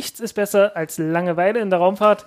Nichts 0.00 0.18
ist 0.18 0.32
besser 0.32 0.74
als 0.78 0.96
Langeweile 0.96 1.60
in 1.60 1.68
der 1.68 1.78
Raumfahrt. 1.78 2.24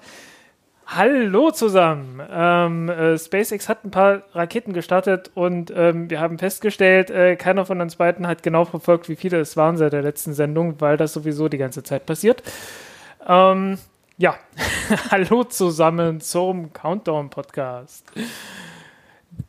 Hallo 0.85 1.49
zusammen. 1.49 2.21
Ähm, 2.31 2.87
äh, 2.87 3.17
SpaceX 3.17 3.67
hat 3.67 3.83
ein 3.83 3.89
paar 3.89 4.21
Raketen 4.33 4.73
gestartet 4.73 5.31
und 5.33 5.73
ähm, 5.75 6.07
wir 6.07 6.19
haben 6.19 6.37
festgestellt, 6.37 7.09
äh, 7.09 7.35
keiner 7.35 7.65
von 7.65 7.81
uns 7.81 7.95
beiden 7.95 8.27
hat 8.27 8.43
genau 8.43 8.65
verfolgt, 8.65 9.09
wie 9.09 9.15
viele 9.15 9.39
es 9.39 9.57
waren 9.57 9.75
seit 9.77 9.91
der 9.91 10.03
letzten 10.03 10.35
Sendung, 10.35 10.79
weil 10.81 10.97
das 10.97 11.13
sowieso 11.13 11.49
die 11.49 11.57
ganze 11.57 11.81
Zeit 11.81 12.05
passiert. 12.05 12.43
Ähm, 13.27 13.79
ja, 14.19 14.35
hallo 15.09 15.43
zusammen 15.43 16.21
zum 16.21 16.73
Countdown-Podcast. 16.73 18.05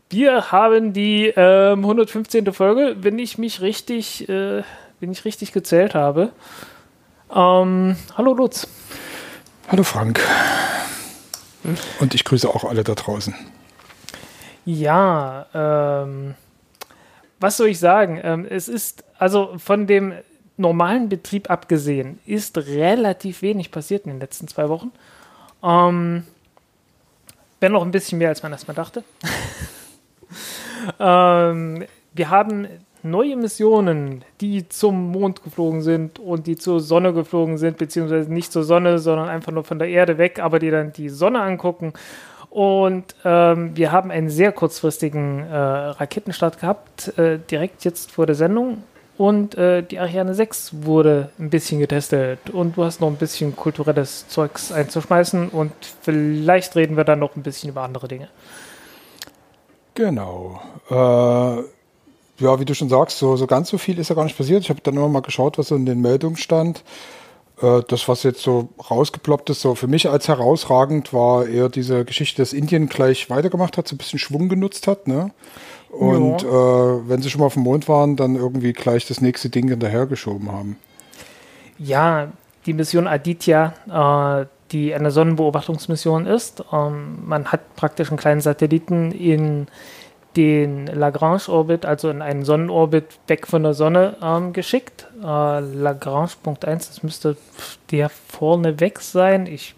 Wir 0.09 0.51
haben 0.51 0.95
die 0.95 1.27
ähm, 1.37 1.81
115. 1.81 2.55
Folge, 2.55 2.97
wenn 3.01 3.19
ich 3.19 3.37
mich 3.37 3.61
richtig, 3.61 4.27
äh, 4.31 4.63
wenn 5.01 5.13
ich 5.13 5.27
richtig 5.27 5.53
gezählt 5.53 5.95
habe. 5.95 6.33
Ähm, 7.35 7.97
hallo 8.17 8.33
Lutz. 8.33 8.69
Hallo 9.69 9.83
Frank. 9.83 10.21
Und 11.99 12.15
ich 12.15 12.25
grüße 12.25 12.49
auch 12.49 12.63
alle 12.63 12.85
da 12.85 12.95
draußen. 12.95 13.35
Ja, 14.65 15.47
ähm, 15.53 16.37
was 17.41 17.57
soll 17.57 17.69
ich 17.69 17.81
sagen? 17.81 18.21
Ähm, 18.23 18.47
es 18.49 18.69
ist, 18.69 19.03
also 19.19 19.55
von 19.59 19.89
dem 19.89 20.13
normalen 20.57 21.09
Betrieb 21.09 21.51
abgesehen, 21.51 22.21
ist 22.25 22.57
relativ 22.57 23.43
wenig 23.43 23.73
passiert 23.73 24.05
in 24.05 24.13
den 24.13 24.21
letzten 24.21 24.47
zwei 24.47 24.69
Wochen. 24.69 24.93
Ähm, 25.63 26.25
wenn 27.59 27.73
noch 27.73 27.83
ein 27.83 27.91
bisschen 27.91 28.19
mehr, 28.19 28.29
als 28.29 28.45
man 28.45 28.53
erstmal 28.53 28.77
dachte. 28.77 29.03
ähm, 31.01 31.85
wir 32.13 32.31
haben 32.31 32.69
neue 33.05 33.37
Missionen, 33.37 34.25
die 34.41 34.69
zum 34.69 35.11
Mond 35.13 35.45
geflogen 35.45 35.83
sind 35.83 36.19
und 36.19 36.47
die 36.47 36.57
zur 36.57 36.81
Sonne 36.81 37.13
geflogen 37.13 37.59
sind, 37.59 37.77
beziehungsweise 37.77 38.33
nicht 38.33 38.51
zur 38.51 38.65
Sonne, 38.65 38.99
sondern 38.99 39.29
einfach 39.29 39.53
nur 39.53 39.65
von 39.65 39.79
der 39.79 39.89
Erde 39.89 40.19
weg, 40.19 40.41
aber 40.41 40.59
die 40.59 40.71
dann 40.71 40.93
die 40.93 41.09
Sonne 41.09 41.41
angucken. 41.41 41.93
Und 42.51 43.17
ähm, 43.25 43.77
wir 43.77 43.93
haben 43.93 44.11
einen 44.11 44.31
sehr 44.31 44.53
kurzfristigen 44.53 45.41
äh, 45.41 45.57
Raketenstart 45.57 46.61
gehabt, 46.61 47.17
äh, 47.19 47.39
direkt 47.39 47.85
jetzt 47.85 48.13
vor 48.13 48.27
der 48.27 48.37
Sendung. 48.37 48.85
Und 49.17 49.57
äh, 49.57 49.83
die 49.83 49.99
Ariane 49.99 50.35
6 50.35 50.85
wurde 50.85 51.31
ein 51.39 51.51
bisschen 51.51 51.79
getestet. 51.79 52.51
Und 52.51 52.77
du 52.77 52.85
hast 52.85 53.01
noch 53.01 53.09
ein 53.09 53.17
bisschen 53.17 53.55
kulturelles 53.55 54.29
Zeugs 54.29 54.73
einzuschmeißen. 54.73 55.49
Und 55.51 55.73
vielleicht 56.01 56.75
reden 56.75 56.97
wir 56.97 57.05
dann 57.05 57.21
noch 57.21 57.37
ein 57.37 57.43
bisschen 57.43 57.71
über 57.71 57.83
andere 57.83 58.09
Dinge. 58.09 58.29
Genau. 59.95 60.61
Äh, 60.91 61.63
ja, 62.39 62.59
wie 62.59 62.65
du 62.65 62.75
schon 62.75 62.89
sagst, 62.89 63.19
so, 63.19 63.37
so 63.37 63.47
ganz 63.47 63.69
so 63.69 63.79
viel 63.79 63.99
ist 63.99 64.09
ja 64.09 64.15
gar 64.15 64.25
nicht 64.25 64.37
passiert. 64.37 64.63
Ich 64.63 64.71
habe 64.71 64.81
dann 64.83 64.95
immer 64.95 65.09
mal 65.09 65.23
geschaut, 65.23 65.59
was 65.59 65.69
so 65.69 65.77
in 65.77 65.87
den 65.87 66.01
Meldungen 66.01 66.37
stand. 66.37 66.83
Äh, 67.63 67.83
das, 67.89 68.09
was 68.09 68.23
jetzt 68.23 68.43
so 68.43 68.69
rausgeploppt 68.91 69.51
ist, 69.51 69.61
so 69.61 69.75
für 69.75 69.87
mich 69.87 70.09
als 70.09 70.29
herausragend 70.29 71.13
war 71.13 71.47
eher 71.47 71.69
diese 71.69 72.05
Geschichte, 72.05 72.43
dass 72.43 72.53
Indien 72.53 72.89
gleich 72.89 73.31
weitergemacht 73.31 73.79
hat, 73.79 73.87
so 73.87 73.95
ein 73.95 73.99
bisschen 73.99 74.19
Schwung 74.19 74.49
genutzt 74.49 74.87
hat, 74.87 75.07
ne? 75.07 75.31
Und 75.91 76.43
ja. 76.43 76.49
äh, 76.49 77.09
wenn 77.09 77.23
sie 77.23 77.31
schon 77.31 77.41
mal 77.41 77.47
auf 77.47 77.55
dem 77.55 77.63
Mond 77.63 77.89
waren, 77.89 78.17
dann 78.17 78.35
irgendwie 78.35 78.73
gleich 78.73 79.07
das 79.07 79.21
nächste 79.21 79.49
Ding 79.49 79.69
hinterhergeschoben 79.69 80.51
haben. 80.51 80.77
Ja, 81.79 82.33
die 82.67 82.73
Mission 82.73 83.07
Aditya, 83.07 83.75
äh, 83.89 84.47
die 84.73 84.93
eine 84.93 85.13
Sonnenbeobachtungsmission 85.13 86.27
ist. 86.27 86.65
Ähm, 86.73 87.19
man 87.27 87.47
hat 87.47 87.77
praktisch 87.77 88.09
einen 88.09 88.19
kleinen 88.19 88.41
Satelliten 88.41 89.13
in 89.13 89.69
den 90.37 90.87
Lagrange-Orbit, 90.87 91.87
also 91.87 92.11
in 92.11 92.23
einen 92.23 92.45
Sonnenorbit 92.45 93.19
weg 93.29 93.47
von 93.47 93.63
der 93.63 93.75
Sonne 93.75 94.17
ähm, 94.23 94.53
geschickt. 94.53 95.07
Äh, 95.23 95.61
Lagrange.1, 95.61 96.65
das 96.65 97.03
müsste 97.03 97.37
der 97.91 98.09
vorne 98.09 98.81
weg 98.81 99.01
sein. 99.01 99.47
Ich 99.47 99.75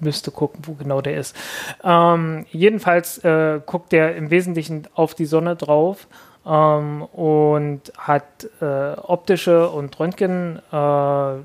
müsste 0.00 0.30
gucken, 0.30 0.62
wo 0.66 0.72
genau 0.72 1.00
der 1.00 1.16
ist. 1.16 1.36
Ähm, 1.84 2.46
jedenfalls 2.50 3.18
äh, 3.18 3.60
guckt 3.64 3.92
der 3.92 4.16
im 4.16 4.30
Wesentlichen 4.30 4.88
auf 4.94 5.14
die 5.14 5.26
Sonne 5.26 5.56
drauf 5.56 6.06
ähm, 6.46 7.02
und 7.02 7.92
hat 7.98 8.48
äh, 8.60 8.92
optische 9.00 9.68
und 9.68 9.98
Röntgen, 10.00 10.60
äh, 10.72 10.76
einen 10.76 11.44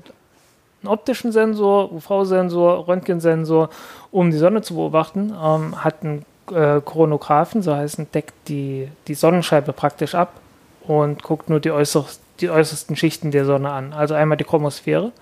optischen 0.86 1.32
Sensor, 1.32 1.92
UV-Sensor, 1.92 2.88
Röntgensensor, 2.88 3.70
um 4.10 4.30
die 4.30 4.38
Sonne 4.38 4.62
zu 4.62 4.74
beobachten, 4.74 5.34
ähm, 5.42 5.84
hat 5.84 6.02
einen 6.02 6.24
äh, 6.52 6.80
Chronographen, 6.80 7.62
so 7.62 7.74
heißen, 7.74 8.10
deckt 8.12 8.34
die, 8.48 8.88
die 9.08 9.14
Sonnenscheibe 9.14 9.72
praktisch 9.72 10.14
ab 10.14 10.40
und 10.82 11.22
guckt 11.22 11.50
nur 11.50 11.60
die, 11.60 11.70
äußerst, 11.70 12.20
die 12.40 12.50
äußersten 12.50 12.96
Schichten 12.96 13.30
der 13.30 13.44
Sonne 13.44 13.70
an. 13.70 13.92
Also 13.92 14.14
einmal 14.14 14.36
die 14.36 14.44
Chromosphäre. 14.44 15.12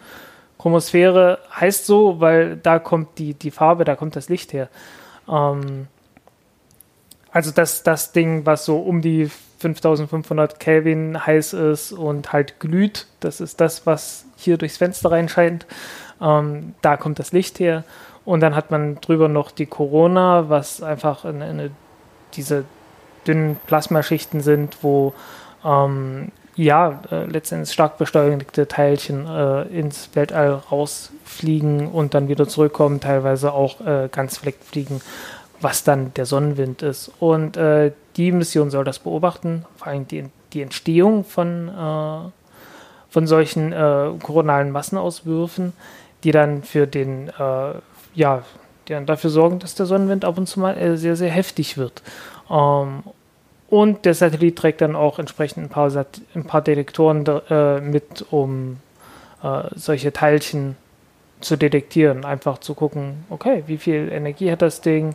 Chromosphäre 0.58 1.38
heißt 1.54 1.86
so, 1.86 2.20
weil 2.20 2.56
da 2.56 2.78
kommt 2.78 3.18
die, 3.18 3.34
die 3.34 3.50
Farbe, 3.50 3.84
da 3.84 3.96
kommt 3.96 4.16
das 4.16 4.28
Licht 4.28 4.52
her. 4.52 4.68
Ähm, 5.28 5.88
also 7.30 7.50
das, 7.50 7.82
das 7.82 8.12
Ding, 8.12 8.46
was 8.46 8.64
so 8.64 8.78
um 8.78 9.00
die 9.02 9.30
5500 9.58 10.60
Kelvin 10.60 11.26
heiß 11.26 11.54
ist 11.54 11.92
und 11.92 12.32
halt 12.32 12.60
glüht, 12.60 13.06
das 13.20 13.40
ist 13.40 13.60
das, 13.60 13.86
was 13.86 14.24
hier 14.36 14.56
durchs 14.58 14.76
Fenster 14.76 15.10
reinscheint. 15.10 15.66
Ähm, 16.20 16.74
da 16.82 16.96
kommt 16.96 17.18
das 17.18 17.32
Licht 17.32 17.58
her. 17.60 17.84
Und 18.24 18.40
dann 18.40 18.54
hat 18.54 18.70
man 18.70 18.96
drüber 19.00 19.28
noch 19.28 19.50
die 19.50 19.66
Corona, 19.66 20.48
was 20.48 20.82
einfach 20.82 21.24
eine, 21.24 21.44
eine, 21.44 21.70
diese 22.34 22.64
dünnen 23.26 23.56
Plasmaschichten 23.66 24.40
sind, 24.40 24.78
wo 24.82 25.12
ähm, 25.64 26.30
ja 26.56 27.00
äh, 27.10 27.24
letztendlich 27.24 27.72
stark 27.72 27.98
beschleunigte 27.98 28.68
Teilchen 28.68 29.26
äh, 29.26 29.62
ins 29.64 30.10
Weltall 30.14 30.62
rausfliegen 30.70 31.88
und 31.88 32.14
dann 32.14 32.28
wieder 32.28 32.46
zurückkommen, 32.48 33.00
teilweise 33.00 33.52
auch 33.52 33.80
äh, 33.80 34.08
ganz 34.10 34.38
fliegen, 34.38 35.00
was 35.60 35.84
dann 35.84 36.14
der 36.14 36.26
Sonnenwind 36.26 36.82
ist. 36.82 37.10
Und 37.18 37.56
äh, 37.56 37.92
die 38.16 38.32
Mission 38.32 38.70
soll 38.70 38.84
das 38.84 39.00
beobachten, 39.00 39.64
vor 39.76 39.88
allem 39.88 40.06
die, 40.06 40.26
die 40.52 40.62
Entstehung 40.62 41.24
von, 41.24 41.68
äh, 41.68 42.30
von 43.10 43.26
solchen 43.26 43.72
äh, 43.72 44.10
koronalen 44.22 44.70
Massenauswürfen, 44.70 45.72
die 46.22 46.30
dann 46.30 46.62
für 46.62 46.86
den 46.86 47.30
ja, 48.14 48.42
die 48.88 48.92
dann 48.92 49.06
dafür 49.06 49.30
sorgen, 49.30 49.58
dass 49.58 49.74
der 49.74 49.86
Sonnenwind 49.86 50.24
ab 50.24 50.38
und 50.38 50.46
zu 50.46 50.60
mal 50.60 50.76
äh, 50.76 50.96
sehr, 50.96 51.16
sehr 51.16 51.30
heftig 51.30 51.78
wird. 51.78 52.02
Ähm, 52.50 53.02
und 53.70 54.04
der 54.04 54.14
Satellit 54.14 54.56
trägt 54.56 54.80
dann 54.80 54.94
auch 54.94 55.18
entsprechend 55.18 55.64
ein 55.64 55.68
paar, 55.68 55.90
Sat 55.90 56.20
ein 56.34 56.44
paar 56.44 56.62
Detektoren 56.62 57.26
äh, 57.48 57.80
mit, 57.80 58.24
um 58.30 58.78
äh, 59.42 59.62
solche 59.74 60.12
Teilchen 60.12 60.76
zu 61.40 61.56
detektieren. 61.56 62.24
Einfach 62.24 62.58
zu 62.58 62.74
gucken, 62.74 63.24
okay, 63.30 63.64
wie 63.66 63.78
viel 63.78 64.10
Energie 64.12 64.50
hat 64.50 64.62
das 64.62 64.80
Ding, 64.80 65.14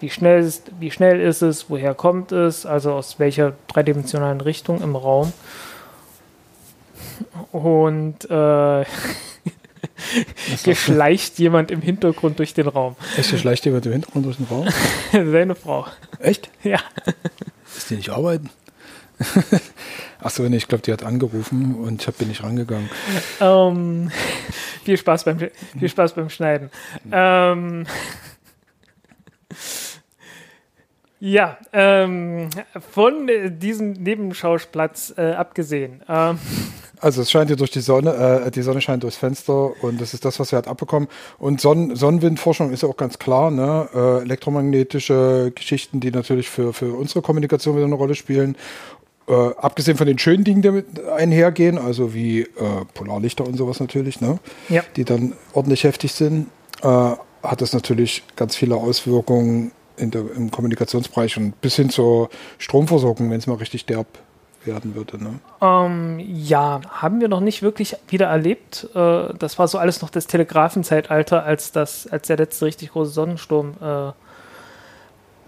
wie 0.00 0.10
schnell 0.10 0.42
ist, 0.42 0.72
wie 0.80 0.90
schnell 0.90 1.20
ist 1.20 1.42
es, 1.42 1.70
woher 1.70 1.94
kommt 1.94 2.32
es, 2.32 2.66
also 2.66 2.92
aus 2.92 3.20
welcher 3.20 3.52
dreidimensionalen 3.68 4.40
Richtung 4.40 4.82
im 4.82 4.96
Raum. 4.96 5.32
Und 7.52 8.28
äh, 8.28 8.84
geschleicht 10.64 11.38
jemand 11.38 11.70
im 11.70 11.80
Hintergrund 11.80 12.38
durch 12.38 12.54
den 12.54 12.68
Raum. 12.68 12.96
Echt, 13.16 13.30
geschleicht 13.30 13.64
jemand 13.64 13.86
im 13.86 13.92
Hintergrund 13.92 14.26
durch 14.26 14.36
den 14.36 14.46
Raum? 14.46 14.68
Seine 15.12 15.54
Frau. 15.54 15.86
Echt? 16.18 16.50
Ja. 16.62 16.80
Ist 17.76 17.90
die 17.90 17.96
nicht 17.96 18.10
arbeiten? 18.10 18.50
Achso, 20.20 20.42
nee, 20.48 20.56
ich 20.56 20.68
glaube, 20.68 20.82
die 20.82 20.92
hat 20.92 21.02
angerufen 21.02 21.74
und 21.74 22.06
ich 22.06 22.14
bin 22.14 22.28
nicht 22.28 22.42
rangegangen. 22.42 22.88
Ähm, 23.40 24.10
viel, 24.84 24.96
Spaß 24.96 25.24
beim, 25.24 25.38
viel 25.38 25.88
Spaß 25.88 26.14
beim 26.14 26.28
Schneiden. 26.28 26.70
Ähm, 27.10 27.86
ja, 31.18 31.58
ähm, 31.72 32.50
von 32.90 33.28
diesem 33.58 33.92
Nebenschauplatz 33.92 35.14
äh, 35.16 35.32
abgesehen. 35.32 36.02
Ähm, 36.08 36.38
Also 37.02 37.20
es 37.20 37.32
scheint 37.32 37.50
ja 37.50 37.56
durch 37.56 37.72
die 37.72 37.80
Sonne, 37.80 38.44
äh, 38.46 38.50
die 38.52 38.62
Sonne 38.62 38.80
scheint 38.80 39.02
durchs 39.02 39.16
Fenster 39.16 39.72
und 39.82 40.00
das 40.00 40.14
ist 40.14 40.24
das, 40.24 40.38
was 40.38 40.52
wir 40.52 40.56
halt 40.56 40.68
abbekommen. 40.68 41.08
Und 41.36 41.60
Sonnen 41.60 41.96
Sonnenwindforschung 41.96 42.72
ist 42.72 42.84
ja 42.84 42.88
auch 42.88 42.96
ganz 42.96 43.18
klar, 43.18 43.50
ne? 43.50 43.88
Äh, 43.92 44.22
elektromagnetische 44.22 45.50
Geschichten, 45.52 45.98
die 45.98 46.12
natürlich 46.12 46.48
für, 46.48 46.72
für 46.72 46.94
unsere 46.94 47.20
Kommunikation 47.20 47.74
wieder 47.74 47.86
eine 47.86 47.96
Rolle 47.96 48.14
spielen. 48.14 48.56
Äh, 49.26 49.32
abgesehen 49.34 49.96
von 49.96 50.06
den 50.06 50.18
schönen 50.18 50.44
Dingen, 50.44 50.62
die 50.62 50.68
damit 50.68 51.04
einhergehen, 51.08 51.76
also 51.76 52.14
wie 52.14 52.42
äh, 52.42 52.46
Polarlichter 52.94 53.44
und 53.44 53.56
sowas 53.56 53.80
natürlich, 53.80 54.20
ne? 54.20 54.38
Ja. 54.68 54.84
die 54.94 55.04
dann 55.04 55.32
ordentlich 55.54 55.82
heftig 55.82 56.12
sind, 56.12 56.46
äh, 56.82 56.86
hat 56.86 57.60
das 57.60 57.72
natürlich 57.72 58.22
ganz 58.36 58.54
viele 58.54 58.76
Auswirkungen 58.76 59.72
in 59.96 60.12
der, 60.12 60.22
im 60.36 60.52
Kommunikationsbereich 60.52 61.36
und 61.36 61.60
bis 61.60 61.74
hin 61.74 61.90
zur 61.90 62.30
Stromversorgung, 62.58 63.28
wenn 63.28 63.38
es 63.38 63.48
mal 63.48 63.56
richtig 63.56 63.86
derb 63.86 64.06
werden 64.66 64.94
würde. 64.94 65.22
Ne? 65.22 65.40
Ähm, 65.60 66.20
ja, 66.20 66.80
haben 66.90 67.20
wir 67.20 67.28
noch 67.28 67.40
nicht 67.40 67.62
wirklich 67.62 67.96
wieder 68.08 68.26
erlebt. 68.26 68.88
Äh, 68.94 69.34
das 69.38 69.58
war 69.58 69.68
so 69.68 69.78
alles 69.78 70.02
noch 70.02 70.10
das 70.10 70.26
Telegrafenzeitalter, 70.26 71.44
als, 71.44 71.72
das, 71.72 72.06
als 72.06 72.26
der 72.26 72.36
letzte 72.36 72.66
richtig 72.66 72.92
große 72.92 73.10
Sonnensturm 73.10 73.74
äh, 73.80 74.12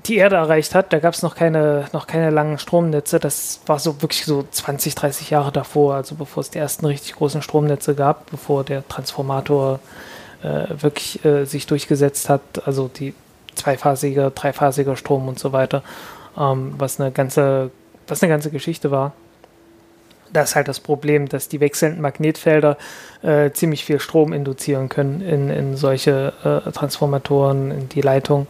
die 0.06 0.16
Erde 0.16 0.37
erreicht 0.37 0.75
hat. 0.75 0.93
Da 0.93 0.99
gab 0.99 1.14
es 1.14 1.22
noch 1.22 1.34
keine, 1.34 1.87
noch 1.93 2.06
keine 2.06 2.31
langen 2.31 2.58
Stromnetze. 2.58 3.19
Das 3.19 3.61
war 3.66 3.78
so 3.78 4.02
wirklich 4.02 4.25
so 4.25 4.44
20, 4.50 4.94
30 4.94 5.31
Jahre 5.31 5.52
davor, 5.52 5.94
also 5.94 6.14
bevor 6.14 6.43
es 6.43 6.50
die 6.50 6.58
ersten 6.58 6.87
richtig 6.87 7.14
großen 7.14 7.43
Stromnetze 7.43 7.94
gab, 7.94 8.31
bevor 8.31 8.64
der 8.64 8.87
Transformator 8.88 9.81
äh, 10.43 10.66
wirklich 10.82 11.25
äh, 11.25 11.44
sich 11.46 11.66
durchgesetzt 11.66 12.28
hat, 12.28 12.43
also 12.66 12.88
die 12.88 13.14
zweiphasige, 13.55 14.31
dreiphasige 14.34 14.96
Strom 14.96 15.28
und 15.28 15.38
so 15.38 15.52
weiter, 15.52 15.82
ähm, 16.38 16.75
was 16.76 17.00
eine 17.00 17.11
ganze, 17.12 17.70
was 18.09 18.23
eine 18.23 18.31
ganze 18.31 18.51
Geschichte 18.51 18.91
war. 18.91 19.12
Da 20.33 20.43
ist 20.43 20.56
halt 20.56 20.67
das 20.67 20.81
Problem, 20.81 21.29
dass 21.29 21.49
die 21.49 21.61
wechselnden 21.61 22.01
Magnetfelder 22.01 22.77
äh, 23.23 23.51
ziemlich 23.53 23.85
viel 23.85 24.01
Strom 24.01 24.33
induzieren 24.33 24.89
können 24.89 25.21
in, 25.21 25.49
in 25.49 25.77
solche 25.77 26.33
äh, 26.43 26.73
Transformatoren, 26.73 27.71
in 27.71 27.89
die 27.89 28.01
Leitung. 28.01 28.49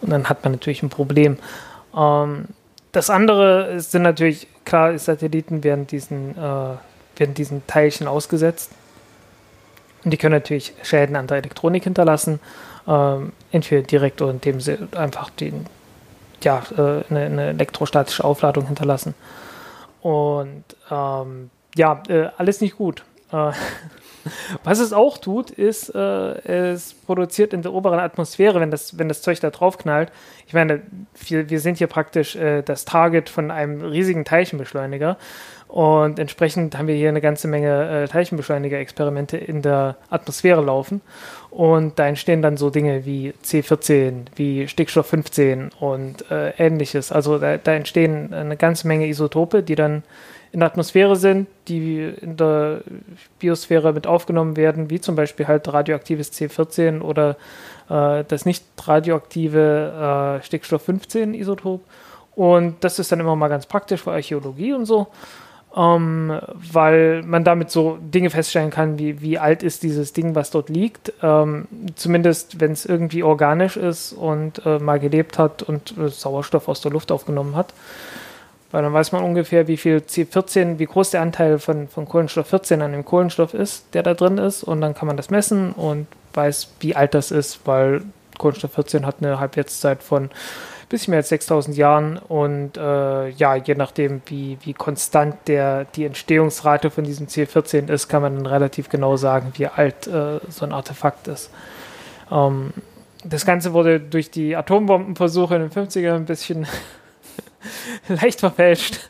Und 0.00 0.10
dann 0.10 0.28
hat 0.28 0.44
man 0.44 0.52
natürlich 0.52 0.82
ein 0.82 0.90
Problem. 0.90 1.38
Ähm, 1.96 2.46
das 2.92 3.10
andere 3.10 3.80
sind 3.80 4.02
natürlich, 4.02 4.46
klar, 4.64 4.96
Satelliten 4.96 5.64
werden 5.64 5.88
diesen, 5.88 6.38
äh, 6.38 6.76
werden 7.16 7.34
diesen 7.34 7.66
Teilchen 7.66 8.06
ausgesetzt. 8.06 8.70
Und 10.04 10.12
die 10.12 10.16
können 10.16 10.34
natürlich 10.34 10.74
Schäden 10.82 11.16
an 11.16 11.26
der 11.26 11.38
Elektronik 11.38 11.82
hinterlassen. 11.82 12.38
Ähm, 12.86 13.32
entweder 13.50 13.82
direkt 13.82 14.22
oder 14.22 14.30
indem 14.30 14.60
sie 14.60 14.78
einfach 14.96 15.30
den, 15.30 15.66
ja, 16.42 16.62
äh, 16.76 17.04
eine, 17.08 17.20
eine 17.26 17.48
elektrostatische 17.48 18.24
Aufladung 18.24 18.66
hinterlassen. 18.66 19.14
Und 20.02 20.64
ähm, 20.90 21.50
ja, 21.76 22.02
äh, 22.08 22.28
alles 22.36 22.60
nicht 22.60 22.76
gut. 22.76 23.04
Äh, 23.32 23.52
was 24.64 24.78
es 24.78 24.92
auch 24.92 25.18
tut, 25.18 25.50
ist, 25.50 25.94
äh, 25.94 25.98
es 26.72 26.94
produziert 26.94 27.52
in 27.52 27.62
der 27.62 27.72
oberen 27.72 27.98
Atmosphäre, 27.98 28.60
wenn 28.60 28.70
das, 28.70 28.98
wenn 28.98 29.08
das 29.08 29.22
Zeug 29.22 29.40
da 29.40 29.50
drauf 29.50 29.78
knallt. 29.78 30.10
Ich 30.46 30.54
meine, 30.54 30.82
wir, 31.26 31.48
wir 31.50 31.60
sind 31.60 31.78
hier 31.78 31.86
praktisch 31.86 32.36
äh, 32.36 32.62
das 32.62 32.84
Target 32.84 33.28
von 33.28 33.50
einem 33.50 33.82
riesigen 33.82 34.24
Teilchenbeschleuniger. 34.24 35.16
Und 35.74 36.20
entsprechend 36.20 36.78
haben 36.78 36.86
wir 36.86 36.94
hier 36.94 37.08
eine 37.08 37.20
ganze 37.20 37.48
Menge 37.48 38.04
äh, 38.04 38.06
Teilchenbeschleuniger-Experimente 38.06 39.36
in 39.36 39.60
der 39.60 39.96
Atmosphäre 40.08 40.62
laufen. 40.62 41.00
Und 41.50 41.98
da 41.98 42.06
entstehen 42.06 42.42
dann 42.42 42.56
so 42.56 42.70
Dinge 42.70 43.04
wie 43.06 43.34
C14, 43.44 44.26
wie 44.36 44.68
Stickstoff 44.68 45.08
15 45.08 45.72
und 45.80 46.30
äh, 46.30 46.50
ähnliches. 46.58 47.10
Also 47.10 47.40
da, 47.40 47.56
da, 47.56 47.72
entstehen 47.72 48.32
eine 48.32 48.56
ganze 48.56 48.86
Menge 48.86 49.08
Isotope, 49.08 49.64
die 49.64 49.74
dann 49.74 50.04
in 50.52 50.60
der 50.60 50.68
Atmosphäre 50.68 51.16
sind, 51.16 51.48
die 51.66 52.04
in 52.04 52.36
der 52.36 52.82
Biosphäre 53.40 53.92
mit 53.92 54.06
aufgenommen 54.06 54.56
werden, 54.56 54.90
wie 54.90 55.00
zum 55.00 55.16
Beispiel 55.16 55.48
halt 55.48 55.66
radioaktives 55.66 56.30
C14 56.34 57.00
oder 57.00 57.36
äh, 57.90 58.22
das 58.22 58.46
nicht 58.46 58.64
radioaktive 58.80 60.38
äh, 60.38 60.44
Stickstoff 60.44 60.82
15 60.82 61.34
Isotop. 61.34 61.80
Und 62.36 62.76
das 62.84 63.00
ist 63.00 63.10
dann 63.10 63.18
immer 63.18 63.34
mal 63.34 63.48
ganz 63.48 63.66
praktisch 63.66 64.02
für 64.04 64.12
Archäologie 64.12 64.72
und 64.72 64.86
so 64.86 65.08
ähm, 65.76 66.38
weil 66.54 67.22
man 67.22 67.42
damit 67.42 67.70
so 67.70 67.98
Dinge 68.00 68.30
feststellen 68.30 68.70
kann, 68.70 68.98
wie, 68.98 69.20
wie 69.20 69.38
alt 69.38 69.62
ist 69.62 69.82
dieses 69.82 70.12
Ding, 70.12 70.34
was 70.34 70.50
dort 70.50 70.68
liegt. 70.68 71.12
Ähm, 71.22 71.66
zumindest, 71.96 72.60
wenn 72.60 72.72
es 72.72 72.86
irgendwie 72.86 73.22
organisch 73.22 73.76
ist 73.76 74.12
und 74.12 74.64
äh, 74.64 74.78
mal 74.78 75.00
gelebt 75.00 75.38
hat 75.38 75.62
und 75.62 75.96
äh, 75.98 76.08
Sauerstoff 76.08 76.68
aus 76.68 76.80
der 76.80 76.92
Luft 76.92 77.10
aufgenommen 77.10 77.56
hat. 77.56 77.74
Weil 78.70 78.82
dann 78.82 78.92
weiß 78.92 79.12
man 79.12 79.22
ungefähr, 79.22 79.68
wie 79.68 79.76
viel 79.76 79.98
C14, 79.98 80.78
wie 80.78 80.86
groß 80.86 81.10
der 81.10 81.22
Anteil 81.22 81.58
von, 81.58 81.88
von 81.88 82.06
Kohlenstoff 82.06 82.48
14 82.48 82.82
an 82.82 82.92
dem 82.92 83.04
Kohlenstoff 83.04 83.54
ist, 83.54 83.86
der 83.94 84.02
da 84.02 84.14
drin 84.14 84.38
ist. 84.38 84.64
Und 84.64 84.80
dann 84.80 84.94
kann 84.94 85.06
man 85.06 85.16
das 85.16 85.30
messen 85.30 85.72
und 85.72 86.06
weiß, 86.34 86.70
wie 86.80 86.96
alt 86.96 87.14
das 87.14 87.30
ist, 87.30 87.60
weil 87.66 88.02
Kohlenstoff 88.38 88.72
14 88.72 89.06
hat 89.06 89.16
eine 89.20 89.38
Halbwertszeit 89.38 90.02
von 90.02 90.30
bisschen 90.88 91.12
mehr 91.12 91.18
als 91.18 91.28
6000 91.28 91.76
Jahren 91.76 92.18
und 92.18 92.76
äh, 92.76 93.28
ja, 93.30 93.56
je 93.56 93.74
nachdem, 93.74 94.22
wie, 94.26 94.58
wie 94.62 94.74
konstant 94.74 95.36
der, 95.46 95.84
die 95.84 96.04
Entstehungsrate 96.04 96.90
von 96.90 97.04
diesem 97.04 97.26
C14 97.26 97.90
ist, 97.90 98.08
kann 98.08 98.22
man 98.22 98.36
dann 98.36 98.46
relativ 98.46 98.88
genau 98.88 99.16
sagen, 99.16 99.52
wie 99.56 99.66
alt 99.66 100.06
äh, 100.06 100.40
so 100.48 100.64
ein 100.64 100.72
Artefakt 100.72 101.28
ist. 101.28 101.50
Ähm, 102.30 102.72
das 103.24 103.46
Ganze 103.46 103.72
wurde 103.72 104.00
durch 104.00 104.30
die 104.30 104.54
Atombombenversuche 104.54 105.56
in 105.56 105.68
den 105.68 105.70
50ern 105.70 106.16
ein 106.16 106.24
bisschen 106.26 106.66
leicht 108.08 108.40
verfälscht, 108.40 109.08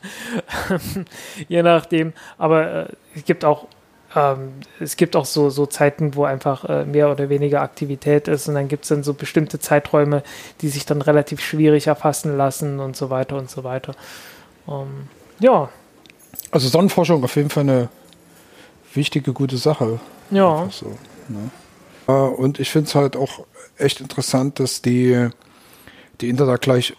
je 1.47 1.61
nachdem. 1.61 2.13
Aber 2.37 2.71
äh, 2.71 2.87
es 3.15 3.25
gibt 3.25 3.43
auch 3.43 3.67
ähm, 4.15 4.53
es 4.79 4.95
gibt 4.95 5.15
auch 5.15 5.25
so, 5.25 5.49
so 5.49 5.65
Zeiten, 5.65 6.15
wo 6.15 6.23
einfach 6.23 6.65
äh, 6.65 6.85
mehr 6.85 7.11
oder 7.11 7.29
weniger 7.29 7.61
Aktivität 7.61 8.27
ist 8.27 8.47
und 8.47 8.55
dann 8.55 8.67
gibt 8.67 8.83
es 8.83 8.89
dann 8.89 9.03
so 9.03 9.13
bestimmte 9.13 9.59
Zeiträume, 9.59 10.23
die 10.61 10.69
sich 10.69 10.85
dann 10.85 11.01
relativ 11.01 11.41
schwierig 11.41 11.87
erfassen 11.87 12.37
lassen 12.37 12.79
und 12.79 12.95
so 12.95 13.09
weiter 13.09 13.35
und 13.37 13.49
so 13.49 13.63
weiter. 13.63 13.93
Ähm, 14.67 15.09
ja. 15.39 15.69
Also 16.51 16.69
Sonnenforschung 16.69 17.23
auf 17.23 17.35
jeden 17.35 17.49
Fall 17.49 17.63
eine 17.63 17.89
wichtige, 18.93 19.33
gute 19.33 19.57
Sache. 19.57 19.99
Ja. 20.31 20.67
So, 20.71 20.97
ne? 21.27 21.49
äh, 22.07 22.11
und 22.11 22.59
ich 22.59 22.71
finde 22.71 22.87
es 22.87 22.95
halt 22.95 23.15
auch 23.15 23.45
echt 23.77 23.99
interessant, 23.99 24.59
dass 24.59 24.81
die, 24.81 25.29
die 26.21 26.29
Inter 26.29 26.45
da 26.45 26.55
gleich 26.55 26.95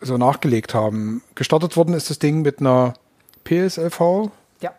so 0.00 0.16
nachgelegt 0.16 0.74
haben. 0.74 1.22
Gestartet 1.34 1.76
worden 1.76 1.94
ist 1.94 2.10
das 2.10 2.18
Ding 2.18 2.42
mit 2.42 2.60
einer 2.60 2.94
PSLV. 3.44 4.30
Ja. 4.60 4.72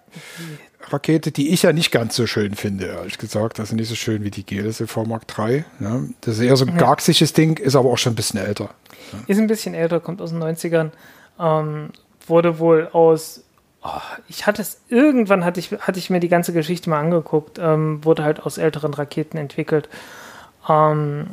Rakete, 0.89 1.31
die 1.31 1.49
ich 1.49 1.63
ja 1.63 1.73
nicht 1.73 1.91
ganz 1.91 2.15
so 2.15 2.27
schön 2.27 2.55
finde, 2.55 2.87
ehrlich 2.87 3.17
gesagt. 3.17 3.59
Also 3.59 3.75
nicht 3.75 3.87
so 3.87 3.95
schön 3.95 4.23
wie 4.23 4.31
die 4.31 4.45
GLSV 4.45 4.95
Mark 5.07 5.23
III. 5.37 5.65
Ne? 5.79 6.09
Das 6.21 6.35
ist 6.35 6.41
eher 6.41 6.55
so 6.55 6.65
ein 6.65 6.77
garxiges 6.77 7.33
Ding, 7.33 7.57
ist 7.57 7.75
aber 7.75 7.89
auch 7.89 7.97
schon 7.97 8.13
ein 8.13 8.15
bisschen 8.15 8.39
älter. 8.39 8.69
Ja. 9.11 9.19
Ist 9.27 9.37
ein 9.39 9.47
bisschen 9.47 9.73
älter, 9.73 9.99
kommt 9.99 10.21
aus 10.21 10.31
den 10.31 10.43
90ern. 10.43 10.91
Ähm, 11.39 11.89
wurde 12.27 12.59
wohl 12.59 12.89
aus, 12.91 13.43
oh, 13.83 13.89
ich 14.27 14.45
hatte 14.45 14.61
es, 14.61 14.81
irgendwann 14.89 15.45
hatte 15.45 15.59
ich, 15.59 15.71
hatte 15.71 15.99
ich 15.99 16.09
mir 16.09 16.19
die 16.19 16.29
ganze 16.29 16.53
Geschichte 16.53 16.89
mal 16.89 16.99
angeguckt, 16.99 17.59
ähm, 17.59 18.03
wurde 18.03 18.23
halt 18.23 18.41
aus 18.41 18.57
älteren 18.57 18.93
Raketen 18.93 19.37
entwickelt. 19.37 19.89
Ähm, 20.67 21.27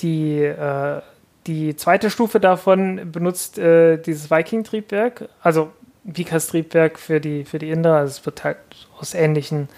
die, 0.00 0.42
äh, 0.42 1.00
die 1.46 1.76
zweite 1.76 2.10
Stufe 2.10 2.40
davon 2.40 3.10
benutzt 3.10 3.58
äh, 3.58 3.96
dieses 3.96 4.30
Viking-Triebwerk, 4.30 5.28
also 5.42 5.72
Vikas-Triebwerk 6.08 6.98
für 6.98 7.20
die, 7.20 7.44
für 7.44 7.58
die 7.58 7.70
Inder. 7.70 7.96
Also 7.96 8.18
es 8.18 8.26
wird 8.26 8.44
halt 8.44 8.58
aus 8.98 9.14
ähnlichen, 9.14 9.68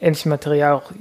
ähnlichem 0.00 0.30
Material 0.30 0.74
auch, 0.74 0.92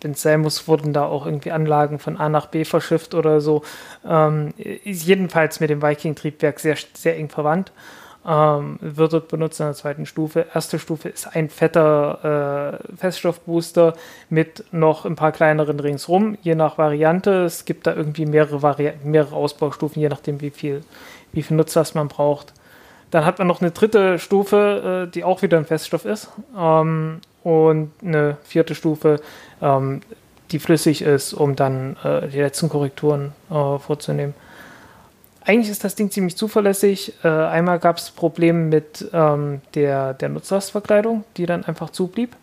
wenn 0.00 0.12
es 0.12 0.22
sein 0.22 0.40
muss, 0.40 0.68
wurden 0.68 0.92
da 0.92 1.06
auch 1.06 1.26
irgendwie 1.26 1.50
Anlagen 1.50 1.98
von 1.98 2.16
A 2.16 2.28
nach 2.28 2.46
B 2.46 2.64
verschifft 2.64 3.14
oder 3.14 3.40
so. 3.40 3.62
Ähm, 4.06 4.54
ist 4.56 5.04
jedenfalls 5.06 5.60
mit 5.60 5.70
dem 5.70 5.82
Viking-Triebwerk 5.82 6.60
sehr, 6.60 6.76
sehr 6.94 7.16
eng 7.16 7.28
verwandt. 7.28 7.72
Ähm, 8.26 8.78
wird 8.80 9.12
dort 9.12 9.28
benutzt 9.28 9.58
in 9.58 9.66
der 9.66 9.74
zweiten 9.74 10.04
Stufe. 10.04 10.46
Erste 10.52 10.78
Stufe 10.78 11.08
ist 11.08 11.34
ein 11.34 11.48
fetter 11.48 12.80
äh, 12.92 12.96
Feststoffbooster 12.96 13.94
mit 14.28 14.64
noch 14.70 15.06
ein 15.06 15.16
paar 15.16 15.32
kleineren 15.32 15.80
ringsrum, 15.80 16.36
je 16.42 16.54
nach 16.54 16.78
Variante. 16.78 17.44
Es 17.44 17.64
gibt 17.64 17.86
da 17.86 17.94
irgendwie 17.94 18.26
mehrere, 18.26 18.62
Vari 18.62 18.92
mehrere 19.02 19.34
Ausbaustufen, 19.34 20.02
je 20.02 20.08
nachdem, 20.08 20.40
wie 20.40 20.50
viel, 20.50 20.82
wie 21.32 21.42
viel 21.42 21.56
Nutzlast 21.56 21.94
man 21.94 22.08
braucht. 22.08 22.52
Dann 23.10 23.24
hat 23.24 23.38
man 23.38 23.46
noch 23.46 23.60
eine 23.60 23.70
dritte 23.70 24.18
Stufe, 24.18 25.06
äh, 25.08 25.10
die 25.10 25.24
auch 25.24 25.42
wieder 25.42 25.58
ein 25.58 25.64
Feststoff 25.64 26.04
ist. 26.04 26.30
Ähm, 26.56 27.20
und 27.42 27.92
eine 28.02 28.36
vierte 28.42 28.74
Stufe, 28.74 29.20
ähm, 29.62 30.00
die 30.50 30.58
flüssig 30.58 31.02
ist, 31.02 31.32
um 31.32 31.56
dann 31.56 31.96
äh, 32.02 32.28
die 32.28 32.40
letzten 32.40 32.68
Korrekturen 32.68 33.32
äh, 33.50 33.78
vorzunehmen. 33.78 34.34
Eigentlich 35.44 35.70
ist 35.70 35.82
das 35.82 35.94
Ding 35.94 36.10
ziemlich 36.10 36.36
zuverlässig. 36.36 37.14
Äh, 37.24 37.28
einmal 37.28 37.78
gab 37.78 37.96
es 37.96 38.10
Probleme 38.10 38.58
mit 38.64 39.08
ähm, 39.14 39.62
der, 39.74 40.12
der 40.12 40.28
Nutzlastverkleidung, 40.28 41.24
die 41.38 41.46
dann 41.46 41.64
einfach 41.64 41.88
zublieb. 41.90 42.36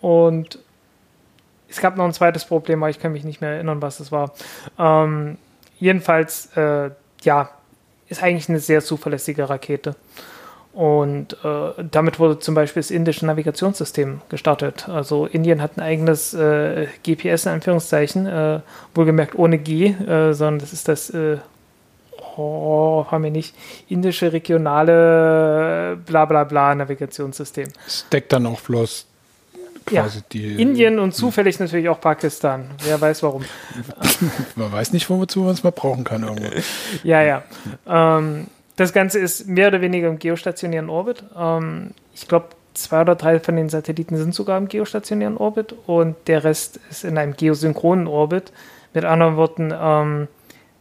Und 0.00 0.58
es 1.68 1.80
gab 1.80 1.96
noch 1.96 2.04
ein 2.04 2.12
zweites 2.14 2.44
Problem, 2.44 2.82
aber 2.82 2.88
ich 2.88 2.98
kann 2.98 3.12
mich 3.12 3.24
nicht 3.24 3.40
mehr 3.40 3.50
erinnern, 3.50 3.82
was 3.82 4.00
es 4.00 4.10
war. 4.10 4.32
Ähm, 4.78 5.36
jedenfalls, 5.78 6.56
äh, 6.56 6.90
ja, 7.22 7.50
ist 8.18 8.22
eigentlich 8.22 8.48
eine 8.48 8.60
sehr 8.60 8.82
zuverlässige 8.82 9.48
Rakete. 9.48 9.94
Und 10.72 11.36
äh, 11.44 11.84
damit 11.90 12.18
wurde 12.18 12.40
zum 12.40 12.56
Beispiel 12.56 12.82
das 12.82 12.90
indische 12.90 13.24
Navigationssystem 13.26 14.22
gestartet. 14.28 14.88
Also 14.88 15.26
Indien 15.26 15.62
hat 15.62 15.76
ein 15.76 15.82
eigenes 15.82 16.34
äh, 16.34 16.88
GPS 17.04 17.46
in 17.46 17.52
Anführungszeichen, 17.52 18.26
äh, 18.26 18.60
wohlgemerkt 18.92 19.36
ohne 19.36 19.58
G, 19.58 19.86
äh, 19.86 20.32
sondern 20.32 20.58
das 20.58 20.72
ist 20.72 20.88
das, 20.88 21.10
äh, 21.10 21.38
oh, 22.36 23.06
haben 23.08 23.22
wir 23.22 23.30
nicht, 23.30 23.54
indische 23.88 24.32
regionale 24.32 25.96
bla 26.04 26.24
bla 26.24 26.42
bla 26.42 26.74
Navigationssystem. 26.74 27.68
Es 27.86 28.04
deckt 28.10 28.32
dann 28.32 28.44
auch 28.46 28.60
bloß 28.60 29.06
quasi 29.86 30.18
ja, 30.18 30.24
die. 30.32 30.60
Indien 30.60 30.98
und 30.98 31.14
zufällig 31.14 31.58
natürlich 31.58 31.88
auch 31.88 32.00
Pakistan. 32.00 32.70
Wer 32.84 33.00
weiß 33.00 33.22
warum. 33.22 33.44
Man 34.56 34.72
weiß 34.72 34.92
nicht, 34.92 35.08
wozu 35.10 35.40
man 35.40 35.52
es 35.52 35.62
mal 35.62 35.72
brauchen 35.72 36.04
kann 36.04 36.22
irgendwo. 36.22 36.50
ja, 37.02 37.22
ja. 37.22 37.42
Ähm, 37.86 38.46
das 38.76 38.92
Ganze 38.92 39.18
ist 39.18 39.46
mehr 39.46 39.68
oder 39.68 39.80
weniger 39.80 40.08
im 40.08 40.18
geostationären 40.18 40.88
Orbit. 40.88 41.22
Ähm, 41.36 41.92
ich 42.14 42.26
glaube, 42.26 42.48
zwei 42.74 43.02
oder 43.02 43.14
drei 43.14 43.40
von 43.40 43.56
den 43.56 43.68
Satelliten 43.68 44.16
sind 44.16 44.34
sogar 44.34 44.58
im 44.58 44.68
geostationären 44.68 45.36
Orbit 45.36 45.74
und 45.86 46.16
der 46.26 46.44
Rest 46.44 46.80
ist 46.90 47.04
in 47.04 47.18
einem 47.18 47.36
geosynchronen 47.36 48.06
Orbit. 48.06 48.52
Mit 48.92 49.04
anderen 49.04 49.36
Worten, 49.36 49.72
ähm, 49.76 50.28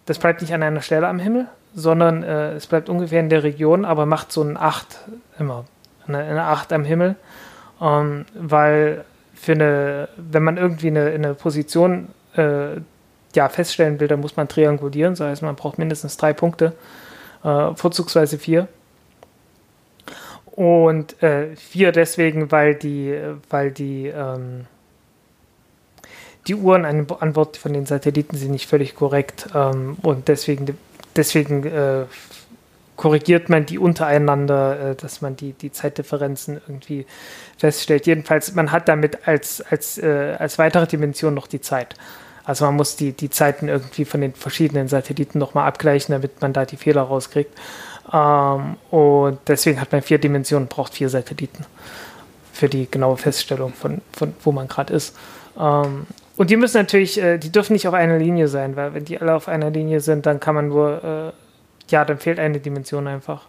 das 0.06 0.20
bleibt 0.20 0.42
nicht 0.42 0.54
an 0.54 0.64
einer 0.64 0.82
Stelle 0.82 1.08
am 1.08 1.20
Himmel, 1.20 1.48
sondern 1.74 2.24
äh, 2.24 2.54
es 2.54 2.68
bleibt 2.68 2.90
ungefähr 2.90 3.20
in 3.20 3.30
der 3.30 3.44
Region, 3.44 3.86
aber 3.86 4.06
macht 4.06 4.32
so 4.32 4.42
ein 4.44 4.58
Acht 4.58 5.00
immer, 5.40 5.66
eine, 6.08 6.20
eine 6.20 6.44
Acht 6.44 6.74
am 6.74 6.84
Himmel, 6.84 7.16
ähm, 7.84 8.26
weil 8.34 9.04
für 9.34 9.52
eine, 9.52 10.08
wenn 10.16 10.44
man 10.44 10.58
irgendwie 10.58 10.88
eine, 10.88 11.08
eine 11.08 11.34
Position 11.34 12.08
äh, 12.36 12.78
ja, 13.36 13.50
feststellen 13.50 14.00
will, 14.00 14.08
dann 14.08 14.22
muss 14.22 14.38
man 14.38 14.48
triangulieren, 14.48 15.14
das 15.16 15.28
heißt, 15.28 15.42
man 15.42 15.56
braucht 15.56 15.78
mindestens 15.78 16.18
drei 16.18 16.34
Punkte 16.34 16.74
äh, 17.44 17.76
vorzugsweise 17.76 18.38
vier. 18.38 18.68
Und 20.46 21.22
äh, 21.24 21.56
vier 21.56 21.92
deswegen, 21.92 22.52
weil 22.52 22.76
die, 22.76 23.20
weil 23.50 23.72
die, 23.72 24.08
ähm, 24.08 24.66
die 26.48 26.56
Uhren 26.56 26.86
an, 26.86 27.08
an 27.20 27.34
Bord 27.34 27.58
von 27.58 27.74
den 27.74 27.86
Satelliten 27.86 28.38
sind 28.38 28.52
nicht 28.52 28.70
völlig 28.70 28.96
korrekt 28.96 29.48
ähm, 29.56 29.98
und 30.04 30.28
deswegen, 30.28 30.78
deswegen 31.16 31.66
äh, 31.66 32.06
korrigiert 32.96 33.50
man 33.50 33.66
die 33.66 33.80
untereinander, 33.80 34.92
äh, 34.92 34.96
dass 34.96 35.22
man 35.22 35.36
die, 35.36 35.54
die 35.54 35.72
Zeitdifferenzen 35.72 36.62
irgendwie 36.68 37.06
feststellt. 37.58 38.06
Jedenfalls, 38.06 38.54
man 38.56 38.72
hat 38.72 38.88
damit 38.88 39.28
als, 39.28 39.62
als, 39.62 39.98
äh, 39.98 40.36
als 40.38 40.58
weitere 40.60 40.88
Dimension 40.88 41.34
noch 41.34 41.48
die 41.48 41.62
Zeit. 41.62 41.96
Also 42.46 42.66
man 42.66 42.76
muss 42.76 42.96
die, 42.96 43.14
die 43.14 43.30
Zeiten 43.30 43.70
irgendwie 43.70 44.06
von 44.06 44.22
den 44.22 44.34
verschiedenen 44.34 44.88
Satelliten 44.88 45.40
nochmal 45.40 45.68
abgleichen, 45.68 46.14
damit 46.14 46.42
man 46.42 46.54
da 46.54 46.66
die 46.66 46.78
Fehler 46.78 47.04
rauskriegt. 47.04 47.58
Ähm, 48.12 48.78
und 48.92 49.40
deswegen 49.48 49.80
hat 49.80 49.92
man 49.92 50.02
vier 50.02 50.18
Dimensionen, 50.18 50.68
braucht 50.68 50.94
vier 50.94 51.10
Satelliten 51.10 51.66
für 52.52 52.70
die 52.70 52.90
genaue 52.90 53.18
Feststellung 53.18 53.74
von, 53.74 54.02
von 54.12 54.34
wo 54.44 54.52
man 54.52 54.68
gerade 54.68 54.94
ist. 54.94 55.16
Ähm, 55.60 56.06
und 56.36 56.50
die 56.50 56.58
müssen 56.58 56.78
natürlich, 56.78 57.22
äh, 57.22 57.38
die 57.38 57.52
dürfen 57.52 57.74
nicht 57.74 57.88
auf 57.88 57.94
einer 57.94 58.18
Linie 58.18 58.48
sein, 58.48 58.76
weil 58.76 58.94
wenn 58.94 59.06
die 59.06 59.20
alle 59.20 59.34
auf 59.36 59.48
einer 59.48 59.70
Linie 59.70 60.02
sind, 60.02 60.26
dann 60.26 60.40
kann 60.40 60.56
man 60.56 60.68
nur, 60.68 61.34
ja, 61.90 62.06
dann 62.06 62.18
fehlt 62.18 62.40
eine 62.40 62.60
Dimension 62.60 63.08
einfach. 63.08 63.48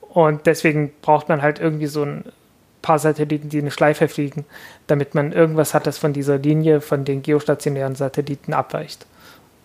Und 0.00 0.46
deswegen 0.46 0.92
braucht 1.02 1.28
man 1.28 1.42
halt 1.42 1.58
irgendwie 1.58 1.86
so 1.86 2.02
ein 2.02 2.24
paar 2.82 2.98
Satelliten, 2.98 3.48
die 3.48 3.58
eine 3.58 3.70
Schleife 3.70 4.08
fliegen, 4.08 4.44
damit 4.86 5.14
man 5.14 5.32
irgendwas 5.32 5.74
hat, 5.74 5.86
das 5.86 5.98
von 5.98 6.12
dieser 6.12 6.38
Linie 6.38 6.80
von 6.80 7.04
den 7.04 7.22
geostationären 7.22 7.94
Satelliten 7.94 8.54
abweicht. 8.54 9.06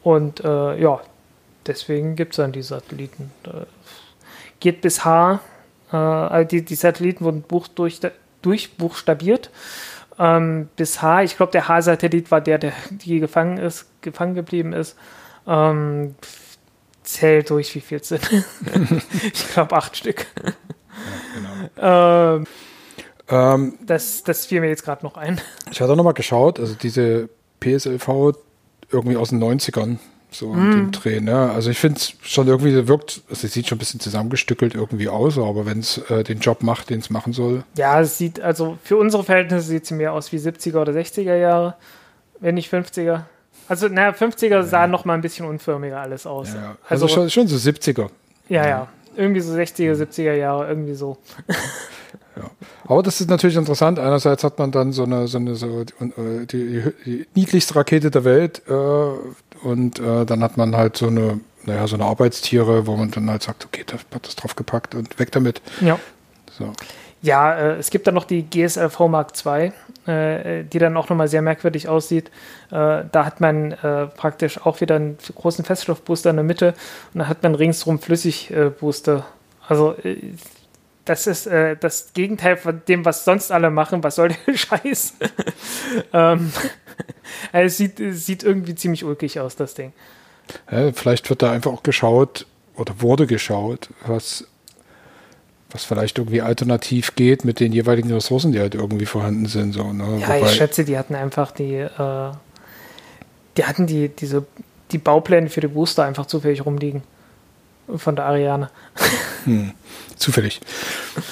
Und 0.04 0.44
äh, 0.44 0.80
ja, 0.80 1.00
deswegen 1.66 2.16
gibt 2.16 2.34
es 2.34 2.38
dann 2.38 2.52
die 2.52 2.62
Satelliten. 2.62 3.32
Geht 4.60 4.82
bis 4.82 5.06
H. 5.06 5.40
Äh, 5.92 5.96
also 5.96 6.48
die, 6.48 6.66
die 6.66 6.76
Satelliten 6.76 7.24
wurden 7.24 7.42
buch 7.42 7.68
durch, 7.70 8.00
durchbuchstabiert. 8.42 9.50
Ähm, 10.20 10.70
bis 10.76 11.02
H. 11.02 11.24
Ich 11.24 11.38
glaube, 11.38 11.52
der 11.52 11.68
H-Satellit 11.68 12.32
war 12.32 12.42
der, 12.42 12.58
der 12.58 12.74
die 12.92 13.20
gefangen 13.20 13.58
ist, 13.58 13.88
gefangen 14.02 14.36
geblieben 14.36 14.74
ist. 14.74 14.98
Ähm, 15.48 16.16
zählt 17.04 17.50
durch, 17.50 17.74
wie 17.76 17.82
viel 17.82 18.00
es 18.00 18.10
sind. 18.10 18.28
ich 19.34 19.48
glaube, 19.50 19.76
acht 19.76 19.98
Stück. 19.98 20.28
Ja, 20.44 20.54
genau. 21.76 22.38
ähm, 22.38 22.48
ähm, 23.30 23.74
das, 23.86 24.24
das 24.24 24.46
fiel 24.46 24.62
mir 24.62 24.70
jetzt 24.70 24.84
gerade 24.84 25.06
noch 25.06 25.18
ein. 25.18 25.40
Ich 25.72 25.82
hatte 25.82 25.96
noch 25.96 26.04
mal 26.04 26.14
geschaut, 26.14 26.60
also 26.60 26.76
diese 26.76 27.30
PSLV 27.60 28.36
irgendwie 28.92 29.18
aus 29.18 29.30
den 29.30 29.44
90ern, 29.44 29.98
so 30.30 30.54
in 30.54 30.70
mm. 30.70 30.72
dem 30.72 30.92
Dreh. 30.92 31.20
Ne? 31.20 31.52
Also 31.52 31.72
ich 31.72 31.80
finde 31.80 31.98
es 31.98 32.14
schon 32.22 32.48
irgendwie, 32.48 32.88
wirkt, 32.88 33.22
also 33.30 33.48
es 33.48 33.54
sieht 33.54 33.68
schon 33.68 33.78
ein 33.78 33.80
bisschen 33.80 34.00
zusammengestückelt 34.00 34.76
irgendwie 34.76 35.10
aus, 35.10 35.38
aber 35.38 35.66
wenn 35.66 35.80
es 35.80 35.98
äh, 36.10 36.24
den 36.24 36.40
Job 36.40 36.64
macht, 36.64 36.90
den 36.90 37.00
es 37.00 37.10
machen 37.10 37.34
soll. 37.34 37.64
Ja, 37.78 38.02
es 38.02 38.18
sieht, 38.18 38.42
also 38.42 38.78
für 38.84 38.98
unsere 38.98 39.24
Verhältnisse 39.24 39.68
sieht 39.68 39.86
es 39.86 39.92
mehr 39.92 40.14
aus 40.14 40.32
wie 40.32 40.38
70er 40.38 40.82
oder 40.82 40.94
60er 40.94 41.36
Jahre, 41.36 41.76
wenn 42.40 42.56
nicht 42.56 42.72
50er. 42.72 43.24
Also, 43.74 43.88
naja, 43.88 44.12
50er 44.12 44.50
ja. 44.50 44.63
sah 44.63 44.86
noch 44.86 45.03
mal 45.03 45.15
ein 45.15 45.22
bisschen 45.22 45.48
unförmiger 45.48 46.00
alles 46.00 46.27
aus. 46.27 46.53
Ja, 46.53 46.77
also, 46.88 47.06
also 47.06 47.08
schon, 47.08 47.30
schon 47.32 47.48
so 47.48 47.58
70er. 47.58 48.08
Ja, 48.48 48.68
ja. 48.68 48.88
Irgendwie 49.15 49.42
so 49.42 49.51
60er, 49.51 49.96
70er 49.96 50.34
Jahre, 50.34 50.68
irgendwie 50.68 50.94
so. 50.94 51.18
Ja. 52.36 52.50
Aber 52.88 53.03
das 53.03 53.22
ist 53.22 53.30
natürlich 53.30 53.56
interessant. 53.56 54.00
Einerseits 54.00 54.44
hat 54.44 54.58
man 54.58 54.72
dann 54.72 54.92
so 54.92 55.03
eine, 55.03 55.27
so 55.27 55.38
eine 55.38 55.53
so 55.53 55.84
die, 55.84 56.46
die, 56.48 56.84
die 57.06 57.27
niedlichste 57.36 57.75
Rakete 57.75 58.10
der 58.10 58.24
Welt 58.24 58.63
äh, 58.68 59.68
und 59.68 60.00
äh, 60.00 60.25
dann 60.25 60.42
hat 60.42 60.58
man 60.58 60.75
halt 60.75 60.98
so 60.98 61.08
eine, 61.08 61.42
naja, 61.65 61.86
so 61.86 61.96
eine 61.96 62.06
Arbeitstiere, 62.06 62.88
wo 62.88 62.96
man 62.96 63.12
dann 63.12 63.30
halt 63.30 63.44
sagt, 63.44 63.65
okay, 63.65 63.84
da 63.86 63.94
hat 63.94 64.25
das 64.25 64.36
drauf 64.36 64.56
gepackt 64.56 64.96
und 64.96 65.20
weg 65.20 65.32
damit. 65.32 65.62
Ja. 65.80 66.00
So. 66.58 66.74
Ja, 67.22 67.53
äh, 67.53 67.75
es 67.75 67.92
gibt 67.92 68.08
dann 68.08 68.15
noch 68.15 68.25
die 68.25 68.42
GSLV 68.42 69.00
Mark 69.10 69.32
II, 69.46 69.72
äh, 70.08 70.64
die 70.64 70.80
dann 70.80 70.98
auch 70.98 71.10
nochmal 71.10 71.28
sehr 71.28 71.42
merkwürdig 71.42 71.88
aussieht. 71.88 72.30
Äh, 72.72 73.04
da 73.12 73.26
hat 73.26 73.42
man 73.42 73.72
äh, 73.72 74.08
praktisch 74.08 74.60
auch 74.66 74.82
wieder 74.82 74.96
einen 74.96 75.18
großen 75.36 75.66
Feststoffbooster 75.66 76.30
in 76.30 76.38
der 76.38 76.46
Mitte 76.46 76.74
und 77.14 77.20
dann 77.20 77.28
hat 77.28 77.44
man 77.44 77.56
ringsrum 77.56 78.00
Flüssigbooster. 78.00 79.26
Also 79.68 79.96
äh, 80.04 80.34
das 81.06 81.28
ist 81.28 81.48
äh, 81.48 81.76
das 81.76 82.14
Gegenteil 82.14 82.58
von 82.58 82.82
dem, 82.88 83.06
was 83.06 83.26
sonst 83.26 83.52
alle 83.52 83.70
machen. 83.70 84.04
Was 84.04 84.16
soll 84.16 84.30
der 84.30 84.54
Scheiß? 84.58 85.16
ähm, 86.14 86.52
es 87.52 87.78
sieht, 87.78 88.00
sieht 88.12 88.44
irgendwie 88.44 88.76
ziemlich 88.76 89.04
ulkig 89.04 89.40
aus, 89.40 89.56
das 89.56 89.74
Ding. 89.74 89.94
Ja, 90.72 90.92
vielleicht 90.94 91.30
wird 91.30 91.42
da 91.42 91.52
einfach 91.52 91.72
auch 91.72 91.84
geschaut 91.84 92.46
oder 92.76 93.02
wurde 93.02 93.28
geschaut, 93.28 93.90
was, 94.06 94.48
was 95.74 95.84
vielleicht 95.84 96.18
irgendwie 96.18 96.42
alternativ 96.42 97.15
geht 97.15 97.46
mit 97.46 97.60
den 97.60 97.74
jeweiligen 97.74 98.12
Ressourcen, 98.12 98.51
die 98.51 98.60
halt 98.60 98.75
irgendwie 98.75 99.06
vorhanden 99.06 99.48
sind. 99.48 99.74
So, 99.74 99.92
ne? 99.92 100.20
Ja, 100.20 100.27
Wobei, 100.27 100.42
ich 100.42 100.51
schätze, 100.51 100.86
die 100.86 100.98
hatten 100.98 101.15
einfach 101.15 101.51
die, 101.51 101.75
äh, 101.75 102.32
die 103.58 103.65
hatten 103.65 103.88
die, 103.88 104.10
diese, 104.10 104.46
die 104.92 104.98
Baupläne 104.98 105.50
für 105.50 105.62
die 105.62 105.68
Booster 105.68 106.03
einfach 106.06 106.25
zufällig 106.25 106.65
rumliegen. 106.65 107.03
Von 107.98 108.15
der 108.15 108.25
Ariane. 108.25 108.70
Hm 109.46 109.74
zufällig, 110.24 110.62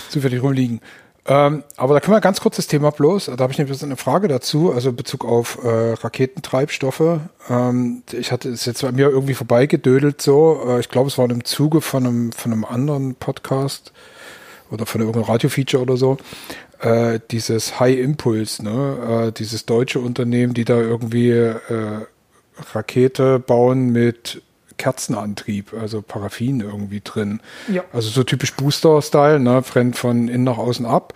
zufällig 0.10 0.43
rumliegen. 0.43 0.81
Ähm, 1.27 1.63
aber 1.77 1.93
da 1.93 2.00
können 2.00 2.17
wir 2.17 2.21
ganz 2.21 2.41
kurz 2.41 2.55
das 2.55 2.65
Thema 2.65 2.89
bloß, 2.89 3.25
da 3.25 3.43
habe 3.43 3.53
ich 3.53 3.60
nämlich 3.60 3.81
eine 3.83 3.95
Frage 3.95 4.27
dazu, 4.27 4.74
also 4.74 4.89
in 4.89 4.95
Bezug 4.95 5.24
auf 5.24 5.63
äh, 5.63 5.93
Raketentreibstoffe. 5.93 7.19
Ähm, 7.48 8.01
ich 8.12 8.31
hatte 8.31 8.50
es 8.50 8.65
jetzt 8.65 8.81
bei 8.81 8.91
mir 8.91 9.10
irgendwie 9.10 9.36
vorbeigedödelt 9.36 10.21
so. 10.21 10.60
Äh, 10.67 10.79
ich 10.79 10.89
glaube, 10.89 11.10
es 11.10 11.19
war 11.19 11.29
im 11.29 11.45
Zuge 11.45 11.81
von 11.81 12.05
einem, 12.05 12.31
von 12.31 12.51
einem 12.51 12.65
anderen 12.65 13.15
Podcast 13.15 13.93
oder 14.72 14.86
von 14.86 15.01
irgendeinem 15.01 15.25
Radio-Feature 15.25 15.84
oder 15.84 15.98
so. 15.98 16.18
Äh, 16.80 17.20
dieses 17.30 17.80
High 17.80 18.00
Impulse, 18.00 18.63
ne? 18.63 19.28
Äh, 19.28 19.32
dieses 19.32 19.66
deutsche 19.66 20.00
Unternehmen, 20.00 20.54
die 20.54 20.66
da 20.66 20.80
irgendwie 20.80 21.30
äh, 21.30 22.06
Rakete 22.74 23.40
bauen 23.40 23.92
mit 23.92 24.42
Kerzenantrieb, 24.78 25.74
also 25.80 26.01
Paraffin 26.01 26.62
irgendwie 26.62 27.01
drin. 27.04 27.40
Ja. 27.72 27.84
Also 27.94 28.10
so 28.10 28.24
typisch 28.24 28.56
Booster-Style, 28.56 29.40
ne, 29.40 29.62
brennt 29.62 29.96
von 29.96 30.28
innen 30.28 30.44
nach 30.44 30.58
außen 30.58 30.88
ab. 30.88 31.13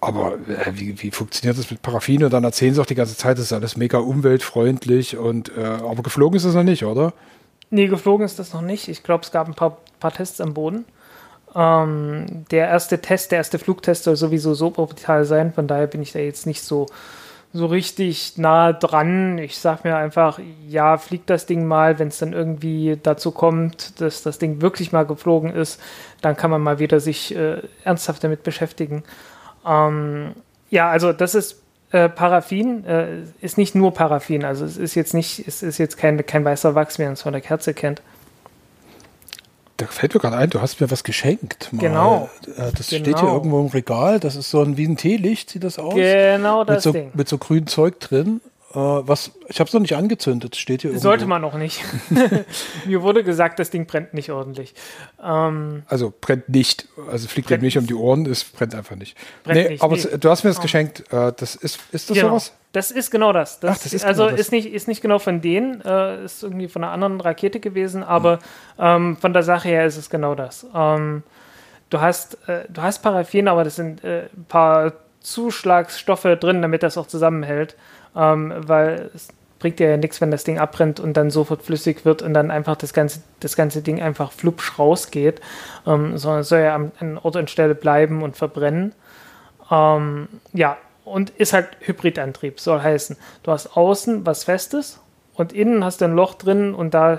Aber 0.00 0.38
äh, 0.48 0.72
wie, 0.72 1.02
wie 1.02 1.10
funktioniert 1.10 1.58
das 1.58 1.70
mit 1.70 1.82
Paraffin? 1.82 2.24
Und 2.24 2.32
dann 2.32 2.44
erzählen 2.44 2.72
sie 2.72 2.80
auch 2.80 2.86
die 2.86 2.94
ganze 2.94 3.18
Zeit, 3.18 3.36
das 3.36 3.46
ist 3.46 3.52
alles 3.52 3.76
mega 3.76 3.98
umweltfreundlich 3.98 5.18
und 5.18 5.54
äh, 5.56 5.62
aber 5.62 6.02
geflogen 6.02 6.38
ist 6.38 6.44
es 6.44 6.54
noch 6.54 6.62
nicht, 6.62 6.84
oder? 6.84 7.12
Nee, 7.68 7.86
geflogen 7.86 8.24
ist 8.24 8.38
das 8.38 8.54
noch 8.54 8.62
nicht. 8.62 8.88
Ich 8.88 9.02
glaube, 9.02 9.24
es 9.24 9.30
gab 9.30 9.46
ein 9.46 9.54
paar, 9.54 9.76
paar 10.00 10.12
Tests 10.12 10.40
am 10.40 10.54
Boden. 10.54 10.86
Ähm, 11.54 12.44
der 12.50 12.68
erste 12.68 13.00
Test, 13.00 13.32
der 13.32 13.38
erste 13.38 13.58
Flugtest 13.58 14.04
soll 14.04 14.16
sowieso 14.16 14.54
suborbital 14.54 15.24
sein, 15.24 15.52
von 15.52 15.66
daher 15.66 15.86
bin 15.86 16.02
ich 16.02 16.12
da 16.12 16.18
jetzt 16.18 16.46
nicht 16.46 16.62
so 16.62 16.86
so 17.52 17.66
richtig 17.66 18.38
nah 18.38 18.72
dran. 18.72 19.38
Ich 19.38 19.58
sag 19.58 19.84
mir 19.84 19.96
einfach, 19.96 20.38
ja, 20.68 20.98
fliegt 20.98 21.30
das 21.30 21.46
Ding 21.46 21.66
mal, 21.66 21.98
wenn 21.98 22.08
es 22.08 22.18
dann 22.18 22.32
irgendwie 22.32 22.98
dazu 23.02 23.32
kommt, 23.32 24.00
dass 24.00 24.22
das 24.22 24.38
Ding 24.38 24.60
wirklich 24.62 24.92
mal 24.92 25.04
geflogen 25.04 25.52
ist, 25.52 25.80
dann 26.20 26.36
kann 26.36 26.50
man 26.50 26.62
mal 26.62 26.78
wieder 26.78 27.00
sich 27.00 27.34
äh, 27.34 27.62
ernsthaft 27.84 28.22
damit 28.22 28.44
beschäftigen. 28.44 29.02
Ähm, 29.66 30.34
ja, 30.70 30.90
also 30.90 31.12
das 31.12 31.34
ist 31.34 31.60
äh, 31.90 32.08
Paraffin, 32.08 32.84
äh, 32.84 33.22
ist 33.40 33.58
nicht 33.58 33.74
nur 33.74 33.92
Paraffin, 33.92 34.44
also 34.44 34.64
es 34.64 34.76
ist 34.76 34.94
jetzt 34.94 35.12
nicht, 35.12 35.46
es 35.48 35.64
ist 35.64 35.78
jetzt 35.78 35.98
kein, 35.98 36.24
kein 36.24 36.44
weißer 36.44 36.76
Wachs, 36.76 37.00
wie 37.00 37.04
man 37.04 37.14
es 37.14 37.22
von 37.22 37.32
der 37.32 37.42
Kerze 37.42 37.74
kennt. 37.74 38.00
Da 39.80 39.86
fällt 39.86 40.12
mir 40.14 40.20
gerade 40.20 40.36
ein, 40.36 40.50
du 40.50 40.60
hast 40.60 40.80
mir 40.80 40.90
was 40.90 41.04
geschenkt. 41.04 41.72
Mal. 41.72 41.80
Genau. 41.80 42.30
Äh, 42.46 42.70
das 42.76 42.88
genau. 42.88 43.04
steht 43.04 43.20
hier 43.20 43.28
irgendwo 43.28 43.60
im 43.60 43.68
Regal. 43.68 44.20
Das 44.20 44.36
ist 44.36 44.50
so 44.50 44.62
ein 44.62 44.76
wie 44.76 44.86
ein 44.86 44.96
Teelicht, 44.96 45.50
sieht 45.50 45.64
das 45.64 45.78
aus? 45.78 45.94
Genau 45.94 46.64
das 46.64 46.76
mit 46.76 46.82
so, 46.82 46.92
Ding. 46.92 47.10
Mit 47.14 47.28
so 47.28 47.38
grünem 47.38 47.66
Zeug 47.66 47.98
drin. 47.98 48.42
Äh, 48.72 48.76
was, 48.76 49.32
ich 49.48 49.58
habe 49.58 49.68
es 49.68 49.74
noch 49.74 49.80
nicht 49.80 49.96
angezündet, 49.96 50.54
steht 50.54 50.82
hier 50.82 50.90
irgendwo. 50.90 51.08
Sollte 51.08 51.26
man 51.26 51.40
noch 51.40 51.54
nicht. 51.54 51.82
Mir 52.86 53.02
wurde 53.02 53.24
gesagt, 53.24 53.58
das 53.58 53.70
Ding 53.70 53.86
brennt 53.86 54.12
nicht 54.12 54.30
ordentlich. 54.30 54.74
Ähm, 55.22 55.82
also 55.86 56.12
brennt 56.20 56.48
nicht. 56.50 56.86
Also 57.10 57.26
fliegt 57.26 57.48
brennt, 57.48 57.62
nicht 57.62 57.78
um 57.78 57.86
die 57.86 57.94
Ohren, 57.94 58.26
es 58.26 58.44
brennt 58.44 58.74
einfach 58.74 58.96
nicht. 58.96 59.16
Brennt 59.44 59.60
nee, 59.60 59.68
nicht, 59.70 59.82
aber 59.82 59.96
nee. 59.96 60.18
du 60.20 60.30
hast 60.30 60.44
mir 60.44 60.50
das 60.50 60.60
geschenkt. 60.60 61.00
Äh, 61.12 61.32
das 61.36 61.56
ist, 61.56 61.80
ist 61.90 62.10
das 62.10 62.16
genau. 62.16 62.28
sowas? 62.28 62.52
Das 62.72 62.90
ist 62.90 63.10
genau 63.10 63.32
das. 63.32 63.58
das, 63.60 63.70
Ach, 63.78 63.82
das 63.82 63.92
ist 63.92 64.04
also 64.04 64.24
genau 64.24 64.36
das. 64.36 64.40
ist 64.40 64.52
nicht 64.52 64.72
ist 64.72 64.86
nicht 64.86 65.02
genau 65.02 65.18
von 65.18 65.40
denen, 65.40 65.80
äh, 65.80 66.24
ist 66.24 66.42
irgendwie 66.42 66.68
von 66.68 66.84
einer 66.84 66.92
anderen 66.92 67.20
Rakete 67.20 67.60
gewesen, 67.60 68.02
aber 68.02 68.34
hm. 68.34 68.38
ähm, 68.78 69.16
von 69.16 69.32
der 69.32 69.42
Sache 69.42 69.68
her 69.68 69.86
ist 69.86 69.96
es 69.96 70.10
genau 70.10 70.34
das. 70.34 70.66
Ähm, 70.74 71.22
du 71.90 72.00
hast 72.00 72.38
äh, 72.48 72.64
du 72.68 72.82
hast 72.82 73.00
Paraffin, 73.02 73.48
aber 73.48 73.64
das 73.64 73.76
sind 73.76 74.04
äh, 74.04 74.28
ein 74.36 74.44
paar 74.48 74.92
Zuschlagsstoffe 75.20 76.38
drin, 76.38 76.62
damit 76.62 76.82
das 76.82 76.96
auch 76.96 77.06
zusammenhält 77.06 77.76
ähm, 78.16 78.52
weil 78.56 79.10
es 79.14 79.28
bringt 79.58 79.78
dir 79.78 79.90
ja 79.90 79.96
nichts, 79.96 80.20
wenn 80.20 80.30
das 80.30 80.44
Ding 80.44 80.58
abbrennt 80.58 81.00
und 81.00 81.16
dann 81.16 81.30
sofort 81.30 81.62
flüssig 81.62 82.04
wird 82.04 82.22
und 82.22 82.32
dann 82.32 82.50
einfach 82.50 82.76
das 82.76 82.94
ganze, 82.94 83.20
das 83.40 83.56
ganze 83.56 83.82
Ding 83.82 84.00
einfach 84.00 84.32
flupsch 84.32 84.78
rausgeht, 84.78 85.40
ähm, 85.86 86.16
sondern 86.16 86.40
es 86.40 86.48
soll 86.48 86.60
ja 86.60 86.74
an, 86.74 86.92
an 86.98 87.18
Ort 87.18 87.36
und 87.36 87.50
Stelle 87.50 87.74
bleiben 87.74 88.22
und 88.22 88.36
verbrennen. 88.36 88.94
Ähm, 89.70 90.28
ja, 90.54 90.78
und 91.10 91.30
ist 91.30 91.52
halt 91.52 91.68
Hybridantrieb, 91.80 92.60
soll 92.60 92.80
heißen, 92.80 93.16
du 93.42 93.50
hast 93.52 93.76
außen 93.76 94.24
was 94.26 94.44
Festes 94.44 95.00
und 95.34 95.52
innen 95.52 95.84
hast 95.84 96.00
du 96.00 96.06
ein 96.06 96.14
Loch 96.14 96.34
drin 96.34 96.74
und 96.74 96.94
da 96.94 97.18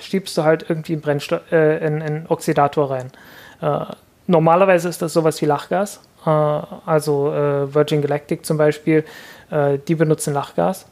schiebst 0.00 0.36
du 0.36 0.44
halt 0.44 0.66
irgendwie 0.68 0.92
einen, 0.92 1.02
Brennstoff, 1.02 1.40
äh, 1.52 1.78
einen, 1.78 2.02
einen 2.02 2.26
Oxidator 2.28 2.90
rein. 2.90 3.10
Äh, 3.60 3.86
normalerweise 4.26 4.88
ist 4.88 5.02
das 5.02 5.12
sowas 5.12 5.40
wie 5.42 5.46
Lachgas, 5.46 6.00
äh, 6.26 6.30
also 6.30 7.32
äh, 7.32 7.74
Virgin 7.74 8.02
Galactic 8.02 8.46
zum 8.46 8.56
Beispiel 8.56 9.04
äh, 9.50 9.78
die 9.86 9.94
benutzen 9.94 10.34
Lachgas. 10.34 10.86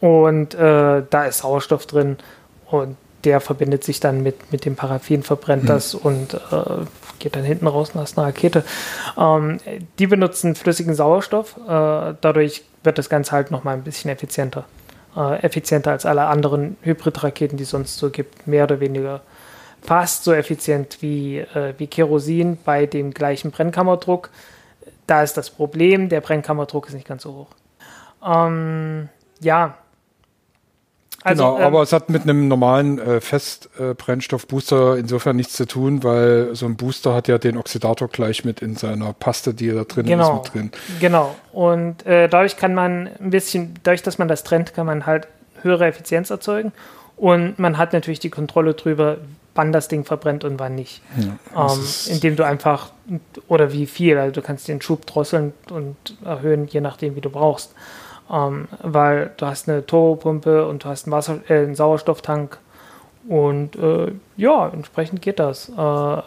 Und 0.00 0.54
äh, 0.54 1.02
da 1.10 1.24
ist 1.24 1.38
Sauerstoff 1.38 1.86
drin 1.86 2.18
und 2.70 2.96
der 3.24 3.40
verbindet 3.40 3.82
sich 3.82 3.98
dann 3.98 4.22
mit, 4.22 4.52
mit 4.52 4.64
dem 4.64 4.76
Paraffin, 4.76 5.24
verbrennt 5.24 5.64
mhm. 5.64 5.68
das 5.68 5.94
und 5.94 6.40
geht 7.18 7.36
dann 7.36 7.44
hinten 7.44 7.66
raus 7.66 7.90
und 7.94 8.00
hast 8.00 8.18
eine 8.18 8.28
Rakete. 8.28 8.64
Ähm, 9.16 9.58
die 9.98 10.06
benutzen 10.06 10.54
flüssigen 10.54 10.94
Sauerstoff, 10.94 11.56
äh, 11.56 12.14
dadurch 12.20 12.64
wird 12.82 12.98
das 12.98 13.08
Ganze 13.08 13.32
halt 13.32 13.50
nochmal 13.50 13.74
ein 13.74 13.82
bisschen 13.82 14.10
effizienter. 14.10 14.64
Äh, 15.16 15.42
effizienter 15.42 15.90
als 15.90 16.06
alle 16.06 16.26
anderen 16.26 16.76
Hybridraketen, 16.82 17.56
die 17.56 17.64
es 17.64 17.70
sonst 17.70 17.98
so 17.98 18.10
gibt, 18.10 18.46
mehr 18.46 18.64
oder 18.64 18.80
weniger 18.80 19.20
fast 19.82 20.24
so 20.24 20.32
effizient 20.32 20.98
wie, 21.00 21.38
äh, 21.38 21.74
wie 21.78 21.86
Kerosin 21.86 22.58
bei 22.64 22.86
dem 22.86 23.12
gleichen 23.12 23.50
Brennkammerdruck. 23.50 24.30
Da 25.06 25.22
ist 25.22 25.36
das 25.36 25.50
Problem, 25.50 26.08
der 26.08 26.20
Brennkammerdruck 26.20 26.88
ist 26.88 26.94
nicht 26.94 27.06
ganz 27.06 27.22
so 27.22 27.34
hoch. 27.34 27.48
Ähm, 28.24 29.08
ja. 29.40 29.78
Also, 31.24 31.42
genau, 31.42 31.58
ähm, 31.58 31.64
aber 31.64 31.82
es 31.82 31.92
hat 31.92 32.10
mit 32.10 32.22
einem 32.22 32.46
normalen 32.46 32.98
äh, 32.98 33.20
Festbrennstoffbooster 33.20 34.94
äh, 34.94 35.00
insofern 35.00 35.36
nichts 35.36 35.54
zu 35.54 35.66
tun, 35.66 36.04
weil 36.04 36.54
so 36.54 36.66
ein 36.66 36.76
Booster 36.76 37.12
hat 37.14 37.26
ja 37.26 37.38
den 37.38 37.56
Oxidator 37.56 38.08
gleich 38.08 38.44
mit 38.44 38.62
in 38.62 38.76
seiner 38.76 39.12
Paste, 39.14 39.52
die 39.52 39.70
da 39.70 39.84
drin 39.84 40.06
genau, 40.06 40.36
ist, 40.36 40.54
mit 40.54 40.54
drin. 40.54 40.70
Genau. 41.00 41.34
Und 41.52 42.06
äh, 42.06 42.28
dadurch 42.28 42.56
kann 42.56 42.72
man 42.72 43.08
ein 43.20 43.30
bisschen, 43.30 43.74
dadurch, 43.82 44.02
dass 44.02 44.18
man 44.18 44.28
das 44.28 44.44
trennt, 44.44 44.74
kann 44.74 44.86
man 44.86 45.06
halt 45.06 45.26
höhere 45.62 45.86
Effizienz 45.86 46.30
erzeugen. 46.30 46.72
Und 47.16 47.58
man 47.58 47.78
hat 47.78 47.92
natürlich 47.92 48.20
die 48.20 48.30
Kontrolle 48.30 48.74
drüber, 48.74 49.18
wann 49.56 49.72
das 49.72 49.88
Ding 49.88 50.04
verbrennt 50.04 50.44
und 50.44 50.60
wann 50.60 50.76
nicht. 50.76 51.02
Ja, 51.16 51.72
ähm, 51.72 51.80
indem 52.06 52.36
du 52.36 52.46
einfach, 52.46 52.92
oder 53.48 53.72
wie 53.72 53.86
viel, 53.86 54.16
also 54.16 54.32
du 54.32 54.40
kannst 54.40 54.68
den 54.68 54.80
Schub 54.80 55.04
drosseln 55.04 55.52
und 55.68 55.96
erhöhen, 56.24 56.68
je 56.68 56.80
nachdem, 56.80 57.16
wie 57.16 57.20
du 57.20 57.28
brauchst. 57.28 57.74
Ähm, 58.30 58.68
weil 58.82 59.32
du 59.36 59.46
hast 59.46 59.68
eine 59.68 59.84
Turbopumpe 59.86 60.66
und 60.66 60.84
du 60.84 60.88
hast 60.88 61.06
einen, 61.06 61.12
Wasser, 61.12 61.40
äh, 61.48 61.62
einen 61.62 61.74
Sauerstofftank 61.74 62.58
und 63.28 63.76
äh, 63.76 64.12
ja, 64.36 64.68
entsprechend 64.68 65.22
geht 65.22 65.38
das. 65.38 65.70
Äh, 65.70 66.22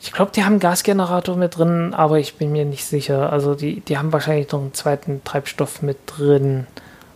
ich 0.00 0.12
glaube, 0.12 0.32
die 0.32 0.42
haben 0.42 0.54
einen 0.54 0.60
Gasgenerator 0.60 1.36
mit 1.36 1.58
drin, 1.58 1.94
aber 1.94 2.18
ich 2.18 2.36
bin 2.36 2.50
mir 2.50 2.64
nicht 2.64 2.84
sicher. 2.84 3.32
Also 3.32 3.54
die, 3.54 3.80
die 3.80 3.98
haben 3.98 4.12
wahrscheinlich 4.12 4.50
noch 4.50 4.60
einen 4.60 4.74
zweiten 4.74 5.22
Treibstoff 5.22 5.82
mit 5.82 5.98
drin. 6.06 6.66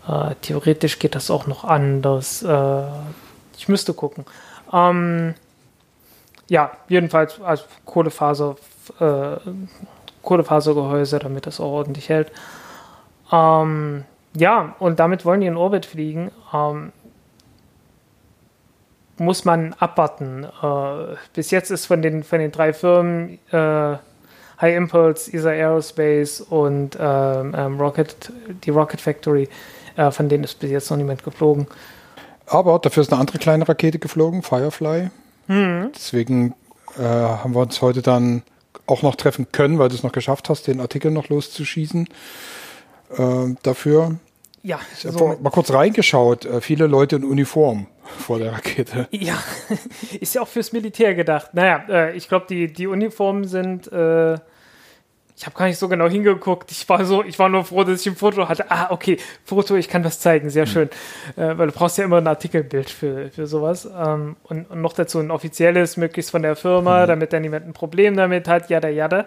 Äh, 0.08 0.36
theoretisch 0.42 0.98
geht 0.98 1.16
das 1.16 1.30
auch 1.30 1.48
noch 1.48 1.64
anders. 1.64 2.42
Äh, 2.42 2.82
ich 3.56 3.68
müsste 3.68 3.92
gucken. 3.92 4.24
Ähm, 4.72 5.34
ja, 6.48 6.70
jedenfalls 6.88 7.40
als 7.40 7.64
Kohlefaser, 7.84 8.56
äh, 9.00 9.36
Kohlefasergehäuse, 10.22 11.18
damit 11.18 11.46
das 11.46 11.60
auch 11.60 11.72
ordentlich 11.72 12.08
hält. 12.08 12.30
Ähm, 13.32 14.04
ja, 14.34 14.74
und 14.78 15.00
damit 15.00 15.24
wollen 15.24 15.40
die 15.40 15.46
in 15.46 15.56
Orbit 15.56 15.86
fliegen. 15.86 16.30
Ähm, 16.52 16.92
muss 19.18 19.44
man 19.44 19.74
abwarten. 19.78 20.44
Äh, 20.44 21.16
bis 21.34 21.50
jetzt 21.50 21.70
ist 21.70 21.86
von 21.86 22.02
den, 22.02 22.22
von 22.22 22.38
den 22.38 22.52
drei 22.52 22.72
Firmen 22.72 23.38
äh, 23.50 23.96
High 24.60 24.76
Impulse, 24.76 25.32
ESA 25.32 25.50
Aerospace 25.50 26.40
und 26.40 26.96
ähm, 26.98 27.54
ähm, 27.56 27.80
Rocket, 27.80 28.32
die 28.64 28.70
Rocket 28.70 29.00
Factory, 29.00 29.48
äh, 29.96 30.10
von 30.10 30.28
denen 30.28 30.44
ist 30.44 30.58
bis 30.58 30.70
jetzt 30.70 30.90
noch 30.90 30.96
niemand 30.96 31.24
geflogen. 31.24 31.66
Aber 32.46 32.78
dafür 32.78 33.02
ist 33.02 33.12
eine 33.12 33.20
andere 33.20 33.38
kleine 33.38 33.68
Rakete 33.68 33.98
geflogen, 33.98 34.42
Firefly. 34.42 35.10
Mhm. 35.48 35.90
Deswegen 35.94 36.54
äh, 36.98 37.02
haben 37.02 37.54
wir 37.54 37.60
uns 37.60 37.82
heute 37.82 38.02
dann 38.02 38.42
auch 38.86 39.02
noch 39.02 39.16
treffen 39.16 39.48
können, 39.52 39.78
weil 39.78 39.88
du 39.88 39.94
es 39.94 40.02
noch 40.02 40.12
geschafft 40.12 40.48
hast, 40.48 40.66
den 40.68 40.80
Artikel 40.80 41.10
noch 41.10 41.28
loszuschießen. 41.28 42.08
Äh, 43.16 43.54
dafür. 43.62 44.16
Ja, 44.62 44.80
ich 44.96 45.06
habe 45.06 45.16
so 45.16 45.36
mal 45.40 45.50
kurz 45.50 45.72
reingeschaut. 45.72 46.44
Äh, 46.44 46.60
viele 46.60 46.86
Leute 46.86 47.16
in 47.16 47.24
Uniform 47.24 47.86
vor 48.18 48.38
der 48.38 48.52
Rakete. 48.52 49.08
Ja, 49.10 49.38
ist 50.20 50.34
ja 50.34 50.42
auch 50.42 50.48
fürs 50.48 50.72
Militär 50.72 51.14
gedacht. 51.14 51.54
Naja, 51.54 51.84
äh, 51.88 52.16
ich 52.16 52.28
glaube, 52.28 52.46
die, 52.48 52.72
die 52.72 52.86
Uniformen 52.86 53.44
sind 53.44 53.90
äh, 53.92 54.38
ich 55.36 55.44
habe 55.44 55.56
gar 55.56 55.66
nicht 55.66 55.78
so 55.78 55.88
genau 55.88 56.08
hingeguckt. 56.08 56.72
Ich 56.72 56.88
war 56.88 57.04
so, 57.04 57.22
ich 57.22 57.38
war 57.38 57.50
nur 57.50 57.64
froh, 57.64 57.84
dass 57.84 58.00
ich 58.00 58.06
ein 58.06 58.16
Foto 58.16 58.48
hatte. 58.48 58.70
Ah, 58.70 58.90
okay, 58.90 59.18
Foto, 59.44 59.76
ich 59.76 59.88
kann 59.88 60.02
das 60.02 60.18
zeigen, 60.18 60.48
sehr 60.48 60.66
schön. 60.66 60.88
Mhm. 61.36 61.42
Äh, 61.42 61.58
weil 61.58 61.66
du 61.66 61.72
brauchst 61.74 61.98
ja 61.98 62.04
immer 62.04 62.16
ein 62.16 62.26
Artikelbild 62.26 62.88
für, 62.88 63.30
für 63.30 63.46
sowas. 63.46 63.84
Ähm, 63.84 64.36
und, 64.44 64.70
und, 64.70 64.80
noch 64.80 64.94
dazu 64.94 65.18
ein 65.18 65.30
offizielles, 65.30 65.98
möglichst 65.98 66.30
von 66.30 66.40
der 66.40 66.56
Firma, 66.56 67.02
mhm. 67.02 67.08
damit 67.08 67.32
dann 67.34 67.42
niemand 67.42 67.66
ein 67.66 67.74
Problem 67.74 68.16
damit 68.16 68.48
hat, 68.48 68.70
jada, 68.70 68.88
jada. 68.88 69.26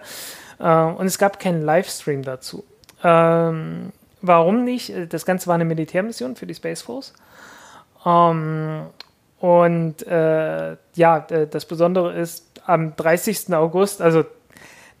Äh, 0.58 0.68
und 0.72 1.06
es 1.06 1.16
gab 1.18 1.38
keinen 1.38 1.62
Livestream 1.62 2.22
dazu. 2.22 2.64
Ähm, 3.02 3.92
warum 4.22 4.64
nicht? 4.64 4.92
Das 5.10 5.24
Ganze 5.24 5.46
war 5.46 5.54
eine 5.54 5.64
Militärmission 5.64 6.36
für 6.36 6.46
die 6.46 6.54
Space 6.54 6.82
Force. 6.82 7.12
Ähm, 8.04 8.86
und 9.38 10.06
äh, 10.06 10.76
ja, 10.94 11.20
das 11.20 11.64
Besondere 11.64 12.12
ist, 12.12 12.46
am 12.66 12.94
30. 12.94 13.54
August, 13.54 14.02
also 14.02 14.24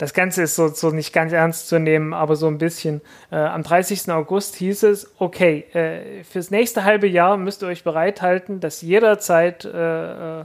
das 0.00 0.14
Ganze 0.14 0.44
ist 0.44 0.56
so, 0.56 0.68
so 0.68 0.90
nicht 0.90 1.12
ganz 1.12 1.30
ernst 1.30 1.68
zu 1.68 1.78
nehmen, 1.78 2.14
aber 2.14 2.34
so 2.34 2.46
ein 2.46 2.56
bisschen. 2.56 3.02
Äh, 3.30 3.36
am 3.36 3.62
30. 3.62 4.10
August 4.10 4.56
hieß 4.56 4.84
es, 4.84 5.12
okay, 5.18 5.66
äh, 5.74 6.24
fürs 6.24 6.50
nächste 6.50 6.84
halbe 6.84 7.06
Jahr 7.06 7.36
müsst 7.36 7.62
ihr 7.62 7.68
euch 7.68 7.84
bereithalten, 7.84 8.60
dass 8.60 8.80
jederzeit, 8.80 9.66
äh, 9.66 10.40
äh, 10.40 10.44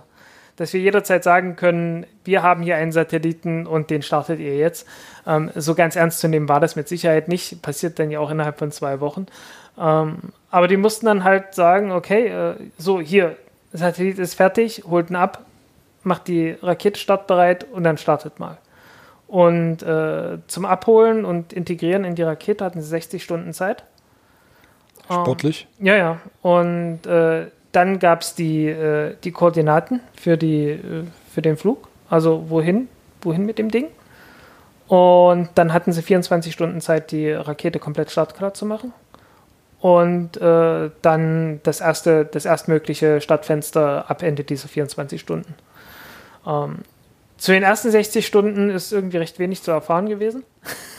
dass 0.55 0.73
wir 0.73 0.79
jederzeit 0.79 1.23
sagen 1.23 1.55
können, 1.55 2.05
wir 2.23 2.43
haben 2.43 2.63
hier 2.63 2.77
einen 2.77 2.91
Satelliten 2.91 3.67
und 3.67 3.89
den 3.89 4.01
startet 4.01 4.39
ihr 4.39 4.57
jetzt. 4.57 4.87
Ähm, 5.27 5.51
so 5.55 5.75
ganz 5.75 5.95
ernst 5.95 6.19
zu 6.19 6.27
nehmen 6.27 6.47
war 6.47 6.59
das 6.59 6.75
mit 6.75 6.87
Sicherheit 6.87 7.27
nicht. 7.27 7.61
Passiert 7.61 7.99
dann 7.99 8.11
ja 8.11 8.19
auch 8.19 8.31
innerhalb 8.31 8.57
von 8.57 8.71
zwei 8.71 8.99
Wochen. 8.99 9.27
Ähm, 9.77 10.17
aber 10.51 10.67
die 10.67 10.77
mussten 10.77 11.05
dann 11.05 11.23
halt 11.23 11.53
sagen, 11.53 11.91
okay, 11.91 12.27
äh, 12.27 12.55
so 12.77 13.01
hier, 13.01 13.35
Satellit 13.73 14.19
ist 14.19 14.35
fertig, 14.35 14.83
holt 14.87 15.09
ihn 15.09 15.17
ab, 15.17 15.45
macht 16.03 16.27
die 16.27 16.51
Rakete 16.61 16.99
startbereit 16.99 17.65
und 17.65 17.83
dann 17.83 17.97
startet 17.97 18.39
mal. 18.39 18.57
Und 19.27 19.83
äh, 19.83 20.37
zum 20.47 20.65
Abholen 20.65 21.25
und 21.25 21.51
Integrieren 21.51 22.05
in 22.05 22.15
die 22.15 22.23
Rakete 22.23 22.63
hatten 22.63 22.81
sie 22.81 22.87
60 22.87 23.23
Stunden 23.23 23.53
Zeit. 23.53 23.83
Sportlich? 25.05 25.67
Ähm, 25.79 25.85
ja, 25.85 25.95
ja. 25.95 26.19
Und 26.41 27.05
äh, 27.05 27.47
dann 27.75 27.99
gab 27.99 28.21
es 28.21 28.35
die, 28.35 28.67
äh, 28.67 29.15
die 29.23 29.31
Koordinaten 29.31 29.99
für, 30.15 30.37
die, 30.37 30.69
äh, 30.69 31.03
für 31.33 31.41
den 31.41 31.57
Flug. 31.57 31.87
Also 32.09 32.49
wohin, 32.49 32.87
wohin 33.21 33.45
mit 33.45 33.57
dem 33.57 33.69
Ding. 33.69 33.87
Und 34.87 35.49
dann 35.55 35.73
hatten 35.73 35.91
sie 35.91 36.01
24 36.01 36.53
Stunden 36.53 36.79
Zeit, 36.79 37.11
die 37.11 37.31
Rakete 37.31 37.79
komplett 37.79 38.11
startklar 38.11 38.53
zu 38.53 38.65
machen. 38.65 38.93
Und 39.79 40.37
äh, 40.37 40.89
dann 41.01 41.59
das 41.63 41.81
erste, 41.81 42.25
das 42.25 42.45
erstmögliche 42.45 43.21
Startfenster 43.21 44.09
ab 44.09 44.23
Ende 44.23 44.43
dieser 44.43 44.67
24 44.67 45.19
Stunden. 45.19 45.53
Ähm, 46.47 46.79
zu 47.37 47.51
den 47.51 47.63
ersten 47.63 47.91
60 47.91 48.25
Stunden 48.25 48.69
ist 48.69 48.93
irgendwie 48.93 49.17
recht 49.17 49.37
wenig 49.39 49.61
zu 49.61 49.71
erfahren 49.71 50.07
gewesen. 50.07 50.43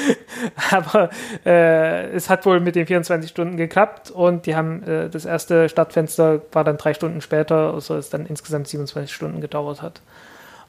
Aber 0.70 1.10
äh, 1.44 2.10
es 2.10 2.30
hat 2.30 2.46
wohl 2.46 2.60
mit 2.60 2.74
den 2.74 2.86
24 2.86 3.30
Stunden 3.30 3.56
geklappt 3.56 4.10
und 4.10 4.46
die 4.46 4.56
haben 4.56 4.82
äh, 4.84 5.08
das 5.08 5.24
erste 5.24 5.68
Startfenster 5.68 6.42
war 6.52 6.64
dann 6.64 6.78
drei 6.78 6.94
Stunden 6.94 7.20
später, 7.20 7.80
so 7.80 7.96
es 7.96 8.10
dann 8.10 8.26
insgesamt 8.26 8.68
27 8.68 9.12
Stunden 9.12 9.40
gedauert 9.40 9.82
hat. 9.82 10.00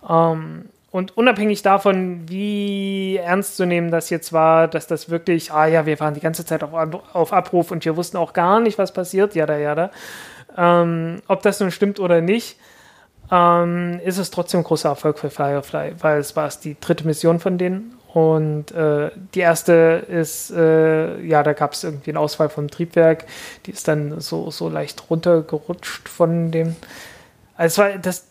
Ähm, 0.10 0.66
und 0.92 1.18
unabhängig 1.18 1.64
davon, 1.64 2.30
wie 2.30 3.18
ernst 3.18 3.58
zu 3.58 3.66
nehmen 3.66 3.90
das 3.90 4.12
jetzt 4.12 4.32
war, 4.32 4.68
dass 4.68 4.86
das 4.86 5.10
wirklich, 5.10 5.52
ah 5.52 5.66
ja, 5.66 5.88
wir 5.88 6.00
waren 6.00 6.14
die 6.14 6.20
ganze 6.20 6.46
Zeit 6.46 6.64
auf, 6.64 6.72
auf 7.14 7.34
Abruf 7.34 7.72
und 7.72 7.84
wir 7.84 7.98
wussten 7.98 8.18
auch 8.18 8.34
gar 8.34 8.60
nicht, 8.60 8.78
was 8.78 8.94
passiert, 8.94 9.34
ja, 9.34 9.52
ja, 9.58 9.74
da. 9.74 9.90
Ähm, 10.56 11.24
ob 11.28 11.42
das 11.42 11.60
nun 11.60 11.72
stimmt 11.72 12.00
oder 12.00 12.22
nicht, 12.22 12.58
ähm, 13.32 14.00
ist 14.06 14.20
es 14.20 14.30
trotzdem 14.30 14.60
ein 14.60 14.66
großer 14.66 14.90
Erfolg 14.90 15.18
für 15.18 15.32
Firefly, 15.32 15.96
weil 16.00 16.20
es 16.20 16.36
war 16.36 16.48
die 16.64 16.80
dritte 16.80 17.08
Mission 17.08 17.40
von 17.40 17.58
denen 17.58 17.98
und 18.14 18.72
äh, 18.72 19.10
die 19.34 19.40
erste 19.40 20.06
ist, 20.08 20.52
äh, 20.52 21.20
ja, 21.22 21.42
da 21.42 21.54
gab 21.54 21.74
es 21.74 21.84
irgendwie 21.84 22.12
einen 22.12 22.18
Ausfall 22.18 22.50
vom 22.50 22.70
Triebwerk, 22.70 23.26
die 23.66 23.72
ist 23.72 23.88
dann 23.88 24.20
so, 24.22 24.52
so 24.52 24.70
leicht 24.70 25.10
runtergerutscht 25.10 26.08
von 26.08 26.52
dem. 26.52 26.76
Also 27.58 27.82
war 27.82 27.98
das, 27.98 28.28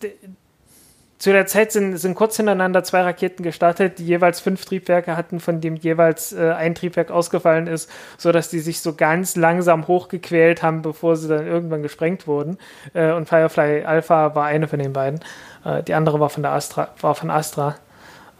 zu 1.18 1.32
der 1.32 1.46
Zeit 1.46 1.72
sind, 1.72 1.96
sind 1.96 2.14
kurz 2.14 2.36
hintereinander 2.36 2.84
zwei 2.84 3.00
Raketen 3.02 3.42
gestartet, 3.42 3.98
die 3.98 4.06
jeweils 4.06 4.38
fünf 4.38 4.64
Triebwerke 4.64 5.16
hatten, 5.16 5.40
von 5.40 5.60
dem 5.60 5.74
jeweils 5.74 6.32
äh, 6.32 6.52
ein 6.52 6.76
Triebwerk 6.76 7.10
ausgefallen 7.10 7.66
ist, 7.66 7.90
sodass 8.18 8.50
die 8.50 8.60
sich 8.60 8.80
so 8.80 8.94
ganz 8.94 9.34
langsam 9.34 9.88
hochgequält 9.88 10.62
haben, 10.62 10.82
bevor 10.82 11.16
sie 11.16 11.26
dann 11.26 11.44
irgendwann 11.44 11.82
gesprengt 11.82 12.28
wurden. 12.28 12.56
Äh, 12.94 13.12
und 13.12 13.28
Firefly 13.28 13.84
Alpha 13.84 14.36
war 14.36 14.46
eine 14.46 14.68
von 14.68 14.78
den 14.78 14.92
beiden. 14.92 15.20
Äh, 15.64 15.82
die 15.82 15.94
andere 15.94 16.20
war 16.20 16.30
von 16.30 16.44
der 16.44 16.52
Astra, 16.52 16.88
war 17.00 17.16
von 17.16 17.30
Astra. 17.30 17.76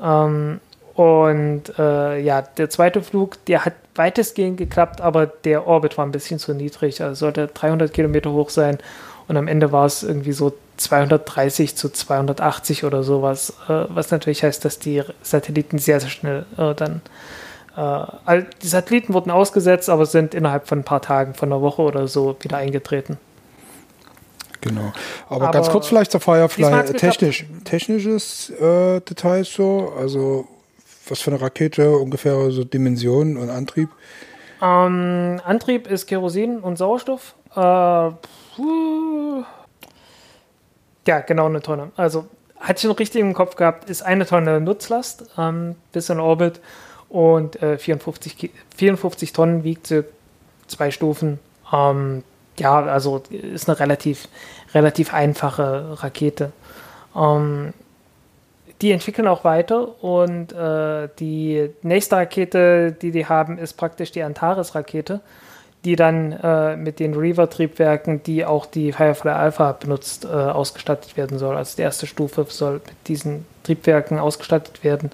Ähm, 0.01 0.61
und 0.95 1.65
äh, 1.79 2.21
ja, 2.21 2.43
der 2.43 2.69
zweite 2.69 3.03
Flug, 3.03 3.43
der 3.47 3.65
hat 3.65 3.75
weitestgehend 3.95 4.59
geklappt, 4.59 5.01
aber 5.01 5.27
der 5.27 5.67
Orbit 5.67 5.97
war 5.97 6.05
ein 6.05 6.13
bisschen 6.13 6.39
zu 6.39 6.53
niedrig. 6.55 7.03
Also 7.03 7.15
sollte 7.15 7.47
300 7.49 7.93
Kilometer 7.93 8.33
hoch 8.33 8.51
sein. 8.51 8.79
Und 9.29 9.37
am 9.37 9.49
Ende 9.49 9.73
war 9.73 9.87
es 9.87 10.03
irgendwie 10.03 10.33
so 10.33 10.53
230 10.77 11.77
zu 11.77 11.89
280 11.89 12.85
oder 12.85 13.03
sowas, 13.03 13.55
äh, 13.69 13.85
was 13.89 14.11
natürlich 14.11 14.43
heißt, 14.43 14.65
dass 14.65 14.79
die 14.79 15.03
Satelliten 15.23 15.79
sehr, 15.79 16.01
sehr 16.01 16.11
schnell 16.11 16.45
äh, 16.59 16.75
dann 16.75 17.01
äh, 17.77 18.43
die 18.63 18.69
Satelliten 18.69 19.15
wurden 19.15 19.31
ausgesetzt, 19.31 19.89
aber 19.89 20.05
sind 20.05 20.35
innerhalb 20.35 20.69
von 20.69 20.81
ein 20.81 20.85
paar 20.85 21.01
Tagen, 21.01 21.35
von 21.35 21.51
einer 21.51 21.63
Woche 21.63 21.83
oder 21.83 22.09
so 22.09 22.37
wieder 22.41 22.59
eingetreten. 22.59 23.19
Genau. 24.61 24.93
Aber, 25.29 25.45
aber 25.45 25.53
ganz 25.53 25.71
kurz 25.71 25.87
vielleicht 25.87 26.13
zur 26.13 26.21
Firefly. 26.21 26.93
Technisch, 26.95 27.47
technisches 27.65 28.51
äh, 28.51 29.01
Details 29.01 29.53
so, 29.53 29.93
also 29.99 30.47
was 31.13 31.21
für 31.21 31.31
eine 31.31 31.41
Rakete, 31.41 31.97
ungefähr 31.97 32.51
so 32.51 32.65
Dimensionen 32.65 33.37
und 33.37 33.51
Antrieb? 33.51 33.91
Ähm, 34.63 35.41
Antrieb 35.45 35.87
ist 35.87 36.07
Kerosin 36.07 36.59
und 36.59 36.79
Sauerstoff. 36.79 37.35
Äh, 37.55 37.61
ja, 41.07 41.21
genau 41.27 41.47
eine 41.47 41.61
Tonne. 41.61 41.93
Also 41.97 42.27
hatte 42.59 42.79
ich 42.79 42.85
noch 42.85 42.99
richtig 42.99 43.21
im 43.21 43.35
Kopf 43.35 43.57
gehabt, 43.57 43.91
ist 43.91 44.03
eine 44.03 44.25
Tonne 44.25 44.61
Nutzlast 44.61 45.25
ähm, 45.37 45.77
bis 45.93 46.09
in 46.09 46.19
Orbit 46.19 46.61
und 47.09 47.61
äh, 47.63 47.77
54, 47.77 48.51
54 48.77 49.33
Tonnen 49.33 49.65
wiegt 49.65 49.87
sie, 49.89 50.05
zwei 50.67 50.91
Stufen. 50.91 51.39
Ähm, 51.73 52.25
ja, 52.59 52.83
also 52.83 53.23
ist 53.31 53.69
eine 53.69 53.79
relativ, 53.79 54.29
relativ 54.73 55.13
einfache 55.13 56.03
Rakete. 56.03 56.53
Ähm, 57.15 57.75
die 58.83 58.93
entwickeln 58.93 59.29
auch 59.29 59.45
weiter 59.45 60.03
und 60.03 60.53
äh, 60.53 61.09
die 61.19 61.71
nächste 61.83 62.17
Rakete, 62.17 62.93
die 62.93 63.13
die 63.13 63.27
haben, 63.27 63.59
ist 63.59 63.75
praktisch 63.75 64.13
die 64.13 64.23
Antares-Rakete 64.23 65.21
die 65.85 65.97
dann 65.97 66.33
äh, 66.33 66.77
mit 66.77 67.01
den 67.01 67.15
Reaver-Triebwerken, 67.15 68.23
die 68.23 68.45
auch 68.45 68.67
die 68.67 68.93
Firefly 68.93 69.31
Alpha 69.31 69.73
benutzt, 69.73 70.25
äh, 70.25 70.29
ausgestattet 70.29 71.17
werden 71.17 71.39
soll. 71.39 71.57
Also 71.57 71.77
die 71.77 71.83
erste 71.83 72.07
Stufe 72.07 72.47
soll 72.49 72.75
mit 72.75 73.09
diesen 73.09 73.47
Triebwerken 73.65 74.19
ausgestattet 74.19 74.85
werden. 74.85 75.11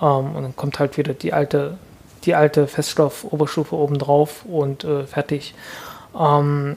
Ähm, 0.00 0.36
und 0.36 0.42
dann 0.42 0.56
kommt 0.56 0.78
halt 0.78 0.96
wieder 0.96 1.12
die 1.12 1.32
alte, 1.32 1.76
die 2.24 2.36
alte 2.36 2.68
Feststoff-Oberstufe 2.68 3.74
obendrauf 3.74 4.44
und 4.44 4.84
äh, 4.84 5.06
fertig. 5.06 5.54
Ähm, 6.18 6.76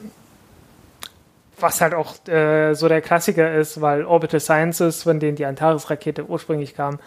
was 1.58 1.80
halt 1.80 1.94
auch 1.94 2.14
äh, 2.28 2.74
so 2.74 2.88
der 2.88 3.00
Klassiker 3.00 3.54
ist, 3.54 3.80
weil 3.80 4.04
Orbital 4.04 4.40
Sciences, 4.40 5.02
von 5.02 5.20
denen 5.20 5.36
die 5.36 5.46
Antares-Rakete 5.46 6.26
ursprünglich 6.26 6.74
kam, 6.74 6.98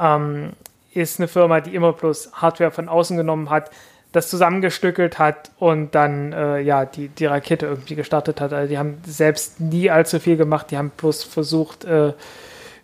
ähm, 0.00 0.52
ist 0.92 1.20
eine 1.20 1.28
Firma, 1.28 1.60
die 1.60 1.74
immer 1.74 1.92
bloß 1.92 2.32
Hardware 2.34 2.70
von 2.70 2.88
außen 2.88 3.16
genommen 3.16 3.50
hat, 3.50 3.70
das 4.12 4.30
zusammengestückelt 4.30 5.18
hat 5.18 5.50
und 5.58 5.94
dann 5.94 6.32
äh, 6.32 6.60
ja 6.60 6.86
die, 6.86 7.08
die 7.08 7.26
Rakete 7.26 7.66
irgendwie 7.66 7.96
gestartet 7.96 8.40
hat. 8.40 8.52
Also 8.52 8.68
die 8.68 8.78
haben 8.78 8.98
selbst 9.06 9.60
nie 9.60 9.90
allzu 9.90 10.20
viel 10.20 10.36
gemacht, 10.36 10.70
die 10.70 10.78
haben 10.78 10.90
bloß 10.96 11.24
versucht, 11.24 11.84
äh, 11.84 12.12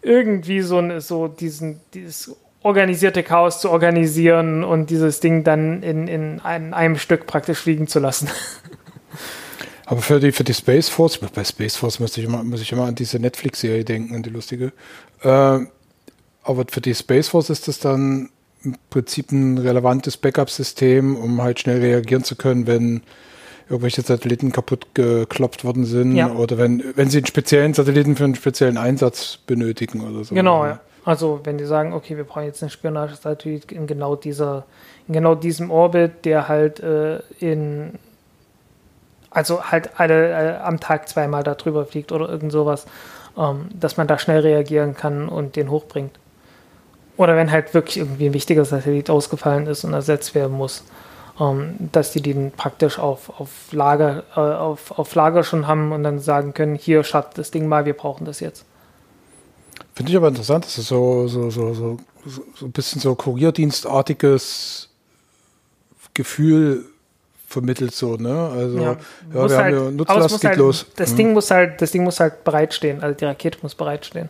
irgendwie 0.02 0.60
so, 0.60 1.00
so 1.00 1.28
diesen, 1.28 1.80
dieses 1.94 2.36
organisierte 2.62 3.22
Chaos 3.22 3.60
zu 3.60 3.70
organisieren 3.70 4.62
und 4.62 4.90
dieses 4.90 5.20
Ding 5.20 5.42
dann 5.42 5.82
in, 5.82 6.06
in 6.06 6.40
einem, 6.40 6.74
einem 6.74 6.96
Stück 6.96 7.26
praktisch 7.26 7.58
fliegen 7.58 7.88
zu 7.88 7.98
lassen. 7.98 8.28
Aber 9.86 10.00
für 10.00 10.20
die, 10.20 10.32
für 10.32 10.44
die 10.44 10.54
Space 10.54 10.88
Force, 10.88 11.18
bei 11.18 11.44
Space 11.44 11.76
Force 11.76 12.00
muss 12.00 12.16
ich 12.16 12.24
immer, 12.24 12.42
muss 12.44 12.60
ich 12.60 12.72
immer 12.72 12.84
an 12.84 12.94
diese 12.94 13.18
Netflix-Serie 13.18 13.84
denken, 13.84 14.14
an 14.14 14.22
die 14.22 14.30
lustige. 14.30 14.72
Äh, 15.22 15.28
aber 16.44 16.64
für 16.68 16.80
die 16.80 16.94
Space 16.94 17.28
Force 17.28 17.50
ist 17.50 17.68
das 17.68 17.78
dann 17.78 18.30
im 18.64 18.76
Prinzip 18.90 19.32
ein 19.32 19.58
relevantes 19.58 20.16
Backup-System, 20.16 21.16
um 21.16 21.42
halt 21.42 21.60
schnell 21.60 21.80
reagieren 21.80 22.24
zu 22.24 22.36
können, 22.36 22.66
wenn 22.66 23.02
irgendwelche 23.68 24.02
Satelliten 24.02 24.52
kaputt 24.52 24.86
geklopft 24.94 25.64
worden 25.64 25.84
sind 25.84 26.14
ja. 26.14 26.30
oder 26.32 26.58
wenn, 26.58 26.84
wenn 26.94 27.08
sie 27.08 27.18
einen 27.18 27.26
speziellen 27.26 27.74
Satelliten 27.74 28.16
für 28.16 28.24
einen 28.24 28.34
speziellen 28.34 28.76
Einsatz 28.76 29.38
benötigen 29.46 30.00
oder 30.00 30.24
so. 30.24 30.34
Genau, 30.34 30.66
ja. 30.66 30.80
Also 31.04 31.40
wenn 31.44 31.58
die 31.58 31.64
sagen, 31.64 31.92
okay, 31.92 32.16
wir 32.16 32.24
brauchen 32.24 32.44
jetzt 32.44 32.62
einen 32.62 32.70
Spionagesatellit 32.70 33.72
in 33.72 33.86
genau 33.86 34.14
dieser, 34.14 34.66
in 35.08 35.14
genau 35.14 35.34
diesem 35.34 35.70
Orbit, 35.70 36.24
der 36.24 36.48
halt 36.48 36.80
äh, 36.80 37.20
in 37.40 37.98
also 39.34 39.64
halt 39.64 39.98
alle 39.98 40.30
äh, 40.30 40.56
am 40.58 40.80
Tag 40.80 41.08
zweimal 41.08 41.42
da 41.42 41.54
drüber 41.54 41.86
fliegt 41.86 42.12
oder 42.12 42.28
irgend 42.28 42.52
sowas, 42.52 42.86
ähm, 43.36 43.66
dass 43.72 43.96
man 43.96 44.06
da 44.06 44.18
schnell 44.18 44.40
reagieren 44.40 44.94
kann 44.94 45.28
und 45.28 45.56
den 45.56 45.70
hochbringt. 45.70 46.18
Oder 47.16 47.36
wenn 47.36 47.50
halt 47.50 47.74
wirklich 47.74 47.98
irgendwie 47.98 48.26
ein 48.26 48.34
wichtiger 48.34 48.64
Satellit 48.64 49.10
ausgefallen 49.10 49.66
ist 49.66 49.84
und 49.84 49.92
ersetzt 49.92 50.34
werden 50.34 50.56
muss, 50.56 50.84
ähm, 51.38 51.74
dass 51.92 52.12
die 52.12 52.22
den 52.22 52.52
praktisch 52.52 52.98
auf, 52.98 53.40
auf, 53.40 53.50
Lager, 53.72 54.24
äh, 54.34 54.40
auf, 54.40 54.98
auf 54.98 55.14
Lager 55.14 55.44
schon 55.44 55.66
haben 55.66 55.92
und 55.92 56.02
dann 56.02 56.18
sagen 56.18 56.54
können, 56.54 56.74
hier, 56.74 57.04
schaut 57.04 57.38
das 57.38 57.50
Ding 57.50 57.66
mal, 57.68 57.84
wir 57.84 57.94
brauchen 57.94 58.24
das 58.24 58.40
jetzt. 58.40 58.64
Finde 59.94 60.10
ich 60.10 60.16
aber 60.16 60.28
interessant, 60.28 60.64
dass 60.64 60.78
es 60.78 60.88
so, 60.88 61.28
so, 61.28 61.50
so, 61.50 61.74
so, 61.74 61.98
so 62.54 62.66
ein 62.66 62.72
bisschen 62.72 63.00
so 63.00 63.14
kurierdienstartiges 63.14 64.88
Gefühl 66.14 66.86
vermittelt 67.52 67.94
so, 67.94 68.16
ne? 68.16 68.50
Also 68.50 68.78
ja, 68.78 68.82
ja 68.82 68.96
wir 69.32 69.40
halt, 69.42 69.74
haben 69.76 69.84
ja 69.84 69.90
Nutzlast 69.90 70.40
geht 70.40 70.50
halt, 70.50 70.58
los. 70.58 70.86
Das 70.96 71.12
mhm. 71.12 71.16
Ding 71.16 71.32
muss 71.32 71.50
halt, 71.50 71.80
das 71.80 71.92
Ding 71.92 72.04
muss 72.04 72.18
halt 72.20 72.44
bereitstehen, 72.44 73.02
also 73.02 73.16
die 73.16 73.24
Rakete 73.24 73.58
muss 73.62 73.74
bereitstehen. 73.74 74.28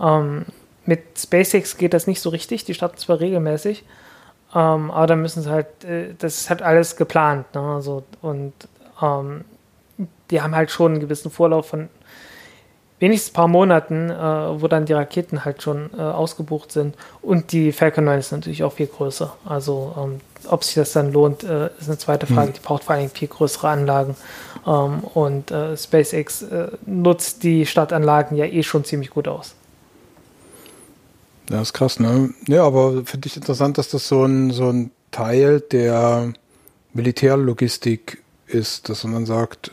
Ähm, 0.00 0.44
mit 0.84 1.18
SpaceX 1.18 1.76
geht 1.76 1.94
das 1.94 2.06
nicht 2.06 2.20
so 2.20 2.30
richtig. 2.30 2.64
Die 2.64 2.74
starten 2.74 2.98
zwar 2.98 3.20
regelmäßig, 3.20 3.84
ähm, 4.54 4.90
aber 4.90 5.06
dann 5.06 5.20
müssen 5.22 5.42
sie 5.42 5.50
halt, 5.50 5.84
äh, 5.84 6.14
das 6.18 6.40
ist 6.40 6.50
halt 6.50 6.62
alles 6.62 6.96
geplant. 6.96 7.54
Ne? 7.54 7.60
Also, 7.60 8.04
und 8.22 8.54
ähm, 9.02 9.44
die 10.30 10.40
haben 10.40 10.54
halt 10.54 10.70
schon 10.70 10.92
einen 10.92 11.00
gewissen 11.00 11.30
Vorlauf 11.30 11.68
von 11.68 11.88
wenigstens 13.00 13.30
ein 13.30 13.34
paar 13.34 13.48
Monaten, 13.48 14.10
äh, 14.10 14.60
wo 14.60 14.68
dann 14.68 14.86
die 14.86 14.92
Raketen 14.92 15.44
halt 15.44 15.62
schon 15.62 15.90
äh, 15.96 16.00
ausgebucht 16.00 16.72
sind. 16.72 16.96
Und 17.22 17.52
die 17.52 17.72
Falcon 17.72 18.04
9 18.04 18.18
ist 18.18 18.32
natürlich 18.32 18.64
auch 18.64 18.72
viel 18.72 18.86
größer. 18.86 19.36
Also 19.44 19.94
ähm, 19.96 20.20
ob 20.48 20.64
sich 20.64 20.74
das 20.74 20.92
dann 20.92 21.12
lohnt, 21.12 21.44
äh, 21.44 21.70
ist 21.78 21.88
eine 21.88 21.98
zweite 21.98 22.26
Frage. 22.26 22.50
Mhm. 22.50 22.54
Die 22.54 22.60
braucht 22.60 22.84
vor 22.84 22.94
allem 22.94 23.10
viel 23.10 23.28
größere 23.28 23.68
Anlagen. 23.68 24.16
Ähm, 24.66 25.00
und 25.14 25.50
äh, 25.50 25.76
SpaceX 25.76 26.42
äh, 26.42 26.68
nutzt 26.86 27.42
die 27.42 27.66
Stadtanlagen 27.66 28.36
ja 28.36 28.44
eh 28.44 28.62
schon 28.62 28.84
ziemlich 28.84 29.10
gut 29.10 29.28
aus. 29.28 29.54
Ja, 31.50 31.62
ist 31.62 31.72
krass, 31.72 31.98
ne? 31.98 32.30
Ja, 32.46 32.64
aber 32.64 33.04
finde 33.06 33.26
ich 33.26 33.36
interessant, 33.36 33.78
dass 33.78 33.88
das 33.88 34.06
so 34.06 34.24
ein, 34.24 34.50
so 34.50 34.70
ein 34.70 34.90
Teil 35.10 35.60
der 35.60 36.32
Militärlogistik 36.92 38.22
ist, 38.46 38.88
dass 38.88 39.04
man 39.04 39.24
sagt, 39.24 39.72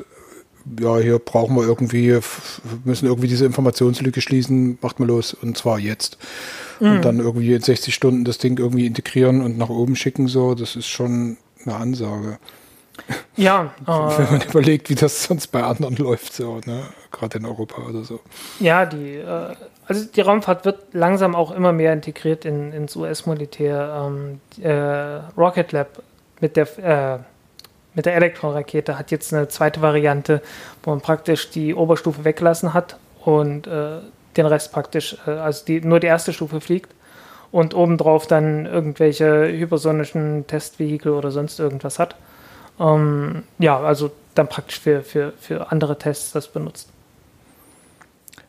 ja, 0.80 0.98
hier 0.98 1.20
brauchen 1.20 1.56
wir 1.56 1.64
irgendwie, 1.64 2.20
müssen 2.84 3.06
irgendwie 3.06 3.28
diese 3.28 3.46
Informationslücke 3.46 4.22
schließen, 4.22 4.78
macht 4.82 5.00
mal 5.00 5.08
los 5.08 5.34
und 5.34 5.58
zwar 5.58 5.80
jetzt. 5.80 6.18
Mhm. 6.80 6.92
Und 6.92 7.06
dann 7.06 7.20
irgendwie 7.20 7.54
in 7.54 7.62
60 7.62 7.94
Stunden 7.94 8.26
das 8.26 8.38
Ding 8.38 8.58
irgendwie 8.58 8.86
integrieren 8.86 9.42
und 9.42 9.58
nach 9.58 9.70
oben 9.70 9.96
schicken, 9.96 10.28
so, 10.28 10.56
das 10.56 10.76
ist 10.76 10.88
schon 10.88 11.38
eine 11.66 11.76
Ansage. 11.76 12.40
Ja. 13.36 13.74
Wenn 13.86 14.32
man 14.32 14.42
überlegt, 14.42 14.90
wie 14.90 14.96
das 14.96 15.24
sonst 15.24 15.48
bei 15.48 15.64
anderen 15.64 15.96
läuft, 15.98 16.34
so, 16.34 16.62
ne? 16.66 16.84
gerade 17.12 17.38
in 17.38 17.46
Europa 17.46 17.82
oder 17.82 18.04
so. 18.04 18.20
Ja, 18.60 18.86
die, 18.86 19.16
äh, 19.16 19.56
also 19.88 20.06
die 20.06 20.22
Raumfahrt 20.22 20.66
wird 20.66 20.94
langsam 20.94 21.36
auch 21.36 21.52
immer 21.52 21.72
mehr 21.72 21.94
integriert 21.94 22.46
in, 22.46 22.72
ins 22.72 22.96
US-Militär. 22.96 24.08
Ähm, 24.08 24.40
äh, 24.62 25.40
Rocket 25.40 25.72
Lab 25.72 26.02
mit 26.40 26.58
der, 26.58 26.78
äh, 26.78 27.20
mit 27.96 28.06
der 28.06 28.16
Elektron-Rakete 28.16 29.00
hat 29.00 29.12
jetzt 29.12 29.34
eine 29.34 29.48
zweite 29.48 29.82
Variante, 29.82 30.42
wo 30.84 30.92
man 30.92 31.02
praktisch 31.02 31.50
die 31.50 31.74
Oberstufe 31.74 32.26
weggelassen 32.26 32.74
hat 32.74 32.98
und 33.24 33.68
äh, 33.68 34.00
den 34.38 34.46
Rest 34.46 34.72
praktisch, 34.72 35.18
äh, 35.26 35.32
also 35.32 35.66
die, 35.66 35.82
nur 35.82 36.00
die 36.00 36.08
erste 36.08 36.34
Stufe 36.34 36.62
fliegt 36.62 36.92
und 37.52 37.74
obendrauf 37.74 38.28
dann 38.28 38.66
irgendwelche 38.66 39.48
hypersonischen 39.48 40.46
Testvehikel 40.48 41.14
oder 41.14 41.32
sonst 41.32 41.60
irgendwas 41.60 42.00
hat. 42.00 42.16
Ähm, 42.80 43.44
ja, 43.60 43.80
also 43.80 44.12
dann 44.36 44.50
praktisch 44.50 44.80
für, 44.80 45.02
für, 45.02 45.34
für 45.40 45.72
andere 45.72 45.98
Tests 45.98 46.34
das 46.34 46.50
benutzt. 46.50 46.90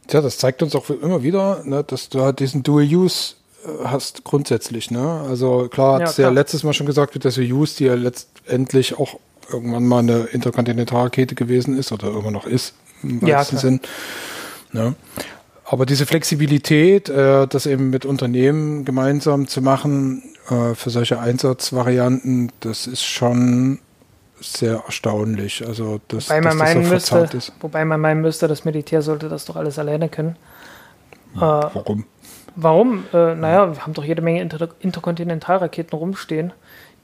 Tja, 0.09 0.20
das 0.20 0.38
zeigt 0.38 0.62
uns 0.62 0.74
auch 0.74 0.88
immer 0.90 1.22
wieder, 1.22 1.62
ne, 1.64 1.85
dass 1.85 2.09
du 2.09 2.22
halt 2.22 2.40
diesen 2.40 2.62
Dual-Use 2.62 3.35
äh, 3.64 3.85
hast 3.85 4.24
grundsätzlich. 4.24 4.90
Ne? 4.90 5.24
Also 5.28 5.68
klar 5.68 6.00
hat 6.00 6.11
es 6.11 6.16
ja, 6.16 6.24
ja, 6.24 6.30
letztes 6.30 6.64
Mal 6.64 6.72
schon 6.72 6.87
gesagt, 6.87 7.14
mit 7.14 7.24
der 7.24 7.30
Soyuz, 7.30 7.76
die 7.76 7.85
ja 7.85 7.94
letztendlich 7.94 8.98
auch 8.98 9.18
irgendwann 9.50 9.87
mal 9.87 10.00
eine 10.00 10.24
Interkontinentalrakete 10.24 11.35
gewesen 11.35 11.78
ist 11.78 11.92
oder 11.92 12.09
immer 12.09 12.30
noch 12.30 12.46
ist, 12.46 12.74
im 13.02 13.24
ja, 13.26 13.38
weitesten 13.38 13.59
Sinn. 13.59 13.80
Ne? 14.72 14.94
Aber 15.64 15.85
diese 15.85 16.06
Flexibilität, 16.06 17.09
äh, 17.09 17.46
das 17.48 17.66
eben 17.66 17.90
mit 17.90 18.04
Unternehmen 18.04 18.85
gemeinsam 18.85 19.48
zu 19.48 19.62
machen 19.62 20.22
äh, 20.48 20.74
für 20.74 20.90
solche 20.90 21.18
Einsatzvarianten, 21.18 22.52
das 22.61 22.87
ist 22.87 23.04
schon 23.04 23.80
sehr 24.40 24.82
erstaunlich. 24.87 25.66
Also, 25.66 26.00
dass, 26.09 26.28
wobei, 26.28 26.40
man 26.40 26.59
dass 26.59 26.74
meinen 26.74 26.85
so 26.85 26.90
müsste, 26.92 27.37
ist. 27.37 27.52
wobei 27.61 27.85
man 27.85 28.00
meinen 28.00 28.20
müsste, 28.20 28.46
das 28.46 28.64
Militär 28.64 29.02
sollte 29.02 29.28
das 29.28 29.44
doch 29.44 29.56
alles 29.56 29.78
alleine 29.78 30.09
können. 30.09 30.37
Hm, 31.32 31.40
warum? 31.40 32.00
Äh, 32.00 32.04
warum? 32.54 33.04
Äh, 33.12 33.35
naja, 33.35 33.74
wir 33.74 33.82
haben 33.82 33.94
doch 33.94 34.04
jede 34.04 34.22
Menge 34.22 34.42
Inter 34.42 34.68
Interkontinentalraketen 34.80 35.98
rumstehen, 35.98 36.52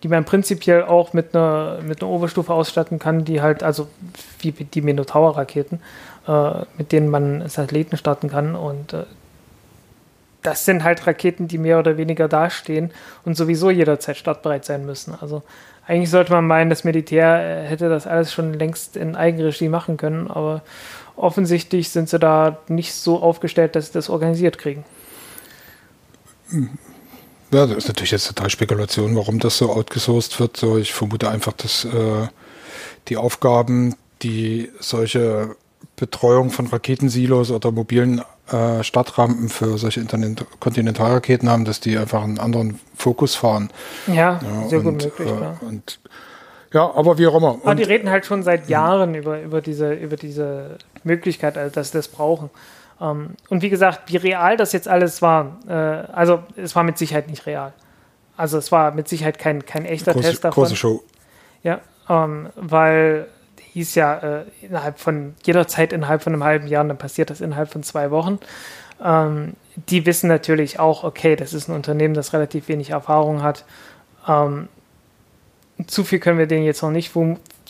die 0.02 0.08
man 0.08 0.24
prinzipiell 0.24 0.82
auch 0.82 1.12
mit 1.12 1.34
einer, 1.34 1.78
mit 1.82 2.02
einer 2.02 2.10
Oberstufe 2.10 2.52
ausstatten 2.52 2.98
kann, 2.98 3.24
die 3.24 3.40
halt, 3.40 3.62
also 3.62 3.88
wie 4.40 4.52
die 4.52 4.82
Minotaur-Raketen, 4.82 5.80
äh, 6.26 6.50
mit 6.76 6.92
denen 6.92 7.08
man 7.08 7.48
Satelliten 7.48 7.96
starten 7.96 8.28
kann 8.28 8.54
und 8.54 8.92
äh, 8.92 9.04
das 10.42 10.64
sind 10.64 10.82
halt 10.82 11.06
Raketen, 11.06 11.46
die 11.46 11.58
mehr 11.58 11.78
oder 11.78 11.96
weniger 11.96 12.26
dastehen 12.26 12.90
und 13.24 13.36
sowieso 13.36 13.70
jederzeit 13.70 14.16
startbereit 14.16 14.64
sein 14.64 14.84
müssen. 14.84 15.14
Also 15.20 15.42
eigentlich 15.86 16.10
sollte 16.10 16.32
man 16.32 16.46
meinen, 16.46 16.70
das 16.70 16.84
Militär 16.84 17.64
äh, 17.64 17.68
hätte 17.68 17.88
das 17.88 18.06
alles 18.06 18.32
schon 18.32 18.54
längst 18.54 18.96
in 18.96 19.14
Eigenregie 19.14 19.68
machen 19.68 19.96
können, 19.96 20.30
aber 20.30 20.62
offensichtlich 21.16 21.90
sind 21.90 22.08
sie 22.08 22.18
da 22.18 22.58
nicht 22.68 22.94
so 22.94 23.22
aufgestellt, 23.22 23.76
dass 23.76 23.86
sie 23.86 23.92
das 23.92 24.10
organisiert 24.10 24.58
kriegen. 24.58 24.84
Ja, 27.52 27.66
das 27.66 27.76
ist 27.76 27.88
natürlich 27.88 28.12
jetzt 28.12 28.28
total 28.28 28.48
Spekulation, 28.48 29.14
warum 29.14 29.38
das 29.38 29.58
so 29.58 29.70
outgesourced 29.70 30.40
wird. 30.40 30.56
So, 30.56 30.78
ich 30.78 30.94
vermute 30.94 31.28
einfach, 31.28 31.52
dass 31.52 31.84
äh, 31.84 32.28
die 33.08 33.18
Aufgaben, 33.18 33.94
die 34.22 34.70
solche 34.80 35.54
Betreuung 35.96 36.50
von 36.50 36.66
Raketensilos 36.66 37.50
oder 37.50 37.70
mobilen 37.70 38.22
äh, 38.50 38.82
Startrampen 38.82 39.50
für 39.50 39.76
solche 39.76 40.04
Kontinentalraketen 40.60 41.48
haben, 41.48 41.64
dass 41.64 41.80
die 41.80 41.98
einfach 41.98 42.22
einen 42.22 42.38
anderen 42.38 42.80
Fokus 42.96 43.34
fahren. 43.34 43.70
Ja, 44.06 44.40
ja 44.42 44.68
sehr 44.68 44.78
und, 44.78 44.84
gut 44.84 45.04
möglich. 45.04 45.28
Äh, 45.28 45.64
und, 45.64 46.00
ja, 46.72 46.90
aber 46.94 47.18
wie 47.18 47.26
auch 47.26 47.34
immer. 47.34 47.58
Aber 47.62 47.74
die 47.74 47.82
reden 47.82 48.08
halt 48.08 48.24
schon 48.24 48.42
seit 48.42 48.70
Jahren 48.70 49.14
über, 49.14 49.42
über, 49.42 49.60
diese, 49.60 49.92
über 49.92 50.16
diese 50.16 50.78
Möglichkeit, 51.04 51.58
also 51.58 51.74
dass 51.74 51.90
sie 51.90 51.98
das 51.98 52.08
brauchen. 52.08 52.48
Ähm, 53.00 53.30
und 53.48 53.62
wie 53.62 53.70
gesagt, 53.70 54.12
wie 54.12 54.16
real 54.16 54.56
das 54.56 54.72
jetzt 54.72 54.88
alles 54.88 55.22
war, 55.22 55.58
äh, 55.68 55.72
also 55.72 56.42
es 56.56 56.74
war 56.76 56.84
mit 56.84 56.98
Sicherheit 56.98 57.28
nicht 57.28 57.46
real. 57.46 57.72
Also 58.36 58.58
es 58.58 58.72
war 58.72 58.92
mit 58.92 59.08
Sicherheit 59.08 59.38
kein, 59.38 59.64
kein 59.66 59.84
echter 59.84 60.12
große, 60.12 60.28
Test 60.28 60.44
davon. 60.44 60.64
Große 60.64 60.76
Show. 60.76 61.02
Ja, 61.62 61.80
ähm, 62.08 62.48
weil 62.56 63.28
hieß 63.72 63.94
ja 63.94 64.18
äh, 64.18 64.44
innerhalb 64.60 64.98
von 64.98 65.34
jeder 65.44 65.66
Zeit 65.66 65.92
innerhalb 65.92 66.22
von 66.22 66.32
einem 66.32 66.44
halben 66.44 66.66
Jahr, 66.66 66.84
dann 66.84 66.98
passiert 66.98 67.30
das 67.30 67.40
innerhalb 67.40 67.70
von 67.70 67.82
zwei 67.82 68.10
Wochen. 68.10 68.38
Ähm, 69.02 69.54
die 69.88 70.04
wissen 70.04 70.28
natürlich 70.28 70.78
auch, 70.78 71.04
okay, 71.04 71.36
das 71.36 71.54
ist 71.54 71.68
ein 71.68 71.74
Unternehmen, 71.74 72.14
das 72.14 72.34
relativ 72.34 72.68
wenig 72.68 72.90
Erfahrung 72.90 73.42
hat. 73.42 73.64
Zu 75.86 76.04
viel 76.04 76.18
können 76.20 76.38
wir 76.38 76.46
denen 76.46 76.64
jetzt 76.64 76.82
noch 76.82 76.90
nicht 76.90 77.10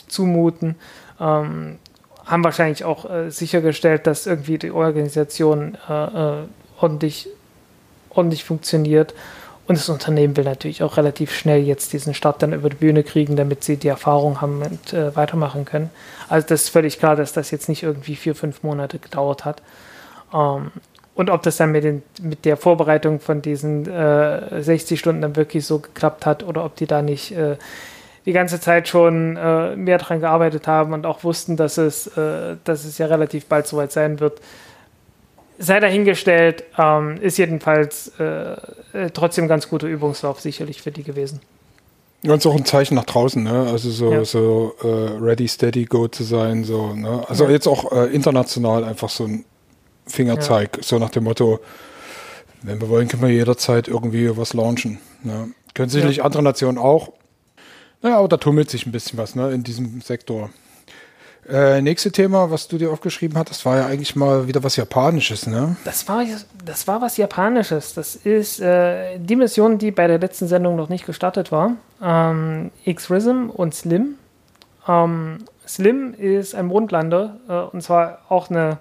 zumuten. 0.07 0.75
Ähm, 1.19 1.79
haben 2.25 2.43
wahrscheinlich 2.43 2.83
auch 2.83 3.09
äh, 3.09 3.29
sichergestellt, 3.29 4.07
dass 4.07 4.27
irgendwie 4.27 4.57
die 4.57 4.71
Organisation 4.71 5.77
äh, 5.89 5.93
äh 5.93 6.33
ordentlich, 6.79 7.29
ordentlich 8.09 8.43
funktioniert. 8.43 9.13
Und 9.67 9.77
das 9.77 9.87
Unternehmen 9.87 10.35
will 10.35 10.43
natürlich 10.43 10.83
auch 10.83 10.97
relativ 10.97 11.33
schnell 11.33 11.61
jetzt 11.61 11.93
diesen 11.93 12.13
Start 12.13 12.41
dann 12.41 12.51
über 12.51 12.69
die 12.69 12.75
Bühne 12.75 13.03
kriegen, 13.03 13.37
damit 13.37 13.63
sie 13.63 13.77
die 13.77 13.87
Erfahrung 13.87 14.41
haben 14.41 14.61
und 14.61 14.91
äh, 14.91 15.15
weitermachen 15.15 15.63
können. 15.63 15.89
Also 16.27 16.47
das 16.47 16.63
ist 16.63 16.69
völlig 16.69 16.99
klar, 16.99 17.15
dass 17.15 17.31
das 17.31 17.51
jetzt 17.51 17.69
nicht 17.69 17.83
irgendwie 17.83 18.15
vier, 18.15 18.35
fünf 18.35 18.63
Monate 18.63 18.99
gedauert 18.99 19.45
hat. 19.45 19.61
Ähm, 20.33 20.71
und 21.15 21.29
ob 21.29 21.43
das 21.43 21.57
dann 21.57 21.71
mit, 21.71 21.83
den, 21.83 22.01
mit 22.21 22.43
der 22.43 22.57
Vorbereitung 22.57 23.19
von 23.19 23.41
diesen 23.41 23.87
äh, 23.87 24.61
60 24.61 24.99
Stunden 24.99 25.21
dann 25.21 25.35
wirklich 25.35 25.65
so 25.65 25.79
geklappt 25.79 26.25
hat 26.25 26.43
oder 26.43 26.65
ob 26.65 26.75
die 26.75 26.87
da 26.87 27.01
nicht 27.01 27.31
äh, 27.31 27.55
die 28.25 28.33
ganze 28.33 28.59
Zeit 28.59 28.87
schon 28.87 29.35
äh, 29.35 29.75
mehr 29.75 29.97
dran 29.97 30.19
gearbeitet 30.19 30.67
haben 30.67 30.93
und 30.93 31.05
auch 31.05 31.23
wussten, 31.23 31.57
dass 31.57 31.77
es, 31.77 32.07
äh, 32.17 32.55
dass 32.63 32.85
es 32.85 32.97
ja 32.97 33.07
relativ 33.07 33.45
bald 33.45 33.67
soweit 33.67 33.91
sein 33.91 34.19
wird, 34.19 34.39
sei 35.59 35.79
dahingestellt, 35.79 36.63
ähm, 36.77 37.17
ist 37.21 37.37
jedenfalls 37.37 38.11
äh, 38.19 38.53
äh, 38.93 39.09
trotzdem 39.13 39.47
ganz 39.47 39.69
guter 39.69 39.87
Übungslauf 39.87 40.39
sicherlich 40.39 40.81
für 40.81 40.91
die 40.91 41.03
gewesen. 41.03 41.41
Ja, 42.21 42.33
und 42.33 42.45
auch 42.45 42.55
ein 42.55 42.63
Zeichen 42.63 42.95
nach 42.95 43.03
draußen, 43.03 43.43
ne? 43.43 43.67
Also 43.69 43.89
so, 43.89 44.11
ja. 44.13 44.23
so 44.23 44.75
äh, 44.81 44.87
ready, 45.21 45.47
steady, 45.47 45.83
go 45.83 46.07
zu 46.07 46.23
sein, 46.23 46.63
so, 46.63 46.93
ne? 46.93 47.25
Also 47.27 47.43
ja. 47.45 47.51
jetzt 47.51 47.67
auch 47.67 47.91
äh, 47.91 48.05
international 48.15 48.85
einfach 48.85 49.09
so 49.09 49.25
ein 49.25 49.43
Fingerzeig, 50.07 50.77
ja. 50.77 50.83
so 50.83 50.99
nach 50.99 51.09
dem 51.09 51.25
Motto, 51.25 51.59
wenn 52.61 52.79
wir 52.79 52.87
wollen, 52.87 53.09
können 53.09 53.23
wir 53.23 53.29
jederzeit 53.29 53.89
irgendwie 53.89 54.35
was 54.37 54.53
launchen. 54.53 54.99
Ne? 55.23 55.49
Können 55.73 55.89
sicherlich 55.89 56.23
andere 56.23 56.43
Nationen 56.43 56.77
auch. 56.77 57.11
Naja, 58.03 58.19
aber 58.19 58.27
da 58.27 58.37
tummelt 58.37 58.69
sich 58.69 58.85
ein 58.85 58.91
bisschen 58.91 59.17
was, 59.17 59.33
ne, 59.33 59.51
in 59.51 59.63
diesem 59.63 60.01
Sektor. 60.01 60.49
Äh, 61.49 61.81
nächste 61.81 62.11
Thema, 62.11 62.51
was 62.51 62.67
du 62.67 62.77
dir 62.77 62.91
aufgeschrieben 62.91 63.37
hast, 63.37 63.65
war 63.65 63.77
ja 63.77 63.85
eigentlich 63.85 64.15
mal 64.15 64.47
wieder 64.47 64.63
was 64.63 64.75
Japanisches, 64.75 65.47
ne? 65.47 65.75
Das 65.83 66.07
war, 66.07 66.23
das 66.63 66.87
war 66.87 67.01
was 67.01 67.17
Japanisches. 67.17 67.93
Das 67.93 68.15
ist 68.15 68.59
äh, 68.59 69.17
die 69.19 69.35
Mission, 69.35 69.77
die 69.77 69.91
bei 69.91 70.07
der 70.07 70.19
letzten 70.19 70.47
Sendung 70.47 70.75
noch 70.75 70.89
nicht 70.89 71.05
gestartet 71.05 71.51
war. 71.51 71.75
Ähm, 72.01 72.71
X-Rism 72.85 73.49
und 73.49 73.73
Slim. 73.73 74.15
Ähm, 74.87 75.39
Slim 75.67 76.13
ist 76.13 76.55
ein 76.55 76.67
Mondlander 76.67 77.37
äh, 77.47 77.53
und 77.73 77.81
zwar 77.81 78.19
auch 78.29 78.49
eine, 78.49 78.77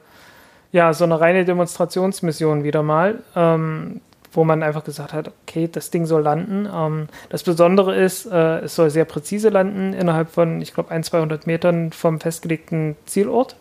ja, 0.73 0.93
so 0.95 1.05
eine 1.05 1.21
reine 1.21 1.45
Demonstrationsmission 1.45 2.65
wieder 2.65 2.83
mal. 2.83 3.23
Ähm, 3.35 4.01
wo 4.33 4.45
man 4.45 4.63
einfach 4.63 4.85
gesagt 4.85 5.13
hat, 5.13 5.33
okay, 5.43 5.69
das 5.71 5.91
Ding 5.91 6.07
soll 6.07 6.23
landen. 6.23 6.69
Ähm, 6.73 7.09
das 7.29 7.43
Besondere 7.43 7.95
ist, 7.95 8.27
äh, 8.27 8.61
es 8.61 8.75
soll 8.75 8.91
sehr 8.91 9.05
präzise 9.05 9.51
landen, 9.51 9.93
innerhalb 9.93 10.31
von, 10.31 10.61
ich 10.61 10.75
glaube, 10.75 10.91
ein, 10.91 11.05
200 11.05 11.47
Metern 11.47 11.93
vom 11.93 12.21
festgelegten 12.21 12.97
Zielort. 13.07 13.57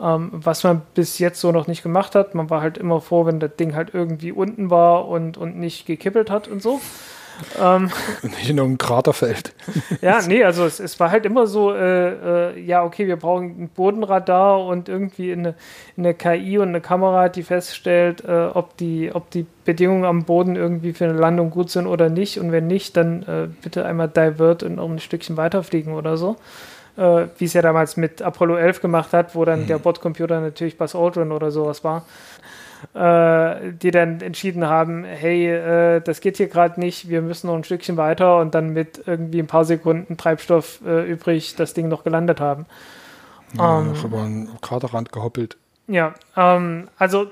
Ähm, 0.00 0.30
was 0.32 0.64
man 0.64 0.80
bis 0.94 1.18
jetzt 1.18 1.40
so 1.40 1.52
noch 1.52 1.66
nicht 1.66 1.82
gemacht 1.82 2.14
hat. 2.14 2.34
Man 2.34 2.48
war 2.48 2.62
halt 2.62 2.78
immer 2.78 3.00
froh, 3.02 3.26
wenn 3.26 3.38
das 3.38 3.56
Ding 3.56 3.74
halt 3.74 3.90
irgendwie 3.92 4.32
unten 4.32 4.70
war 4.70 5.06
und, 5.06 5.36
und 5.36 5.58
nicht 5.58 5.84
gekippelt 5.86 6.30
hat 6.30 6.48
und 6.48 6.62
so. 6.62 6.80
Ähm, 7.60 7.90
Nicht 8.22 8.50
in 8.50 8.58
irgendeinem 8.58 8.78
Kraterfeld. 8.78 9.52
ja, 10.00 10.20
nee, 10.26 10.44
also 10.44 10.64
es, 10.64 10.80
es 10.80 10.98
war 11.00 11.10
halt 11.10 11.26
immer 11.26 11.46
so, 11.46 11.72
äh, 11.72 12.50
äh, 12.50 12.60
ja, 12.60 12.84
okay, 12.84 13.06
wir 13.06 13.16
brauchen 13.16 13.62
ein 13.62 13.68
Bodenradar 13.68 14.64
und 14.64 14.88
irgendwie 14.88 15.32
eine, 15.32 15.54
eine 15.96 16.14
KI 16.14 16.58
und 16.58 16.68
eine 16.68 16.80
Kamera, 16.80 17.28
die 17.28 17.42
feststellt, 17.42 18.24
äh, 18.24 18.48
ob, 18.52 18.76
die, 18.76 19.10
ob 19.12 19.30
die 19.30 19.46
Bedingungen 19.64 20.04
am 20.04 20.24
Boden 20.24 20.56
irgendwie 20.56 20.92
für 20.92 21.04
eine 21.04 21.18
Landung 21.18 21.50
gut 21.50 21.70
sind 21.70 21.86
oder 21.86 22.08
nicht. 22.08 22.38
Und 22.38 22.52
wenn 22.52 22.66
nicht, 22.66 22.96
dann 22.96 23.22
äh, 23.22 23.48
bitte 23.62 23.84
einmal 23.84 24.08
divert 24.08 24.62
und 24.62 24.76
noch 24.76 24.88
ein 24.88 24.98
Stückchen 24.98 25.36
weiterfliegen 25.36 25.94
oder 25.94 26.16
so. 26.16 26.36
Äh, 26.96 27.26
wie 27.38 27.44
es 27.44 27.52
ja 27.52 27.62
damals 27.62 27.96
mit 27.96 28.20
Apollo 28.20 28.56
11 28.56 28.80
gemacht 28.80 29.12
hat, 29.12 29.34
wo 29.34 29.44
dann 29.44 29.62
mhm. 29.62 29.66
der 29.68 29.78
Bordcomputer 29.78 30.40
natürlich 30.40 30.76
Buzz 30.76 30.94
Aldrin 30.94 31.32
oder 31.32 31.50
sowas 31.50 31.84
war 31.84 32.04
äh, 32.94 33.72
die 33.72 33.90
dann 33.90 34.20
entschieden 34.20 34.66
haben, 34.66 35.04
hey, 35.04 35.48
äh, 35.48 36.00
das 36.00 36.20
geht 36.20 36.36
hier 36.36 36.48
gerade 36.48 36.80
nicht, 36.80 37.08
wir 37.08 37.22
müssen 37.22 37.46
noch 37.46 37.56
ein 37.56 37.64
Stückchen 37.64 37.96
weiter 37.96 38.38
und 38.38 38.54
dann 38.54 38.70
mit 38.70 39.02
irgendwie 39.06 39.40
ein 39.40 39.46
paar 39.46 39.64
Sekunden 39.64 40.16
Treibstoff 40.16 40.80
äh, 40.86 41.10
übrig 41.10 41.56
das 41.56 41.74
Ding 41.74 41.88
noch 41.88 42.04
gelandet 42.04 42.40
haben. 42.40 42.66
Ja, 43.56 43.80
ähm, 43.80 43.94
über 44.04 44.22
einen 44.22 44.60
Kraterrand 44.60 45.12
gehoppelt. 45.12 45.56
Ja, 45.86 46.14
ähm, 46.36 46.88
also 46.98 47.30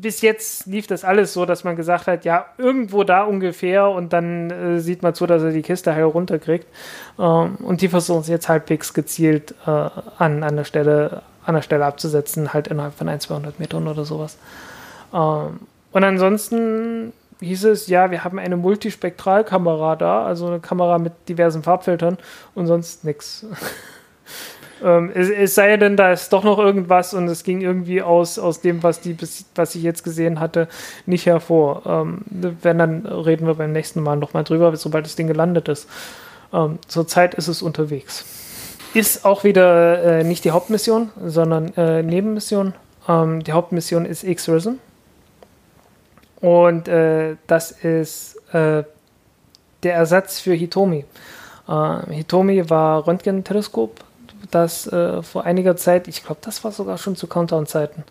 bis 0.00 0.20
jetzt 0.20 0.66
lief 0.66 0.86
das 0.86 1.04
alles 1.04 1.32
so, 1.32 1.46
dass 1.46 1.64
man 1.64 1.76
gesagt 1.76 2.06
hat, 2.06 2.24
ja, 2.24 2.46
irgendwo 2.58 3.04
da 3.04 3.24
ungefähr 3.24 3.88
und 3.88 4.12
dann 4.12 4.50
äh, 4.50 4.80
sieht 4.80 5.02
man 5.02 5.14
zu, 5.14 5.26
dass 5.26 5.42
er 5.42 5.52
die 5.52 5.62
Kiste 5.62 5.94
heil 5.94 6.04
runterkriegt. 6.04 6.66
Ähm, 7.18 7.56
und 7.56 7.80
die 7.80 7.88
versuchen 7.88 8.20
es 8.20 8.28
jetzt 8.28 8.48
halbwegs 8.48 8.94
gezielt 8.94 9.54
äh, 9.66 9.70
an, 9.70 10.42
an, 10.42 10.56
der 10.56 10.64
Stelle, 10.64 11.22
an 11.46 11.54
der 11.54 11.62
Stelle 11.62 11.86
abzusetzen, 11.86 12.52
halt 12.52 12.68
innerhalb 12.68 12.94
von 12.94 13.08
ein, 13.08 13.20
200 13.20 13.58
Metern 13.58 13.88
oder 13.88 14.04
sowas. 14.04 14.36
Ähm, 15.14 15.60
und 15.92 16.04
ansonsten 16.04 17.12
hieß 17.40 17.64
es, 17.64 17.86
ja, 17.86 18.10
wir 18.10 18.24
haben 18.24 18.38
eine 18.38 18.56
Multispektralkamera 18.56 19.96
da, 19.96 20.26
also 20.26 20.46
eine 20.48 20.60
Kamera 20.60 20.98
mit 20.98 21.12
diversen 21.28 21.62
Farbfiltern 21.62 22.18
und 22.54 22.66
sonst 22.66 23.04
nichts. 23.04 23.46
Ähm, 24.84 25.10
es, 25.14 25.30
es, 25.30 25.54
sei 25.54 25.74
denn, 25.78 25.96
da 25.96 26.12
ist 26.12 26.34
doch 26.34 26.44
noch 26.44 26.58
irgendwas 26.58 27.14
und 27.14 27.28
es 27.28 27.44
ging 27.44 27.62
irgendwie 27.62 28.02
aus, 28.02 28.38
aus 28.38 28.60
dem, 28.60 28.82
was, 28.82 29.00
die, 29.00 29.16
was 29.54 29.74
ich 29.74 29.82
jetzt 29.82 30.04
gesehen 30.04 30.38
hatte, 30.38 30.68
nicht 31.06 31.24
hervor. 31.24 31.82
Ähm, 31.86 32.18
wenn, 32.28 32.76
dann 32.76 33.06
reden 33.06 33.46
wir 33.46 33.54
beim 33.54 33.72
nächsten 33.72 34.02
Mal 34.02 34.16
nochmal 34.16 34.44
drüber, 34.44 34.76
sobald 34.76 35.06
das 35.06 35.16
Ding 35.16 35.28
gelandet 35.28 35.68
ist. 35.68 35.88
Ähm, 36.52 36.78
zurzeit 36.88 37.34
ist 37.34 37.48
es 37.48 37.62
unterwegs. 37.62 38.26
Ist 38.96 39.26
auch 39.26 39.44
wieder 39.44 40.02
äh, 40.02 40.24
nicht 40.24 40.46
die 40.46 40.52
Hauptmission, 40.52 41.10
sondern 41.22 41.74
äh, 41.74 42.02
Nebenmission. 42.02 42.72
Ähm, 43.06 43.44
die 43.44 43.52
Hauptmission 43.52 44.06
ist 44.06 44.24
X-Risen. 44.24 44.78
Und 46.40 46.88
äh, 46.88 47.36
das 47.46 47.72
ist 47.72 48.36
äh, 48.54 48.84
der 49.82 49.94
Ersatz 49.94 50.40
für 50.40 50.54
Hitomi. 50.54 51.04
Äh, 51.68 52.10
Hitomi 52.10 52.70
war 52.70 53.06
Röntgenteleskop, 53.06 54.00
das 54.50 54.86
äh, 54.86 55.22
vor 55.22 55.44
einiger 55.44 55.76
Zeit, 55.76 56.08
ich 56.08 56.24
glaube, 56.24 56.40
das 56.40 56.64
war 56.64 56.72
sogar 56.72 56.96
schon 56.96 57.16
zu 57.16 57.26
Countdown-Zeiten, 57.26 58.02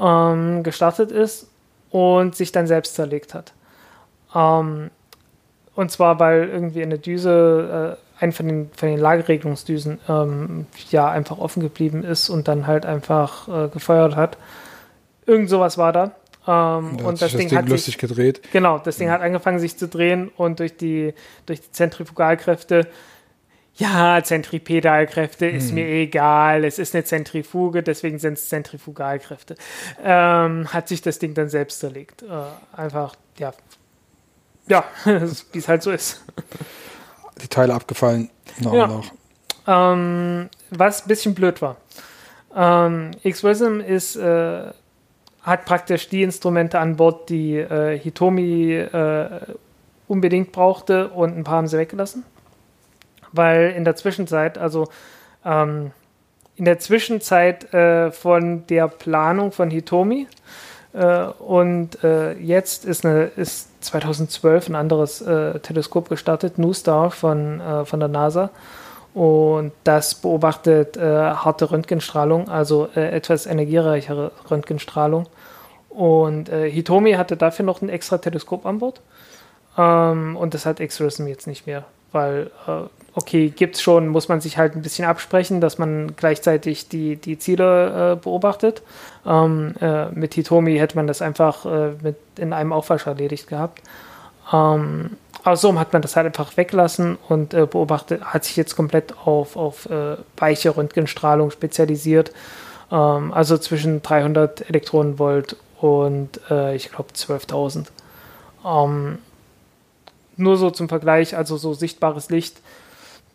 ähm, 0.00 0.64
gestartet 0.64 1.12
ist 1.12 1.46
und 1.90 2.34
sich 2.34 2.50
dann 2.50 2.66
selbst 2.66 2.96
zerlegt 2.96 3.34
hat. 3.34 3.52
Ähm, 4.34 4.90
und 5.76 5.92
zwar, 5.92 6.18
weil 6.18 6.48
irgendwie 6.48 6.82
eine 6.82 6.98
Düse, 6.98 7.98
äh, 8.20 8.24
ein 8.24 8.32
von 8.32 8.46
den, 8.46 8.70
von 8.76 8.88
den 8.88 8.98
Lageregelungsdüsen, 8.98 9.98
ähm, 10.08 10.66
ja, 10.90 11.08
einfach 11.08 11.38
offen 11.38 11.60
geblieben 11.60 12.04
ist 12.04 12.28
und 12.28 12.48
dann 12.48 12.66
halt 12.66 12.86
einfach 12.86 13.48
äh, 13.48 13.68
gefeuert 13.68 14.16
hat. 14.16 14.38
Irgend 15.26 15.50
sowas 15.50 15.78
war 15.78 15.92
da. 15.92 16.04
Ähm, 16.46 16.98
da 16.98 17.04
und 17.04 17.12
das, 17.12 17.20
das 17.20 17.36
Ding, 17.36 17.48
Ding, 17.48 17.58
hat 17.58 17.68
lustig 17.68 17.94
sich, 17.94 17.98
gedreht. 17.98 18.42
Genau, 18.52 18.78
das 18.78 18.98
Ding 18.98 19.08
ja. 19.08 19.14
hat 19.14 19.22
angefangen 19.22 19.58
sich 19.58 19.76
zu 19.76 19.88
drehen 19.88 20.30
und 20.36 20.60
durch 20.60 20.76
die, 20.76 21.14
durch 21.46 21.60
die 21.60 21.72
Zentrifugalkräfte, 21.72 22.86
ja, 23.76 24.22
Zentripedalkräfte 24.22 25.48
hm. 25.48 25.56
ist 25.56 25.72
mir 25.72 25.86
egal, 25.86 26.64
es 26.64 26.78
ist 26.78 26.94
eine 26.94 27.04
Zentrifuge, 27.04 27.82
deswegen 27.82 28.18
sind 28.18 28.34
es 28.34 28.48
Zentrifugalkräfte. 28.48 29.56
Ähm, 30.04 30.72
hat 30.72 30.88
sich 30.88 31.02
das 31.02 31.18
Ding 31.18 31.34
dann 31.34 31.48
selbst 31.48 31.80
zerlegt. 31.80 32.22
Äh, 32.22 32.76
einfach, 32.76 33.16
ja, 33.38 33.52
ja, 34.68 34.84
wie 35.04 35.58
es 35.58 35.68
halt 35.68 35.82
so 35.82 35.90
ist. 35.90 36.24
Die 37.42 37.48
Teile 37.48 37.74
abgefallen, 37.74 38.30
nach 38.60 38.72
ja. 38.72 39.02
Ähm, 39.66 40.48
was 40.70 41.02
ein 41.02 41.08
bisschen 41.08 41.34
blöd 41.34 41.62
war. 41.62 41.76
Ähm, 42.54 43.10
X-Wism 43.22 43.80
ist 43.80 44.16
äh, 44.16 44.70
hat 45.44 45.66
praktisch 45.66 46.08
die 46.08 46.22
Instrumente 46.22 46.78
an 46.78 46.96
Bord, 46.96 47.28
die 47.28 47.56
äh, 47.56 47.98
Hitomi 47.98 48.72
äh, 48.72 49.40
unbedingt 50.08 50.52
brauchte 50.52 51.08
und 51.08 51.36
ein 51.36 51.44
paar 51.44 51.56
haben 51.56 51.68
sie 51.68 51.78
weggelassen. 51.78 52.24
Weil 53.32 53.72
in 53.72 53.84
der 53.84 53.94
Zwischenzeit, 53.96 54.56
also 54.58 54.88
ähm, 55.44 55.90
in 56.56 56.64
der 56.64 56.78
Zwischenzeit 56.78 57.72
äh, 57.74 58.10
von 58.10 58.66
der 58.68 58.88
Planung 58.88 59.52
von 59.52 59.70
Hitomi 59.70 60.28
und 60.94 62.04
äh, 62.04 62.34
jetzt 62.34 62.84
ist, 62.84 63.04
eine, 63.04 63.24
ist 63.24 63.84
2012 63.84 64.68
ein 64.68 64.74
anderes 64.76 65.20
äh, 65.22 65.58
Teleskop 65.58 66.08
gestartet, 66.08 66.58
NuStar 66.58 67.10
von, 67.10 67.60
von 67.84 68.00
der 68.00 68.08
NASA. 68.08 68.50
Und 69.14 69.70
das 69.84 70.16
beobachtet 70.16 70.96
äh, 70.96 71.00
harte 71.00 71.70
Röntgenstrahlung, 71.70 72.48
also 72.48 72.88
äh, 72.96 73.10
etwas 73.10 73.46
energiereichere 73.46 74.32
Röntgenstrahlung. 74.50 75.26
Und 75.88 76.48
äh, 76.48 76.68
Hitomi 76.68 77.12
hatte 77.12 77.36
dafür 77.36 77.64
noch 77.64 77.80
ein 77.80 77.88
extra 77.88 78.18
Teleskop 78.18 78.66
an 78.66 78.80
Bord. 78.80 79.00
Ähm, 79.78 80.36
und 80.36 80.52
das 80.54 80.66
hat 80.66 80.80
X-Rism 80.80 81.28
jetzt 81.28 81.46
nicht 81.46 81.64
mehr. 81.68 81.84
Weil, 82.14 82.52
äh, 82.68 82.86
okay, 83.14 83.50
gibt 83.50 83.74
es 83.74 83.82
schon, 83.82 84.06
muss 84.06 84.28
man 84.28 84.40
sich 84.40 84.56
halt 84.56 84.76
ein 84.76 84.82
bisschen 84.82 85.04
absprechen, 85.04 85.60
dass 85.60 85.78
man 85.78 86.14
gleichzeitig 86.16 86.88
die, 86.88 87.16
die 87.16 87.38
Ziele 87.38 88.12
äh, 88.12 88.16
beobachtet. 88.16 88.82
Ähm, 89.26 89.74
äh, 89.80 90.10
mit 90.10 90.34
Hitomi 90.34 90.76
hätte 90.78 90.96
man 90.96 91.08
das 91.08 91.20
einfach 91.20 91.66
äh, 91.66 91.90
mit 92.02 92.16
in 92.38 92.52
einem 92.52 92.72
Aufwasch 92.72 93.06
erledigt 93.06 93.48
gehabt. 93.48 93.82
Ähm, 94.52 95.16
Außerdem 95.42 95.78
hat 95.78 95.92
man 95.92 96.00
das 96.00 96.16
halt 96.16 96.24
einfach 96.24 96.56
weglassen 96.56 97.18
und 97.28 97.52
äh, 97.52 97.66
beobachtet, 97.66 98.24
hat 98.24 98.44
sich 98.44 98.56
jetzt 98.56 98.76
komplett 98.76 99.12
auf, 99.26 99.56
auf 99.56 99.84
äh, 99.90 100.16
weiche 100.38 100.74
Röntgenstrahlung 100.74 101.50
spezialisiert. 101.50 102.32
Ähm, 102.90 103.30
also 103.30 103.58
zwischen 103.58 104.00
300 104.00 104.70
Elektronenvolt 104.70 105.56
und 105.82 106.40
ich 106.74 106.90
glaube 106.90 107.10
12.000. 107.14 107.88
Ähm, 108.64 109.18
nur 110.36 110.56
so 110.56 110.70
zum 110.70 110.88
Vergleich, 110.88 111.36
also 111.36 111.56
so 111.56 111.74
sichtbares 111.74 112.30
Licht. 112.30 112.60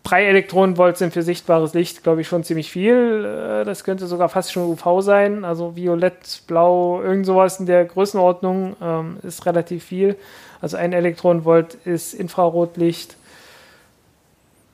3 0.04 0.26
Elektronenvolt 0.26 0.98
sind 0.98 1.14
für 1.14 1.24
sichtbares 1.24 1.74
Licht, 1.74 2.04
glaube 2.04 2.22
ich, 2.22 2.28
schon 2.28 2.44
ziemlich 2.44 2.72
viel. 2.72 3.26
Äh, 3.26 3.66
das 3.66 3.84
könnte 3.84 4.08
sogar 4.08 4.30
fast 4.30 4.52
schon 4.52 4.64
UV 4.64 5.02
sein. 5.02 5.46
Also 5.46 5.76
Violett, 5.76 6.44
Blau, 6.48 7.02
irgend 7.02 7.26
sowas 7.26 7.60
in 7.60 7.66
der 7.66 7.86
Größenordnung 7.86 8.76
ähm, 8.82 9.18
ist 9.24 9.46
relativ 9.46 9.84
viel. 9.84 10.16
Also 10.62 10.78
ein 10.78 10.94
Elektronenvolt 10.94 11.76
ist 11.86 12.14
Infrarotlicht. 12.14 13.18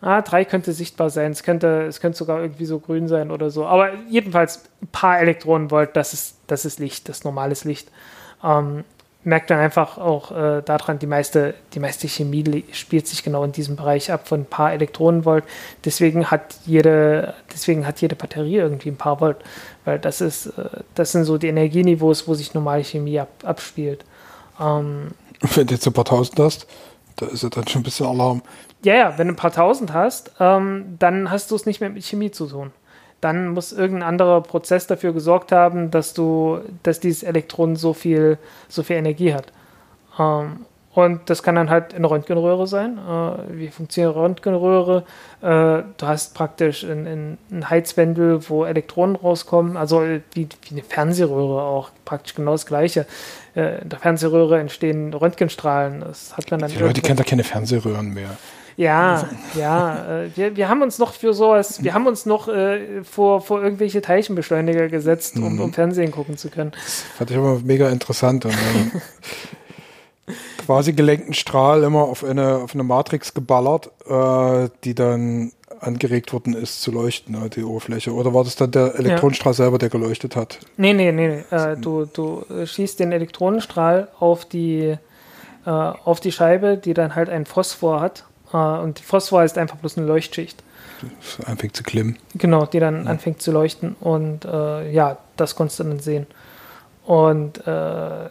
Ah, 0.02 0.22
drei 0.22 0.46
könnte 0.46 0.72
sichtbar 0.74 1.10
sein. 1.10 1.32
Es 1.32 1.42
könnte, 1.42 1.84
es 1.84 2.00
könnte 2.00 2.18
sogar 2.18 2.42
irgendwie 2.42 2.66
so 2.66 2.80
grün 2.80 3.08
sein 3.08 3.32
oder 3.32 3.50
so. 3.50 3.66
Aber 3.66 3.90
jedenfalls 4.08 4.64
ein 4.82 4.88
paar 4.88 5.20
Elektronenvolt, 5.20 5.96
das 5.96 6.14
ist, 6.14 6.38
das 6.48 6.66
ist 6.66 6.80
Licht, 6.80 7.10
das 7.10 7.18
ist 7.18 7.26
normales 7.26 7.64
Licht. 7.64 7.90
Ähm, 8.44 8.84
merkt 9.26 9.50
man 9.50 9.60
einfach 9.60 9.98
auch 9.98 10.32
äh, 10.32 10.62
daran, 10.62 11.00
die 11.00 11.08
meiste, 11.08 11.56
die 11.74 11.80
meiste 11.80 12.08
Chemie 12.08 12.64
spielt 12.72 13.08
sich 13.08 13.24
genau 13.24 13.44
in 13.44 13.52
diesem 13.52 13.76
Bereich 13.76 14.12
ab 14.12 14.28
von 14.28 14.42
ein 14.42 14.46
paar 14.46 14.72
Elektronenvolt. 14.72 15.44
Deswegen 15.84 16.30
hat 16.30 16.56
jede, 16.66 17.34
deswegen 17.52 17.88
hat 17.88 18.00
jede 18.02 18.16
Batterie 18.16 18.58
irgendwie 18.58 18.90
ein 18.90 18.98
paar 18.98 19.20
Volt, 19.20 19.38
weil 19.84 20.00
das 20.00 20.22
ist, 20.22 20.48
äh, 20.48 20.70
das 20.94 21.12
sind 21.12 21.26
so 21.26 21.38
die 21.38 21.48
Energieniveaus, 21.48 22.28
wo 22.28 22.36
sich 22.36 22.54
normale 22.54 22.84
Chemie 22.84 23.20
ab, 23.20 23.30
abspielt. 23.44 24.06
Ähm, 24.60 25.12
Wenn 25.42 25.68
du 25.68 25.74
jetzt 25.74 25.88
ein 25.88 25.94
paar 25.94 26.06
tausend 26.06 26.40
hast, 26.40 26.68
da 27.16 27.26
ist 27.26 27.44
ja 27.44 27.50
dann 27.50 27.68
schon 27.68 27.82
ein 27.82 27.84
bisschen 27.84 28.06
Alarm. 28.06 28.44
Ja, 28.84 28.94
ja, 28.94 29.18
wenn 29.18 29.28
du 29.28 29.34
ein 29.34 29.38
paar 29.38 29.52
tausend 29.52 29.92
hast, 29.94 30.32
ähm, 30.40 30.98
dann 31.00 31.32
hast 31.32 31.50
du 31.50 31.56
es 31.56 31.66
nicht 31.66 31.82
mehr 31.82 31.90
mit 31.90 32.04
Chemie 32.04 32.30
zu 32.30 32.46
tun. 32.46 32.72
Dann 33.26 33.48
muss 33.56 33.72
irgendein 33.72 34.08
anderer 34.08 34.42
Prozess 34.42 34.86
dafür 34.86 35.12
gesorgt 35.12 35.52
haben, 35.52 35.90
dass 35.90 36.14
du, 36.14 36.60
dass 36.84 37.00
dieses 37.00 37.24
Elektron 37.24 37.76
so 37.76 37.94
viel, 37.94 38.38
so 38.70 38.84
viel 38.84 38.98
Energie 38.98 39.34
hat. 39.34 39.48
Ähm, 40.20 40.68
und 40.94 41.28
das 41.28 41.42
kann 41.42 41.56
dann 41.56 41.72
halt 41.72 41.96
eine 41.96 42.08
Röntgenröhre 42.08 42.68
sein. 42.68 43.00
Äh, 43.00 43.58
wie 43.58 43.70
funktioniert 43.70 44.16
eine 44.16 44.24
Röntgenröhre? 44.24 45.06
Äh, 45.42 45.46
du 45.98 46.06
hast 46.06 46.36
praktisch 46.36 46.84
ein, 46.84 47.40
ein, 47.50 47.68
Heizwendel, 47.68 48.48
wo 48.48 48.64
Elektronen 48.64 49.16
rauskommen, 49.16 49.76
also 49.76 50.04
wie, 50.04 50.48
wie 50.62 50.72
eine 50.72 50.84
Fernsehröhre 50.84 51.64
auch, 51.64 51.90
praktisch 52.06 52.36
genau 52.36 52.52
das 52.52 52.68
Gleiche. 52.68 53.08
Äh, 53.56 53.82
in 53.82 53.90
der 53.90 53.98
Fernsehröhre 53.98 54.60
entstehen 54.60 55.16
Röntgenstrahlen. 55.16 56.02
Das 56.02 56.38
hat 56.38 56.52
man 56.52 56.60
dann 56.60 56.70
Die 56.70 56.78
Leute 56.78 57.02
kennen 57.02 57.18
da 57.18 57.24
keine 57.24 57.44
Fernsehröhren 57.44 58.14
mehr. 58.14 58.38
Ja, 58.78 59.28
ja. 59.56 60.24
Äh, 60.24 60.30
wir, 60.36 60.56
wir 60.56 60.70
haben 60.70 60.82
uns 60.82 61.00
noch 61.00 61.14
für 61.14 61.34
sowas, 61.34 61.84
wir 61.84 61.94
haben 61.94 62.08
uns 62.08 62.26
noch 62.26 62.48
äh, 62.48 63.04
vor, 63.04 63.42
vor 63.42 63.64
irgendwelche 63.64 64.02
Teilchenbeschleuniger 64.02 64.90
gesetzt, 64.90 65.38
um, 65.38 65.60
um 65.60 65.68
mhm. 65.68 65.74
Fernsehen 65.74 66.12
gucken 66.12 66.38
zu 66.38 66.50
können. 66.50 66.72
Das 66.72 67.04
fand 67.18 67.32
ich 67.32 67.38
immer 67.38 67.60
mega 67.64 67.90
interessant. 67.90 68.46
Und, 68.46 68.58
quasi 70.66 70.94
gelenkten 70.94 71.34
Strahl 71.34 71.84
immer 71.84 72.04
auf 72.04 72.24
eine, 72.24 72.58
auf 72.58 72.74
eine 72.74 72.84
Matrix 72.84 73.34
geballert, 73.34 73.92
äh, 74.08 74.70
die 74.84 74.96
dann 74.96 75.52
angeregt 75.80 76.34
worden 76.34 76.54
ist 76.54 76.82
zu 76.82 76.92
leuchten, 76.92 77.40
ne, 77.40 77.50
die 77.50 77.64
Oberfläche. 77.64 78.14
Oder 78.14 78.34
war 78.34 78.44
das 78.44 78.56
dann 78.56 78.72
der 78.72 78.96
Elektronenstrahl 78.96 79.52
ja. 79.52 79.58
selber, 79.58 79.78
der 79.78 79.90
geleuchtet 79.90 80.36
hat? 80.36 80.60
Nee, 80.78 80.94
nee, 80.94 81.12
nee. 81.12 81.44
nee. 81.52 81.56
Äh, 81.56 81.78
du, 81.78 82.06
du 82.06 82.44
schießt 82.66 83.00
den 83.00 83.12
Elektronenstrahl 83.12 84.08
auf 84.20 84.46
die, 84.46 84.96
äh, 85.66 85.70
auf 85.70 86.20
die 86.20 86.32
Scheibe, 86.32 86.78
die 86.78 86.94
dann 86.94 87.16
halt 87.16 87.30
einen 87.30 87.46
Phosphor 87.46 88.02
hat. 88.02 88.26
Äh, 88.56 88.80
und 88.80 89.00
Phosphor 89.00 89.44
ist 89.44 89.58
einfach 89.58 89.78
bloß 89.78 89.98
eine 89.98 90.08
Leuchtschicht. 90.08 90.64
Das 91.38 91.46
anfängt 91.46 91.76
zu 91.76 91.84
klimmen. 91.84 92.18
Genau, 92.36 92.66
die 92.66 92.80
dann 92.80 93.04
ja. 93.04 93.12
anfängt 93.12 93.42
zu 93.42 93.52
leuchten. 93.52 93.96
Und 94.00 94.46
äh, 94.46 94.92
ja, 94.92 95.18
das 95.36 95.56
konntest 95.56 95.80
du 95.80 95.84
dann 95.84 96.00
sehen. 96.00 96.26
Und 97.06 97.66
äh, 97.68 98.30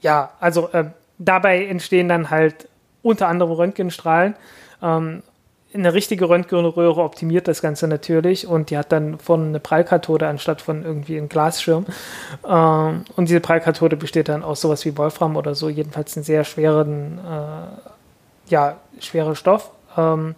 ja, 0.00 0.30
also 0.38 0.68
äh, 0.72 0.84
dabei 1.18 1.64
entstehen 1.64 2.08
dann 2.08 2.30
halt 2.30 2.68
unter 3.02 3.28
anderem 3.28 3.52
Röntgenstrahlen. 3.52 4.34
Ähm, 4.82 5.22
eine 5.74 5.92
richtige 5.92 6.28
Röntgenröhre 6.28 7.02
optimiert 7.02 7.48
das 7.48 7.60
Ganze 7.60 7.88
natürlich 7.88 8.46
und 8.46 8.70
die 8.70 8.78
hat 8.78 8.92
dann 8.92 9.18
von 9.18 9.48
eine 9.48 9.58
Prallkathode 9.58 10.28
anstatt 10.28 10.62
von 10.62 10.84
irgendwie 10.84 11.18
einem 11.18 11.28
Glasschirm. 11.28 11.86
Ähm, 12.48 13.04
und 13.16 13.28
diese 13.28 13.40
Prallkathode 13.40 13.96
besteht 13.96 14.28
dann 14.28 14.44
aus 14.44 14.60
sowas 14.60 14.84
wie 14.84 14.96
Wolfram 14.96 15.36
oder 15.36 15.56
so, 15.56 15.68
jedenfalls 15.68 16.16
einen 16.16 16.24
sehr 16.24 16.44
schweren, 16.44 17.18
äh, 17.18 17.88
ja, 18.48 18.80
schwerer 19.00 19.34
Stoff. 19.34 19.70
Ähm, 19.96 20.34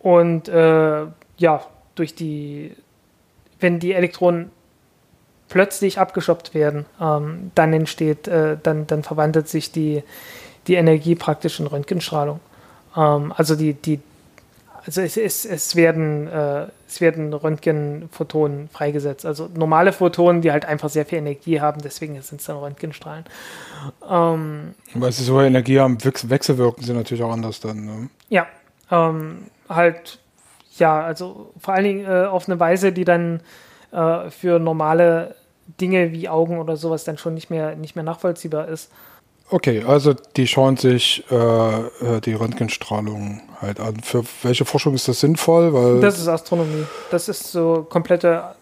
und 0.00 0.48
äh, 0.48 1.06
ja, 1.38 1.66
durch 1.94 2.14
die, 2.14 2.74
wenn 3.60 3.78
die 3.78 3.92
Elektronen 3.92 4.50
plötzlich 5.48 5.98
abgeschoppt 5.98 6.54
werden, 6.54 6.86
ähm, 7.00 7.50
dann 7.54 7.72
entsteht, 7.72 8.28
äh, 8.28 8.56
dann, 8.62 8.86
dann 8.86 9.02
verwandelt 9.02 9.48
sich 9.48 9.72
die, 9.72 10.02
die 10.66 10.74
Energie 10.74 11.14
praktisch 11.14 11.60
in 11.60 11.66
Röntgenstrahlung. 11.66 12.40
Ähm, 12.96 13.32
also 13.36 13.54
die, 13.54 13.74
die, 13.74 14.00
also 14.86 15.00
es, 15.00 15.16
es, 15.16 15.44
es 15.46 15.76
werden, 15.76 16.28
äh, 16.28 16.66
es 16.86 17.00
werden 17.00 17.32
Röntgenphotonen 17.32 18.68
freigesetzt. 18.68 19.24
Also 19.24 19.48
normale 19.54 19.92
Photonen, 19.92 20.42
die 20.42 20.52
halt 20.52 20.66
einfach 20.66 20.90
sehr 20.90 21.06
viel 21.06 21.18
Energie 21.18 21.60
haben, 21.60 21.80
deswegen 21.82 22.20
sind 22.20 22.40
es 22.40 22.46
dann 22.46 22.56
Röntgenstrahlen. 22.56 23.24
Ähm, 24.08 24.74
Weil 24.94 25.12
sie 25.12 25.24
so 25.24 25.40
Energie 25.40 25.80
haben, 25.80 25.98
wechselwirken 26.04 26.84
sie 26.84 26.92
natürlich 26.92 27.22
auch 27.24 27.32
anders 27.32 27.60
dann. 27.60 27.86
Ne? 27.86 28.10
Ja, 28.28 28.46
ähm, 28.90 29.46
halt, 29.68 30.18
ja, 30.76 31.02
also 31.02 31.52
vor 31.58 31.74
allen 31.74 31.84
Dingen 31.84 32.04
äh, 32.04 32.26
auf 32.26 32.48
eine 32.48 32.60
Weise, 32.60 32.92
die 32.92 33.04
dann 33.04 33.40
äh, 33.90 34.28
für 34.30 34.58
normale 34.58 35.34
Dinge 35.80 36.12
wie 36.12 36.28
Augen 36.28 36.58
oder 36.58 36.76
sowas 36.76 37.04
dann 37.04 37.16
schon 37.16 37.32
nicht 37.32 37.48
mehr, 37.48 37.74
nicht 37.74 37.96
mehr 37.96 38.04
nachvollziehbar 38.04 38.68
ist. 38.68 38.90
Okay, 39.50 39.84
also 39.86 40.14
die 40.36 40.46
schauen 40.46 40.76
sich 40.76 41.22
äh, 41.30 41.34
äh, 41.36 42.20
die 42.22 42.32
Röntgenstrahlung 42.32 43.42
halt 43.64 43.80
an. 43.80 43.96
Für 44.02 44.24
welche 44.42 44.64
Forschung 44.64 44.94
ist 44.94 45.08
das 45.08 45.20
sinnvoll? 45.20 45.72
Weil 45.72 46.00
das 46.00 46.18
ist 46.18 46.28
Astronomie. 46.28 46.84
Das 47.10 47.28
ist 47.28 47.50
so 47.52 47.86
komplette, 47.88 48.54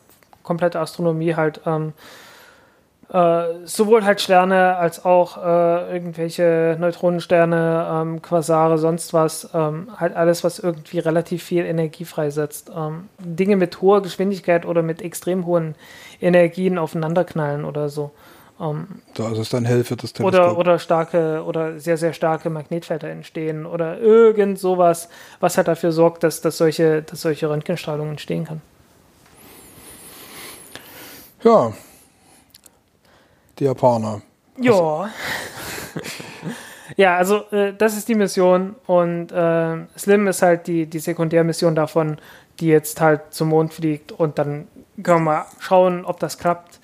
komplette 0.43 0.81
Astronomie 0.81 1.35
halt. 1.35 1.61
Ähm, 1.67 1.93
äh, 3.13 3.67
sowohl 3.67 4.07
halt 4.07 4.23
Sterne 4.23 4.77
als 4.77 5.05
auch 5.05 5.37
äh, 5.37 5.93
irgendwelche 5.93 6.79
Neutronensterne, 6.81 7.87
ähm, 7.93 8.23
Quasare, 8.23 8.79
sonst 8.79 9.13
was. 9.13 9.51
Ähm, 9.53 9.89
halt 9.99 10.17
alles, 10.17 10.45
was 10.45 10.59
irgendwie 10.59 10.99
relativ 10.99 11.43
viel 11.43 11.67
Energie 11.67 12.07
freisetzt. 12.07 12.71
Ähm, 12.75 13.11
Dinge 13.19 13.57
mit 13.57 13.83
hoher 13.83 14.01
Geschwindigkeit 14.01 14.65
oder 14.65 14.83
mit 14.83 15.03
extrem 15.03 15.45
hohen 15.45 15.75
Energien 16.23 16.79
aufeinanderknallen 16.79 17.67
oder 17.67 17.91
so. 17.91 18.13
Um, 18.63 18.87
da 19.15 19.29
ist 19.33 19.39
es 19.39 19.49
dann 19.49 19.65
hell 19.65 19.83
für 19.83 19.97
das 19.97 20.13
Teleskop. 20.13 20.41
Oder, 20.41 20.57
oder 20.57 20.79
starke 20.79 21.43
oder 21.43 21.81
sehr, 21.81 21.97
sehr 21.97 22.13
starke 22.13 22.49
Magnetfelder 22.49 23.11
entstehen 23.11 23.67
oder 23.67 23.99
irgend 23.99 24.57
sowas, 24.57 25.09
was 25.41 25.57
halt 25.57 25.67
dafür 25.67 25.91
sorgt, 25.91 26.23
dass, 26.23 26.43
dass, 26.43 26.59
solche, 26.59 27.03
dass 27.03 27.23
solche 27.23 27.51
Röntgenstrahlung 27.51 28.11
entstehen 28.11 28.45
kann. 28.45 28.61
Ja. 31.43 31.73
Die 33.59 33.65
Japaner. 33.65 34.23
Ja. 34.61 35.11
ja, 36.97 37.17
also 37.17 37.43
äh, 37.51 37.75
das 37.77 37.97
ist 37.97 38.09
die 38.09 38.15
Mission 38.15 38.77
und 38.87 39.33
äh, 39.33 39.77
Slim 39.99 40.29
ist 40.29 40.41
halt 40.43 40.69
die, 40.69 40.87
die 40.87 41.01
Sekundärmission 41.01 41.75
davon, 41.75 42.19
die 42.61 42.69
jetzt 42.69 43.01
halt 43.01 43.23
zum 43.35 43.49
Mond 43.49 43.75
fliegt 43.75 44.13
und 44.13 44.39
dann 44.39 44.69
können 45.03 45.25
wir 45.25 45.33
mal 45.33 45.47
schauen, 45.59 46.05
ob 46.05 46.21
das 46.21 46.39
klappt 46.39 46.79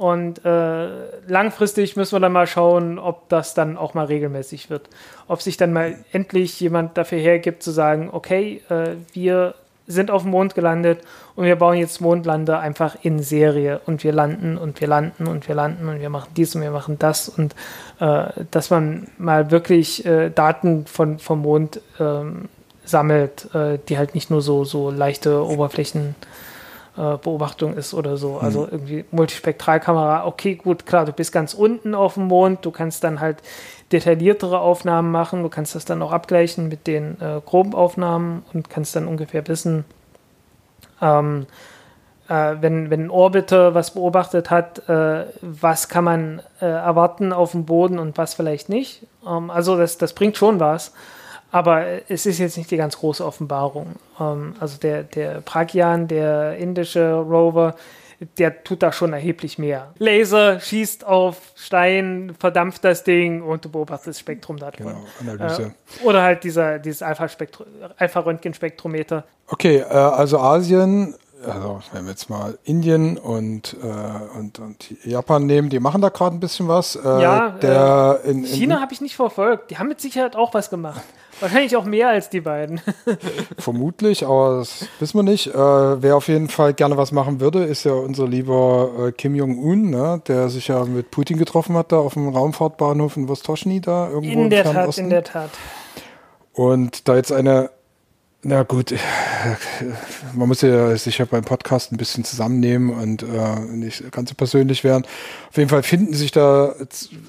und 0.00 0.46
äh, 0.46 0.88
langfristig 1.26 1.94
müssen 1.94 2.12
wir 2.12 2.20
dann 2.20 2.32
mal 2.32 2.46
schauen, 2.46 2.98
ob 2.98 3.28
das 3.28 3.52
dann 3.52 3.76
auch 3.76 3.92
mal 3.92 4.06
regelmäßig 4.06 4.70
wird. 4.70 4.88
Ob 5.28 5.42
sich 5.42 5.58
dann 5.58 5.74
mal 5.74 5.94
endlich 6.10 6.58
jemand 6.58 6.96
dafür 6.96 7.18
hergibt 7.18 7.62
zu 7.62 7.70
sagen, 7.70 8.08
okay, 8.10 8.62
äh, 8.70 8.92
wir 9.12 9.52
sind 9.86 10.10
auf 10.10 10.22
dem 10.22 10.30
Mond 10.30 10.54
gelandet 10.54 11.00
und 11.36 11.44
wir 11.44 11.54
bauen 11.56 11.76
jetzt 11.76 12.00
Mondlander 12.00 12.60
einfach 12.60 12.96
in 13.02 13.22
Serie 13.22 13.82
und 13.84 14.02
wir 14.02 14.12
landen 14.12 14.56
und 14.56 14.80
wir 14.80 14.88
landen 14.88 15.26
und 15.26 15.46
wir 15.46 15.54
landen 15.54 15.86
und 15.86 16.00
wir 16.00 16.08
machen 16.08 16.30
dies 16.34 16.54
und 16.54 16.62
wir 16.62 16.70
machen 16.70 16.98
das 16.98 17.28
und 17.28 17.54
äh, 17.98 18.24
dass 18.50 18.70
man 18.70 19.06
mal 19.18 19.50
wirklich 19.50 20.06
äh, 20.06 20.30
Daten 20.30 20.86
von, 20.86 21.18
vom 21.18 21.42
Mond 21.42 21.82
ähm, 21.98 22.48
sammelt, 22.86 23.54
äh, 23.54 23.78
die 23.86 23.98
halt 23.98 24.14
nicht 24.14 24.30
nur 24.30 24.40
so, 24.40 24.64
so 24.64 24.90
leichte 24.90 25.44
Oberflächen 25.44 26.14
äh, 26.18 26.49
Beobachtung 26.96 27.74
ist 27.74 27.94
oder 27.94 28.16
so. 28.16 28.32
Mhm. 28.32 28.38
Also 28.40 28.68
irgendwie 28.70 29.04
Multispektralkamera, 29.10 30.26
okay, 30.26 30.56
gut, 30.56 30.86
klar, 30.86 31.04
du 31.04 31.12
bist 31.12 31.32
ganz 31.32 31.54
unten 31.54 31.94
auf 31.94 32.14
dem 32.14 32.24
Mond, 32.24 32.64
du 32.64 32.70
kannst 32.70 33.04
dann 33.04 33.20
halt 33.20 33.38
detailliertere 33.92 34.58
Aufnahmen 34.58 35.10
machen, 35.10 35.42
du 35.42 35.48
kannst 35.48 35.74
das 35.74 35.84
dann 35.84 36.02
auch 36.02 36.12
abgleichen 36.12 36.68
mit 36.68 36.86
den 36.86 37.20
äh, 37.20 37.40
groben 37.44 37.74
Aufnahmen 37.74 38.44
und 38.52 38.70
kannst 38.70 38.94
dann 38.96 39.06
ungefähr 39.06 39.46
wissen, 39.48 39.84
ähm, 41.00 41.46
äh, 42.28 42.56
wenn, 42.60 42.90
wenn 42.90 43.06
ein 43.06 43.10
Orbiter 43.10 43.74
was 43.74 43.92
beobachtet 43.92 44.50
hat, 44.50 44.88
äh, 44.88 45.24
was 45.42 45.88
kann 45.88 46.04
man 46.04 46.42
äh, 46.60 46.66
erwarten 46.66 47.32
auf 47.32 47.52
dem 47.52 47.64
Boden 47.64 47.98
und 47.98 48.16
was 48.18 48.34
vielleicht 48.34 48.68
nicht. 48.68 49.06
Ähm, 49.26 49.50
also 49.50 49.76
das, 49.76 49.98
das 49.98 50.12
bringt 50.12 50.36
schon 50.36 50.60
was. 50.60 50.92
Aber 51.50 51.84
es 52.08 52.26
ist 52.26 52.38
jetzt 52.38 52.56
nicht 52.56 52.70
die 52.70 52.76
ganz 52.76 52.98
große 52.98 53.24
Offenbarung. 53.24 53.96
Ähm, 54.18 54.54
also 54.60 54.78
der, 54.78 55.02
der 55.02 55.40
Pragyan, 55.40 56.06
der 56.08 56.56
indische 56.56 57.14
Rover, 57.14 57.74
der 58.38 58.62
tut 58.64 58.82
da 58.82 58.92
schon 58.92 59.14
erheblich 59.14 59.58
mehr. 59.58 59.94
Laser 59.98 60.60
schießt 60.60 61.06
auf 61.06 61.52
Stein, 61.56 62.36
verdampft 62.38 62.84
das 62.84 63.02
Ding 63.02 63.42
und 63.42 63.64
du 63.64 63.70
beobachtest 63.70 64.08
das 64.08 64.20
Spektrum 64.20 64.58
davon. 64.58 64.86
Genau, 64.86 64.98
Analyse. 65.20 65.62
Äh, 65.62 65.70
oder 66.04 66.22
halt 66.22 66.44
dieser, 66.44 66.78
dieses 66.78 67.02
Alpha-Röntgenspektrometer. 67.02 69.16
Alpha 69.16 69.28
okay, 69.48 69.78
äh, 69.78 69.84
also 69.84 70.38
Asien 70.38 71.14
also 71.46 71.80
wenn 71.92 72.04
wir 72.04 72.10
jetzt 72.10 72.28
mal 72.28 72.58
Indien 72.64 73.16
und, 73.16 73.74
äh, 73.82 74.38
und, 74.38 74.58
und 74.58 74.90
Japan 75.04 75.46
nehmen, 75.46 75.70
die 75.70 75.80
machen 75.80 76.02
da 76.02 76.10
gerade 76.10 76.36
ein 76.36 76.40
bisschen 76.40 76.68
was. 76.68 76.96
Äh, 76.96 77.22
ja, 77.22 77.50
der 77.50 78.20
äh, 78.24 78.30
in, 78.30 78.40
in 78.40 78.44
China 78.44 78.80
habe 78.80 78.92
ich 78.92 79.00
nicht 79.00 79.16
verfolgt. 79.16 79.70
Die 79.70 79.78
haben 79.78 79.88
mit 79.88 80.00
Sicherheit 80.00 80.36
auch 80.36 80.54
was 80.54 80.70
gemacht. 80.70 81.02
Wahrscheinlich 81.40 81.76
auch 81.76 81.84
mehr 81.84 82.08
als 82.08 82.28
die 82.28 82.40
beiden. 82.40 82.80
Vermutlich, 83.58 84.24
aber 84.24 84.58
das 84.58 84.86
wissen 84.98 85.18
wir 85.18 85.22
nicht. 85.22 85.48
Äh, 85.48 85.54
wer 85.54 86.16
auf 86.16 86.28
jeden 86.28 86.48
Fall 86.48 86.74
gerne 86.74 86.96
was 86.96 87.12
machen 87.12 87.40
würde, 87.40 87.64
ist 87.64 87.84
ja 87.84 87.92
unser 87.92 88.28
lieber 88.28 88.90
äh, 89.08 89.12
Kim 89.12 89.34
Jong-un, 89.34 89.90
ne? 89.90 90.22
der 90.28 90.48
sich 90.48 90.68
ja 90.68 90.84
mit 90.84 91.10
Putin 91.10 91.38
getroffen 91.38 91.76
hat, 91.76 91.92
da 91.92 91.98
auf 91.98 92.14
dem 92.14 92.28
Raumfahrtbahnhof 92.28 93.16
in 93.16 93.28
Vostochny 93.28 93.80
da 93.80 94.08
irgendwo 94.08 94.40
in 94.40 94.50
der 94.50 94.64
Tat, 94.64 94.98
in 94.98 95.10
der 95.10 95.24
Tat. 95.24 95.50
Und 96.52 97.08
da 97.08 97.16
jetzt 97.16 97.32
eine 97.32 97.70
na 98.42 98.62
gut, 98.62 98.94
man 100.34 100.48
muss 100.48 100.62
ja 100.62 100.96
sich 100.96 101.18
ja 101.18 101.26
beim 101.26 101.44
Podcast 101.44 101.92
ein 101.92 101.98
bisschen 101.98 102.24
zusammennehmen 102.24 102.90
und 102.90 103.22
äh, 103.22 103.60
nicht 103.70 104.10
ganz 104.12 104.30
so 104.30 104.34
persönlich 104.34 104.82
werden. 104.82 105.04
Auf 105.50 105.58
jeden 105.58 105.68
Fall 105.68 105.82
finden 105.82 106.14
sich 106.14 106.32
da 106.32 106.74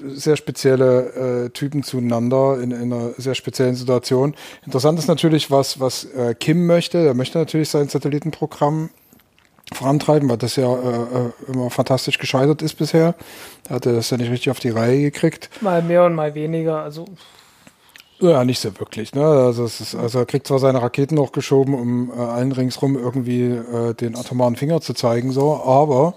sehr 0.06 0.36
spezielle 0.36 1.44
äh, 1.44 1.50
Typen 1.50 1.82
zueinander 1.82 2.58
in, 2.62 2.70
in, 2.70 2.92
einer 2.92 3.10
sehr 3.18 3.34
speziellen 3.34 3.74
Situation. 3.74 4.34
Interessant 4.64 4.98
ist 4.98 5.06
natürlich, 5.06 5.50
was, 5.50 5.80
was 5.80 6.04
äh, 6.04 6.34
Kim 6.34 6.66
möchte. 6.66 6.98
Er 6.98 7.14
möchte 7.14 7.38
natürlich 7.38 7.68
sein 7.68 7.88
Satellitenprogramm 7.88 8.88
vorantreiben, 9.74 10.30
weil 10.30 10.38
das 10.38 10.56
ja 10.56 10.74
äh, 10.74 11.02
äh 11.02 11.52
immer 11.52 11.68
fantastisch 11.68 12.18
gescheitert 12.18 12.62
ist 12.62 12.74
bisher. 12.74 13.14
Er 13.68 13.76
hatte 13.76 13.92
das 13.92 14.08
ja 14.08 14.16
nicht 14.16 14.30
richtig 14.30 14.50
auf 14.50 14.60
die 14.60 14.70
Reihe 14.70 15.02
gekriegt. 15.02 15.50
Mal 15.60 15.82
mehr 15.82 16.04
und 16.04 16.14
mal 16.14 16.34
weniger, 16.34 16.82
also 16.82 17.04
ja, 18.22 18.44
nicht 18.44 18.60
so 18.60 18.78
wirklich. 18.78 19.14
Ne? 19.14 19.24
Also, 19.24 19.64
ist, 19.64 19.94
also 19.94 20.20
er 20.20 20.26
kriegt 20.26 20.46
zwar 20.46 20.60
seine 20.60 20.80
Raketen 20.80 21.16
noch 21.16 21.32
geschoben, 21.32 21.74
um 21.74 22.10
äh, 22.10 22.20
allen 22.20 22.52
ringsrum 22.52 22.96
irgendwie 22.96 23.46
äh, 23.46 23.94
den 23.94 24.16
atomaren 24.16 24.54
Finger 24.54 24.80
zu 24.80 24.94
zeigen, 24.94 25.32
so, 25.32 25.62
aber 25.64 26.14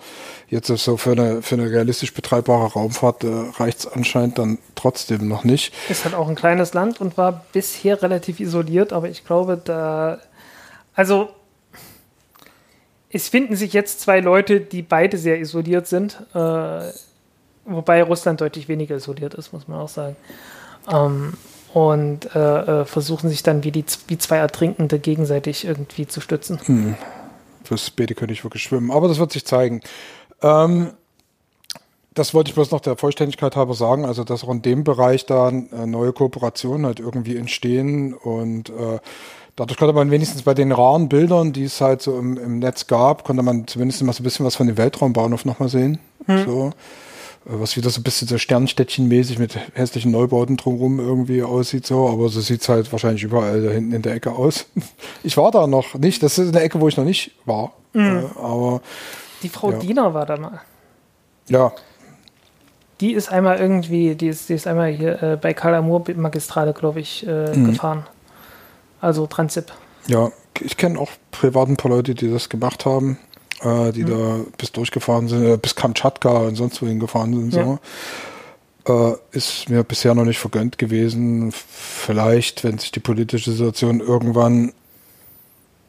jetzt 0.48 0.70
ist 0.70 0.84
so 0.84 0.98
für 0.98 1.14
eine, 1.14 1.42
für 1.42 1.56
eine 1.56 1.70
realistisch 1.70 2.14
betreibbare 2.14 2.74
Raumfahrt 2.74 3.24
äh, 3.24 3.28
reicht 3.58 3.80
es 3.80 3.88
anscheinend 3.88 4.38
dann 4.38 4.60
trotzdem 4.76 5.28
noch 5.28 5.44
nicht. 5.44 5.74
Ist 5.90 6.06
halt 6.06 6.14
auch 6.14 6.28
ein 6.28 6.36
kleines 6.36 6.76
Land 6.76 7.02
und 7.02 7.18
war 7.18 7.46
bisher 7.52 8.02
relativ 8.02 8.40
isoliert, 8.40 8.94
aber 8.94 9.10
ich 9.10 9.26
glaube, 9.26 9.60
da. 9.64 10.20
Also 10.94 11.30
es 13.10 13.30
finden 13.30 13.56
sich 13.56 13.74
jetzt 13.74 14.02
zwei 14.02 14.20
Leute, 14.20 14.60
die 14.60 14.82
beide 14.82 15.18
sehr 15.18 15.40
isoliert 15.40 15.88
sind, 15.88 16.22
äh, 16.34 16.92
wobei 17.66 18.04
Russland 18.04 18.42
deutlich 18.42 18.68
weniger 18.68 18.96
isoliert 18.96 19.34
ist, 19.34 19.54
muss 19.54 19.68
man 19.68 19.80
auch 19.80 19.90
sagen. 19.90 20.16
Ähm, 20.92 21.34
und 21.76 22.34
äh, 22.34 22.40
äh, 22.40 22.86
versuchen 22.86 23.30
sich 23.30 23.44
dann 23.44 23.66
wie, 23.66 23.72
die, 23.72 23.84
wie 24.08 24.18
zwei 24.18 24.38
Ertrinkende 24.38 24.98
gegenseitig 24.98 25.66
irgendwie 25.66 26.08
zu 26.08 26.22
stützen. 26.22 26.58
Hm. 26.64 26.96
Fürs 27.66 27.90
Beete 27.90 28.16
könnte 28.16 28.34
ich 28.34 28.46
wirklich 28.46 28.64
schwimmen, 28.64 28.92
aber 28.92 29.10
das 29.10 29.20
wird 29.20 29.34
sich 29.34 29.46
zeigen. 29.46 29.82
Ähm, 30.42 30.92
das 32.14 32.34
wollte 32.34 32.48
ich 32.48 32.56
bloß 32.56 32.72
noch 32.72 32.80
der 32.80 32.96
Vollständigkeit 32.96 33.58
halber 33.58 33.74
sagen, 33.74 34.06
also 34.06 34.24
dass 34.24 34.46
auch 34.46 34.52
in 34.52 34.62
dem 34.62 34.86
Bereich 34.86 35.26
da 35.26 35.50
äh, 35.50 35.86
neue 35.86 36.14
Kooperationen 36.14 36.86
halt 36.86 37.02
irgendwie 37.02 37.36
entstehen 37.36 38.14
und 38.14 38.70
äh, 38.70 39.00
dadurch 39.58 39.78
konnte 39.78 39.94
man 39.94 40.12
wenigstens 40.12 40.44
bei 40.44 40.54
den 40.54 40.72
raren 40.72 41.10
Bildern, 41.10 41.52
die 41.52 41.66
es 41.66 41.82
halt 41.82 42.02
so 42.02 42.18
im, 42.18 42.38
im 42.38 42.60
Netz 42.60 42.88
gab, 42.88 43.26
konnte 43.26 43.44
man 43.44 43.68
zumindest 43.68 44.02
mal 44.04 44.14
so 44.14 44.22
ein 44.22 44.24
bisschen 44.24 44.46
was 44.46 44.56
von 44.56 44.68
dem 44.68 44.78
Weltraumbahnhof 44.78 45.44
nochmal 45.44 45.68
sehen. 45.68 46.00
Hm. 46.26 46.46
So. 46.46 46.72
Was 47.46 47.78
wieder 47.78 47.92
so 47.92 48.00
ein 48.00 48.04
bisschen 48.04 48.28
so 48.28 48.38
Sternstädtchenmäßig 48.38 49.38
mit 49.38 49.56
hässlichen 49.74 50.12
Neubauten 50.12 50.58
drumherum 50.58 51.00
irgendwie 51.00 51.44
aussieht 51.44 51.86
so, 51.86 52.10
aber 52.10 52.30
so 52.30 52.42
sieht 52.42 52.62
es 52.62 52.70
halt 52.70 52.92
wahrscheinlich 52.92 53.24
überall 53.24 53.62
da 53.62 53.70
hinten 53.70 53.94
in 53.94 54.02
der 54.02 54.16
Ecke 54.16 54.32
aus. 54.32 54.66
Ich 55.24 55.38
war 55.38 55.52
da 55.52 55.66
noch 55.66 55.96
nicht, 55.96 56.22
das 56.22 56.38
ist 56.38 56.50
eine 56.50 56.64
Ecke, 56.64 56.80
wo 56.82 56.88
ich 56.88 56.98
noch 56.98 57.06
nicht 57.06 57.32
war, 57.46 57.74
mhm. 57.94 58.26
äh, 58.36 58.40
aber 58.40 58.82
die 59.44 59.50
Frau 59.50 59.72
ja. 59.72 59.80
Diener 59.80 60.14
war 60.14 60.26
da 60.26 60.38
mal. 60.38 60.62
Ja. 61.48 61.72
Die 63.02 63.14
ist 63.14 63.32
einmal 63.32 63.58
irgendwie, 63.58 64.16
die 64.16 64.28
ist, 64.28 64.50
die 64.50 64.54
ist 64.54 64.68
einmal 64.68 64.92
hier 64.92 65.22
äh, 65.22 65.38
bei 65.38 65.54
Karl 65.54 65.76
Amur 65.76 66.04
Magistrale, 66.16 66.74
glaube 66.74 67.00
ich, 67.00 67.26
äh, 67.28 67.56
mhm. 67.56 67.72
gefahren. 67.72 68.06
Also 69.02 69.28
Transip. 69.28 69.72
Ja, 70.08 70.32
ich 70.62 70.78
kenne 70.78 71.00
auch 71.00 71.12
privat 71.32 71.68
ein 71.68 71.78
paar 71.78 71.92
Leute, 71.92 72.16
die 72.16 72.32
das 72.32 72.50
gemacht 72.50 72.86
haben 72.86 73.18
äh, 73.62 73.92
die 73.92 74.04
mhm. 74.04 74.10
da 74.10 74.40
bis 74.58 74.72
durchgefahren 74.72 75.28
sind, 75.28 75.46
äh, 75.46 75.58
bis 75.58 75.76
Kamtschatka 75.76 76.30
und 76.30 76.56
sonst 76.56 76.82
wohin 76.82 77.00
gefahren 77.00 77.34
sind. 77.34 77.54
Ja. 77.54 77.64
So. 77.66 77.80
Äh, 78.88 79.16
ist 79.32 79.70
mir 79.70 79.84
bisher 79.84 80.14
noch 80.14 80.26
nicht 80.26 80.40
vergönnt 80.40 80.78
gewesen. 80.78 81.52
Vielleicht, 81.52 82.64
wenn 82.64 82.78
sich 82.78 82.92
die 82.92 83.00
politische 83.00 83.52
Situation 83.52 84.00
irgendwann 84.00 84.74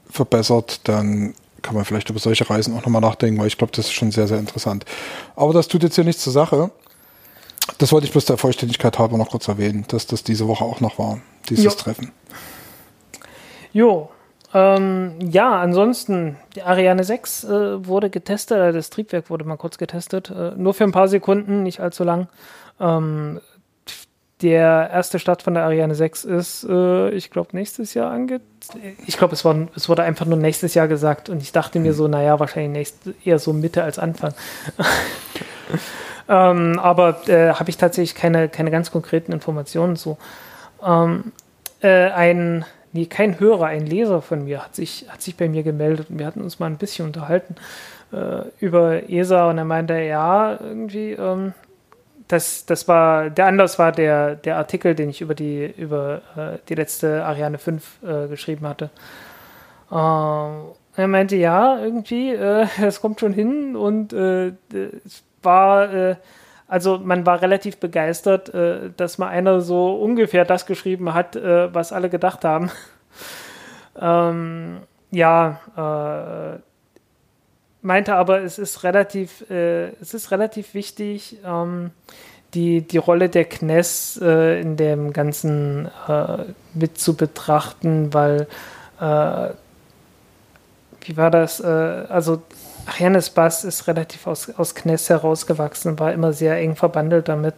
verbessert, 0.08 0.80
dann 0.84 1.34
kann 1.62 1.74
man 1.74 1.84
vielleicht 1.84 2.08
über 2.10 2.20
solche 2.20 2.48
Reisen 2.48 2.76
auch 2.76 2.82
nochmal 2.82 3.02
nachdenken, 3.02 3.40
weil 3.40 3.48
ich 3.48 3.58
glaube, 3.58 3.72
das 3.74 3.86
ist 3.86 3.92
schon 3.92 4.12
sehr, 4.12 4.28
sehr 4.28 4.38
interessant. 4.38 4.84
Aber 5.34 5.52
das 5.52 5.68
tut 5.68 5.82
jetzt 5.82 5.96
hier 5.96 6.04
nichts 6.04 6.22
zur 6.22 6.32
Sache. 6.32 6.70
Das 7.78 7.90
wollte 7.92 8.06
ich 8.06 8.12
bloß 8.12 8.24
der 8.26 8.38
Vollständigkeit 8.38 8.98
halber 8.98 9.18
noch 9.18 9.30
kurz 9.30 9.48
erwähnen, 9.48 9.84
dass 9.88 10.06
das 10.06 10.22
diese 10.22 10.46
Woche 10.46 10.64
auch 10.64 10.80
noch 10.80 10.98
war, 10.98 11.18
dieses 11.48 11.64
jo. 11.64 11.70
Treffen. 11.72 12.12
Jo, 13.72 14.10
ähm, 14.56 15.16
ja, 15.20 15.60
ansonsten, 15.60 16.36
die 16.54 16.62
Ariane 16.62 17.04
6 17.04 17.44
äh, 17.44 17.86
wurde 17.86 18.08
getestet, 18.08 18.56
äh, 18.56 18.72
das 18.72 18.88
Triebwerk 18.88 19.28
wurde 19.28 19.44
mal 19.44 19.58
kurz 19.58 19.76
getestet, 19.76 20.30
äh, 20.30 20.52
nur 20.56 20.72
für 20.72 20.84
ein 20.84 20.92
paar 20.92 21.08
Sekunden, 21.08 21.62
nicht 21.62 21.80
allzu 21.80 22.04
lang. 22.04 22.28
Ähm, 22.80 23.42
der 24.40 24.88
erste 24.90 25.18
Start 25.18 25.42
von 25.42 25.52
der 25.52 25.64
Ariane 25.64 25.94
6 25.94 26.24
ist, 26.24 26.66
äh, 26.70 27.10
ich 27.10 27.30
glaube, 27.30 27.50
nächstes 27.52 27.92
Jahr 27.92 28.10
ange... 28.10 28.40
Ich 29.06 29.18
glaube, 29.18 29.34
es, 29.34 29.44
es 29.76 29.90
wurde 29.90 30.04
einfach 30.04 30.24
nur 30.24 30.38
nächstes 30.38 30.72
Jahr 30.72 30.88
gesagt 30.88 31.28
und 31.28 31.42
ich 31.42 31.52
dachte 31.52 31.78
mir 31.78 31.92
so, 31.92 32.08
naja, 32.08 32.40
wahrscheinlich 32.40 32.72
nächst, 32.72 33.26
eher 33.26 33.38
so 33.38 33.52
Mitte 33.52 33.82
als 33.82 33.98
Anfang. 33.98 34.32
ähm, 36.30 36.78
aber 36.78 37.28
äh, 37.28 37.52
habe 37.52 37.68
ich 37.68 37.76
tatsächlich 37.76 38.14
keine, 38.14 38.48
keine 38.48 38.70
ganz 38.70 38.90
konkreten 38.90 39.32
Informationen 39.32 39.96
zu. 39.96 40.16
Ähm, 40.82 41.32
äh, 41.82 42.08
ein 42.08 42.64
nee, 42.92 43.06
kein 43.06 43.38
Hörer, 43.40 43.66
ein 43.66 43.86
Leser 43.86 44.22
von 44.22 44.44
mir 44.44 44.64
hat 44.64 44.74
sich, 44.74 45.06
hat 45.08 45.22
sich 45.22 45.36
bei 45.36 45.48
mir 45.48 45.62
gemeldet 45.62 46.10
und 46.10 46.18
wir 46.18 46.26
hatten 46.26 46.40
uns 46.40 46.58
mal 46.58 46.66
ein 46.66 46.78
bisschen 46.78 47.06
unterhalten 47.06 47.56
äh, 48.12 48.42
über 48.60 49.08
ESA 49.08 49.50
und 49.50 49.58
er 49.58 49.64
meinte, 49.64 49.94
ja, 49.94 50.58
irgendwie, 50.60 51.12
ähm, 51.12 51.52
das, 52.28 52.66
das 52.66 52.88
war, 52.88 53.30
der 53.30 53.46
Anlass 53.46 53.78
war 53.78 53.92
der, 53.92 54.36
der 54.36 54.56
Artikel, 54.56 54.94
den 54.94 55.10
ich 55.10 55.20
über 55.20 55.34
die, 55.34 55.72
über 55.76 56.22
äh, 56.36 56.58
die 56.68 56.74
letzte 56.74 57.24
Ariane 57.24 57.58
5 57.58 58.02
äh, 58.02 58.28
geschrieben 58.28 58.66
hatte. 58.66 58.90
Ähm, 59.92 60.72
er 60.96 61.08
meinte, 61.08 61.36
ja, 61.36 61.78
irgendwie, 61.78 62.32
äh, 62.32 62.66
es 62.82 63.00
kommt 63.00 63.20
schon 63.20 63.32
hin 63.32 63.76
und 63.76 64.12
äh, 64.12 64.52
es 65.04 65.22
war, 65.42 65.92
äh, 65.92 66.16
also 66.68 66.98
man 66.98 67.26
war 67.26 67.42
relativ 67.42 67.78
begeistert, 67.78 68.52
äh, 68.52 68.90
dass 68.96 69.18
mal 69.18 69.28
einer 69.28 69.60
so 69.60 69.94
ungefähr 69.94 70.44
das 70.44 70.66
geschrieben 70.66 71.14
hat, 71.14 71.36
äh, 71.36 71.72
was 71.72 71.92
alle 71.92 72.10
gedacht 72.10 72.44
haben. 72.44 72.72
ähm, 74.00 74.80
ja, 75.10 75.60
äh, 75.76 76.58
meinte 77.82 78.16
aber, 78.16 78.42
es 78.42 78.58
ist 78.58 78.82
relativ, 78.82 79.48
äh, 79.48 79.90
es 80.00 80.12
ist 80.12 80.32
relativ 80.32 80.74
wichtig, 80.74 81.38
ähm, 81.44 81.92
die, 82.54 82.82
die 82.82 82.98
Rolle 82.98 83.28
der 83.28 83.44
Knes 83.44 84.20
äh, 84.22 84.60
in 84.60 84.76
dem 84.76 85.12
Ganzen 85.12 85.88
äh, 86.08 86.46
mit 86.74 86.98
zu 86.98 87.16
betrachten, 87.16 88.12
weil 88.12 88.48
wie 88.98 89.04
war 91.18 91.30
das? 91.30 91.60
also 91.60 92.42
Arianes 92.86 93.30
Bass 93.30 93.64
ist 93.64 93.88
relativ 93.88 94.26
aus, 94.26 94.50
aus 94.56 94.74
Kness 94.74 95.08
herausgewachsen, 95.10 95.98
war 95.98 96.12
immer 96.12 96.32
sehr 96.32 96.56
eng 96.58 96.76
verbandelt 96.76 97.28
damit. 97.28 97.54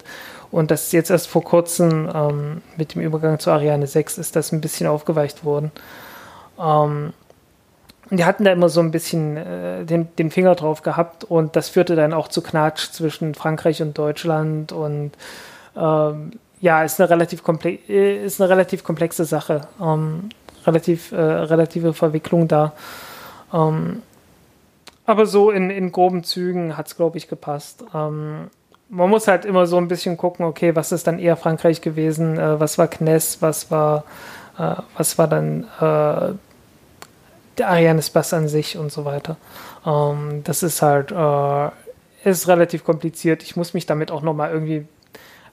Und 0.51 0.71
das 0.71 0.85
ist 0.85 0.93
jetzt 0.93 1.11
erst 1.11 1.29
vor 1.29 1.45
kurzem 1.45 2.11
ähm, 2.13 2.63
mit 2.77 2.95
dem 2.95 3.03
Übergang 3.03 3.39
zu 3.39 3.51
Ariane 3.51 3.87
6 3.87 4.19
ist 4.19 4.37
das 4.37 4.53
ein 4.53 4.61
bisschen 4.61 4.87
aufgeweicht 4.87 5.45
worden. 5.45 5.71
Ähm, 6.59 7.13
die 8.11 8.25
hatten 8.25 8.45
da 8.45 8.53
immer 8.53 8.71
so 8.71 8.81
ein 8.81 8.91
bisschen 8.91 9.37
äh, 9.37 9.85
den, 9.85 10.09
den, 10.17 10.31
Finger 10.31 10.55
drauf 10.55 10.83
gehabt 10.83 11.25
und 11.25 11.57
das 11.57 11.69
führte 11.69 11.95
dann 11.95 12.15
auch 12.15 12.29
zu 12.29 12.41
Knatsch 12.41 12.91
zwischen 12.93 13.35
Frankreich 13.35 13.83
und 13.83 13.99
Deutschland 13.99 14.73
und 14.73 15.13
ähm, 15.77 16.33
ja, 16.61 16.83
ist 16.83 17.01
eine 17.01 17.11
relativ, 17.11 17.43
äh, 17.65 18.25
ist 18.25 18.41
eine 18.41 18.49
relativ 18.49 18.83
komplexe 18.83 19.27
Sache. 19.27 19.61
Ähm, 19.81 20.31
relativ, 20.67 21.13
äh, 21.13 21.21
relative 21.21 21.95
Verwicklung 21.95 22.49
da. 22.49 22.73
Ähm, 23.53 24.03
aber 25.09 25.25
so 25.25 25.51
in, 25.51 25.71
in 25.71 25.91
groben 25.91 26.23
Zügen 26.23 26.77
hat 26.77 26.89
es, 26.89 26.97
glaube 26.97 27.17
ich, 27.17 27.29
gepasst. 27.29 27.83
Ähm, 27.95 28.51
man 28.91 29.09
muss 29.09 29.27
halt 29.27 29.47
immer 29.47 29.67
so 29.67 29.79
ein 29.79 29.89
bisschen 29.89 30.19
gucken, 30.19 30.45
okay, 30.45 30.77
was 30.77 30.93
ist 30.93 31.07
dann 31.07 31.19
eher 31.19 31.39
Frankreich 31.39 31.81
gewesen, 31.81 32.39
äh, 32.39 32.61
was 32.61 32.77
war 32.77 32.89
Kness, 32.89 33.41
was 33.41 33.71
war, 33.71 34.05
äh, 34.59 34.75
was 34.99 35.17
war 35.17 35.27
dann 35.27 35.65
äh, 35.81 36.35
der 37.57 37.69
Arianes 37.71 38.11
Bass 38.11 38.35
an 38.35 38.49
sich 38.49 38.77
und 38.77 38.93
so 38.93 39.07
weiter. 39.07 39.39
Ähm, 39.87 40.43
das 40.45 40.63
ist 40.63 40.83
halt, 40.83 41.11
äh, 41.11 41.71
ist 42.29 42.47
relativ 42.47 42.85
kompliziert. 42.85 43.43
Ich 43.43 43.57
muss 43.57 43.73
mich 43.73 43.87
damit 43.87 44.11
auch 44.11 44.21
nochmal 44.21 44.51
irgendwie 44.51 44.87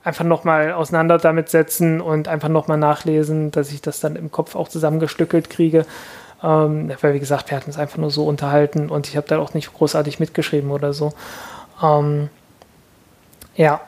einfach 0.04 0.26
nochmal 0.26 0.74
auseinander 0.74 1.18
damit 1.18 1.48
setzen 1.48 2.02
und 2.02 2.28
einfach 2.28 2.50
nochmal 2.50 2.78
nachlesen, 2.78 3.52
dass 3.52 3.72
ich 3.72 3.82
das 3.82 4.02
dann 4.02 4.18
im 4.18 4.32
Kopf 4.34 4.58
auch 4.58 4.68
zusammengestückelt 4.68 5.50
kriege. 5.50 5.86
Ähm, 6.44 6.92
weil, 7.02 7.14
wie 7.14 7.20
gesagt, 7.20 7.50
wir 7.50 7.58
hatten 7.58 7.70
es 7.70 7.78
einfach 7.78 7.98
nur 7.98 8.12
so 8.12 8.26
unterhalten 8.26 8.90
und 8.90 9.08
ich 9.08 9.18
habe 9.18 9.28
da 9.28 9.40
auch 9.40 9.54
nicht 9.54 9.74
großartig 9.74 10.20
mitgeschrieben 10.20 10.72
oder 10.72 10.94
so. 10.94 11.14
Ähm, 11.82 12.30
ja, 13.56 13.82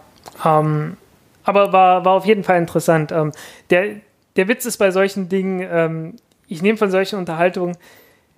ähm, 0.46 0.98
aber 1.44 1.72
war, 1.74 2.06
war 2.06 2.14
auf 2.14 2.26
jeden 2.26 2.44
Fall 2.44 2.58
interessant. 2.58 3.12
Ähm, 3.12 3.32
der, 3.70 3.96
der 4.36 4.48
Witz 4.48 4.66
ist 4.66 4.78
bei 4.78 4.92
solchen 4.92 5.30
Dingen, 5.30 5.68
ähm, 5.70 6.16
ich 6.48 6.62
nehme 6.62 6.78
von 6.78 6.92
solchen 6.92 7.20
Unterhaltungen 7.20 7.78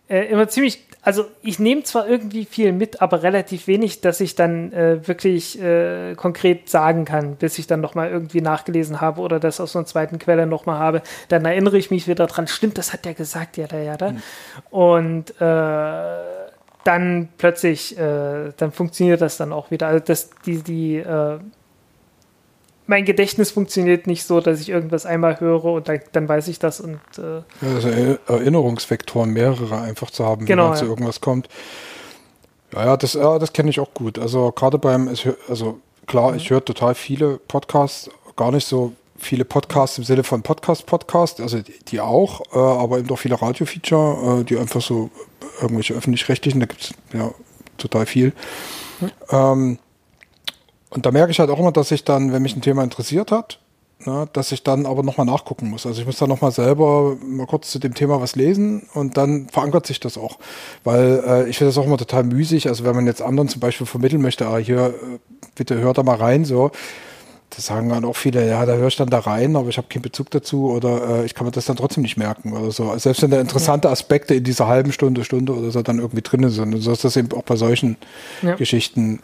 äh, 0.09 0.25
immer 0.25 0.47
ziemlich, 0.49 0.85
also 1.01 1.25
ich 1.41 1.59
nehme 1.59 1.83
zwar 1.83 2.07
irgendwie 2.07 2.45
viel 2.45 2.73
mit, 2.73 3.01
aber 3.01 3.23
relativ 3.23 3.67
wenig, 3.67 4.01
dass 4.01 4.19
ich 4.19 4.35
dann 4.35 4.73
äh, 4.73 5.07
wirklich 5.07 5.61
äh, 5.61 6.15
konkret 6.15 6.67
sagen 6.67 7.05
kann, 7.05 7.35
bis 7.35 7.59
ich 7.59 7.67
dann 7.67 7.79
nochmal 7.79 8.09
irgendwie 8.09 8.41
nachgelesen 8.41 8.99
habe 8.99 9.21
oder 9.21 9.39
das 9.39 9.59
aus 9.59 9.75
einer 9.75 9.85
zweiten 9.85 10.19
Quelle 10.19 10.45
nochmal 10.45 10.79
habe. 10.79 11.01
Dann 11.29 11.45
erinnere 11.45 11.77
ich 11.77 11.91
mich 11.91 12.07
wieder 12.07 12.27
dran, 12.27 12.47
stimmt, 12.47 12.77
das 12.77 12.91
hat 12.91 13.05
der 13.05 13.13
gesagt, 13.13 13.57
ja, 13.57 13.67
da, 13.67 13.77
ja, 13.77 13.97
da. 13.97 14.11
Mhm. 14.11 14.21
Und 14.71 15.41
äh, 15.41 16.39
dann 16.83 17.29
plötzlich, 17.37 17.97
äh, 17.97 18.51
dann 18.57 18.71
funktioniert 18.71 19.21
das 19.21 19.37
dann 19.37 19.53
auch 19.53 19.69
wieder. 19.71 19.87
Also 19.87 20.03
das, 20.03 20.31
die, 20.45 20.63
die 20.63 20.97
äh, 20.97 21.39
mein 22.89 23.05
Gedächtnis 23.05 23.51
funktioniert 23.51 24.07
nicht 24.07 24.23
so, 24.23 24.41
dass 24.41 24.59
ich 24.59 24.69
irgendwas 24.69 25.05
einmal 25.05 25.39
höre 25.39 25.65
und 25.65 25.87
dann, 25.87 25.99
dann 26.11 26.27
weiß 26.27 26.47
ich 26.47 26.57
das 26.57 26.81
und 26.81 26.99
äh 27.17 27.37
ja, 27.61 27.75
also 27.75 27.87
Erinnerungsvektoren 28.27 29.29
mehrere 29.29 29.79
einfach 29.79 30.09
zu 30.09 30.25
haben, 30.25 30.45
genau, 30.47 30.63
wenn 30.63 30.69
man 30.69 30.77
ja. 30.77 30.83
zu 30.83 30.89
irgendwas 30.89 31.21
kommt. 31.21 31.47
Ja, 32.73 32.85
ja, 32.85 32.97
das, 32.97 33.13
ja, 33.13 33.37
das 33.37 33.53
kenne 33.53 33.69
ich 33.69 33.79
auch 33.79 33.93
gut. 33.93 34.17
Also 34.17 34.51
gerade 34.51 34.79
beim, 34.79 35.07
also 35.47 35.79
klar, 36.07 36.31
mhm. 36.31 36.37
ich 36.37 36.49
höre 36.49 36.65
total 36.65 36.95
viele 36.95 37.37
Podcasts, 37.47 38.09
gar 38.35 38.51
nicht 38.51 38.67
so 38.67 38.93
viele 39.17 39.45
Podcasts 39.45 39.99
im 39.99 40.03
Sinne 40.03 40.23
von 40.23 40.41
Podcast-Podcast, 40.41 41.41
also 41.41 41.61
die, 41.61 41.77
die 41.89 42.01
auch, 42.01 42.41
äh, 42.53 42.57
aber 42.57 42.97
eben 42.97 43.07
doch 43.07 43.19
viele 43.19 43.39
Radio-Feature, 43.39 44.41
äh, 44.41 44.43
die 44.43 44.57
einfach 44.57 44.81
so 44.81 45.11
irgendwelche 45.61 45.93
öffentlich-rechtlichen, 45.93 46.59
da 46.59 46.65
gibt 46.65 46.81
es 46.81 46.93
ja 47.13 47.31
total 47.77 48.07
viel. 48.07 48.33
Mhm. 48.99 49.11
Ähm, 49.29 49.79
und 50.89 51.05
da 51.05 51.11
merke 51.11 51.31
ich 51.31 51.39
halt 51.39 51.49
auch 51.49 51.59
immer, 51.59 51.71
dass 51.71 51.91
ich 51.91 52.03
dann, 52.03 52.31
wenn 52.33 52.41
mich 52.41 52.55
ein 52.55 52.61
Thema 52.61 52.83
interessiert 52.83 53.31
hat, 53.31 53.59
ne, 54.05 54.27
dass 54.33 54.51
ich 54.51 54.63
dann 54.63 54.85
aber 54.85 55.03
nochmal 55.03 55.25
nachgucken 55.25 55.69
muss. 55.69 55.85
Also 55.85 56.01
ich 56.01 56.07
muss 56.07 56.17
dann 56.17 56.29
nochmal 56.29 56.51
selber 56.51 57.15
mal 57.23 57.45
kurz 57.45 57.69
zu 57.69 57.79
dem 57.79 57.93
Thema 57.93 58.21
was 58.21 58.35
lesen 58.35 58.87
und 58.93 59.17
dann 59.17 59.49
verankert 59.49 59.85
sich 59.85 59.99
das 59.99 60.17
auch. 60.17 60.39
Weil 60.83 61.23
äh, 61.25 61.49
ich 61.49 61.57
finde 61.57 61.69
das 61.69 61.77
auch 61.77 61.85
immer 61.85 61.97
total 61.97 62.23
müßig. 62.23 62.67
Also 62.67 62.83
wenn 62.85 62.95
man 62.95 63.05
jetzt 63.05 63.21
anderen 63.21 63.49
zum 63.49 63.59
Beispiel 63.59 63.85
vermitteln 63.85 64.21
möchte, 64.21 64.47
ah, 64.47 64.57
hier, 64.57 64.87
äh, 64.87 65.19
bitte 65.55 65.77
hört 65.77 65.97
da 65.97 66.03
mal 66.03 66.17
rein, 66.17 66.45
so. 66.45 66.71
Das 67.51 67.65
sagen 67.65 67.89
dann 67.89 68.05
auch 68.05 68.15
viele, 68.15 68.47
ja, 68.47 68.63
da 68.67 68.75
höre 68.75 68.89
ich 68.89 68.95
dann 68.95 69.09
da 69.09 69.19
rein, 69.19 69.55
aber 69.55 69.69
ich 69.69 69.77
habe 69.77 69.87
keinen 69.87 70.03
Bezug 70.03 70.29
dazu 70.29 70.69
oder 70.69 71.21
äh, 71.21 71.25
ich 71.25 71.33
kann 71.33 71.45
mir 71.45 71.51
das 71.51 71.65
dann 71.65 71.77
trotzdem 71.77 72.03
nicht 72.03 72.15
merken 72.15 72.53
oder 72.53 72.71
so. 72.71 72.91
Also 72.91 72.99
selbst 72.99 73.23
wenn 73.23 73.31
da 73.31 73.41
interessante 73.41 73.89
Aspekte 73.89 74.35
in 74.35 74.43
dieser 74.43 74.67
halben 74.67 74.91
Stunde, 74.91 75.23
Stunde 75.23 75.55
oder 75.55 75.71
so 75.71 75.81
dann 75.81 75.97
irgendwie 75.97 76.21
drin 76.21 76.47
sind. 76.49 76.75
Und 76.75 76.81
so 76.81 76.91
ist 76.91 77.03
das 77.03 77.17
eben 77.17 77.31
auch 77.33 77.41
bei 77.41 77.55
solchen 77.55 77.97
ja. 78.43 78.55
Geschichten. 78.55 79.21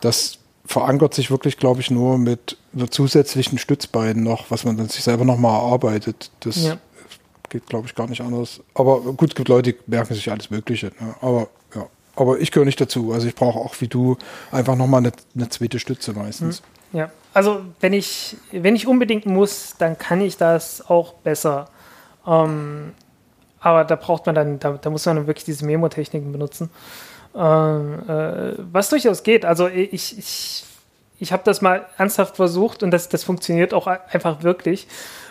Das 0.00 0.38
verankert 0.66 1.14
sich 1.14 1.30
wirklich, 1.30 1.56
glaube 1.58 1.80
ich, 1.80 1.90
nur 1.90 2.18
mit 2.18 2.56
zusätzlichen 2.90 3.58
Stützbeinen 3.58 4.22
noch, 4.22 4.50
was 4.50 4.64
man 4.64 4.76
dann 4.76 4.88
sich 4.88 5.04
selber 5.04 5.24
nochmal 5.24 5.60
erarbeitet. 5.60 6.30
Das 6.40 6.62
ja. 6.62 6.78
geht, 7.50 7.66
glaube 7.66 7.86
ich, 7.86 7.94
gar 7.94 8.08
nicht 8.08 8.22
anders. 8.22 8.60
Aber 8.74 9.00
gut, 9.00 9.30
es 9.30 9.34
gibt 9.34 9.48
Leute, 9.48 9.72
die 9.72 9.78
merken 9.86 10.14
sich 10.14 10.30
alles 10.30 10.50
Mögliche. 10.50 10.86
Ne? 10.86 11.14
Aber 11.20 11.48
ja. 11.74 11.86
aber 12.16 12.38
ich 12.40 12.50
gehöre 12.50 12.66
nicht 12.66 12.80
dazu. 12.80 13.12
Also 13.12 13.26
ich 13.26 13.34
brauche 13.34 13.58
auch 13.58 13.74
wie 13.80 13.88
du 13.88 14.16
einfach 14.50 14.76
nochmal 14.76 15.00
eine, 15.00 15.12
eine 15.34 15.48
zweite 15.50 15.78
Stütze 15.78 16.12
meistens. 16.12 16.58
Hm. 16.58 16.98
Ja, 17.00 17.10
also 17.34 17.62
wenn 17.80 17.92
ich, 17.92 18.36
wenn 18.52 18.76
ich 18.76 18.86
unbedingt 18.86 19.26
muss, 19.26 19.74
dann 19.78 19.98
kann 19.98 20.20
ich 20.20 20.36
das 20.36 20.88
auch 20.88 21.14
besser. 21.14 21.68
Ähm, 22.26 22.92
aber 23.58 23.84
da 23.84 23.96
braucht 23.96 24.26
man 24.26 24.34
dann, 24.34 24.58
da, 24.60 24.78
da 24.80 24.90
muss 24.90 25.04
man 25.06 25.16
dann 25.16 25.26
wirklich 25.26 25.44
diese 25.44 25.64
Memo-Techniken 25.64 26.30
benutzen. 26.30 26.70
Ähm, 27.34 28.02
äh, 28.08 28.52
was 28.72 28.90
durchaus 28.90 29.22
geht. 29.22 29.44
Also 29.44 29.66
ich, 29.68 30.18
ich, 30.18 30.64
ich 31.18 31.32
habe 31.32 31.42
das 31.44 31.62
mal 31.62 31.86
ernsthaft 31.98 32.36
versucht 32.36 32.82
und 32.82 32.90
das, 32.90 33.08
das 33.08 33.24
funktioniert 33.24 33.74
auch 33.74 33.86
einfach 33.86 34.42
wirklich, 34.42 34.86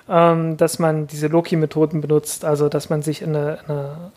ähm, 0.09 0.57
dass 0.57 0.79
man 0.79 1.07
diese 1.07 1.27
Loki-Methoden 1.27 2.01
benutzt, 2.01 2.43
also 2.43 2.67
dass 2.67 2.89
man 2.89 3.01
sich 3.01 3.21
in 3.21 3.35
eine, 3.35 3.59
eine 3.67 4.11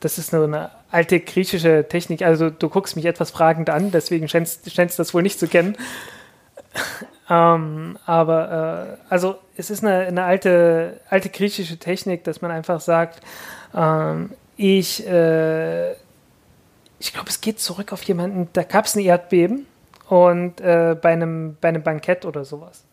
das 0.00 0.18
ist 0.18 0.32
nur 0.32 0.44
eine 0.44 0.70
alte 0.90 1.20
griechische 1.20 1.86
Technik. 1.88 2.22
Also 2.22 2.50
du 2.50 2.68
guckst 2.68 2.96
mich 2.96 3.06
etwas 3.06 3.30
fragend 3.30 3.70
an, 3.70 3.90
deswegen 3.90 4.28
scheinst 4.28 4.66
du 4.66 4.72
das 4.74 5.14
wohl 5.14 5.22
nicht 5.22 5.38
zu 5.38 5.48
kennen. 5.48 5.76
ähm, 7.30 7.98
aber 8.04 8.98
äh, 9.08 9.12
also 9.12 9.36
es 9.56 9.70
ist 9.70 9.82
eine, 9.82 10.00
eine, 10.00 10.24
alte, 10.24 11.00
alte 11.08 11.30
griechische 11.30 11.78
Technik, 11.78 12.24
dass 12.24 12.42
man 12.42 12.50
einfach 12.50 12.80
sagt, 12.80 13.20
ähm, 13.74 14.32
ich, 14.56 15.06
äh, 15.06 15.94
ich 16.98 17.12
glaube, 17.12 17.28
es 17.28 17.40
geht 17.40 17.60
zurück 17.60 17.92
auf 17.92 18.02
jemanden, 18.04 18.48
da 18.52 18.62
gab 18.62 18.86
es 18.86 18.94
ein 18.96 19.00
Erdbeben 19.00 19.66
und 20.08 20.60
äh, 20.60 20.96
bei, 21.00 21.12
einem, 21.12 21.56
bei 21.60 21.68
einem 21.68 21.82
Bankett 21.82 22.24
oder 22.24 22.44
sowas. 22.44 22.84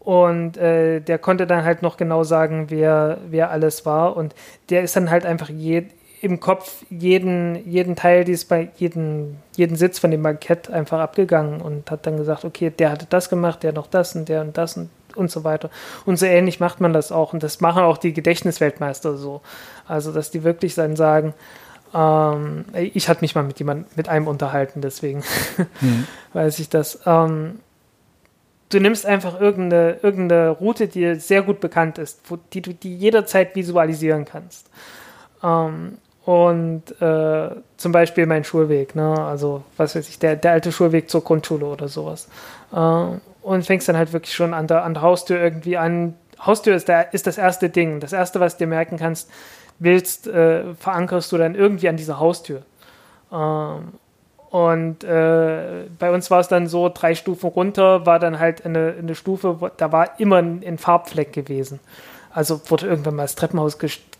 Und 0.00 0.56
äh, 0.56 1.00
der 1.00 1.18
konnte 1.18 1.46
dann 1.46 1.64
halt 1.64 1.82
noch 1.82 1.96
genau 1.96 2.24
sagen, 2.24 2.66
wer, 2.70 3.18
wer 3.28 3.50
alles 3.50 3.84
war. 3.84 4.16
Und 4.16 4.34
der 4.70 4.82
ist 4.82 4.96
dann 4.96 5.10
halt 5.10 5.26
einfach 5.26 5.50
je, 5.50 5.84
im 6.22 6.40
Kopf 6.40 6.84
jeden, 6.90 7.68
jeden 7.68 7.96
Teil 7.96 8.24
dieses 8.24 8.46
bei 8.46 8.70
jeden, 8.76 9.38
jeden 9.56 9.76
Sitz 9.76 9.98
von 9.98 10.10
dem 10.10 10.22
Bankett 10.22 10.70
einfach 10.70 11.00
abgegangen 11.00 11.60
und 11.60 11.90
hat 11.90 12.06
dann 12.06 12.16
gesagt, 12.16 12.44
okay, 12.44 12.70
der 12.70 12.90
hatte 12.90 13.06
das 13.08 13.28
gemacht, 13.28 13.62
der 13.62 13.72
noch 13.72 13.86
das 13.86 14.14
und 14.16 14.28
der 14.28 14.40
und 14.40 14.56
das 14.56 14.76
und, 14.76 14.90
und 15.14 15.30
so 15.30 15.44
weiter. 15.44 15.70
Und 16.06 16.18
so 16.18 16.26
ähnlich 16.26 16.60
macht 16.60 16.80
man 16.80 16.92
das 16.92 17.12
auch. 17.12 17.32
Und 17.32 17.42
das 17.42 17.60
machen 17.60 17.82
auch 17.82 17.98
die 17.98 18.12
Gedächtnisweltmeister 18.12 19.16
so. 19.16 19.42
Also, 19.86 20.12
dass 20.12 20.30
die 20.30 20.44
wirklich 20.44 20.74
dann 20.74 20.96
sagen, 20.96 21.34
ähm, 21.94 22.64
ich 22.74 23.08
hatte 23.08 23.22
mich 23.22 23.34
mal 23.34 23.42
mit 23.42 23.58
jemand, 23.58 23.96
mit 23.96 24.08
einem 24.08 24.28
unterhalten, 24.28 24.80
deswegen 24.80 25.22
mhm. 25.80 26.06
weiß 26.32 26.58
ich 26.58 26.68
das. 26.68 27.00
Ähm, 27.06 27.60
du 28.70 28.80
nimmst 28.80 29.06
einfach 29.06 29.40
irgendeine, 29.40 29.98
irgendeine 30.02 30.50
Route, 30.50 30.86
die 30.86 31.00
dir 31.00 31.20
sehr 31.20 31.42
gut 31.42 31.60
bekannt 31.60 31.98
ist, 31.98 32.20
wo, 32.28 32.38
die 32.52 32.62
du 32.62 32.72
die 32.72 32.96
jederzeit 32.96 33.54
visualisieren 33.54 34.24
kannst. 34.24 34.70
Ähm, 35.42 35.98
und 36.24 36.82
äh, 37.00 37.50
zum 37.76 37.92
Beispiel 37.92 38.26
mein 38.26 38.44
Schulweg, 38.44 38.94
ne? 38.94 39.18
also 39.18 39.64
was 39.76 39.96
weiß 39.96 40.08
ich, 40.08 40.18
der, 40.18 40.36
der 40.36 40.52
alte 40.52 40.70
Schulweg 40.70 41.10
zur 41.10 41.24
Grundschule 41.24 41.66
oder 41.66 41.88
sowas. 41.88 42.28
Äh, 42.72 43.18
und 43.42 43.66
fängst 43.66 43.88
dann 43.88 43.96
halt 43.96 44.12
wirklich 44.12 44.34
schon 44.34 44.54
an 44.54 44.66
der, 44.66 44.84
an 44.84 44.94
der 44.94 45.02
Haustür 45.02 45.40
irgendwie 45.40 45.76
an. 45.76 46.14
Haustür 46.38 46.76
ist, 46.76 46.88
der, 46.88 47.12
ist 47.14 47.26
das 47.26 47.38
erste 47.38 47.70
Ding. 47.70 48.00
Das 48.00 48.12
erste, 48.12 48.38
was 48.38 48.56
du 48.56 48.64
dir 48.64 48.68
merken 48.68 48.98
kannst, 48.98 49.30
willst, 49.80 50.28
äh, 50.28 50.74
verankerst 50.74 51.32
du 51.32 51.38
dann 51.38 51.56
irgendwie 51.56 51.88
an 51.88 51.96
dieser 51.96 52.20
Haustür. 52.20 52.62
Ähm, 53.32 53.94
und 54.50 55.04
äh, 55.04 55.86
bei 55.98 56.10
uns 56.12 56.30
war 56.30 56.40
es 56.40 56.48
dann 56.48 56.66
so, 56.66 56.90
drei 56.92 57.14
Stufen 57.14 57.50
runter 57.50 58.04
war 58.04 58.18
dann 58.18 58.38
halt 58.38 58.64
eine, 58.64 58.94
eine 58.98 59.14
Stufe, 59.14 59.60
wo, 59.60 59.68
da 59.68 59.92
war 59.92 60.18
immer 60.18 60.36
ein, 60.36 60.62
ein, 60.66 60.76
Farbfleck 60.76 61.32
gewesen. 61.32 61.78
Also 62.32 62.60
wurde 62.68 62.86
irgendwann 62.86 63.16
mal 63.16 63.22
das 63.22 63.36
Treppenhaus 63.36 63.78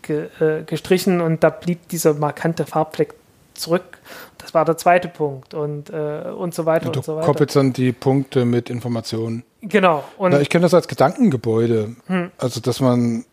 äh, 0.08 0.62
gestrichen 0.66 1.20
und 1.20 1.42
da 1.42 1.50
blieb 1.50 1.88
dieser 1.88 2.14
markante 2.14 2.64
Farbfleck 2.64 3.14
zurück. 3.54 3.98
Das 4.38 4.54
war 4.54 4.64
der 4.64 4.76
zweite 4.76 5.08
Punkt 5.08 5.52
und, 5.52 5.90
äh, 5.90 6.30
und 6.36 6.54
so 6.54 6.64
weiter 6.64 6.86
und, 6.86 6.96
und 6.96 7.04
so 7.04 7.16
weiter. 7.16 7.26
Du 7.26 7.32
koppelst 7.32 7.56
dann 7.56 7.72
die 7.72 7.92
Punkte 7.92 8.44
mit 8.44 8.70
Informationen. 8.70 9.44
Genau. 9.62 10.04
Und 10.16 10.30
Na, 10.30 10.40
ich 10.40 10.48
kenne 10.48 10.62
das 10.62 10.74
als 10.74 10.88
Gedankengebäude. 10.88 11.96
Hm. 12.06 12.30
Also, 12.38 12.60
dass 12.60 12.80
man 12.80 13.24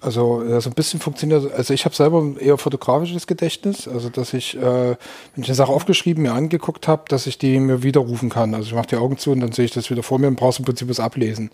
also 0.00 0.60
so 0.60 0.70
ein 0.70 0.74
bisschen 0.74 1.00
funktioniert, 1.00 1.52
also 1.52 1.74
ich 1.74 1.84
habe 1.84 1.94
selber 1.94 2.24
eher 2.38 2.56
fotografisches 2.56 3.26
Gedächtnis, 3.26 3.86
also 3.86 4.08
dass 4.08 4.32
ich, 4.32 4.56
äh, 4.56 4.60
wenn 4.60 4.96
ich 5.36 5.48
eine 5.48 5.54
Sache 5.54 5.72
aufgeschrieben, 5.72 6.22
mir 6.22 6.32
angeguckt 6.32 6.88
habe, 6.88 7.04
dass 7.08 7.26
ich 7.26 7.38
die 7.38 7.58
mir 7.58 7.82
widerrufen 7.82 8.30
kann. 8.30 8.54
Also 8.54 8.68
ich 8.68 8.74
mache 8.74 8.86
die 8.86 8.96
Augen 8.96 9.18
zu 9.18 9.32
und 9.32 9.40
dann 9.40 9.52
sehe 9.52 9.66
ich 9.66 9.72
das 9.72 9.90
wieder 9.90 10.02
vor 10.02 10.18
mir 10.18 10.28
und 10.28 10.36
brauchst 10.36 10.58
im 10.58 10.64
Prinzip 10.64 10.88
was 10.88 11.00
ablesen. 11.00 11.50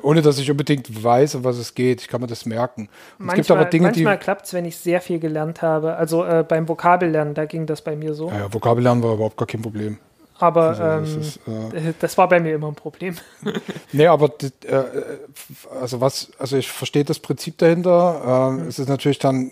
Ohne 0.00 0.22
dass 0.22 0.38
ich 0.38 0.50
unbedingt 0.50 1.02
weiß, 1.02 1.34
um 1.34 1.44
was 1.44 1.58
es 1.58 1.74
geht. 1.74 2.00
Ich 2.00 2.08
kann 2.08 2.20
mir 2.20 2.28
das 2.28 2.46
merken. 2.46 2.88
Manchmal, 3.18 3.32
es 3.32 3.36
gibt 3.36 3.50
aber 3.50 3.64
Dinge, 3.64 3.88
manchmal 3.88 4.18
klappt 4.18 4.46
es, 4.46 4.52
wenn 4.52 4.64
ich 4.64 4.76
sehr 4.76 5.00
viel 5.00 5.18
gelernt 5.18 5.60
habe. 5.60 5.96
Also 5.96 6.24
äh, 6.24 6.44
beim 6.48 6.68
Vokabellernen, 6.68 7.34
da 7.34 7.46
ging 7.46 7.66
das 7.66 7.82
bei 7.82 7.96
mir 7.96 8.14
so. 8.14 8.28
Ja, 8.28 8.38
ja 8.38 8.54
Vokabellernen 8.54 9.02
war 9.02 9.14
überhaupt 9.14 9.36
gar 9.36 9.46
kein 9.46 9.60
Problem. 9.60 9.98
Aber 10.38 10.68
also, 10.68 10.82
das, 10.82 11.38
ähm, 11.46 11.72
ist, 11.72 11.86
äh, 11.86 11.92
das, 11.98 12.16
war 12.16 12.28
bei 12.28 12.40
mir 12.40 12.54
immer 12.54 12.68
ein 12.68 12.74
Problem. 12.74 13.16
nee, 13.92 14.06
aber 14.06 14.30
äh, 14.42 14.82
also 15.80 16.00
was, 16.00 16.30
also 16.38 16.56
ich 16.56 16.70
verstehe 16.70 17.04
das 17.04 17.18
Prinzip 17.18 17.58
dahinter. 17.58 18.50
Äh, 18.54 18.62
mhm. 18.62 18.68
Es 18.68 18.78
ist 18.78 18.88
natürlich 18.88 19.18
dann 19.18 19.50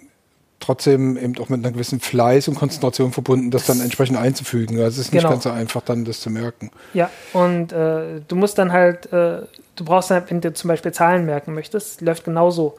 trotzdem 0.60 1.16
eben 1.16 1.36
auch 1.38 1.48
mit 1.48 1.64
einer 1.64 1.72
gewissen 1.72 2.00
Fleiß 2.00 2.48
und 2.48 2.54
Konzentration 2.54 3.12
verbunden, 3.12 3.50
das 3.50 3.66
dann 3.66 3.80
entsprechend 3.80 4.16
einzufügen. 4.16 4.78
Also 4.78 5.00
es 5.00 5.08
ist 5.08 5.12
nicht 5.12 5.22
genau. 5.22 5.32
ganz 5.32 5.44
so 5.44 5.50
einfach, 5.50 5.82
dann 5.82 6.04
das 6.04 6.20
zu 6.20 6.30
merken. 6.30 6.70
Ja, 6.94 7.10
und 7.32 7.72
äh, 7.72 8.20
du 8.26 8.36
musst 8.36 8.58
dann 8.58 8.72
halt, 8.72 9.06
äh, 9.12 9.42
du 9.76 9.84
brauchst 9.84 10.10
dann, 10.10 10.24
wenn 10.28 10.40
du 10.40 10.52
zum 10.52 10.68
Beispiel 10.68 10.92
Zahlen 10.92 11.26
merken 11.26 11.52
möchtest, 11.52 12.00
läuft 12.00 12.24
genauso 12.24 12.76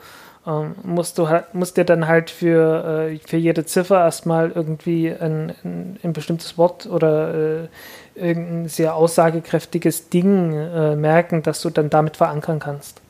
ähm, 0.48 0.76
musst 0.84 1.18
du 1.18 1.28
musst 1.54 1.78
dir 1.78 1.84
dann 1.84 2.08
halt 2.08 2.30
für, 2.30 3.10
äh, 3.10 3.20
für 3.20 3.38
jede 3.38 3.66
Ziffer 3.66 4.00
erstmal 4.00 4.52
irgendwie 4.52 5.12
ein, 5.12 5.54
ein, 5.64 6.00
ein 6.04 6.14
bestimmtes 6.14 6.58
Wort 6.58 6.86
oder 6.86 7.34
äh, 7.34 7.68
irgendein 8.16 8.70
sehr 8.70 8.96
aussagekräftiges 8.96 10.10
Ding 10.10 10.54
äh, 10.54 10.96
merken, 10.96 11.44
dass 11.44 11.62
du 11.62 11.70
dann 11.70 11.90
damit 11.90 12.18
verankern 12.18 12.60
kannst. 12.60 13.02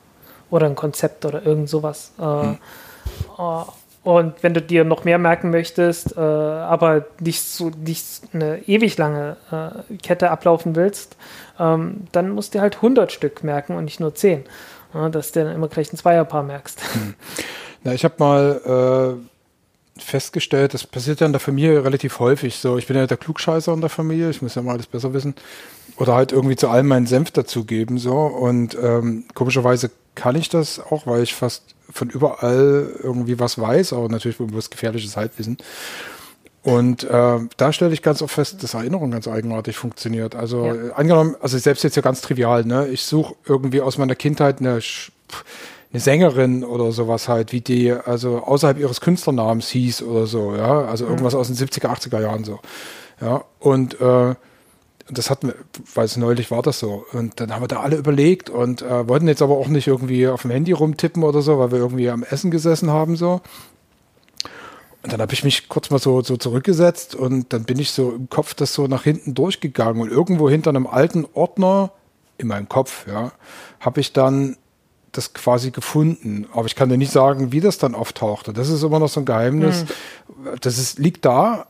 Oder 0.50 0.66
ein 0.66 0.74
Konzept 0.74 1.24
oder 1.26 1.44
irgend 1.44 1.68
sowas. 1.68 2.12
Hm. 2.18 2.58
Und 4.02 4.42
wenn 4.42 4.54
du 4.54 4.62
dir 4.62 4.84
noch 4.84 5.04
mehr 5.04 5.18
merken 5.18 5.50
möchtest, 5.50 6.16
äh, 6.16 6.20
aber 6.20 7.04
nicht 7.20 7.42
so 7.42 7.68
nicht 7.68 8.22
eine 8.32 8.66
ewig 8.66 8.96
lange 8.96 9.36
äh, 9.52 9.96
Kette 9.98 10.30
ablaufen 10.30 10.76
willst, 10.76 11.16
ähm, 11.60 12.06
dann 12.12 12.30
musst 12.30 12.54
du 12.54 12.60
halt 12.60 12.76
100 12.76 13.12
Stück 13.12 13.44
merken 13.44 13.76
und 13.76 13.84
nicht 13.84 14.00
nur 14.00 14.14
10 14.14 14.44
ja, 14.94 15.08
dass 15.08 15.32
du 15.32 15.44
dann 15.44 15.54
immer 15.54 15.68
gleich 15.68 15.92
ein 15.92 15.96
Zweierpaar 15.96 16.42
merkst. 16.42 16.80
Hm. 16.94 17.14
Na, 17.84 17.94
ich 17.94 18.04
habe 18.04 18.14
mal 18.18 19.16
äh, 19.96 20.00
festgestellt, 20.00 20.74
das 20.74 20.86
passiert 20.86 21.20
ja 21.20 21.26
in 21.26 21.32
der 21.32 21.40
Familie 21.40 21.84
relativ 21.84 22.18
häufig 22.18 22.56
so. 22.56 22.78
Ich 22.78 22.86
bin 22.86 22.96
ja 22.96 23.06
der 23.06 23.16
Klugscheißer 23.16 23.72
in 23.72 23.80
der 23.80 23.90
Familie, 23.90 24.30
ich 24.30 24.42
muss 24.42 24.54
ja 24.54 24.62
mal 24.62 24.72
alles 24.72 24.86
besser 24.86 25.12
wissen. 25.12 25.34
Oder 25.96 26.14
halt 26.14 26.32
irgendwie 26.32 26.56
zu 26.56 26.68
allem 26.68 26.86
meinen 26.86 27.06
Senf 27.06 27.30
dazugeben 27.30 27.98
so. 27.98 28.16
Und 28.16 28.76
ähm, 28.80 29.24
komischerweise 29.34 29.90
kann 30.14 30.36
ich 30.36 30.48
das 30.48 30.78
auch, 30.80 31.06
weil 31.06 31.22
ich 31.22 31.34
fast 31.34 31.74
von 31.90 32.10
überall 32.10 32.92
irgendwie 33.02 33.38
was 33.38 33.58
weiß, 33.58 33.92
aber 33.92 34.08
natürlich 34.08 34.36
was 34.38 34.70
gefährliches 34.70 35.16
Halbwissen. 35.16 35.58
Und 36.62 37.04
äh, 37.04 37.38
da 37.56 37.72
stelle 37.72 37.92
ich 37.92 38.02
ganz 38.02 38.20
oft 38.20 38.34
fest, 38.34 38.62
dass 38.62 38.74
Erinnerung 38.74 39.10
ganz 39.10 39.28
eigenartig 39.28 39.76
funktioniert. 39.76 40.34
Also 40.34 40.66
ja. 40.66 40.74
äh, 40.74 40.92
angenommen, 40.92 41.36
also 41.40 41.56
selbst 41.56 41.84
jetzt 41.84 41.96
ja 41.96 42.02
ganz 42.02 42.20
trivial, 42.20 42.64
ne? 42.64 42.88
Ich 42.88 43.02
suche 43.02 43.36
irgendwie 43.46 43.80
aus 43.80 43.96
meiner 43.96 44.16
Kindheit 44.16 44.60
eine, 44.60 44.80
eine 45.92 46.00
Sängerin 46.00 46.64
oder 46.64 46.90
sowas 46.92 47.28
halt, 47.28 47.52
wie 47.52 47.60
die 47.60 47.92
also 47.92 48.38
außerhalb 48.38 48.78
ihres 48.78 49.00
Künstlernamens 49.00 49.68
hieß 49.68 50.02
oder 50.02 50.26
so, 50.26 50.56
ja. 50.56 50.82
Also 50.82 51.04
mhm. 51.04 51.12
irgendwas 51.12 51.34
aus 51.34 51.46
den 51.46 51.56
70er, 51.56 51.86
80er 51.88 52.20
Jahren 52.20 52.44
so. 52.44 52.58
Ja. 53.20 53.44
Und 53.60 54.00
äh, 54.00 54.34
das 55.10 55.30
hatten 55.30 55.48
wir, 55.48 55.54
weil 55.94 56.04
es 56.04 56.16
neulich 56.16 56.50
war 56.50 56.62
das 56.62 56.80
so. 56.80 57.06
Und 57.12 57.40
dann 57.40 57.54
haben 57.54 57.62
wir 57.62 57.68
da 57.68 57.80
alle 57.80 57.96
überlegt 57.96 58.50
und 58.50 58.82
äh, 58.82 59.08
wollten 59.08 59.28
jetzt 59.28 59.42
aber 59.42 59.56
auch 59.56 59.68
nicht 59.68 59.86
irgendwie 59.86 60.28
auf 60.28 60.42
dem 60.42 60.50
Handy 60.50 60.72
rumtippen 60.72 61.22
oder 61.22 61.40
so, 61.40 61.58
weil 61.58 61.70
wir 61.70 61.78
irgendwie 61.78 62.10
am 62.10 62.24
Essen 62.24 62.50
gesessen 62.50 62.90
haben 62.90 63.16
so. 63.16 63.40
Und 65.08 65.14
dann 65.14 65.22
habe 65.22 65.32
ich 65.32 65.42
mich 65.42 65.70
kurz 65.70 65.88
mal 65.88 65.98
so, 65.98 66.20
so 66.20 66.36
zurückgesetzt 66.36 67.14
und 67.14 67.54
dann 67.54 67.64
bin 67.64 67.78
ich 67.78 67.92
so 67.92 68.12
im 68.12 68.28
Kopf 68.28 68.52
das 68.52 68.74
so 68.74 68.88
nach 68.88 69.04
hinten 69.04 69.32
durchgegangen 69.32 70.02
und 70.02 70.10
irgendwo 70.10 70.50
hinter 70.50 70.68
einem 70.68 70.86
alten 70.86 71.26
Ordner 71.32 71.92
in 72.36 72.46
meinem 72.46 72.68
Kopf, 72.68 73.06
ja, 73.06 73.32
habe 73.80 74.00
ich 74.00 74.12
dann 74.12 74.58
das 75.12 75.32
quasi 75.32 75.70
gefunden. 75.70 76.46
Aber 76.52 76.66
ich 76.66 76.74
kann 76.74 76.90
dir 76.90 76.98
nicht 76.98 77.10
sagen, 77.10 77.52
wie 77.52 77.60
das 77.60 77.78
dann 77.78 77.94
auftauchte. 77.94 78.52
Das 78.52 78.68
ist 78.68 78.82
immer 78.82 78.98
noch 78.98 79.08
so 79.08 79.20
ein 79.20 79.24
Geheimnis. 79.24 79.80
Hm. 79.80 80.58
Das 80.60 80.76
ist, 80.76 80.98
liegt 80.98 81.24
da, 81.24 81.68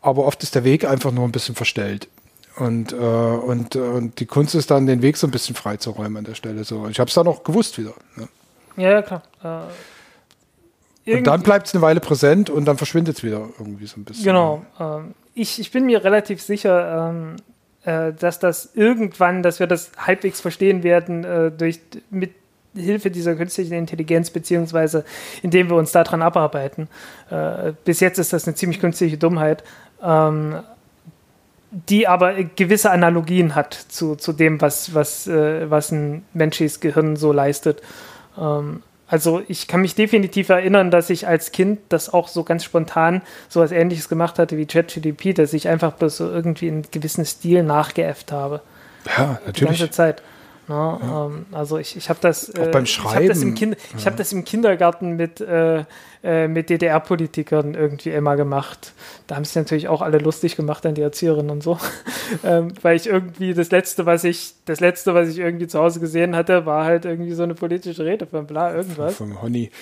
aber 0.00 0.24
oft 0.24 0.42
ist 0.42 0.56
der 0.56 0.64
Weg 0.64 0.84
einfach 0.84 1.12
nur 1.12 1.22
ein 1.26 1.30
bisschen 1.32 1.54
verstellt. 1.54 2.08
Und, 2.56 2.92
äh, 2.92 2.96
und, 2.96 3.76
äh, 3.76 3.78
und 3.78 4.18
die 4.18 4.26
Kunst 4.26 4.56
ist 4.56 4.72
dann, 4.72 4.86
den 4.86 5.00
Weg 5.00 5.16
so 5.16 5.28
ein 5.28 5.30
bisschen 5.30 5.54
freizuräumen 5.54 6.16
an 6.16 6.24
der 6.24 6.34
Stelle. 6.34 6.64
So. 6.64 6.88
Ich 6.88 6.98
habe 6.98 7.06
es 7.06 7.14
dann 7.14 7.28
auch 7.28 7.44
gewusst 7.44 7.78
wieder. 7.78 7.94
Ne? 8.16 8.28
Ja, 8.76 8.90
ja, 8.90 9.02
klar. 9.02 9.22
Äh 9.44 9.72
und 11.06 11.26
dann 11.26 11.42
bleibt 11.42 11.66
es 11.66 11.74
eine 11.74 11.82
Weile 11.82 12.00
präsent 12.00 12.50
und 12.50 12.66
dann 12.66 12.76
verschwindet 12.76 13.16
es 13.16 13.24
wieder 13.24 13.48
irgendwie 13.58 13.86
so 13.86 13.98
ein 13.98 14.04
bisschen. 14.04 14.24
Genau. 14.24 14.64
Ähm, 14.78 15.14
ich, 15.34 15.58
ich 15.58 15.70
bin 15.70 15.86
mir 15.86 16.04
relativ 16.04 16.42
sicher, 16.42 17.10
ähm, 17.10 17.36
äh, 17.84 18.12
dass 18.12 18.38
das 18.38 18.70
irgendwann, 18.74 19.42
dass 19.42 19.58
wir 19.58 19.66
das 19.66 19.92
halbwegs 19.96 20.40
verstehen 20.40 20.82
werden, 20.82 21.24
äh, 21.24 21.50
durch, 21.50 21.80
mit 22.10 22.32
Hilfe 22.76 23.10
dieser 23.10 23.34
künstlichen 23.34 23.72
Intelligenz, 23.72 24.30
beziehungsweise 24.30 25.04
indem 25.42 25.70
wir 25.70 25.76
uns 25.76 25.90
daran 25.90 26.22
abarbeiten. 26.22 26.88
Äh, 27.30 27.72
bis 27.84 28.00
jetzt 28.00 28.18
ist 28.18 28.32
das 28.32 28.46
eine 28.46 28.54
ziemlich 28.54 28.80
künstliche 28.80 29.16
Dummheit, 29.16 29.64
ähm, 30.02 30.60
die 31.70 32.06
aber 32.06 32.34
gewisse 32.44 32.90
Analogien 32.90 33.54
hat 33.54 33.74
zu, 33.74 34.16
zu 34.16 34.32
dem, 34.32 34.60
was, 34.60 34.92
was, 34.92 35.28
was 35.28 35.92
ein 35.92 36.24
menschliches 36.34 36.80
Gehirn 36.80 37.14
so 37.14 37.32
leistet. 37.32 37.80
Ähm, 38.36 38.82
also 39.10 39.42
ich 39.48 39.66
kann 39.66 39.80
mich 39.80 39.96
definitiv 39.96 40.48
erinnern, 40.48 40.90
dass 40.90 41.10
ich 41.10 41.26
als 41.26 41.50
Kind 41.50 41.80
das 41.88 42.12
auch 42.12 42.28
so 42.28 42.44
ganz 42.44 42.64
spontan 42.64 43.22
so 43.48 43.60
was 43.60 43.72
ähnliches 43.72 44.08
gemacht 44.08 44.38
hatte 44.38 44.56
wie 44.56 44.66
ChatGDP, 44.66 45.34
dass 45.34 45.52
ich 45.52 45.68
einfach 45.68 45.92
bloß 45.94 46.16
so 46.16 46.30
irgendwie 46.30 46.68
in 46.68 46.82
gewissen 46.90 47.24
Stil 47.24 47.64
nachgeäfft 47.64 48.30
habe. 48.30 48.62
Ja, 49.16 49.40
natürlich. 49.44 49.54
Die 49.54 49.64
ganze 49.64 49.90
Zeit. 49.90 50.22
Ne? 50.70 50.98
Ja. 51.02 51.26
Ähm, 51.26 51.46
also 51.50 51.78
ich, 51.78 51.96
ich 51.96 52.08
habe 52.08 52.20
das, 52.22 52.48
äh, 52.48 52.70
beim 52.72 52.86
Schreiben. 52.86 53.10
Ich 53.10 53.16
habe 53.16 53.28
das, 53.28 53.42
im 53.42 53.54
kind, 53.56 53.76
ja. 53.98 54.06
hab 54.06 54.16
das 54.16 54.32
im 54.32 54.44
Kindergarten 54.44 55.16
mit, 55.16 55.40
äh, 55.40 55.84
äh 56.22 56.46
mit 56.46 56.70
DDR-Politikern 56.70 57.74
irgendwie 57.74 58.10
immer 58.10 58.36
gemacht. 58.36 58.92
Da 59.26 59.34
haben 59.34 59.44
sie 59.44 59.58
natürlich 59.58 59.88
auch 59.88 60.00
alle 60.00 60.18
lustig 60.18 60.54
gemacht 60.54 60.86
an 60.86 60.94
die 60.94 61.02
Erzieherinnen 61.02 61.50
und 61.50 61.62
so. 61.64 61.76
ähm, 62.44 62.72
weil 62.82 62.94
ich 62.94 63.08
irgendwie 63.08 63.52
das 63.52 63.72
letzte, 63.72 64.06
was 64.06 64.22
ich, 64.22 64.54
das 64.64 64.78
letzte, 64.78 65.12
was 65.12 65.28
ich 65.28 65.38
irgendwie 65.38 65.66
zu 65.66 65.80
Hause 65.80 65.98
gesehen 65.98 66.36
hatte, 66.36 66.66
war 66.66 66.84
halt 66.84 67.04
irgendwie 67.04 67.32
so 67.32 67.42
eine 67.42 67.54
politische 67.54 68.04
Rede 68.04 68.26
von 68.26 68.46
bla 68.46 68.72
irgendwas. 68.72 69.16
Von 69.16 69.42
Honey. 69.42 69.72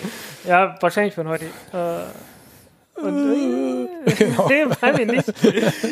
Ja, 0.47 0.77
wahrscheinlich 0.81 1.15
von 1.15 1.29
Honey. 1.29 1.51
Äh, 1.75 3.01
und, 3.03 3.89
äh, 4.07 4.15
genau. 4.19 4.49
nee, 4.49 5.05
nicht. 5.05 5.33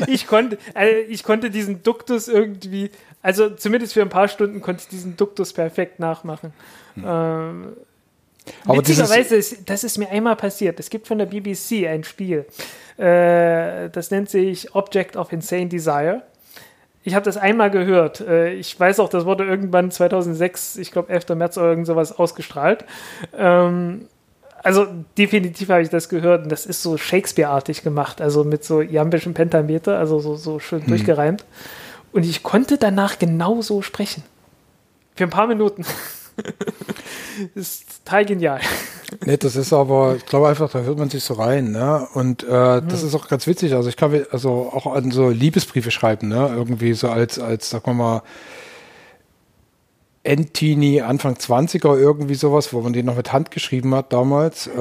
Ich 0.08 0.26
konnte, 0.26 0.58
also 0.74 0.92
ich 1.08 1.22
konnte 1.22 1.50
diesen 1.50 1.82
Duktus 1.82 2.28
irgendwie 2.28 2.90
also 3.26 3.50
zumindest 3.50 3.92
für 3.92 4.02
ein 4.02 4.08
paar 4.08 4.28
Stunden 4.28 4.60
konnte 4.60 4.82
ich 4.84 4.88
diesen 4.88 5.16
Duktus 5.16 5.52
perfekt 5.52 5.98
nachmachen. 5.98 6.52
Hm. 6.94 7.04
Ähm, 7.04 7.76
aber 8.64 8.78
witzigerweise, 8.78 9.34
ist, 9.34 9.68
das 9.68 9.82
ist 9.82 9.98
mir 9.98 10.08
einmal 10.10 10.36
passiert. 10.36 10.78
Es 10.78 10.90
gibt 10.90 11.08
von 11.08 11.18
der 11.18 11.26
BBC 11.26 11.88
ein 11.88 12.04
Spiel. 12.04 12.46
Äh, 12.96 13.90
das 13.90 14.12
nennt 14.12 14.30
sich 14.30 14.72
Object 14.76 15.16
of 15.16 15.32
Insane 15.32 15.66
Desire. 15.66 16.22
Ich 17.02 17.16
habe 17.16 17.24
das 17.24 17.36
einmal 17.36 17.72
gehört. 17.72 18.20
Äh, 18.20 18.52
ich 18.52 18.78
weiß 18.78 19.00
auch, 19.00 19.08
das 19.08 19.24
wurde 19.24 19.44
irgendwann 19.44 19.90
2006, 19.90 20.76
ich 20.76 20.92
glaube 20.92 21.12
11. 21.12 21.30
März 21.30 21.58
oder 21.58 21.70
irgend 21.70 21.88
sowas 21.88 22.16
ausgestrahlt. 22.16 22.84
Ähm, 23.36 24.06
also 24.62 24.86
definitiv 25.18 25.68
habe 25.70 25.82
ich 25.82 25.88
das 25.88 26.08
gehört 26.08 26.44
und 26.44 26.52
das 26.52 26.64
ist 26.64 26.80
so 26.80 26.96
Shakespeare-artig 26.96 27.82
gemacht, 27.82 28.20
also 28.20 28.44
mit 28.44 28.62
so 28.62 28.82
jambischen 28.82 29.34
Pentameter, 29.34 29.98
also 29.98 30.20
so, 30.20 30.36
so 30.36 30.60
schön 30.60 30.82
hm. 30.82 30.86
durchgereimt. 30.86 31.44
Und 32.12 32.24
ich 32.24 32.42
konnte 32.42 32.78
danach 32.78 33.18
genauso 33.18 33.82
sprechen. 33.82 34.22
Für 35.14 35.24
ein 35.24 35.30
paar 35.30 35.46
Minuten. 35.46 35.84
das 37.54 37.80
ist 37.80 38.04
total 38.04 38.24
genial. 38.24 38.60
Nee, 39.24 39.36
das 39.36 39.56
ist 39.56 39.72
aber, 39.72 40.16
ich 40.16 40.26
glaube 40.26 40.48
einfach, 40.48 40.70
da 40.70 40.80
hört 40.80 40.98
man 40.98 41.10
sich 41.10 41.22
so 41.22 41.34
rein, 41.34 41.70
ne? 41.70 42.06
Und 42.14 42.42
äh, 42.42 42.80
mhm. 42.80 42.88
das 42.88 43.02
ist 43.02 43.14
auch 43.14 43.28
ganz 43.28 43.46
witzig. 43.46 43.74
Also 43.74 43.88
ich 43.88 43.96
kann 43.96 44.26
also 44.30 44.70
auch 44.72 44.86
an 44.86 45.10
so 45.10 45.30
Liebesbriefe 45.30 45.90
schreiben, 45.90 46.28
ne? 46.28 46.48
Irgendwie 46.54 46.92
so 46.94 47.08
als, 47.08 47.38
als, 47.38 47.70
sag 47.70 47.86
mal, 47.86 48.22
Endteenie, 50.22 51.02
Anfang 51.02 51.34
20er, 51.34 51.96
irgendwie 51.96 52.34
sowas, 52.34 52.72
wo 52.72 52.80
man 52.80 52.92
den 52.92 53.06
noch 53.06 53.16
mit 53.16 53.32
Hand 53.32 53.50
geschrieben 53.50 53.94
hat 53.94 54.12
damals. 54.12 54.66
Äh, 54.66 54.76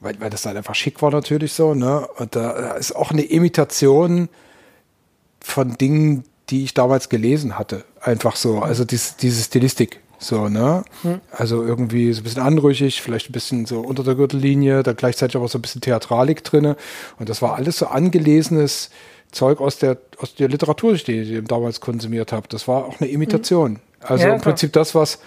weil, 0.00 0.18
weil 0.18 0.30
das 0.30 0.42
dann 0.42 0.56
einfach 0.56 0.74
schick 0.74 1.02
war 1.02 1.10
natürlich 1.10 1.52
so, 1.52 1.74
ne? 1.74 2.06
Und 2.18 2.36
da 2.36 2.72
ist 2.72 2.94
auch 2.94 3.10
eine 3.10 3.22
Imitation 3.22 4.28
von 5.40 5.76
Dingen, 5.76 6.24
die 6.50 6.64
ich 6.64 6.74
damals 6.74 7.08
gelesen 7.08 7.58
hatte. 7.58 7.84
Einfach 8.00 8.36
so, 8.36 8.60
also 8.60 8.84
dies, 8.84 9.16
diese 9.16 9.42
Stilistik. 9.42 10.00
So, 10.18 10.48
ne? 10.48 10.84
Hm. 11.02 11.20
Also 11.32 11.64
irgendwie 11.64 12.12
so 12.12 12.20
ein 12.20 12.24
bisschen 12.24 12.42
anrüchig, 12.42 13.00
vielleicht 13.00 13.30
ein 13.30 13.32
bisschen 13.32 13.64
so 13.64 13.80
unter 13.80 14.04
der 14.04 14.14
Gürtellinie, 14.14 14.82
da 14.82 14.92
gleichzeitig 14.92 15.36
aber 15.36 15.48
so 15.48 15.58
ein 15.58 15.62
bisschen 15.62 15.80
Theatralik 15.80 16.44
drinne. 16.44 16.76
Und 17.18 17.30
das 17.30 17.40
war 17.40 17.54
alles 17.54 17.78
so 17.78 17.86
angelesenes 17.86 18.90
Zeug 19.32 19.60
aus 19.60 19.78
der, 19.78 19.96
aus 20.18 20.34
der 20.34 20.48
Literatur, 20.48 20.94
die 20.94 21.20
ich 21.20 21.44
damals 21.44 21.80
konsumiert 21.80 22.32
habe. 22.32 22.48
Das 22.48 22.68
war 22.68 22.84
auch 22.84 23.00
eine 23.00 23.08
Imitation. 23.08 23.76
Hm. 23.76 23.80
Also 24.00 24.26
ja, 24.26 24.34
im 24.34 24.40
Prinzip 24.42 24.72
das, 24.74 24.94
was 24.94 25.20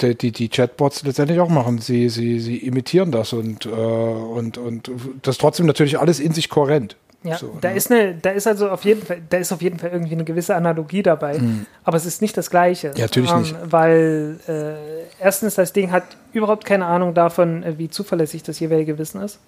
die, 0.00 0.16
die, 0.16 0.32
die, 0.32 0.48
Chatbots 0.48 1.04
letztendlich 1.04 1.38
auch 1.38 1.48
machen. 1.48 1.78
Sie, 1.78 2.08
sie, 2.08 2.40
sie 2.40 2.56
imitieren 2.56 3.12
das 3.12 3.32
und, 3.32 3.66
äh, 3.66 3.68
und, 3.68 4.58
und 4.58 4.90
das 5.22 5.38
trotzdem 5.38 5.66
natürlich 5.66 5.98
alles 6.00 6.18
in 6.18 6.32
sich 6.32 6.48
kohärent. 6.48 6.96
Ja, 7.24 7.38
so, 7.38 7.56
da 7.60 7.70
ne? 7.70 7.76
ist 7.76 7.90
eine, 7.90 8.14
da 8.14 8.30
ist 8.30 8.46
also 8.46 8.68
auf 8.68 8.84
jeden 8.84 9.02
Fall, 9.02 9.22
da 9.28 9.36
ist 9.36 9.52
auf 9.52 9.62
jeden 9.62 9.78
Fall 9.78 9.90
irgendwie 9.90 10.14
eine 10.14 10.24
gewisse 10.24 10.56
Analogie 10.56 11.02
dabei, 11.02 11.38
mhm. 11.38 11.66
aber 11.84 11.96
es 11.96 12.04
ist 12.04 12.20
nicht 12.20 12.36
das 12.36 12.50
Gleiche. 12.50 12.92
Ja, 12.96 13.02
natürlich 13.02 13.30
ähm, 13.30 13.40
nicht. 13.40 13.54
Weil 13.64 14.40
äh, 14.48 15.22
erstens, 15.22 15.54
das 15.54 15.72
Ding 15.72 15.92
hat 15.92 16.04
überhaupt 16.32 16.64
keine 16.64 16.86
Ahnung 16.86 17.14
davon, 17.14 17.62
äh, 17.62 17.78
wie 17.78 17.88
zuverlässig 17.88 18.42
das 18.42 18.58
jeweilige 18.58 18.98
Wissen 18.98 19.20
ist. 19.20 19.38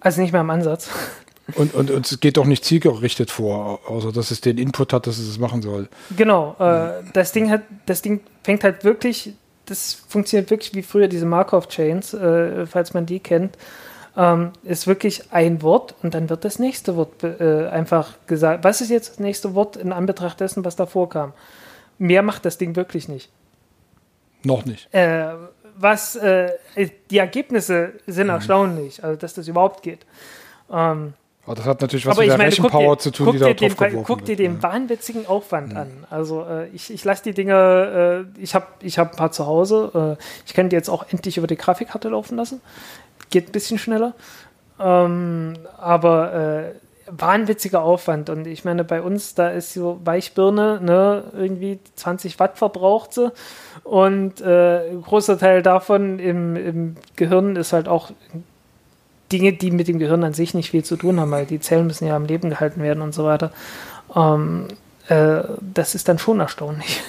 Also 0.00 0.20
nicht 0.20 0.32
mehr 0.32 0.42
im 0.42 0.50
Ansatz. 0.50 0.90
Und, 1.56 1.74
und, 1.74 1.90
und 1.90 2.06
es 2.06 2.20
geht 2.20 2.36
doch 2.36 2.46
nicht 2.46 2.64
zielgerichtet 2.64 3.30
vor, 3.30 3.80
außer 3.86 4.12
dass 4.12 4.30
es 4.30 4.40
den 4.40 4.58
Input 4.58 4.92
hat, 4.92 5.08
dass 5.08 5.18
es 5.18 5.28
es 5.28 5.38
machen 5.38 5.60
soll. 5.60 5.88
Genau, 6.16 6.54
äh, 6.60 7.02
das 7.12 7.32
Ding 7.32 7.50
hat, 7.50 7.62
das 7.84 8.00
Ding 8.00 8.20
fängt 8.44 8.62
halt 8.62 8.84
wirklich, 8.84 9.34
das 9.66 9.92
funktioniert 10.08 10.50
wirklich 10.50 10.72
wie 10.74 10.82
früher 10.82 11.08
diese 11.08 11.26
Markov-Chains, 11.26 12.14
äh, 12.14 12.64
falls 12.66 12.94
man 12.94 13.06
die 13.06 13.18
kennt 13.18 13.58
ähm, 14.16 14.52
ist 14.62 14.86
wirklich 14.86 15.32
ein 15.32 15.62
Wort 15.62 15.94
und 16.02 16.14
dann 16.14 16.28
wird 16.28 16.44
das 16.44 16.58
nächste 16.58 16.96
Wort 16.96 17.22
äh, 17.22 17.68
einfach 17.68 18.14
gesagt. 18.26 18.64
Was 18.64 18.80
ist 18.80 18.90
jetzt 18.90 19.10
das 19.10 19.18
nächste 19.20 19.54
Wort 19.54 19.76
in 19.76 19.92
Anbetracht 19.92 20.40
dessen, 20.40 20.64
was 20.64 20.76
davor 20.76 21.08
kam? 21.08 21.32
Mehr 21.98 22.22
macht 22.22 22.44
das 22.44 22.58
Ding 22.58 22.76
wirklich 22.76 23.08
nicht. 23.08 23.30
Noch 24.44 24.64
nicht. 24.64 24.92
Äh, 24.92 25.28
was 25.76 26.16
äh, 26.16 26.50
die 27.10 27.18
Ergebnisse 27.18 27.94
sind 28.06 28.26
mhm. 28.26 28.34
erstaunlich, 28.34 29.02
also 29.02 29.16
dass 29.16 29.34
das 29.34 29.48
überhaupt 29.48 29.82
geht. 29.82 30.04
Ähm, 30.70 31.14
aber 31.44 31.56
das 31.56 31.64
hat 31.64 31.80
natürlich 31.80 32.06
was 32.06 32.16
mit 32.16 32.28
der 32.28 32.38
meine, 32.38 32.50
Rechenpower 32.50 32.94
dir, 32.94 33.00
zu 33.00 33.10
tun, 33.10 33.32
die 33.32 33.38
da 33.38 33.52
drauf 33.52 33.74
den, 33.74 34.04
Guck 34.04 34.24
dir 34.24 34.36
den 34.36 34.54
ja. 34.56 34.62
wahnwitzigen 34.62 35.26
Aufwand 35.26 35.72
ja. 35.72 35.82
an. 35.82 36.06
Also 36.08 36.44
äh, 36.44 36.68
ich, 36.68 36.92
ich 36.92 37.04
lasse 37.04 37.24
die 37.24 37.34
Dinge, 37.34 38.26
äh, 38.36 38.40
ich 38.40 38.54
habe 38.54 38.66
ich 38.80 38.98
hab 38.98 39.12
ein 39.12 39.16
paar 39.16 39.32
zu 39.32 39.46
Hause. 39.46 40.16
Äh, 40.20 40.22
ich 40.46 40.54
kann 40.54 40.68
die 40.68 40.76
jetzt 40.76 40.88
auch 40.88 41.04
endlich 41.10 41.38
über 41.38 41.48
die 41.48 41.56
Grafikkarte 41.56 42.10
laufen 42.10 42.36
lassen 42.36 42.60
geht 43.32 43.48
ein 43.48 43.52
bisschen 43.52 43.78
schneller. 43.78 44.14
Ähm, 44.78 45.54
aber 45.78 46.32
äh, 46.32 46.72
wahnwitziger 47.10 47.82
Aufwand. 47.82 48.30
Und 48.30 48.46
ich 48.46 48.64
meine, 48.64 48.84
bei 48.84 49.02
uns, 49.02 49.34
da 49.34 49.50
ist 49.50 49.74
so 49.74 50.00
Weichbirne, 50.04 50.80
ne, 50.80 51.24
irgendwie 51.32 51.80
20 51.96 52.38
Watt 52.38 52.58
verbraucht 52.58 53.12
sie. 53.12 53.32
Und 53.84 54.40
äh, 54.40 54.90
ein 54.90 55.02
großer 55.02 55.38
Teil 55.38 55.62
davon 55.62 56.18
im, 56.18 56.56
im 56.56 56.96
Gehirn 57.16 57.56
ist 57.56 57.72
halt 57.72 57.88
auch 57.88 58.12
Dinge, 59.30 59.52
die 59.52 59.70
mit 59.70 59.88
dem 59.88 59.98
Gehirn 59.98 60.24
an 60.24 60.34
sich 60.34 60.54
nicht 60.54 60.70
viel 60.70 60.84
zu 60.84 60.96
tun 60.96 61.18
haben, 61.18 61.30
weil 61.30 61.46
die 61.46 61.60
Zellen 61.60 61.86
müssen 61.86 62.06
ja 62.06 62.16
am 62.16 62.26
Leben 62.26 62.50
gehalten 62.50 62.82
werden 62.82 63.02
und 63.02 63.12
so 63.14 63.24
weiter. 63.24 63.50
Ähm, 64.14 64.68
äh, 65.08 65.42
das 65.60 65.94
ist 65.94 66.08
dann 66.08 66.18
schon 66.18 66.40
erstaunlich. 66.40 67.02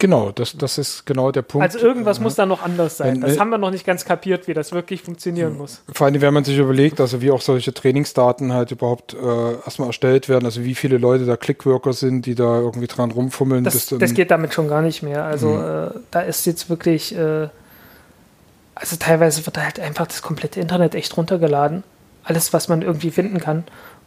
Genau, 0.00 0.32
das, 0.32 0.56
das 0.56 0.78
ist 0.78 1.04
genau 1.04 1.30
der 1.30 1.42
Punkt. 1.42 1.62
Also 1.62 1.78
irgendwas 1.78 2.18
äh, 2.18 2.22
muss 2.22 2.34
da 2.34 2.46
noch 2.46 2.62
anders 2.62 2.96
sein. 2.96 3.20
Das 3.20 3.38
haben 3.38 3.50
wir 3.50 3.58
noch 3.58 3.70
nicht 3.70 3.84
ganz 3.84 4.06
kapiert, 4.06 4.48
wie 4.48 4.54
das 4.54 4.72
wirklich 4.72 5.02
funktionieren 5.02 5.58
muss. 5.58 5.82
Vor 5.92 6.06
allem, 6.06 6.18
wenn 6.22 6.32
man 6.32 6.42
sich 6.42 6.56
überlegt, 6.56 7.00
also 7.02 7.20
wie 7.20 7.30
auch 7.30 7.42
solche 7.42 7.74
Trainingsdaten 7.74 8.54
halt 8.54 8.70
überhaupt 8.70 9.12
äh, 9.12 9.52
erstmal 9.62 9.88
erstellt 9.88 10.30
werden, 10.30 10.46
also 10.46 10.64
wie 10.64 10.74
viele 10.74 10.96
Leute 10.96 11.26
da 11.26 11.36
Clickworker 11.36 11.92
sind, 11.92 12.24
die 12.24 12.34
da 12.34 12.60
irgendwie 12.60 12.86
dran 12.86 13.10
rumfummeln. 13.10 13.62
Das, 13.62 13.86
das 13.86 14.14
geht 14.14 14.30
damit 14.30 14.54
schon 14.54 14.68
gar 14.68 14.80
nicht 14.80 15.02
mehr. 15.02 15.24
Also 15.24 15.48
mhm. 15.48 15.60
äh, 15.60 16.00
da 16.10 16.20
ist 16.22 16.46
jetzt 16.46 16.70
wirklich, 16.70 17.14
äh, 17.14 17.48
also 18.74 18.96
teilweise 18.98 19.44
wird 19.44 19.58
da 19.58 19.64
halt 19.64 19.78
einfach 19.78 20.06
das 20.06 20.22
komplette 20.22 20.60
Internet 20.60 20.94
echt 20.94 21.14
runtergeladen. 21.18 21.84
Alles, 22.24 22.54
was 22.54 22.68
man 22.68 22.80
irgendwie 22.80 23.10
finden 23.10 23.38
kann 23.38 23.64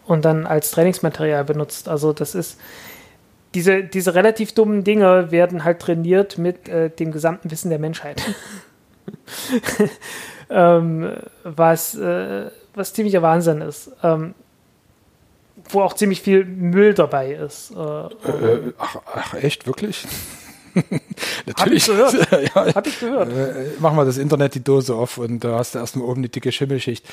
und 0.08 0.26
dann 0.26 0.48
als 0.48 0.72
Trainingsmaterial 0.72 1.44
benutzt. 1.44 1.88
Also 1.88 2.14
das 2.14 2.34
ist, 2.34 2.58
diese, 3.54 3.84
diese 3.84 4.16
relativ 4.16 4.54
dummen 4.54 4.84
Dinge 4.84 5.32
werden 5.32 5.64
halt 5.64 5.80
trainiert 5.80 6.38
mit 6.38 6.68
äh, 6.70 6.90
dem 6.90 7.12
gesamten 7.12 7.52
Wissen 7.52 7.70
der 7.70 7.80
Menschheit. 7.80 8.22
ähm, 10.50 11.14
was, 11.44 11.96
äh, 11.96 12.50
was 12.74 12.94
ziemlicher 12.94 13.22
Wahnsinn 13.22 13.62
ist. 13.62 13.92
Ähm, 14.04 14.34
wo 15.70 15.82
auch 15.82 15.94
ziemlich 15.94 16.22
viel 16.22 16.46
Müll 16.46 16.94
dabei 16.94 17.34
ist. 17.34 17.72
Äh, 17.72 17.78
äh 17.78 18.74
ach, 18.78 18.98
ach, 19.14 19.34
echt, 19.36 19.66
wirklich? 19.66 20.06
Natürlich. 21.46 21.56
Hab 21.58 21.72
ich 21.72 21.86
gehört. 21.86 22.14
ja, 22.56 22.76
Hab 22.76 22.88
ich 22.88 23.00
gehört. 23.00 23.32
Äh, 23.32 23.72
mach 23.80 23.94
mal 23.94 24.06
das 24.06 24.18
Internet 24.18 24.56
die 24.56 24.64
Dose 24.64 24.94
auf 24.94 25.18
und 25.18 25.44
da 25.44 25.60
hast 25.60 25.76
du 25.76 25.80
erstmal 25.80 26.08
oben 26.08 26.22
die 26.22 26.30
dicke 26.30 26.52
Schimmelschicht. 26.52 27.06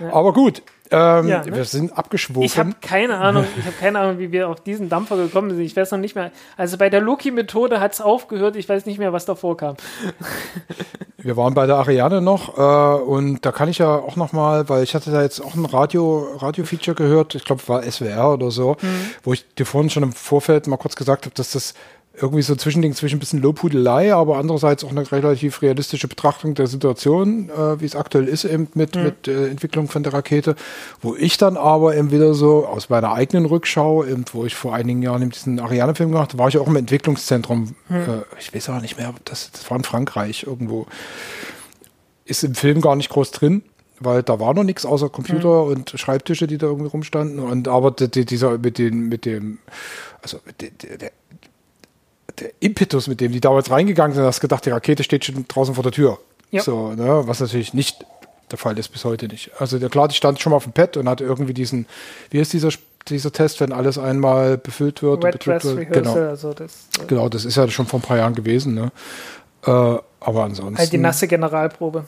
Ja. 0.00 0.12
Aber 0.12 0.32
gut, 0.32 0.62
ähm, 0.90 1.28
ja, 1.28 1.44
ne? 1.44 1.54
Wir 1.54 1.64
sind 1.64 1.96
abgeschworen. 1.96 2.44
Ich 2.44 2.58
habe 2.58 2.72
keine 2.80 3.18
Ahnung, 3.18 3.44
ich 3.58 3.66
habe 3.66 3.76
keine 3.78 3.98
Ahnung, 3.98 4.18
wie 4.18 4.32
wir 4.32 4.48
auf 4.48 4.60
diesen 4.60 4.88
Dampfer 4.88 5.16
gekommen 5.16 5.50
sind. 5.50 5.60
Ich 5.60 5.76
weiß 5.76 5.90
noch 5.90 5.98
nicht 5.98 6.14
mehr. 6.14 6.30
Also 6.56 6.78
bei 6.78 6.88
der 6.88 7.00
Loki-Methode 7.00 7.80
hat 7.80 7.92
es 7.92 8.00
aufgehört. 8.00 8.56
Ich 8.56 8.68
weiß 8.68 8.86
nicht 8.86 8.98
mehr, 8.98 9.12
was 9.12 9.26
davor 9.26 9.56
kam. 9.56 9.76
Wir 11.20 11.36
waren 11.36 11.52
bei 11.52 11.66
der 11.66 11.76
Ariane 11.76 12.20
noch 12.20 12.56
äh, 12.56 13.02
und 13.02 13.44
da 13.44 13.50
kann 13.50 13.68
ich 13.68 13.78
ja 13.78 13.96
auch 13.96 14.14
noch 14.14 14.32
mal, 14.32 14.68
weil 14.68 14.84
ich 14.84 14.94
hatte 14.94 15.10
da 15.10 15.20
jetzt 15.20 15.40
auch 15.40 15.56
ein 15.56 15.64
Radio 15.64 16.28
Radio-Feature 16.36 16.94
gehört. 16.94 17.34
Ich 17.34 17.44
glaube, 17.44 17.60
war 17.66 17.82
SWR 17.82 18.32
oder 18.34 18.52
so, 18.52 18.76
mhm. 18.80 19.10
wo 19.24 19.32
ich 19.32 19.44
dir 19.56 19.66
vorhin 19.66 19.90
schon 19.90 20.04
im 20.04 20.12
Vorfeld 20.12 20.68
mal 20.68 20.76
kurz 20.76 20.94
gesagt 20.94 21.26
habe, 21.26 21.34
dass 21.34 21.50
das 21.50 21.74
irgendwie 22.20 22.42
so 22.42 22.54
Zwischending 22.54 22.94
zwischen 22.94 23.16
ein 23.16 23.20
bisschen 23.20 23.40
Lobhudelei, 23.40 24.14
aber 24.14 24.36
andererseits 24.36 24.84
auch 24.84 24.90
eine 24.90 25.10
relativ 25.10 25.62
realistische 25.62 26.08
Betrachtung 26.08 26.54
der 26.54 26.66
Situation, 26.66 27.50
äh, 27.50 27.80
wie 27.80 27.84
es 27.84 27.96
aktuell 27.96 28.26
ist 28.26 28.44
eben 28.44 28.68
mit, 28.74 28.96
mhm. 28.96 29.02
mit 29.04 29.28
äh, 29.28 29.48
Entwicklung 29.48 29.88
von 29.88 30.02
der 30.02 30.12
Rakete, 30.12 30.56
wo 31.00 31.14
ich 31.14 31.38
dann 31.38 31.56
aber 31.56 31.96
eben 31.96 32.10
wieder 32.10 32.34
so 32.34 32.66
aus 32.66 32.88
meiner 32.88 33.12
eigenen 33.12 33.46
Rückschau, 33.46 34.04
eben, 34.04 34.24
wo 34.32 34.44
ich 34.44 34.54
vor 34.54 34.74
einigen 34.74 35.02
Jahren 35.02 35.22
eben 35.22 35.30
diesen 35.30 35.60
Ariane-Film 35.60 36.10
gemacht 36.10 36.30
habe, 36.32 36.38
war 36.38 36.48
ich 36.48 36.58
auch 36.58 36.66
im 36.66 36.76
Entwicklungszentrum, 36.76 37.74
mhm. 37.88 37.96
äh, 37.96 38.22
ich 38.38 38.54
weiß 38.54 38.68
auch 38.70 38.80
nicht 38.80 38.98
mehr, 38.98 39.14
das, 39.24 39.50
das 39.52 39.70
war 39.70 39.76
in 39.76 39.84
Frankreich 39.84 40.44
irgendwo, 40.46 40.86
ist 42.24 42.44
im 42.44 42.54
Film 42.54 42.80
gar 42.80 42.96
nicht 42.96 43.10
groß 43.10 43.30
drin, 43.30 43.62
weil 44.00 44.22
da 44.22 44.38
war 44.38 44.54
noch 44.54 44.64
nichts 44.64 44.84
außer 44.84 45.08
Computer 45.08 45.64
mhm. 45.64 45.70
und 45.70 45.90
Schreibtische, 45.96 46.46
die 46.46 46.58
da 46.58 46.66
irgendwie 46.66 46.88
rumstanden. 46.88 47.40
Und 47.40 47.68
aber 47.68 47.90
die, 47.90 48.08
die, 48.08 48.24
dieser 48.24 48.58
mit 48.58 48.78
den, 48.78 49.08
mit 49.08 49.24
dem, 49.24 49.58
also 50.22 50.38
der, 50.60 50.70
der, 50.70 51.10
der 52.40 52.50
Impetus, 52.60 53.06
mit 53.06 53.20
dem 53.20 53.32
die 53.32 53.40
damals 53.40 53.70
reingegangen 53.70 54.14
sind, 54.14 54.24
hast 54.24 54.40
gedacht, 54.40 54.64
die 54.66 54.70
Rakete 54.70 55.02
steht 55.02 55.24
schon 55.24 55.46
draußen 55.48 55.74
vor 55.74 55.82
der 55.82 55.92
Tür. 55.92 56.18
Ja. 56.50 56.62
So, 56.62 56.92
ne, 56.92 57.22
was 57.26 57.40
natürlich 57.40 57.74
nicht 57.74 58.04
der 58.50 58.58
Fall 58.58 58.78
ist 58.78 58.88
bis 58.88 59.04
heute 59.04 59.28
nicht. 59.28 59.50
Also 59.58 59.78
der, 59.78 59.90
klar, 59.90 60.08
die 60.08 60.14
stand 60.14 60.40
schon 60.40 60.50
mal 60.50 60.56
auf 60.56 60.64
dem 60.64 60.72
Pad 60.72 60.96
und 60.96 61.08
hatte 61.08 61.24
irgendwie 61.24 61.54
diesen, 61.54 61.86
wie 62.30 62.38
ist 62.38 62.52
dieser 62.52 62.70
dieser 63.08 63.32
Test, 63.32 63.60
wenn 63.60 63.72
alles 63.72 63.98
einmal 63.98 64.58
befüllt 64.58 65.02
wird 65.02 65.24
Red 65.24 65.46
und 65.46 65.64
wird. 65.64 65.92
Genau. 65.92 66.14
Also 66.14 66.52
das, 66.52 66.88
äh 67.00 67.06
genau, 67.06 67.28
das 67.28 67.44
ist 67.44 67.56
ja 67.56 67.68
schon 67.68 67.86
vor 67.86 68.00
ein 68.00 68.02
paar 68.02 68.18
Jahren 68.18 68.34
gewesen. 68.34 68.74
Ne? 68.74 68.92
Äh, 69.64 69.70
aber 69.70 70.44
ansonsten. 70.44 70.78
Halt 70.78 70.92
die 70.92 70.98
nasse 70.98 71.26
Generalprobe. 71.26 72.04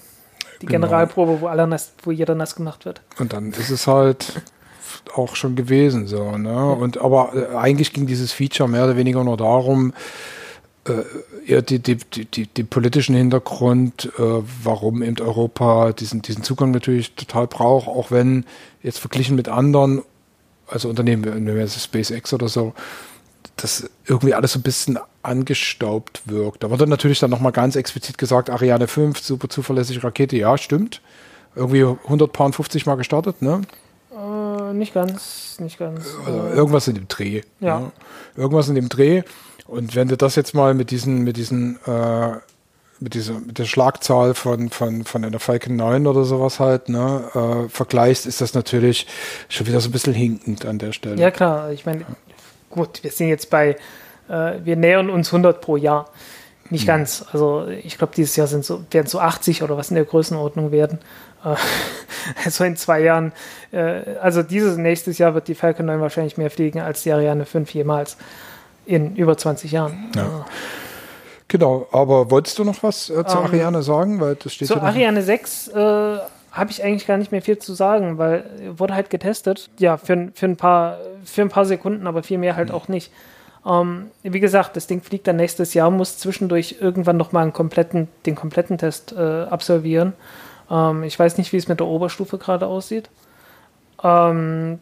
Die 0.60 0.66
genau. 0.66 0.86
Generalprobe, 0.86 1.40
wo, 1.40 1.46
alle 1.46 1.66
nass, 1.66 1.92
wo 2.02 2.10
jeder 2.10 2.34
nass 2.34 2.54
gemacht 2.54 2.84
wird. 2.84 3.00
Und 3.18 3.32
dann 3.32 3.52
ist 3.52 3.70
es 3.70 3.86
halt 3.86 4.42
auch 5.14 5.36
schon 5.36 5.56
gewesen. 5.56 6.06
So, 6.06 6.36
ne? 6.36 6.72
Und 6.72 6.98
aber 6.98 7.32
äh, 7.34 7.56
eigentlich 7.56 7.92
ging 7.92 8.06
dieses 8.06 8.32
Feature 8.32 8.68
mehr 8.68 8.84
oder 8.84 8.96
weniger 8.96 9.24
nur 9.24 9.36
darum, 9.36 9.92
äh, 10.84 11.02
eher 11.46 11.62
die, 11.62 11.78
die, 11.78 11.96
die, 11.96 12.46
die, 12.46 12.64
politischen 12.64 13.14
Hintergrund, 13.14 14.10
äh, 14.18 14.22
warum 14.62 15.02
eben 15.02 15.18
Europa 15.20 15.92
diesen, 15.92 16.22
diesen 16.22 16.42
Zugang 16.42 16.70
natürlich 16.70 17.14
total 17.14 17.46
braucht, 17.46 17.88
auch 17.88 18.10
wenn 18.10 18.44
jetzt 18.82 18.98
verglichen 18.98 19.36
mit 19.36 19.48
anderen, 19.48 20.02
also 20.66 20.88
Unternehmen, 20.88 21.24
wenn 21.24 21.46
wir 21.46 21.68
SpaceX 21.68 22.32
oder 22.32 22.48
so, 22.48 22.72
das 23.56 23.90
irgendwie 24.06 24.34
alles 24.34 24.52
so 24.52 24.58
ein 24.58 24.62
bisschen 24.62 24.98
angestaubt 25.22 26.22
wirkt. 26.26 26.62
Da 26.62 26.70
wurde 26.70 26.86
natürlich 26.86 27.18
dann 27.18 27.30
nochmal 27.30 27.52
ganz 27.52 27.76
explizit 27.76 28.16
gesagt, 28.16 28.48
Ariane 28.48 28.88
5, 28.88 29.18
super 29.18 29.48
zuverlässige 29.48 30.02
Rakete, 30.02 30.36
ja, 30.36 30.56
stimmt. 30.56 31.02
Irgendwie 31.54 31.84
150 31.84 32.86
Mal 32.86 32.94
gestartet, 32.94 33.42
ne? 33.42 33.62
Äh, 34.20 34.74
nicht 34.74 34.92
ganz, 34.92 35.58
nicht 35.60 35.78
ganz. 35.78 36.06
Also 36.26 36.38
irgendwas 36.48 36.88
in 36.88 36.94
dem 36.94 37.08
Dreh. 37.08 37.42
Ja. 37.60 37.80
Ne? 37.80 37.92
Irgendwas 38.36 38.68
in 38.68 38.74
dem 38.74 38.88
Dreh. 38.88 39.22
Und 39.66 39.94
wenn 39.94 40.08
du 40.08 40.16
das 40.16 40.34
jetzt 40.34 40.54
mal 40.54 40.74
mit 40.74 40.90
diesen, 40.90 41.22
mit 41.22 41.36
diesen, 41.36 41.78
äh, 41.86 42.32
mit 42.98 43.14
dieser, 43.14 43.34
mit 43.40 43.58
der 43.58 43.64
Schlagzahl 43.64 44.34
von, 44.34 44.68
von, 44.68 45.04
von 45.04 45.24
einer 45.24 45.38
Falcon 45.38 45.76
9 45.76 46.06
oder 46.06 46.24
sowas 46.24 46.60
halt, 46.60 46.88
ne, 46.88 47.22
äh, 47.34 47.68
vergleichst, 47.68 48.26
ist 48.26 48.40
das 48.40 48.52
natürlich 48.52 49.06
schon 49.48 49.66
wieder 49.66 49.80
so 49.80 49.88
ein 49.88 49.92
bisschen 49.92 50.12
hinkend 50.12 50.66
an 50.66 50.78
der 50.78 50.92
Stelle. 50.92 51.20
Ja, 51.20 51.30
klar. 51.30 51.70
Ich 51.72 51.86
meine, 51.86 52.04
gut, 52.68 53.02
wir 53.02 53.10
sind 53.10 53.28
jetzt 53.28 53.48
bei, 53.48 53.76
äh, 54.28 54.52
wir 54.64 54.76
nähern 54.76 55.08
uns 55.08 55.28
100 55.28 55.60
pro 55.60 55.76
Jahr. 55.76 56.10
Nicht 56.68 56.82
hm. 56.82 56.88
ganz. 56.88 57.24
Also, 57.32 57.66
ich 57.68 57.96
glaube, 57.96 58.12
dieses 58.14 58.36
Jahr 58.36 58.46
sind 58.46 58.64
so, 58.64 58.84
werden 58.90 59.06
so 59.06 59.18
80 59.18 59.62
oder 59.62 59.76
was 59.76 59.90
in 59.90 59.94
der 59.94 60.04
Größenordnung 60.04 60.70
werden. 60.72 60.98
Also 62.44 62.64
in 62.64 62.76
zwei 62.76 63.00
Jahren, 63.00 63.32
äh, 63.72 64.02
also 64.20 64.42
dieses 64.42 64.76
nächstes 64.76 65.16
Jahr 65.18 65.34
wird 65.34 65.48
die 65.48 65.54
Falcon 65.54 65.86
9 65.86 66.00
wahrscheinlich 66.00 66.36
mehr 66.36 66.50
fliegen 66.50 66.80
als 66.80 67.02
die 67.02 67.12
Ariane 67.12 67.46
5 67.46 67.72
jemals 67.72 68.18
in 68.84 69.16
über 69.16 69.36
20 69.36 69.72
Jahren. 69.72 70.10
Ja. 70.14 70.44
Genau, 71.48 71.88
aber 71.92 72.30
wolltest 72.30 72.58
du 72.58 72.64
noch 72.64 72.82
was 72.82 73.10
äh, 73.10 73.24
zu 73.24 73.38
um, 73.38 73.44
ähm, 73.44 73.50
Ariane 73.50 73.82
sagen? 73.82 74.20
Weil 74.20 74.36
das 74.36 74.52
steht 74.52 74.68
zu 74.68 74.80
Ariane 74.80 75.22
6 75.22 75.68
äh, 75.68 76.18
habe 76.52 76.70
ich 76.70 76.82
eigentlich 76.82 77.06
gar 77.06 77.16
nicht 77.16 77.32
mehr 77.32 77.42
viel 77.42 77.58
zu 77.58 77.74
sagen, 77.74 78.18
weil 78.18 78.44
wurde 78.76 78.94
halt 78.94 79.10
getestet. 79.10 79.70
Ja, 79.78 79.96
für, 79.96 80.28
für, 80.34 80.46
ein, 80.46 80.56
paar, 80.56 80.98
für 81.24 81.42
ein 81.42 81.48
paar 81.48 81.64
Sekunden, 81.64 82.06
aber 82.06 82.22
viel 82.22 82.38
mehr 82.38 82.56
halt 82.56 82.68
mhm. 82.68 82.74
auch 82.74 82.88
nicht. 82.88 83.12
Ähm, 83.66 84.10
wie 84.22 84.40
gesagt, 84.40 84.76
das 84.76 84.86
Ding 84.86 85.02
fliegt 85.02 85.26
dann 85.26 85.36
nächstes 85.36 85.74
Jahr, 85.74 85.90
muss 85.90 86.18
zwischendurch 86.18 86.76
irgendwann 86.80 87.16
nochmal 87.16 87.44
einen 87.44 87.52
kompletten, 87.52 88.08
den 88.26 88.34
kompletten 88.34 88.78
Test 88.78 89.12
äh, 89.12 89.20
absolvieren. 89.20 90.12
Ähm, 90.70 91.02
ich 91.02 91.18
weiß 91.18 91.38
nicht, 91.38 91.52
wie 91.52 91.56
es 91.56 91.68
mit 91.68 91.80
der 91.80 91.86
Oberstufe 91.86 92.38
gerade 92.38 92.66
aussieht. 92.66 93.10
Ähm, 94.02 94.78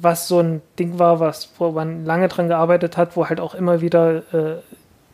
was 0.00 0.28
so 0.28 0.40
ein 0.40 0.62
Ding 0.78 0.98
war, 0.98 1.20
was, 1.20 1.50
wo 1.58 1.70
man 1.70 2.04
lange 2.04 2.28
dran 2.28 2.48
gearbeitet 2.48 2.96
hat, 2.96 3.16
wo 3.16 3.28
halt 3.28 3.40
auch 3.40 3.54
immer 3.54 3.80
wieder 3.80 4.16
äh, 4.34 4.56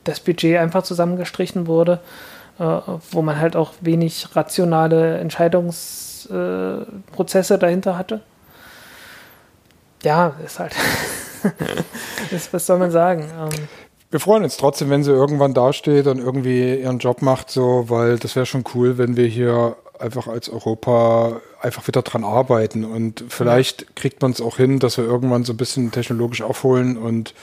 das 0.05 0.21
Budget 0.21 0.59
einfach 0.59 0.83
zusammengestrichen 0.83 1.67
wurde, 1.67 2.01
äh, 2.59 2.79
wo 3.11 3.23
man 3.23 3.39
halt 3.39 3.57
auch 3.57 3.73
wenig 3.81 4.29
rationale 4.35 5.19
Entscheidungsprozesse 5.19 7.55
äh, 7.55 7.59
dahinter 7.59 7.99
hatte. 7.99 8.21
Ja, 10.03 10.35
ist 10.45 10.59
halt. 10.59 10.75
ist, 12.31 12.53
was 12.53 12.67
soll 12.67 12.79
man 12.79 12.91
sagen? 12.91 13.31
Ähm, 13.39 13.69
wir 14.11 14.21
freuen 14.21 14.45
uns 14.45 14.57
trotzdem, 14.57 14.91
wenn 14.91 15.03
sie 15.03 15.11
irgendwann 15.11 15.55
dasteht 15.55 16.07
und 16.07 16.19
irgendwie 16.19 16.77
ihren 16.77 16.99
Job 16.99 17.21
macht, 17.21 17.51
so, 17.51 17.87
weil 17.89 18.19
das 18.19 18.37
wäre 18.37 18.47
schon 18.47 18.65
cool, 18.75 18.97
wenn 18.97 19.17
wir 19.17 19.27
hier 19.27 19.77
einfach 19.99 20.27
als 20.27 20.49
Europa 20.49 21.41
einfach 21.61 21.87
wieder 21.87 22.03
dran 22.03 22.25
arbeiten. 22.25 22.85
Und 22.85 23.25
vielleicht 23.29 23.97
kriegt 23.97 24.23
man 24.23 24.33
es 24.33 24.41
auch 24.41 24.57
hin, 24.57 24.79
dass 24.79 24.99
wir 24.99 25.05
irgendwann 25.05 25.45
so 25.45 25.53
ein 25.53 25.57
bisschen 25.57 25.91
technologisch 25.93 26.43
aufholen 26.43 26.97
und 26.97 27.35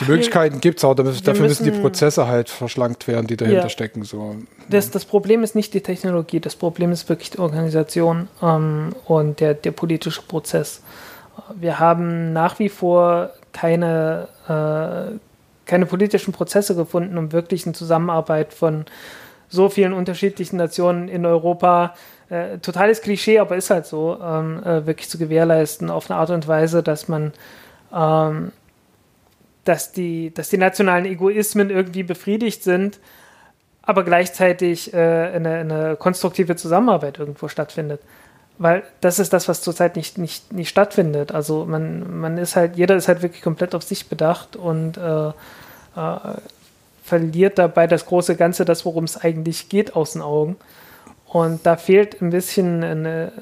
die 0.00 0.04
Möglichkeiten 0.04 0.60
gibt 0.60 0.78
es 0.78 0.84
auch, 0.84 0.94
dafür 0.94 1.12
müssen, 1.12 1.42
müssen, 1.42 1.64
die 1.64 1.72
Prozesse 1.72 2.26
halt 2.26 2.48
verschlankt 2.48 3.06
werden, 3.06 3.26
die 3.26 3.36
dahinter 3.36 3.64
ja. 3.64 3.68
stecken. 3.68 4.04
So. 4.04 4.36
Das, 4.68 4.90
das 4.90 5.04
Problem 5.04 5.42
ist 5.42 5.54
nicht 5.54 5.74
die 5.74 5.82
Technologie, 5.82 6.40
das 6.40 6.56
Problem 6.56 6.92
ist 6.92 7.08
wirklich 7.08 7.30
die 7.30 7.38
Organisation 7.38 8.28
ähm, 8.42 8.94
und 9.04 9.40
der, 9.40 9.54
der 9.54 9.72
politische 9.72 10.22
Prozess. 10.22 10.82
Wir 11.54 11.78
haben 11.78 12.32
nach 12.32 12.58
wie 12.58 12.68
vor 12.68 13.30
keine, 13.52 14.28
äh, 14.48 15.18
keine 15.66 15.86
politischen 15.86 16.32
Prozesse 16.32 16.74
gefunden, 16.74 17.18
um 17.18 17.32
wirklich 17.32 17.66
eine 17.66 17.74
Zusammenarbeit 17.74 18.54
von 18.54 18.86
so 19.50 19.68
vielen 19.68 19.92
unterschiedlichen 19.92 20.56
Nationen 20.56 21.08
in 21.08 21.26
Europa, 21.26 21.94
äh, 22.30 22.58
totales 22.58 23.02
Klischee, 23.02 23.38
aber 23.38 23.56
ist 23.56 23.68
halt 23.68 23.84
so, 23.84 24.18
ähm, 24.22 24.62
äh, 24.64 24.86
wirklich 24.86 25.10
zu 25.10 25.18
gewährleisten 25.18 25.90
auf 25.90 26.10
eine 26.10 26.18
Art 26.18 26.30
und 26.30 26.48
Weise, 26.48 26.82
dass 26.82 27.08
man, 27.08 27.32
ähm, 27.94 28.52
dass, 29.64 29.92
die, 29.92 30.32
dass 30.32 30.48
die 30.48 30.58
nationalen 30.58 31.04
Egoismen 31.04 31.68
irgendwie 31.68 32.04
befriedigt 32.04 32.62
sind, 32.62 32.98
aber 33.82 34.04
gleichzeitig 34.04 34.94
äh, 34.94 34.96
eine, 34.96 35.54
eine 35.56 35.96
konstruktive 35.96 36.56
Zusammenarbeit 36.56 37.18
irgendwo 37.18 37.48
stattfindet 37.48 38.00
weil 38.60 38.82
das 39.00 39.18
ist 39.18 39.32
das, 39.32 39.48
was 39.48 39.62
zurzeit 39.62 39.96
nicht, 39.96 40.18
nicht, 40.18 40.52
nicht 40.52 40.68
stattfindet. 40.68 41.32
Also 41.32 41.64
man, 41.64 42.20
man 42.20 42.36
ist 42.36 42.56
halt, 42.56 42.76
jeder 42.76 42.94
ist 42.94 43.08
halt 43.08 43.22
wirklich 43.22 43.40
komplett 43.40 43.74
auf 43.74 43.82
sich 43.82 44.10
bedacht 44.10 44.54
und 44.54 44.98
äh, 44.98 45.28
äh, 45.28 45.32
verliert 47.10 47.58
dabei 47.58 47.88
das 47.88 48.06
große 48.06 48.36
Ganze, 48.36 48.64
das, 48.64 48.84
worum 48.84 49.02
es 49.02 49.16
eigentlich 49.16 49.68
geht, 49.68 49.96
aus 49.96 50.12
den 50.12 50.22
Augen. 50.22 50.56
Und 51.26 51.66
da 51.66 51.76
fehlt 51.76 52.22
ein 52.22 52.30
bisschen 52.30 52.84
eine, 52.84 53.32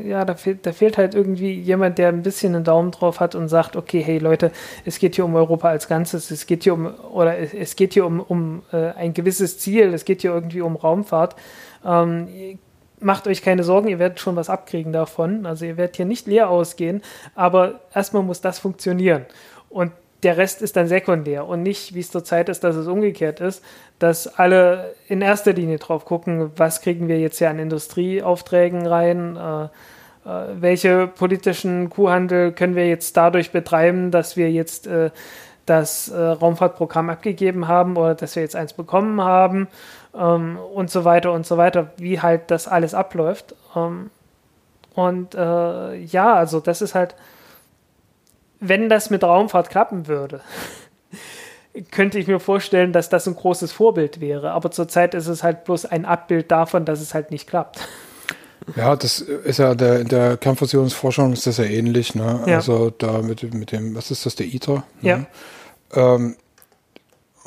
äh, 0.00 0.08
ja, 0.08 0.24
da 0.24 0.34
fehlt, 0.34 0.64
da 0.64 0.72
fehlt 0.72 0.96
halt 0.96 1.14
irgendwie 1.14 1.52
jemand, 1.52 1.98
der 1.98 2.08
ein 2.08 2.22
bisschen 2.22 2.54
einen 2.54 2.64
Daumen 2.64 2.90
drauf 2.90 3.20
hat 3.20 3.34
und 3.34 3.48
sagt, 3.48 3.76
okay, 3.76 4.02
hey 4.02 4.18
Leute, 4.18 4.50
es 4.86 4.98
geht 4.98 5.14
hier 5.14 5.26
um 5.26 5.34
Europa 5.34 5.68
als 5.68 5.88
Ganzes, 5.88 6.30
es 6.30 6.46
geht 6.46 6.64
hier 6.64 6.74
um, 6.74 6.86
oder 7.12 7.38
es 7.38 7.76
geht 7.76 7.92
hier 7.92 8.06
um, 8.06 8.20
um 8.20 8.62
äh, 8.72 8.92
ein 8.92 9.12
gewisses 9.12 9.58
Ziel, 9.58 9.92
es 9.92 10.06
geht 10.06 10.22
hier 10.22 10.32
irgendwie 10.32 10.62
um 10.62 10.76
Raumfahrt. 10.76 11.36
Ähm, 11.84 12.58
macht 12.98 13.26
euch 13.26 13.42
keine 13.42 13.62
Sorgen, 13.62 13.88
ihr 13.88 13.98
werdet 13.98 14.20
schon 14.20 14.36
was 14.36 14.48
abkriegen 14.48 14.92
davon. 14.92 15.44
Also 15.44 15.66
ihr 15.66 15.76
werdet 15.76 15.96
hier 15.96 16.06
nicht 16.06 16.26
leer 16.26 16.48
ausgehen, 16.48 17.02
aber 17.34 17.80
erstmal 17.94 18.22
muss 18.22 18.40
das 18.40 18.58
funktionieren. 18.58 19.26
Und 19.68 19.92
der 20.24 20.36
Rest 20.38 20.62
ist 20.62 20.76
dann 20.76 20.88
sekundär 20.88 21.46
und 21.46 21.62
nicht, 21.62 21.94
wie 21.94 22.00
es 22.00 22.10
zurzeit 22.10 22.48
ist, 22.48 22.64
dass 22.64 22.76
es 22.76 22.86
umgekehrt 22.86 23.40
ist, 23.40 23.62
dass 23.98 24.26
alle 24.38 24.94
in 25.06 25.20
erster 25.20 25.52
Linie 25.52 25.78
drauf 25.78 26.04
gucken, 26.04 26.50
was 26.56 26.80
kriegen 26.80 27.08
wir 27.08 27.20
jetzt 27.20 27.38
hier 27.38 27.50
an 27.50 27.58
Industrieaufträgen 27.58 28.86
rein, 28.86 29.36
äh, 29.36 29.64
äh, 29.64 29.68
welche 30.58 31.06
politischen 31.06 31.90
Kuhhandel 31.90 32.52
können 32.52 32.74
wir 32.74 32.88
jetzt 32.88 33.16
dadurch 33.16 33.52
betreiben, 33.52 34.10
dass 34.10 34.36
wir 34.36 34.50
jetzt 34.50 34.86
äh, 34.86 35.10
das 35.66 36.08
äh, 36.08 36.18
Raumfahrtprogramm 36.18 37.10
abgegeben 37.10 37.68
haben 37.68 37.96
oder 37.96 38.14
dass 38.14 38.34
wir 38.34 38.42
jetzt 38.42 38.56
eins 38.56 38.72
bekommen 38.72 39.20
haben 39.20 39.68
ähm, 40.14 40.58
und 40.74 40.90
so 40.90 41.04
weiter 41.04 41.32
und 41.32 41.46
so 41.46 41.56
weiter, 41.58 41.90
wie 41.98 42.20
halt 42.20 42.50
das 42.50 42.66
alles 42.66 42.94
abläuft. 42.94 43.54
Ähm, 43.76 44.10
und 44.94 45.34
äh, 45.34 45.96
ja, 45.96 46.34
also 46.34 46.60
das 46.60 46.80
ist 46.80 46.94
halt 46.94 47.14
wenn 48.68 48.88
das 48.88 49.10
mit 49.10 49.22
Raumfahrt 49.22 49.70
klappen 49.70 50.06
würde, 50.06 50.40
könnte 51.90 52.18
ich 52.18 52.26
mir 52.26 52.40
vorstellen, 52.40 52.92
dass 52.92 53.08
das 53.08 53.26
ein 53.26 53.34
großes 53.34 53.72
Vorbild 53.72 54.20
wäre. 54.20 54.52
Aber 54.52 54.70
zurzeit 54.70 55.14
ist 55.14 55.26
es 55.26 55.42
halt 55.42 55.64
bloß 55.64 55.86
ein 55.86 56.04
Abbild 56.04 56.50
davon, 56.50 56.84
dass 56.84 57.00
es 57.00 57.14
halt 57.14 57.30
nicht 57.30 57.48
klappt. 57.48 57.80
Ja, 58.76 58.96
das 58.96 59.20
ist 59.20 59.58
ja 59.58 59.74
der, 59.74 60.00
in 60.00 60.08
der 60.08 60.36
Kernfusionsforschung 60.36 61.32
ist 61.32 61.46
das 61.46 61.58
ja 61.58 61.64
ähnlich. 61.64 62.14
Ne? 62.14 62.42
Ja. 62.46 62.56
Also 62.56 62.90
da 62.90 63.20
mit, 63.20 63.42
mit 63.54 63.72
dem, 63.72 63.94
was 63.94 64.10
ist 64.10 64.24
das, 64.24 64.36
der 64.36 64.46
ITER? 64.46 64.84
Ne? 65.00 65.26
Ja. 65.94 66.14
Ähm, 66.14 66.36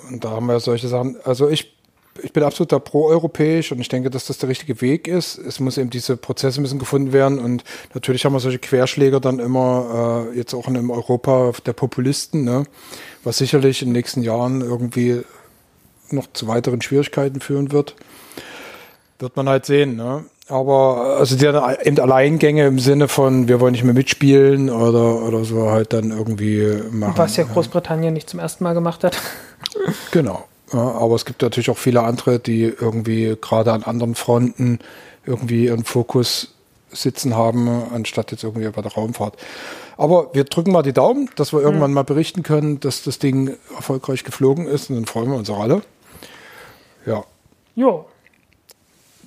und 0.09 0.23
da 0.23 0.31
haben 0.31 0.45
wir 0.45 0.59
solche 0.59 0.87
Sachen. 0.87 1.17
Also 1.23 1.49
ich, 1.49 1.76
ich 2.23 2.33
bin 2.33 2.43
absoluter 2.43 2.79
pro-europäisch 2.79 3.71
und 3.71 3.79
ich 3.79 3.89
denke, 3.89 4.09
dass 4.09 4.25
das 4.25 4.37
der 4.37 4.49
richtige 4.49 4.81
Weg 4.81 5.07
ist. 5.07 5.37
Es 5.37 5.59
muss 5.59 5.77
eben 5.77 5.89
diese 5.89 6.17
Prozesse 6.17 6.61
müssen 6.61 6.79
gefunden 6.79 7.13
werden 7.13 7.39
und 7.39 7.63
natürlich 7.93 8.25
haben 8.25 8.33
wir 8.33 8.39
solche 8.39 8.59
Querschläger 8.59 9.19
dann 9.19 9.39
immer 9.39 10.27
äh, 10.33 10.37
jetzt 10.37 10.53
auch 10.53 10.67
in 10.67 10.77
einem 10.77 10.91
Europa 10.91 11.51
der 11.65 11.73
Populisten, 11.73 12.43
ne? 12.43 12.65
was 13.23 13.37
sicherlich 13.37 13.81
in 13.81 13.89
den 13.89 13.93
nächsten 13.93 14.23
Jahren 14.23 14.61
irgendwie 14.61 15.21
noch 16.11 16.27
zu 16.33 16.47
weiteren 16.47 16.81
Schwierigkeiten 16.81 17.41
führen 17.41 17.71
wird. 17.71 17.95
Wird 19.19 19.35
man 19.35 19.49
halt 19.49 19.65
sehen, 19.65 19.95
ne? 19.95 20.25
Aber 20.49 21.17
also 21.19 21.35
die 21.35 21.45
eben 21.45 21.99
Alleingänge 21.99 22.67
im 22.67 22.79
Sinne 22.79 23.09
von, 23.09 23.49
wir 23.49 23.59
wollen 23.59 23.73
nicht 23.73 23.83
mehr 23.83 23.93
mitspielen 23.93 24.69
oder, 24.69 25.21
oder 25.23 25.43
so 25.43 25.71
halt 25.71 25.91
dann 25.91 26.11
irgendwie 26.11 26.83
machen. 26.89 27.13
Was 27.17 27.35
ja 27.35 27.43
Großbritannien 27.43 28.13
nicht 28.13 28.29
zum 28.29 28.39
ersten 28.39 28.63
Mal 28.63 28.73
gemacht 28.73 29.03
hat. 29.03 29.17
Genau. 30.11 30.45
Aber 30.71 31.15
es 31.15 31.25
gibt 31.25 31.41
natürlich 31.41 31.69
auch 31.69 31.77
viele 31.77 32.03
andere, 32.03 32.39
die 32.39 32.63
irgendwie 32.63 33.37
gerade 33.39 33.71
an 33.71 33.83
anderen 33.83 34.15
Fronten 34.15 34.79
irgendwie 35.25 35.65
ihren 35.65 35.83
Fokus 35.85 36.53
sitzen 36.91 37.35
haben, 37.35 37.69
anstatt 37.93 38.31
jetzt 38.31 38.43
irgendwie 38.43 38.67
bei 38.69 38.81
der 38.81 38.91
Raumfahrt. 38.91 39.37
Aber 39.97 40.33
wir 40.33 40.43
drücken 40.43 40.71
mal 40.71 40.83
die 40.83 40.93
Daumen, 40.93 41.29
dass 41.35 41.53
wir 41.53 41.61
irgendwann 41.61 41.91
mhm. 41.91 41.95
mal 41.95 42.03
berichten 42.03 42.43
können, 42.43 42.79
dass 42.79 43.03
das 43.03 43.19
Ding 43.19 43.57
erfolgreich 43.75 44.23
geflogen 44.23 44.67
ist 44.67 44.89
und 44.89 44.95
dann 44.95 45.05
freuen 45.05 45.29
wir 45.29 45.37
uns 45.37 45.49
auch 45.49 45.59
alle. 45.59 45.81
Ja. 47.05 47.23
Jo. 47.75 48.05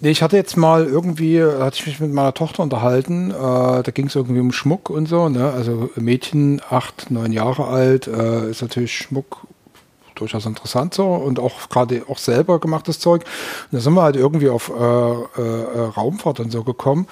Ich 0.02 0.22
hatte 0.22 0.36
jetzt 0.36 0.56
mal 0.56 0.86
irgendwie, 0.86 1.42
hatte 1.42 1.76
ich 1.78 1.86
mich 1.86 2.00
mit 2.00 2.12
meiner 2.12 2.32
Tochter 2.32 2.62
unterhalten, 2.62 3.30
äh, 3.30 3.34
da 3.34 3.90
ging 3.92 4.06
es 4.06 4.14
irgendwie 4.14 4.40
um 4.40 4.50
Schmuck 4.50 4.88
und 4.88 5.06
so, 5.06 5.28
ne? 5.28 5.52
Also 5.52 5.90
Mädchen, 5.96 6.62
acht, 6.70 7.10
neun 7.10 7.32
Jahre 7.32 7.66
alt, 7.66 8.06
äh, 8.06 8.50
ist 8.50 8.62
natürlich 8.62 8.96
Schmuck 8.96 9.46
durchaus 10.20 10.46
interessant 10.46 10.94
so 10.94 11.06
und 11.06 11.38
auch 11.38 11.68
gerade 11.68 12.04
auch 12.08 12.18
selber 12.18 12.58
gemachtes 12.60 12.98
Zeug. 12.98 13.24
Und 13.70 13.76
da 13.76 13.80
sind 13.80 13.94
wir 13.94 14.02
halt 14.02 14.16
irgendwie 14.16 14.48
auf 14.48 14.70
äh, 14.70 14.72
äh, 14.72 15.80
Raumfahrt 15.96 16.40
und 16.40 16.50
so 16.52 16.62
gekommen 16.62 17.06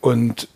und 0.00 0.48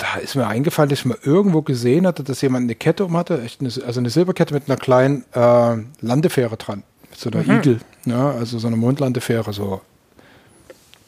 da 0.00 0.16
ist 0.16 0.34
mir 0.34 0.46
eingefallen, 0.46 0.88
dass 0.88 1.00
ich 1.00 1.04
mal 1.04 1.18
irgendwo 1.22 1.60
gesehen 1.60 2.06
hatte, 2.06 2.24
dass 2.24 2.40
jemand 2.40 2.64
eine 2.64 2.74
Kette 2.74 3.04
um 3.04 3.16
hatte, 3.16 3.34
eine, 3.34 3.70
also 3.86 4.00
eine 4.00 4.08
Silberkette 4.08 4.54
mit 4.54 4.68
einer 4.68 4.78
kleinen 4.78 5.24
äh, 5.34 5.76
Landefähre 6.00 6.56
dran, 6.56 6.82
mit 7.10 7.18
so 7.18 7.30
einer 7.30 7.42
mhm. 7.42 7.58
Igel, 7.58 7.80
ja, 8.06 8.30
also 8.30 8.58
so 8.58 8.66
eine 8.66 8.76
Mondlandefähre, 8.76 9.52
so 9.52 9.82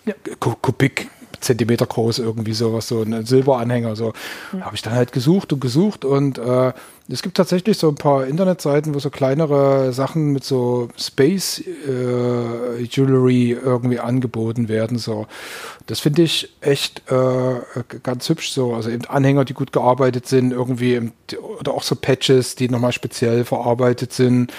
ja. 0.04 0.14
Kubik, 0.38 1.08
Zentimeter 1.42 1.86
groß, 1.86 2.18
irgendwie 2.18 2.54
sowas, 2.54 2.88
so 2.88 3.02
ein 3.02 3.26
Silberanhänger. 3.26 3.96
So 3.96 4.12
mhm. 4.52 4.64
habe 4.64 4.74
ich 4.74 4.82
dann 4.82 4.94
halt 4.94 5.12
gesucht 5.12 5.52
und 5.52 5.60
gesucht 5.60 6.04
und 6.04 6.38
äh, 6.38 6.72
es 7.08 7.20
gibt 7.22 7.36
tatsächlich 7.36 7.78
so 7.78 7.88
ein 7.88 7.96
paar 7.96 8.26
Internetseiten, 8.26 8.94
wo 8.94 8.98
so 8.98 9.10
kleinere 9.10 9.92
Sachen 9.92 10.32
mit 10.32 10.44
so 10.44 10.88
Space 10.96 11.60
äh, 11.60 12.82
Jewelry 12.82 13.50
irgendwie 13.50 13.98
angeboten 13.98 14.68
werden. 14.68 14.98
So, 14.98 15.26
das 15.86 16.00
finde 16.00 16.22
ich 16.22 16.54
echt 16.60 17.02
äh, 17.10 17.60
ganz 18.02 18.28
hübsch. 18.28 18.52
So, 18.52 18.74
also 18.74 18.88
eben 18.88 19.04
Anhänger, 19.06 19.44
die 19.44 19.54
gut 19.54 19.72
gearbeitet 19.72 20.26
sind, 20.26 20.52
irgendwie 20.52 21.10
oder 21.58 21.74
auch 21.74 21.82
so 21.82 21.96
Patches, 21.96 22.54
die 22.54 22.68
nochmal 22.68 22.92
speziell 22.92 23.44
verarbeitet 23.44 24.12
sind 24.12 24.52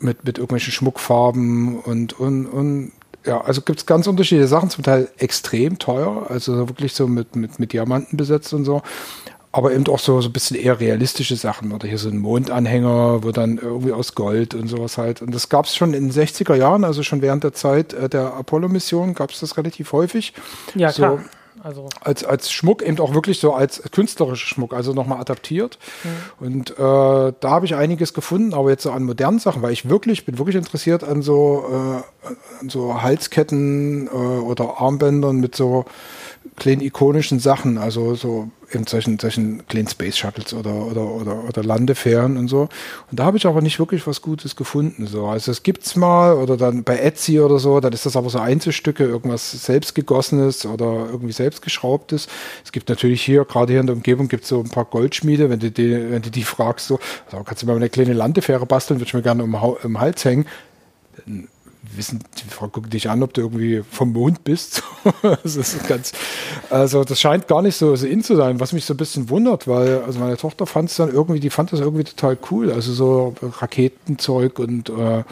mit 0.00 0.24
mit 0.24 0.38
irgendwelchen 0.38 0.72
Schmuckfarben 0.72 1.78
und 1.78 2.18
und 2.18 2.46
und 2.46 2.92
ja, 3.26 3.40
also 3.40 3.62
gibt 3.62 3.80
es 3.80 3.86
ganz 3.86 4.06
unterschiedliche 4.06 4.48
Sachen, 4.48 4.70
zum 4.70 4.84
Teil 4.84 5.08
extrem 5.18 5.78
teuer, 5.78 6.26
also 6.28 6.68
wirklich 6.68 6.94
so 6.94 7.06
mit, 7.06 7.36
mit, 7.36 7.58
mit 7.58 7.72
Diamanten 7.72 8.16
besetzt 8.16 8.52
und 8.52 8.64
so. 8.64 8.82
Aber 9.52 9.72
eben 9.72 9.86
auch 9.86 10.00
so, 10.00 10.20
so 10.20 10.28
ein 10.28 10.32
bisschen 10.32 10.56
eher 10.56 10.80
realistische 10.80 11.36
Sachen. 11.36 11.70
Oder 11.70 11.86
hier 11.86 11.98
so 11.98 12.08
ein 12.08 12.18
Mondanhänger, 12.18 13.22
wo 13.22 13.30
dann 13.30 13.58
irgendwie 13.58 13.92
aus 13.92 14.16
Gold 14.16 14.52
und 14.54 14.66
sowas 14.66 14.98
halt. 14.98 15.22
Und 15.22 15.32
das 15.32 15.48
gab 15.48 15.66
es 15.66 15.76
schon 15.76 15.94
in 15.94 16.08
den 16.08 16.12
60er 16.12 16.56
Jahren, 16.56 16.82
also 16.82 17.04
schon 17.04 17.22
während 17.22 17.44
der 17.44 17.52
Zeit 17.52 17.92
äh, 17.92 18.08
der 18.08 18.34
Apollo-Mission 18.34 19.14
gab 19.14 19.30
es 19.30 19.38
das 19.38 19.56
relativ 19.56 19.92
häufig. 19.92 20.32
Ja, 20.74 20.90
so, 20.90 21.02
klar. 21.02 21.24
Also. 21.64 21.88
Als, 22.02 22.24
als 22.24 22.52
Schmuck, 22.52 22.82
eben 22.82 22.98
auch 23.00 23.14
wirklich 23.14 23.40
so 23.40 23.54
als 23.54 23.82
künstlerischer 23.90 24.46
Schmuck, 24.46 24.74
also 24.74 24.92
nochmal 24.92 25.18
adaptiert. 25.18 25.78
Mhm. 26.04 26.46
Und 26.46 26.70
äh, 26.72 26.74
da 26.78 27.32
habe 27.42 27.64
ich 27.64 27.74
einiges 27.74 28.12
gefunden, 28.12 28.52
aber 28.52 28.68
jetzt 28.68 28.82
so 28.82 28.90
an 28.90 29.04
modernen 29.04 29.38
Sachen, 29.38 29.62
weil 29.62 29.72
ich 29.72 29.88
wirklich, 29.88 30.26
bin 30.26 30.36
wirklich 30.36 30.56
interessiert 30.56 31.02
an 31.02 31.22
so, 31.22 31.64
äh, 31.70 32.30
an 32.60 32.68
so 32.68 33.00
Halsketten 33.00 34.08
äh, 34.08 34.10
oder 34.10 34.78
Armbändern 34.78 35.36
mit 35.36 35.56
so 35.56 35.86
kleinen 36.56 36.82
ikonischen 36.82 37.40
Sachen, 37.40 37.78
also 37.78 38.14
so 38.14 38.48
in 38.70 38.86
solchen, 38.86 39.18
solchen 39.18 39.66
kleinen 39.66 39.88
Space 39.88 40.16
Shuttles 40.16 40.54
oder, 40.54 40.74
oder, 40.74 41.06
oder, 41.06 41.44
oder 41.44 41.62
Landefähren 41.62 42.36
und 42.36 42.48
so. 42.48 42.68
Und 43.10 43.20
da 43.20 43.24
habe 43.24 43.36
ich 43.36 43.46
aber 43.46 43.60
nicht 43.60 43.78
wirklich 43.78 44.06
was 44.06 44.22
Gutes 44.22 44.56
gefunden. 44.56 45.06
So. 45.06 45.26
Also 45.26 45.50
es 45.50 45.62
gibt's 45.62 45.96
mal 45.96 46.34
oder 46.34 46.56
dann 46.56 46.84
bei 46.84 46.98
Etsy 46.98 47.40
oder 47.40 47.58
so, 47.58 47.80
dann 47.80 47.92
ist 47.92 48.06
das 48.06 48.16
aber 48.16 48.30
so 48.30 48.38
Einzelstücke, 48.38 49.04
irgendwas 49.04 49.50
selbstgegossenes 49.50 50.66
oder 50.66 51.08
irgendwie 51.10 51.32
selbstgeschraubtes. 51.32 52.28
Es 52.64 52.72
gibt 52.72 52.88
natürlich 52.88 53.22
hier, 53.22 53.44
gerade 53.44 53.72
hier 53.72 53.80
in 53.80 53.86
der 53.86 53.96
Umgebung, 53.96 54.28
gibt 54.28 54.44
es 54.44 54.48
so 54.48 54.60
ein 54.60 54.70
paar 54.70 54.84
Goldschmiede, 54.84 55.50
wenn 55.50 55.60
du 55.60 55.70
die, 55.70 56.10
wenn 56.10 56.22
du 56.22 56.30
die 56.30 56.44
fragst, 56.44 56.86
so, 56.86 56.98
also 57.30 57.44
kannst 57.44 57.62
du 57.62 57.66
mal 57.66 57.76
eine 57.76 57.90
kleine 57.90 58.12
Landefähre 58.12 58.66
basteln, 58.66 59.00
würde 59.00 59.08
ich 59.08 59.14
mir 59.14 59.22
gerne 59.22 59.42
um, 59.42 59.54
um 59.54 60.00
Hals 60.00 60.24
hängen 60.24 60.46
wissen, 61.96 62.20
die 62.38 62.48
Frau 62.48 62.68
guckt 62.68 62.92
dich 62.92 63.08
an, 63.08 63.22
ob 63.22 63.34
du 63.34 63.42
irgendwie 63.42 63.82
vom 63.90 64.12
Mond 64.12 64.44
bist. 64.44 64.82
das 65.22 65.56
ist 65.56 65.86
ganz, 65.86 66.12
also 66.70 67.04
das 67.04 67.20
scheint 67.20 67.48
gar 67.48 67.62
nicht 67.62 67.76
so, 67.76 67.94
so 67.96 68.06
in 68.06 68.22
zu 68.22 68.36
sein, 68.36 68.60
was 68.60 68.72
mich 68.72 68.84
so 68.84 68.94
ein 68.94 68.98
bisschen 68.98 69.28
wundert, 69.30 69.68
weil 69.68 70.02
also 70.02 70.18
meine 70.18 70.36
Tochter 70.36 70.66
fand 70.66 70.90
es 70.90 70.96
dann 70.96 71.10
irgendwie, 71.10 71.40
die 71.40 71.50
fand 71.50 71.72
das 71.72 71.80
irgendwie 71.80 72.04
total 72.04 72.38
cool, 72.50 72.72
also 72.72 72.92
so 72.92 73.34
Raketenzeug 73.42 74.58
und 74.58 74.88
äh, 74.90 75.24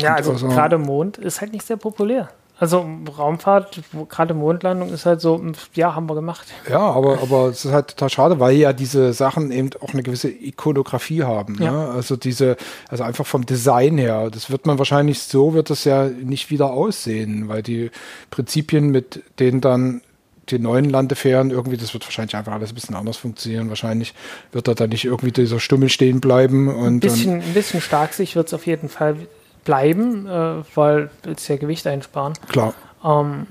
ja, 0.00 0.14
also, 0.14 0.32
also 0.32 0.48
gerade 0.48 0.78
Mond 0.78 1.18
ist 1.18 1.40
halt 1.40 1.52
nicht 1.52 1.66
sehr 1.66 1.76
populär. 1.76 2.30
Also 2.62 2.88
Raumfahrt, 3.18 3.80
gerade 4.08 4.34
Mondlandung 4.34 4.90
ist 4.92 5.04
halt 5.04 5.20
so, 5.20 5.42
ja, 5.74 5.96
haben 5.96 6.08
wir 6.08 6.14
gemacht. 6.14 6.46
Ja, 6.70 6.78
aber, 6.78 7.20
aber 7.20 7.48
es 7.48 7.64
ist 7.64 7.72
halt 7.72 7.88
total 7.88 8.08
schade, 8.08 8.38
weil 8.38 8.54
ja 8.54 8.72
diese 8.72 9.12
Sachen 9.14 9.50
eben 9.50 9.70
auch 9.80 9.92
eine 9.94 10.04
gewisse 10.04 10.28
Ikonografie 10.30 11.24
haben. 11.24 11.60
Ja. 11.60 11.72
Ne? 11.72 11.88
Also 11.88 12.14
diese, 12.14 12.56
also 12.88 13.02
einfach 13.02 13.26
vom 13.26 13.46
Design 13.46 13.98
her, 13.98 14.30
das 14.30 14.48
wird 14.48 14.64
man 14.66 14.78
wahrscheinlich 14.78 15.24
so, 15.24 15.54
wird 15.54 15.70
das 15.70 15.82
ja 15.82 16.06
nicht 16.06 16.52
wieder 16.52 16.70
aussehen, 16.70 17.48
weil 17.48 17.64
die 17.64 17.90
Prinzipien, 18.30 18.92
mit 18.92 19.24
denen 19.40 19.60
dann 19.60 20.00
die 20.48 20.60
neuen 20.60 20.88
Landefähren 20.88 21.50
irgendwie, 21.50 21.78
das 21.78 21.92
wird 21.94 22.04
wahrscheinlich 22.04 22.36
einfach 22.36 22.52
alles 22.52 22.70
ein 22.70 22.76
bisschen 22.76 22.94
anders 22.94 23.16
funktionieren. 23.16 23.70
Wahrscheinlich 23.70 24.14
wird 24.52 24.68
da 24.68 24.74
dann 24.74 24.90
nicht 24.90 25.04
irgendwie 25.04 25.32
dieser 25.32 25.58
Stummel 25.58 25.88
stehen 25.88 26.20
bleiben. 26.20 26.68
Und, 26.68 26.86
ein, 26.86 27.00
bisschen, 27.00 27.42
ein 27.42 27.54
bisschen 27.54 27.80
stark 27.80 28.12
sich 28.12 28.36
wird 28.36 28.46
es 28.46 28.54
auf 28.54 28.68
jeden 28.68 28.88
Fall 28.88 29.16
bleiben, 29.64 30.26
äh, 30.26 30.62
weil 30.74 31.10
es 31.24 31.48
ja 31.48 31.56
Gewicht 31.56 31.86
einsparen. 31.86 32.34
Klar. 32.48 32.74
Ähm, 33.04 33.46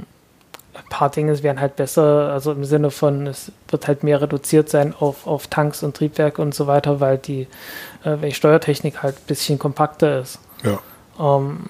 ein 0.73 0.89
paar 0.89 1.09
Dinge 1.09 1.41
werden 1.43 1.59
halt 1.59 1.75
besser, 1.75 2.31
also 2.31 2.51
im 2.51 2.63
Sinne 2.63 2.91
von, 2.91 3.27
es 3.27 3.51
wird 3.67 3.87
halt 3.87 4.03
mehr 4.03 4.21
reduziert 4.21 4.69
sein 4.69 4.93
auf, 4.97 5.27
auf 5.27 5.47
Tanks 5.47 5.83
und 5.83 5.95
Triebwerke 5.97 6.41
und 6.41 6.55
so 6.55 6.67
weiter, 6.67 6.99
weil 6.99 7.17
die, 7.17 7.41
äh, 8.03 8.11
weil 8.11 8.29
die 8.29 8.33
Steuertechnik 8.33 9.03
halt 9.03 9.15
ein 9.15 9.27
bisschen 9.27 9.59
kompakter 9.59 10.19
ist. 10.19 10.39
Ja. 10.63 10.79
Ähm, 11.19 11.65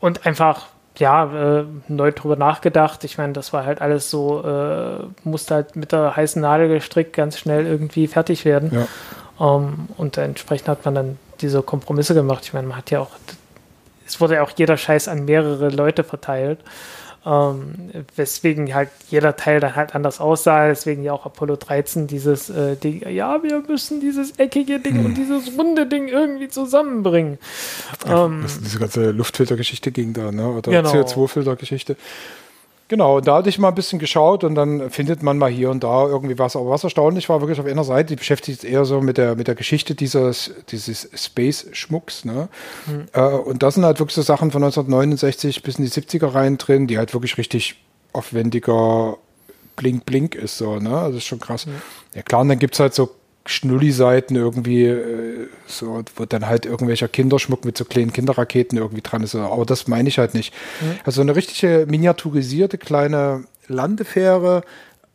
und 0.00 0.26
einfach, 0.26 0.66
ja, 0.96 1.60
äh, 1.60 1.64
neu 1.88 2.12
drüber 2.12 2.36
nachgedacht. 2.36 3.04
Ich 3.04 3.18
meine, 3.18 3.32
das 3.34 3.52
war 3.52 3.64
halt 3.64 3.80
alles 3.80 4.10
so, 4.10 4.42
äh, 4.42 5.04
musste 5.24 5.54
halt 5.54 5.76
mit 5.76 5.92
der 5.92 6.16
heißen 6.16 6.40
Nadel 6.40 6.68
gestrickt 6.68 7.12
ganz 7.12 7.38
schnell 7.38 7.66
irgendwie 7.66 8.06
fertig 8.06 8.44
werden. 8.44 8.86
Ja. 9.38 9.56
Ähm, 9.56 9.88
und 9.96 10.16
entsprechend 10.16 10.68
hat 10.68 10.84
man 10.84 10.94
dann 10.94 11.18
diese 11.40 11.62
Kompromisse 11.62 12.14
gemacht. 12.14 12.44
Ich 12.44 12.52
meine, 12.52 12.66
man 12.66 12.76
hat 12.76 12.90
ja 12.90 13.00
auch, 13.00 13.10
es 14.06 14.20
wurde 14.20 14.36
ja 14.36 14.42
auch 14.42 14.52
jeder 14.56 14.76
Scheiß 14.76 15.08
an 15.08 15.24
mehrere 15.24 15.70
Leute 15.70 16.04
verteilt. 16.04 16.60
Ähm, 17.26 17.74
weswegen 18.16 18.74
halt 18.74 18.88
jeder 19.10 19.36
Teil 19.36 19.60
dann 19.60 19.76
halt 19.76 19.94
anders 19.94 20.20
aussah, 20.20 20.68
deswegen 20.68 21.02
ja 21.02 21.12
auch 21.12 21.26
Apollo 21.26 21.56
13 21.56 22.06
dieses 22.06 22.48
äh, 22.48 22.76
Ding, 22.76 23.06
ja, 23.10 23.42
wir 23.42 23.60
müssen 23.60 24.00
dieses 24.00 24.38
eckige 24.38 24.80
Ding 24.80 24.94
hm. 24.94 25.04
und 25.04 25.14
dieses 25.18 25.58
runde 25.58 25.86
Ding 25.86 26.08
irgendwie 26.08 26.48
zusammenbringen. 26.48 27.38
Ja, 28.06 28.24
ähm, 28.24 28.46
diese 28.64 28.78
ganze 28.78 29.10
Luftfiltergeschichte 29.10 29.92
ging 29.92 30.14
da, 30.14 30.32
ne? 30.32 30.48
Oder 30.48 30.70
genau. 30.70 30.90
CO2-Filtergeschichte. 30.90 31.96
Genau, 32.90 33.20
da 33.20 33.36
hatte 33.36 33.48
ich 33.48 33.60
mal 33.60 33.68
ein 33.68 33.76
bisschen 33.76 34.00
geschaut 34.00 34.42
und 34.42 34.56
dann 34.56 34.90
findet 34.90 35.22
man 35.22 35.38
mal 35.38 35.48
hier 35.48 35.70
und 35.70 35.84
da 35.84 36.08
irgendwie 36.08 36.40
was. 36.40 36.56
Aber 36.56 36.70
was 36.70 36.82
erstaunlich 36.82 37.28
war, 37.28 37.40
wirklich 37.40 37.60
auf 37.60 37.66
einer 37.66 37.84
Seite, 37.84 38.08
die 38.08 38.16
beschäftigt 38.16 38.62
sich 38.62 38.72
eher 38.72 38.84
so 38.84 39.00
mit 39.00 39.16
der, 39.16 39.36
mit 39.36 39.46
der 39.46 39.54
Geschichte 39.54 39.94
dieses, 39.94 40.50
dieses 40.70 41.08
Space-Schmucks. 41.14 42.24
Ne? 42.24 42.48
Mhm. 42.88 43.06
Äh, 43.12 43.20
und 43.20 43.62
da 43.62 43.70
sind 43.70 43.84
halt 43.84 44.00
wirklich 44.00 44.16
so 44.16 44.22
Sachen 44.22 44.50
von 44.50 44.64
1969 44.64 45.62
bis 45.62 45.78
in 45.78 45.84
die 45.84 45.90
70er 45.92 46.34
rein 46.34 46.58
drin, 46.58 46.88
die 46.88 46.98
halt 46.98 47.14
wirklich 47.14 47.38
richtig 47.38 47.76
aufwendiger 48.12 49.18
Blink-Blink 49.76 50.34
ist. 50.34 50.58
So, 50.58 50.80
ne? 50.80 50.90
Also 50.90 51.10
das 51.10 51.18
ist 51.18 51.26
schon 51.26 51.38
krass. 51.38 51.66
Mhm. 51.66 51.80
Ja 52.16 52.22
klar, 52.22 52.40
und 52.40 52.48
dann 52.48 52.58
gibt 52.58 52.74
es 52.74 52.80
halt 52.80 52.92
so 52.92 53.08
Schnulli-Seiten 53.50 54.36
irgendwie, 54.36 54.84
äh, 54.84 55.48
so, 55.66 56.02
wo 56.16 56.24
dann 56.24 56.46
halt 56.46 56.66
irgendwelcher 56.66 57.08
Kinderschmuck 57.08 57.64
mit 57.64 57.76
so 57.76 57.84
kleinen 57.84 58.12
Kinderraketen 58.12 58.78
irgendwie 58.78 59.02
dran 59.02 59.22
ist. 59.22 59.34
Aber 59.34 59.64
das 59.66 59.88
meine 59.88 60.08
ich 60.08 60.18
halt 60.18 60.34
nicht. 60.34 60.54
Mhm. 60.80 60.98
Also 61.04 61.20
eine 61.20 61.36
richtige 61.36 61.86
miniaturisierte 61.88 62.78
kleine 62.78 63.44
Landefähre 63.68 64.62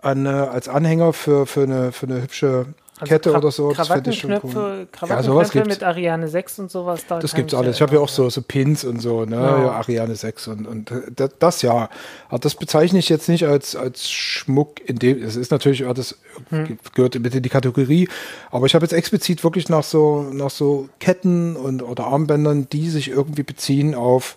an, 0.02 0.28
als 0.28 0.70
Anhänger 0.70 1.14
für, 1.14 1.46
für, 1.46 1.64
eine, 1.64 1.92
für 1.92 2.06
eine 2.06 2.22
hübsche 2.22 2.68
Also 2.98 3.10
Kette 3.10 3.30
Kra 3.32 3.40
oder 3.40 3.52
so, 3.52 3.74
das 3.74 3.90
fände 3.90 4.10
ich 4.10 4.20
schon 4.20 4.32
cool. 4.32 4.40
Krawattenknöpfe, 4.42 5.08
Ja, 5.10 5.24
sowas 5.24 5.52
gibt's. 5.52 5.68
mit 5.68 5.84
Ariane 5.84 6.30
6 6.30 6.60
und 6.60 6.72
sowas. 6.72 7.02
Da 7.08 7.20
Das 7.20 7.36
gibt's 7.36 7.52
ich 7.52 7.60
alles. 7.60 7.76
Ich 7.76 7.82
habe 7.82 7.96
ja 7.96 8.00
auch 8.00 8.08
so, 8.08 8.30
so 8.30 8.42
Pins 8.42 8.86
und 8.86 9.02
so, 9.02 9.26
ne? 9.26 9.36
Ja. 9.36 9.64
Ja, 9.64 9.72
Ariane 9.72 10.16
6 10.16 10.48
und, 10.48 10.66
und 10.66 10.92
äh, 10.92 11.02
das, 11.14 11.32
das 11.40 11.62
ja. 11.62 11.90
Aber 12.30 12.40
das 12.40 12.56
bezeichne 12.56 13.00
ich 13.00 13.10
jetzt 13.10 13.28
nicht 13.28 13.46
als, 13.46 13.76
als 13.76 14.10
Schmuck 14.10 14.80
in 14.88 14.98
dem, 14.98 15.22
es 15.22 15.36
ist 15.36 15.52
natürlich, 15.52 15.84
das 15.94 16.16
Hm. 16.50 16.78
gehört 16.94 17.18
mit 17.18 17.34
in 17.34 17.44
die 17.44 17.50
Kategorie, 17.50 18.10
aber 18.52 18.66
ich 18.66 18.76
habe 18.76 18.84
jetzt 18.84 18.92
explizit 18.92 19.44
wirklich 19.46 19.70
nach 19.70 19.84
so, 19.86 20.24
nach 20.34 20.50
so 20.50 20.90
Ketten 21.00 21.56
und 21.56 21.82
oder 21.82 22.08
Armbändern, 22.08 22.68
die 22.70 22.90
sich 22.90 23.08
irgendwie 23.10 23.44
beziehen 23.44 23.96
auf 23.96 24.36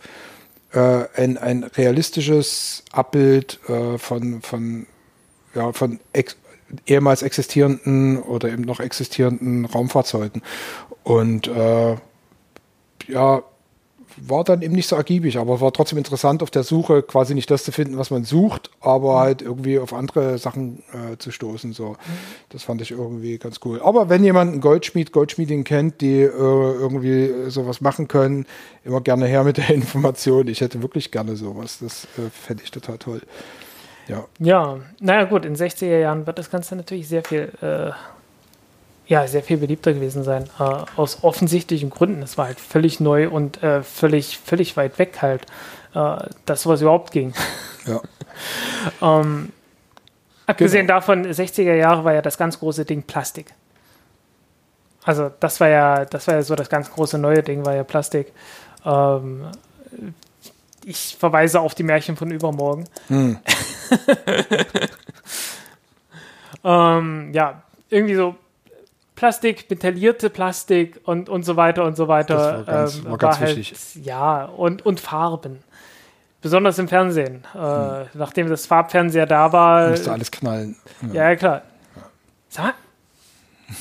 äh, 0.73 1.05
ein, 1.17 1.39
ein 1.39 1.65
realistisches 1.65 2.85
Abbild 2.93 3.59
äh, 3.69 3.99
von, 3.99 4.43
von, 4.43 4.87
ja, 5.55 5.73
von 5.73 5.99
ex 6.13 6.37
ehemals 6.87 7.23
existierenden 7.23 8.21
oder 8.23 8.51
eben 8.51 8.63
noch 8.63 8.81
existierenden 8.81 9.65
Raumfahrzeugen. 9.65 10.43
Und 11.03 11.49
äh, 11.49 11.97
ja, 13.09 13.43
war 14.21 14.45
dann 14.45 14.63
eben 14.63 14.75
nicht 14.75 14.89
so 14.89 14.97
ergiebig, 14.97 15.39
aber 15.39 15.61
war 15.61 15.73
trotzdem 15.73 15.99
interessant 15.99 16.43
auf 16.43 16.51
der 16.51 16.63
Suche, 16.63 17.03
quasi 17.03 17.35
nicht 17.35 17.51
das 17.51 17.65
zu 17.65 17.73
finden, 17.73 17.99
was 17.99 18.11
man 18.11 18.25
sucht, 18.25 18.71
aber 18.81 19.21
halt 19.21 19.43
irgendwie 19.43 19.79
auf 19.79 19.93
andere 19.93 20.39
Sachen 20.39 20.83
äh, 20.93 21.17
zu 21.19 21.31
stoßen. 21.31 21.73
So. 21.73 21.97
Das 22.49 22.65
fand 22.65 22.81
ich 22.81 22.91
irgendwie 22.91 23.39
ganz 23.39 23.61
cool. 23.65 23.81
Aber 23.81 24.09
wenn 24.09 24.25
jemand 24.25 24.53
einen 24.53 24.61
Goldschmied, 24.61 25.13
Goldschmiedin 25.13 25.65
kennt, 25.65 26.01
die 26.01 26.21
äh, 26.21 26.29
irgendwie 26.29 27.51
sowas 27.51 27.81
machen 27.81 28.09
können, 28.09 28.47
immer 28.85 29.01
gerne 29.01 29.27
her 29.27 29.45
mit 29.45 29.59
der 29.59 29.71
Information. 29.75 30.49
Ich 30.49 30.61
hätte 30.61 30.83
wirklich 30.83 31.11
gerne 31.11 31.37
sowas. 31.37 31.79
Das 31.81 32.05
äh, 32.17 32.31
fände 32.31 32.63
ich 32.65 32.71
total 32.71 32.99
toll. 32.99 33.23
Ja. 34.09 34.25
Ja, 34.39 34.79
naja 35.01 35.25
gut, 35.25 35.45
in 35.45 35.55
60er 35.55 35.99
Jahren 35.99 36.27
wird 36.27 36.39
das 36.39 36.51
Ganze 36.51 36.75
natürlich 36.77 37.09
sehr 37.09 37.23
viel, 37.23 37.53
äh, 37.61 37.91
ja, 39.07 39.27
sehr 39.27 39.43
viel 39.43 39.59
beliebter 39.59 39.93
gewesen 39.93 40.25
sein. 40.25 40.45
Äh, 40.59 40.63
aus 40.97 41.23
offensichtlichen 41.23 41.91
Gründen. 41.91 42.23
Es 42.23 42.39
war 42.39 42.47
halt 42.47 42.59
völlig 42.59 43.01
neu 43.01 43.29
und 43.29 43.63
äh, 43.63 43.83
völlig, 43.83 44.39
völlig 44.39 44.77
weit 44.77 44.99
weg 44.99 45.19
halt, 45.21 45.43
äh, 45.95 46.29
dass 46.47 46.63
sowas 46.63 46.81
überhaupt 46.81 47.13
ging. 47.13 47.33
Ja. 47.87 48.01
Ähm, 49.03 49.53
abgesehen 50.47 50.87
davon, 50.87 51.27
60er 51.27 51.75
Jahre 51.75 52.05
war 52.05 52.15
ja 52.15 52.23
das 52.23 52.39
ganz 52.39 52.61
große 52.61 52.85
Ding 52.85 53.03
Plastik. 53.03 53.53
Also 55.03 55.33
das 55.41 55.59
war 55.59 55.69
ja, 55.69 56.05
das 56.05 56.29
war 56.29 56.35
ja 56.35 56.43
so 56.43 56.55
das 56.55 56.69
ganz 56.69 56.89
große 56.93 57.19
neue 57.19 57.43
Ding, 57.43 57.67
war 57.67 57.75
ja 57.75 57.83
Plastik. 57.83 58.33
Ähm, 58.85 59.47
ich 60.89 61.17
verweise 61.19 61.61
auf 61.61 61.75
die 61.75 61.83
Märchen 61.83 62.17
von 62.17 62.31
übermorgen. 62.31 62.85
Hm. 63.09 63.39
ähm, 66.65 67.31
ja, 67.33 67.63
irgendwie 67.91 68.15
so 68.15 68.35
Plastik, 69.15 69.69
metallierte 69.69 70.31
Plastik 70.31 71.01
und, 71.05 71.29
und 71.29 71.43
so 71.43 71.57
weiter 71.57 71.85
und 71.85 71.97
so 71.97 72.09
weiter. 72.09 72.37
Das 72.37 72.67
war 72.67 72.75
ganz- 72.75 72.97
ähm, 72.97 73.11
war 73.11 73.19
ganz 73.19 73.41
halt, 73.41 73.57
wichtig. 73.57 74.05
Ja, 74.05 74.45
und, 74.45 74.87
und 74.87 75.01
Farben. 75.01 75.63
Besonders 76.41 76.79
im 76.79 76.87
Fernsehen. 76.87 77.45
Äh, 77.55 78.05
Nachdem 78.15 78.49
das 78.49 78.67
Farbfernseher 78.67 79.27
da 79.27 79.53
war. 79.53 79.91
Musste 79.91 80.13
alles 80.13 80.31
knallen. 80.31 80.77
Ja, 81.13 81.31
ja, 81.31 81.37
klar. 81.37 81.63
Sag 82.49 82.65
mal, 82.65 82.75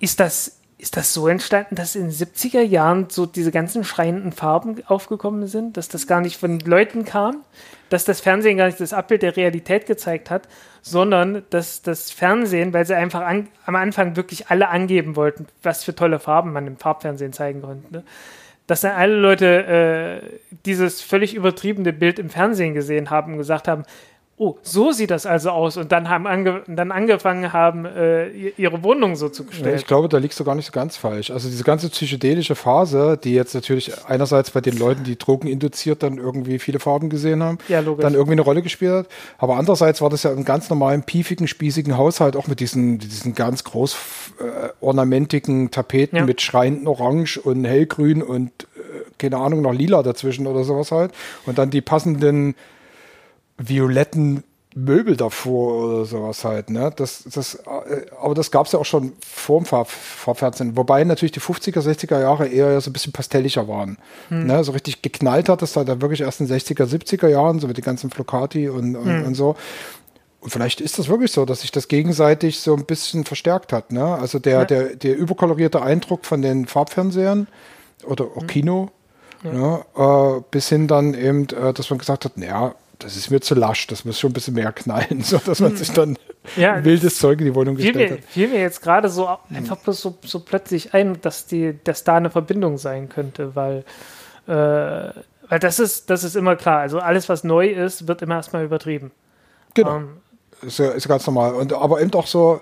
ist 0.00 0.20
das, 0.20 0.58
ist 0.86 0.96
das 0.96 1.12
so 1.12 1.26
entstanden, 1.26 1.74
dass 1.74 1.96
in 1.96 2.02
den 2.02 2.12
70er 2.12 2.60
Jahren 2.60 3.10
so 3.10 3.26
diese 3.26 3.50
ganzen 3.50 3.82
schreienden 3.82 4.30
Farben 4.30 4.80
aufgekommen 4.86 5.48
sind, 5.48 5.76
dass 5.76 5.88
das 5.88 6.06
gar 6.06 6.20
nicht 6.20 6.36
von 6.36 6.60
Leuten 6.60 7.04
kam, 7.04 7.42
dass 7.88 8.04
das 8.04 8.20
Fernsehen 8.20 8.56
gar 8.56 8.66
nicht 8.66 8.78
das 8.78 8.92
Abbild 8.92 9.22
der 9.22 9.36
Realität 9.36 9.86
gezeigt 9.86 10.30
hat, 10.30 10.46
sondern 10.82 11.42
dass 11.50 11.82
das 11.82 12.12
Fernsehen, 12.12 12.72
weil 12.72 12.86
sie 12.86 12.94
einfach 12.94 13.22
an, 13.22 13.48
am 13.64 13.74
Anfang 13.74 14.14
wirklich 14.14 14.46
alle 14.46 14.68
angeben 14.68 15.16
wollten, 15.16 15.48
was 15.60 15.82
für 15.82 15.92
tolle 15.92 16.20
Farben 16.20 16.52
man 16.52 16.68
im 16.68 16.76
Farbfernsehen 16.76 17.32
zeigen 17.32 17.62
konnte, 17.62 18.04
dass 18.68 18.82
dann 18.82 18.92
alle 18.92 19.16
Leute 19.16 20.22
äh, 20.22 20.38
dieses 20.66 21.02
völlig 21.02 21.34
übertriebene 21.34 21.92
Bild 21.92 22.20
im 22.20 22.30
Fernsehen 22.30 22.74
gesehen 22.74 23.10
haben 23.10 23.32
und 23.32 23.38
gesagt 23.38 23.66
haben, 23.66 23.82
oh, 24.38 24.56
so 24.62 24.92
sieht 24.92 25.10
das 25.10 25.24
also 25.24 25.50
aus 25.50 25.76
und 25.78 25.92
dann 25.92 26.08
haben 26.10 26.26
ange 26.26 26.62
dann 26.66 26.92
angefangen 26.92 27.52
haben, 27.54 27.86
äh, 27.86 28.28
ihre 28.28 28.82
Wohnung 28.82 29.16
so 29.16 29.28
zu 29.30 29.44
Ja, 29.44 29.48
gestalten. 29.48 29.78
ich 29.78 29.86
glaube, 29.86 30.08
da 30.08 30.18
liegst 30.18 30.38
du 30.38 30.44
gar 30.44 30.54
nicht 30.54 30.66
so 30.66 30.72
ganz 30.72 30.96
falsch. 30.98 31.30
Also 31.30 31.48
diese 31.48 31.64
ganze 31.64 31.88
psychedelische 31.88 32.54
Phase, 32.54 33.18
die 33.22 33.32
jetzt 33.32 33.54
natürlich 33.54 33.92
einerseits 34.06 34.50
bei 34.50 34.60
den 34.60 34.76
Leuten, 34.76 35.04
die 35.04 35.16
Drogen 35.16 35.48
induziert 35.48 36.02
dann 36.02 36.18
irgendwie 36.18 36.58
viele 36.58 36.80
Farben 36.80 37.08
gesehen 37.08 37.42
haben, 37.42 37.58
Ja, 37.68 37.80
dann 37.80 38.12
irgendwie 38.12 38.32
eine 38.32 38.42
Rolle 38.42 38.60
gespielt 38.62 38.92
hat. 38.92 39.06
Aber 39.38 39.56
andererseits 39.56 40.02
war 40.02 40.10
das 40.10 40.22
ja 40.22 40.32
im 40.32 40.44
ganz 40.44 40.68
normalen, 40.68 41.02
piefigen, 41.02 41.48
spießigen 41.48 41.96
Haushalt 41.96 42.36
auch 42.36 42.46
mit 42.46 42.60
diesen, 42.60 42.98
diesen 42.98 43.34
ganz 43.34 43.64
groß 43.64 43.96
äh, 44.40 44.68
ornamentigen 44.80 45.70
Tapeten 45.70 46.16
Ja. 46.16 46.24
mit 46.26 46.42
schreienden 46.42 46.86
Orange 46.88 47.38
und 47.40 47.64
hellgrün 47.64 48.22
und 48.22 48.50
äh, 48.76 48.76
keine 49.18 49.38
Ahnung, 49.38 49.62
noch 49.62 49.72
lila 49.72 50.02
dazwischen 50.02 50.46
oder 50.46 50.62
sowas 50.64 50.92
halt. 50.92 51.12
Und 51.46 51.56
dann 51.56 51.70
die 51.70 51.80
passenden 51.80 52.54
violetten 53.58 54.44
Möbel 54.74 55.16
davor 55.16 55.84
oder 55.84 56.04
sowas 56.04 56.44
halt, 56.44 56.68
ne? 56.68 56.92
Das, 56.94 57.24
das, 57.32 57.54
äh, 57.54 58.06
aber 58.20 58.34
das 58.34 58.50
gab 58.50 58.66
es 58.66 58.72
ja 58.72 58.78
auch 58.78 58.84
schon 58.84 59.14
vor 59.26 59.58
dem 59.60 59.64
Farb, 59.64 59.88
Farbfernsehen. 59.88 60.76
Wobei 60.76 61.02
natürlich 61.02 61.32
die 61.32 61.40
50er, 61.40 61.80
60er 61.80 62.20
Jahre 62.20 62.46
eher 62.46 62.72
ja 62.72 62.80
so 62.82 62.90
ein 62.90 62.92
bisschen 62.92 63.14
pastelliger 63.14 63.68
waren. 63.68 63.96
Ne? 64.28 64.62
So 64.64 64.72
richtig 64.72 65.00
geknallt 65.00 65.48
hat 65.48 65.62
es 65.62 65.72
da 65.72 65.82
dann 65.84 66.02
wirklich 66.02 66.20
erst 66.20 66.40
in 66.42 66.46
den 66.46 66.58
60er, 66.58 66.84
70er 66.84 67.28
Jahren, 67.28 67.58
so 67.58 67.66
mit 67.68 67.78
den 67.78 67.84
ganzen 67.84 68.10
Flocati 68.10 68.68
und, 68.68 68.96
und, 68.96 69.24
und 69.24 69.34
so. 69.34 69.56
Und 70.40 70.50
vielleicht 70.50 70.82
ist 70.82 70.98
das 70.98 71.08
wirklich 71.08 71.32
so, 71.32 71.46
dass 71.46 71.62
sich 71.62 71.72
das 71.72 71.88
gegenseitig 71.88 72.60
so 72.60 72.74
ein 72.76 72.84
bisschen 72.84 73.24
verstärkt 73.24 73.72
hat. 73.72 73.92
Ne? 73.92 74.04
Also 74.04 74.38
der, 74.38 74.58
Ja. 74.58 74.64
der, 74.66 74.96
der 74.96 75.16
überkolorierte 75.16 75.80
Eindruck 75.80 76.26
von 76.26 76.42
den 76.42 76.66
Farbfernsehern 76.66 77.48
oder 78.04 78.26
auch 78.36 78.46
Kino, 78.46 78.90
ne? 79.42 79.80
äh, 79.96 80.42
bis 80.50 80.68
hin 80.68 80.86
dann 80.86 81.14
eben, 81.14 81.44
äh, 81.48 81.72
dass 81.72 81.88
man 81.88 81.98
gesagt 81.98 82.26
hat, 82.26 82.36
naja, 82.36 82.74
das 82.98 83.16
ist 83.16 83.30
mir 83.30 83.40
zu 83.40 83.54
lasch, 83.54 83.86
das 83.86 84.04
muss 84.04 84.18
schon 84.18 84.30
ein 84.30 84.34
bisschen 84.34 84.54
mehr 84.54 84.72
knallen, 84.72 85.20
so 85.22 85.38
dass 85.38 85.60
man 85.60 85.76
sich 85.76 85.90
dann 85.92 86.16
Ja, 86.56 86.84
wildes 86.84 87.18
Zeug 87.18 87.38
in 87.40 87.46
die 87.46 87.54
Wohnung 87.54 87.76
gestellt 87.76 87.96
mir, 87.96 88.16
hat. 88.18 88.24
fiel 88.24 88.48
mir 88.48 88.60
jetzt 88.60 88.82
gerade 88.82 89.08
so 89.08 89.28
einfach 89.50 89.76
bloß 89.78 90.00
so, 90.00 90.18
so 90.24 90.40
plötzlich 90.40 90.94
ein, 90.94 91.20
dass 91.20 91.46
die, 91.46 91.78
dass 91.84 92.04
da 92.04 92.16
eine 92.16 92.30
Verbindung 92.30 92.78
sein 92.78 93.08
könnte, 93.08 93.54
weil, 93.54 93.84
äh, 94.46 94.52
weil 95.48 95.58
das 95.60 95.78
ist, 95.78 96.10
das 96.10 96.24
ist 96.24 96.36
immer 96.36 96.56
klar. 96.56 96.80
Also 96.80 96.98
alles, 96.98 97.28
was 97.28 97.44
neu 97.44 97.68
ist, 97.68 98.08
wird 98.08 98.22
immer 98.22 98.36
erstmal 98.36 98.64
übertrieben. 98.64 99.12
Genau. 99.74 99.96
Ähm, 99.96 100.08
Ist 100.62 100.78
ja, 100.78 100.88
ist 100.92 101.06
ganz 101.06 101.26
normal. 101.26 101.54
Und 101.54 101.74
aber 101.74 102.00
eben 102.00 102.12
auch 102.14 102.26
so 102.26 102.60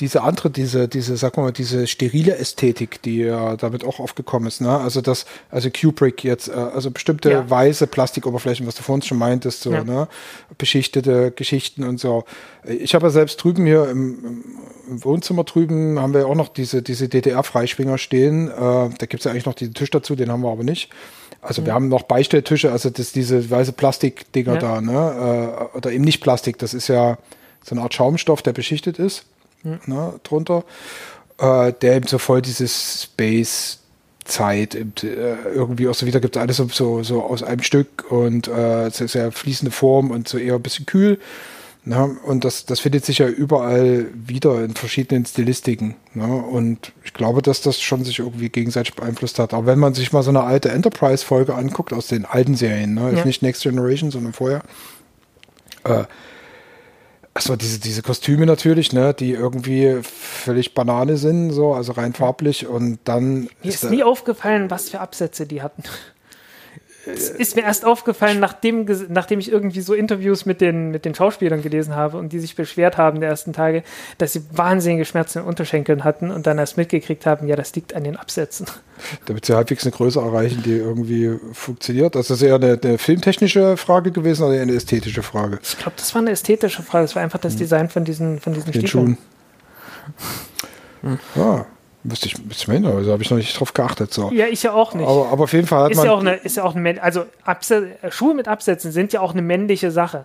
diese 0.00 0.22
andere, 0.22 0.50
diese, 0.50 0.88
diese, 0.88 1.16
sag 1.16 1.36
mal, 1.36 1.52
diese 1.52 1.86
sterile 1.86 2.36
Ästhetik, 2.36 3.00
die 3.02 3.18
ja 3.18 3.56
damit 3.56 3.84
auch 3.84 4.00
aufgekommen 4.00 4.48
ist, 4.48 4.60
ne? 4.60 4.76
Also 4.78 5.00
das, 5.00 5.26
also 5.50 5.70
Kubrick 5.70 6.24
jetzt, 6.24 6.48
äh, 6.48 6.52
also 6.52 6.90
bestimmte 6.90 7.30
Ja. 7.30 7.48
weiße 7.48 7.86
Plastikoberflächen, 7.86 8.66
was 8.66 8.74
du 8.74 8.82
vorhin 8.82 9.02
schon 9.02 9.18
meintest, 9.18 9.62
so, 9.62 9.72
Ja. 9.72 9.84
ne? 9.84 10.08
Beschichtete 10.58 11.30
Geschichten 11.30 11.84
und 11.84 12.00
so. 12.00 12.24
Ich 12.66 12.94
habe 12.96 13.06
ja 13.06 13.10
selbst 13.10 13.36
drüben 13.42 13.64
hier 13.64 13.88
im, 13.90 14.24
im- 14.24 14.44
im 14.88 15.04
Wohnzimmer 15.04 15.44
drüben 15.44 16.00
haben 16.00 16.12
wir 16.14 16.20
ja 16.22 16.26
auch 16.26 16.34
noch 16.34 16.48
diese, 16.48 16.82
diese 16.82 17.08
DDR-Freischwinger 17.08 17.98
stehen. 17.98 18.48
Äh, 18.48 18.54
da 18.54 19.06
gibt's 19.08 19.24
ja 19.24 19.30
eigentlich 19.30 19.46
noch 19.46 19.54
den 19.54 19.72
Tisch 19.74 19.90
dazu, 19.90 20.16
den 20.16 20.30
haben 20.32 20.42
wir 20.42 20.50
aber 20.50 20.64
nicht. 20.64 20.90
Also 21.42 21.64
wir 21.64 21.74
haben 21.74 21.88
noch 21.88 22.02
Beistelltische, 22.02 22.72
also 22.72 22.90
das, 22.90 23.12
diese 23.12 23.48
weiße 23.50 23.72
Plastikdinger 23.72 24.54
Ja. 24.54 24.58
da, 24.58 24.80
ne? 24.80 25.68
Äh, 25.72 25.76
oder 25.76 25.92
eben 25.92 26.02
nicht 26.04 26.20
Plastik, 26.20 26.58
das 26.58 26.74
ist 26.74 26.88
ja 26.88 27.18
so 27.66 27.74
eine 27.74 27.82
Art 27.82 27.94
Schaumstoff, 27.94 28.42
der 28.42 28.52
beschichtet 28.52 28.98
ist, 28.98 29.24
ne, 29.62 30.14
drunter, 30.22 30.64
äh, 31.38 31.72
der 31.72 31.96
eben 31.96 32.06
so 32.06 32.18
voll 32.18 32.42
dieses 32.42 33.02
Space 33.02 33.80
Zeit 34.24 34.74
äh, 34.74 35.36
irgendwie 35.54 35.88
auch 35.88 35.94
so 35.94 36.06
wieder 36.06 36.20
gibt 36.20 36.36
alles 36.36 36.56
so, 36.56 36.68
so, 36.68 37.02
so 37.02 37.22
aus 37.22 37.42
einem 37.42 37.62
Stück 37.62 38.10
und 38.10 38.48
äh, 38.48 38.90
sehr, 38.90 39.08
sehr 39.08 39.32
fließende 39.32 39.70
Form 39.70 40.10
und 40.10 40.28
so 40.28 40.38
eher 40.38 40.54
ein 40.54 40.62
bisschen 40.62 40.86
kühl. 40.86 41.18
Ne? 41.84 42.16
Und 42.24 42.44
das, 42.44 42.66
das 42.66 42.80
findet 42.80 43.04
sich 43.04 43.18
ja 43.18 43.28
überall 43.28 44.08
wieder 44.12 44.64
in 44.64 44.74
verschiedenen 44.74 45.24
Stilistiken. 45.24 45.94
Ne? 46.14 46.26
Und 46.26 46.92
ich 47.04 47.14
glaube, 47.14 47.42
dass 47.42 47.60
das 47.60 47.80
schon 47.80 48.04
sich 48.04 48.18
irgendwie 48.18 48.48
gegenseitig 48.48 48.94
beeinflusst 48.94 49.38
hat. 49.38 49.54
Aber 49.54 49.66
wenn 49.66 49.78
man 49.78 49.94
sich 49.94 50.12
mal 50.12 50.24
so 50.24 50.30
eine 50.30 50.42
alte 50.42 50.70
Enterprise-Folge 50.70 51.54
anguckt 51.54 51.92
aus 51.92 52.08
den 52.08 52.24
alten 52.24 52.56
Serien, 52.56 52.94
ne? 52.94 53.12
Ja. 53.12 53.18
ist 53.18 53.24
nicht 53.24 53.42
Next 53.42 53.62
Generation, 53.62 54.10
sondern 54.10 54.32
vorher, 54.32 54.62
äh, 55.84 56.04
Achso, 57.36 57.54
diese, 57.54 57.78
diese 57.78 58.00
Kostüme 58.02 58.46
natürlich, 58.46 58.92
ne, 58.94 59.12
die 59.12 59.32
irgendwie 59.32 59.98
völlig 60.02 60.72
Banane 60.72 61.18
sind, 61.18 61.50
so, 61.50 61.74
also 61.74 61.92
rein 61.92 62.14
farblich 62.14 62.66
und 62.66 62.98
dann 63.04 63.40
Mir 63.42 63.48
ist 63.62 63.84
da- 63.84 63.90
nie 63.90 64.02
aufgefallen, 64.02 64.70
was 64.70 64.88
für 64.88 65.00
Absätze 65.00 65.46
die 65.46 65.60
hatten. 65.62 65.82
Es 67.06 67.30
ist 67.30 67.56
mir 67.56 67.62
erst 67.62 67.84
aufgefallen, 67.84 68.40
nachdem, 68.40 68.86
nachdem 69.08 69.38
ich 69.38 69.50
irgendwie 69.50 69.80
so 69.80 69.94
Interviews 69.94 70.44
mit 70.44 70.60
den, 70.60 70.90
mit 70.90 71.04
den 71.04 71.14
Schauspielern 71.14 71.62
gelesen 71.62 71.94
habe 71.94 72.18
und 72.18 72.32
die 72.32 72.40
sich 72.40 72.56
beschwert 72.56 72.98
haben 72.98 73.20
der 73.20 73.28
ersten 73.28 73.52
Tage, 73.52 73.82
dass 74.18 74.32
sie 74.32 74.42
wahnsinnige 74.52 75.04
Schmerzen 75.04 75.38
in 75.38 75.44
den 75.44 75.48
Unterschenkeln 75.48 76.04
hatten 76.04 76.30
und 76.30 76.46
dann 76.46 76.58
erst 76.58 76.76
mitgekriegt 76.76 77.26
haben, 77.26 77.46
ja, 77.46 77.56
das 77.56 77.74
liegt 77.74 77.94
an 77.94 78.04
den 78.04 78.16
Absätzen. 78.16 78.66
damit 79.26 79.44
sie 79.44 79.54
halbwegs 79.54 79.84
eine 79.84 79.92
Größe 79.92 80.20
erreichen, 80.20 80.62
die 80.64 80.76
irgendwie 80.76 81.38
funktioniert. 81.52 82.14
Das 82.14 82.30
ist 82.30 82.42
eher 82.42 82.56
eine, 82.56 82.78
eine 82.82 82.98
filmtechnische 82.98 83.76
Frage 83.76 84.10
gewesen 84.10 84.44
oder 84.44 84.54
eher 84.54 84.62
eine 84.62 84.74
ästhetische 84.74 85.22
Frage. 85.22 85.58
Ich 85.62 85.78
glaube, 85.78 85.96
das 85.96 86.14
war 86.14 86.22
eine 86.22 86.30
ästhetische 86.30 86.82
Frage. 86.82 87.04
Das 87.04 87.14
war 87.14 87.22
einfach 87.22 87.38
das 87.38 87.56
Design 87.56 87.88
von 87.88 88.04
diesen, 88.04 88.40
von 88.40 88.52
diesen 88.52 88.72
Den 88.72 88.86
Stiefeln. 88.86 88.88
Schuhen. 88.88 89.18
Hm. 91.02 91.18
Ja, 91.34 91.66
müsste 92.06 92.26
ich, 92.26 92.38
müsste 92.38 92.62
ich 92.62 92.68
mal 92.68 92.74
hin, 92.74 92.86
also 92.86 93.12
habe 93.12 93.22
ich 93.22 93.30
noch 93.30 93.36
nicht 93.36 93.58
drauf 93.58 93.74
geachtet. 93.74 94.12
So. 94.12 94.30
Ja, 94.30 94.46
ich 94.46 94.62
ja 94.62 94.72
auch 94.72 94.94
nicht. 94.94 95.06
Aber, 95.06 95.28
aber 95.28 95.44
auf 95.44 95.52
jeden 95.52 95.66
Fall 95.66 95.84
hat 95.84 95.90
ist 95.92 95.96
man. 95.98 96.06
Ja 96.06 96.12
auch 96.12 96.20
eine, 96.20 96.34
ist 96.34 96.56
ja 96.56 96.64
auch 96.64 96.74
eine, 96.74 97.02
also 97.02 97.26
Abse 97.44 97.88
Schuhe 98.10 98.34
mit 98.34 98.48
Absätzen 98.48 98.92
sind 98.92 99.12
ja 99.12 99.20
auch 99.20 99.32
eine 99.32 99.42
männliche 99.42 99.90
Sache. 99.90 100.24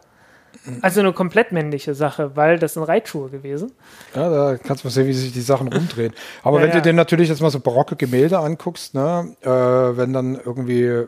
Also 0.81 0.99
eine 0.99 1.11
komplett 1.13 1.51
männliche 1.53 1.95
Sache, 1.95 2.35
weil 2.35 2.59
das 2.59 2.73
sind 2.73 2.83
Reitschuhe 2.83 3.29
gewesen. 3.29 3.71
Ja, 4.13 4.29
da 4.29 4.57
kannst 4.57 4.83
du 4.83 4.87
mal 4.87 4.91
sehen, 4.91 5.07
wie 5.07 5.13
sich 5.13 5.31
die 5.31 5.41
Sachen 5.41 5.69
rumdrehen. 5.69 6.13
Aber 6.43 6.57
Ja, 6.57 6.63
wenn 6.63 6.69
ja. 6.69 6.75
du 6.75 6.81
dir 6.81 6.93
natürlich 6.93 7.29
jetzt 7.29 7.41
mal 7.41 7.49
so 7.49 7.59
barocke 7.59 7.95
Gemälde 7.95 8.37
anguckst, 8.37 8.93
ne, 8.93 9.35
äh, 9.41 9.47
wenn 9.49 10.13
dann 10.13 10.35
irgendwie, 10.35 11.07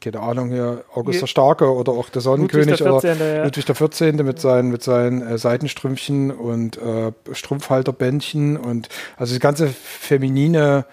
keine 0.00 0.20
Ahnung, 0.20 0.50
hier 0.50 0.84
August 0.94 1.20
der 1.22 1.26
Starke 1.26 1.72
oder 1.72 1.92
auch 1.92 2.08
der 2.08 2.22
Sonnenkönig 2.22 2.78
Ludwig 2.80 2.84
der 2.84 2.92
oder 2.92 3.00
14., 3.00 3.36
ja. 3.36 3.44
Ludwig 3.44 3.64
der 3.64 3.74
14. 3.74 4.16
mit 4.16 4.38
seinen, 4.40 4.70
mit 4.70 4.82
seinen 4.82 5.22
äh, 5.26 5.38
Seitenstrümpfchen 5.38 6.30
und 6.30 6.76
äh, 6.78 7.12
Strumpfhalterbändchen 7.32 8.56
und 8.56 8.88
also 9.16 9.34
die 9.34 9.40
ganze 9.40 9.68
feminine 9.68 10.84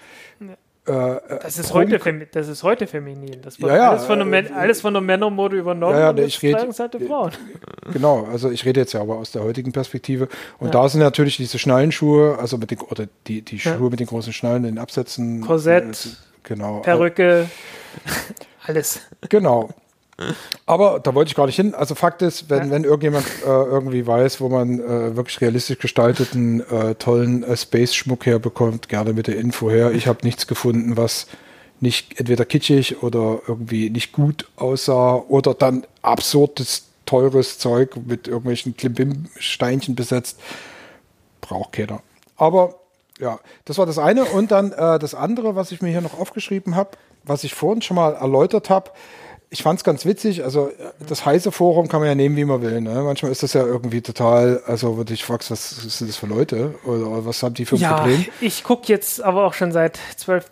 äh, 0.88 1.16
Das 1.42 1.58
ist, 1.58 1.72
Prunk- 1.72 1.92
heute, 2.04 2.28
das 2.30 2.46
ist 2.46 2.62
heute 2.62 2.86
feminin. 2.86 3.42
Das 3.42 3.60
wird 3.60 3.70
Ja, 3.72 3.76
ja, 3.76 3.90
alles, 3.90 4.04
von 4.04 4.18
der 4.30 4.44
äh, 4.44 4.52
alles 4.52 4.80
von 4.80 4.92
der 4.94 5.00
Männermode 5.02 5.56
übernommen 5.56 5.94
Ja, 5.94 6.00
ja, 6.00 6.10
und 6.10 6.20
ich 6.20 6.34
jetzt 6.34 6.42
red- 6.44 6.52
tragen 6.56 6.70
es 6.70 6.78
halt 6.78 6.94
die 6.94 7.00
Frauen. 7.06 7.32
Genau, 7.92 8.24
also 8.30 8.50
ich 8.50 8.64
rede 8.64 8.80
jetzt 8.80 8.92
ja 8.92 9.00
aber 9.00 9.16
aus 9.16 9.32
der 9.32 9.42
heutigen 9.42 9.72
Perspektive. 9.72 10.28
Und 10.58 10.74
da 10.74 10.88
sind 10.88 11.00
natürlich 11.00 11.36
diese 11.38 11.58
Schnallenschuhe, 11.58 12.38
also 12.38 12.56
mit 12.56 12.70
den, 12.70 12.78
oder 12.82 13.06
die, 13.26 13.42
die 13.42 13.56
Ja. 13.56 13.76
Schuhe 13.76 13.90
mit 13.90 13.98
den 13.98 14.06
großen 14.06 14.32
Schnallen, 14.32 14.62
den 14.62 14.78
Absätzen. 14.78 15.40
Korsett, 15.40 16.06
äh, 16.06 16.08
genau. 16.44 16.80
Perücke, 16.82 17.48
alles. 18.66 19.00
Genau. 19.28 19.70
Aber 20.66 20.98
da 21.00 21.14
wollte 21.14 21.28
ich 21.28 21.34
gar 21.34 21.46
nicht 21.46 21.56
hin. 21.56 21.74
Also 21.74 21.94
Fakt 21.94 22.22
ist, 22.22 22.48
wenn, 22.48 22.64
Ja. 22.66 22.70
wenn 22.70 22.84
irgendjemand 22.84 23.26
äh, 23.44 23.48
irgendwie 23.48 24.06
weiß, 24.06 24.40
wo 24.40 24.48
man 24.48 24.80
äh, 24.80 25.16
wirklich 25.16 25.40
realistisch 25.40 25.78
gestalteten, 25.78 26.60
äh, 26.70 26.94
tollen 26.94 27.42
äh, 27.42 27.56
Space-Schmuck 27.56 28.24
herbekommt, 28.26 28.88
gerne 28.88 29.12
mit 29.12 29.26
der 29.26 29.36
Info 29.36 29.70
her. 29.70 29.92
Ich 29.92 30.06
habe 30.06 30.24
nichts 30.24 30.46
gefunden, 30.46 30.96
was 30.96 31.26
nicht 31.80 32.18
entweder 32.18 32.46
kitschig 32.46 33.02
oder 33.02 33.40
irgendwie 33.46 33.90
nicht 33.90 34.12
gut 34.12 34.48
aussah 34.56 35.16
oder 35.16 35.52
dann 35.52 35.86
absurdes, 36.00 36.86
teures 37.04 37.58
Zeug 37.58 37.96
mit 38.06 38.26
irgendwelchen 38.26 38.76
Klimbim-Steinchen 38.76 39.94
besetzt. 39.94 40.40
Braucht 41.42 41.72
keiner. 41.72 42.00
Aber 42.36 42.76
ja, 43.20 43.38
das 43.66 43.78
war 43.78 43.86
das 43.86 43.98
eine. 43.98 44.24
Und 44.24 44.50
dann 44.50 44.72
äh, 44.72 44.98
das 44.98 45.14
andere, 45.14 45.54
was 45.54 45.72
ich 45.72 45.82
mir 45.82 45.90
hier 45.90 46.00
noch 46.00 46.18
aufgeschrieben 46.18 46.74
habe, 46.74 46.90
was 47.26 47.44
ich 47.44 47.54
vorhin 47.54 47.82
schon 47.82 47.96
mal 47.96 48.14
erläutert 48.14 48.70
habe. 48.70 48.90
Ich 49.48 49.62
fand 49.62 49.78
es 49.78 49.84
ganz 49.84 50.04
witzig. 50.04 50.42
Also, 50.42 50.70
das 51.06 51.24
heiße 51.24 51.52
Forum 51.52 51.86
kann 51.88 52.00
man 52.00 52.08
ja 52.08 52.14
nehmen, 52.16 52.36
wie 52.36 52.44
man 52.44 52.62
will. 52.62 52.80
Ne? 52.80 53.02
Manchmal 53.04 53.30
ist 53.30 53.42
das 53.44 53.52
ja 53.52 53.64
irgendwie 53.64 54.02
total, 54.02 54.60
also, 54.66 54.94
wo 54.94 54.98
du 54.98 55.04
dich 55.04 55.24
fragst, 55.24 55.50
was 55.52 55.70
sind 55.70 56.08
das 56.10 56.16
für 56.16 56.26
Leute? 56.26 56.74
Oder 56.84 57.24
was 57.24 57.42
haben 57.44 57.54
die 57.54 57.64
für 57.64 57.76
ein 57.76 57.80
Ja, 57.80 57.98
Problem? 57.98 58.26
ich 58.40 58.64
gucke 58.64 58.88
jetzt 58.88 59.22
aber 59.22 59.44
auch 59.46 59.54
schon 59.54 59.70
seit 59.70 59.98
zwölf, 60.16 60.50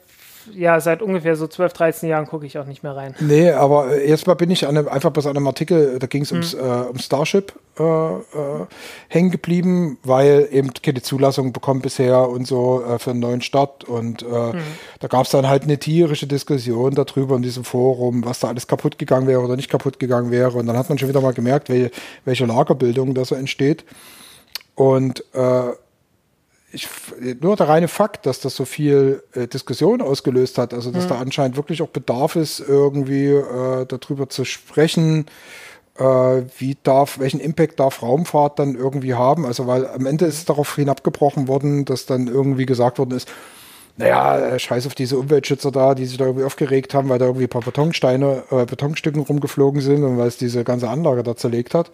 ja, 0.52 0.80
seit 0.80 1.02
ungefähr 1.02 1.36
so 1.36 1.46
12, 1.46 1.72
13 1.72 2.08
Jahren 2.08 2.26
gucke 2.26 2.44
ich 2.46 2.58
auch 2.58 2.66
nicht 2.66 2.82
mehr 2.82 2.94
rein. 2.94 3.14
Nee, 3.20 3.50
aber 3.50 3.90
äh, 3.92 4.08
jetzt 4.08 4.26
mal 4.26 4.34
bin 4.34 4.50
ich 4.50 4.66
an 4.66 4.76
einem, 4.76 4.88
einfach 4.88 5.10
bei 5.10 5.20
so 5.20 5.28
einem 5.30 5.46
Artikel, 5.46 5.98
da 5.98 6.06
ging 6.06 6.22
es 6.22 6.30
Hm. 6.30 6.36
ums, 6.38 6.54
äh, 6.54 6.58
um 6.90 6.98
Starship 6.98 7.52
äh, 7.78 7.82
äh, 7.82 8.20
hängen 9.08 9.30
geblieben, 9.30 9.98
weil 10.04 10.48
eben 10.50 10.70
keine 10.74 11.02
Zulassung 11.02 11.52
bekommen 11.52 11.80
bisher 11.80 12.28
und 12.28 12.46
so 12.46 12.82
äh, 12.84 12.98
für 12.98 13.10
einen 13.10 13.20
neuen 13.20 13.40
Start. 13.40 13.84
Und 13.84 14.22
äh, 14.22 14.26
Hm. 14.52 14.60
da 15.00 15.08
gab 15.08 15.24
es 15.24 15.30
dann 15.30 15.48
halt 15.48 15.64
eine 15.64 15.78
tierische 15.78 16.26
Diskussion 16.26 16.94
darüber 16.94 17.36
in 17.36 17.42
diesem 17.42 17.64
Forum, 17.64 18.24
was 18.24 18.40
da 18.40 18.48
alles 18.48 18.66
kaputt 18.66 18.98
gegangen 18.98 19.26
wäre 19.26 19.40
oder 19.40 19.56
nicht 19.56 19.70
kaputt 19.70 19.98
gegangen 19.98 20.30
wäre. 20.30 20.58
Und 20.58 20.66
dann 20.66 20.76
hat 20.76 20.88
man 20.88 20.98
schon 20.98 21.08
wieder 21.08 21.20
mal 21.20 21.32
gemerkt, 21.34 21.68
welche, 21.68 21.90
welche 22.24 22.46
Lagerbildung 22.46 23.14
da 23.14 23.24
so 23.24 23.34
entsteht. 23.34 23.84
Und 24.74 25.24
äh, 25.34 25.62
ich, 26.74 26.88
nur 27.40 27.56
der 27.56 27.68
reine 27.68 27.88
Fakt, 27.88 28.26
dass 28.26 28.40
das 28.40 28.56
so 28.56 28.64
viel 28.64 29.22
äh, 29.34 29.46
Diskussion 29.46 30.02
ausgelöst 30.02 30.58
hat, 30.58 30.74
also 30.74 30.90
dass 30.90 31.06
da 31.06 31.18
anscheinend 31.18 31.56
wirklich 31.56 31.82
auch 31.82 31.88
Bedarf 31.88 32.36
ist, 32.36 32.60
irgendwie 32.60 33.28
äh, 33.28 33.86
darüber 33.86 34.28
zu 34.28 34.44
sprechen, 34.44 35.26
äh, 35.98 36.02
wie 36.02 36.76
darf, 36.82 37.18
welchen 37.18 37.40
Impact 37.40 37.80
darf 37.80 38.02
Raumfahrt 38.02 38.58
dann 38.58 38.74
irgendwie 38.74 39.14
haben. 39.14 39.46
Also 39.46 39.66
weil 39.66 39.86
am 39.86 40.06
Ende 40.06 40.26
ist 40.26 40.38
es 40.38 40.44
darauf 40.44 40.74
hinabgebrochen 40.74 41.48
worden, 41.48 41.84
dass 41.84 42.06
dann 42.06 42.26
irgendwie 42.26 42.66
gesagt 42.66 42.98
worden 42.98 43.12
ist, 43.12 43.28
naja, 43.96 44.38
äh, 44.38 44.58
scheiß 44.58 44.86
auf 44.86 44.94
diese 44.94 45.18
Umweltschützer 45.18 45.70
da, 45.70 45.94
die 45.94 46.06
sich 46.06 46.18
da 46.18 46.24
irgendwie 46.26 46.44
aufgeregt 46.44 46.94
haben, 46.94 47.08
weil 47.08 47.20
da 47.20 47.26
irgendwie 47.26 47.44
ein 47.44 47.50
paar 47.50 47.62
Betonsteine, 47.62 48.42
äh, 48.50 48.64
Betonstücken 48.64 49.22
rumgeflogen 49.22 49.80
sind 49.80 50.02
und 50.02 50.18
weil 50.18 50.26
es 50.26 50.36
diese 50.36 50.64
ganze 50.64 50.88
Anlage 50.88 51.22
da 51.22 51.36
zerlegt 51.36 51.74
hat. 51.74 51.90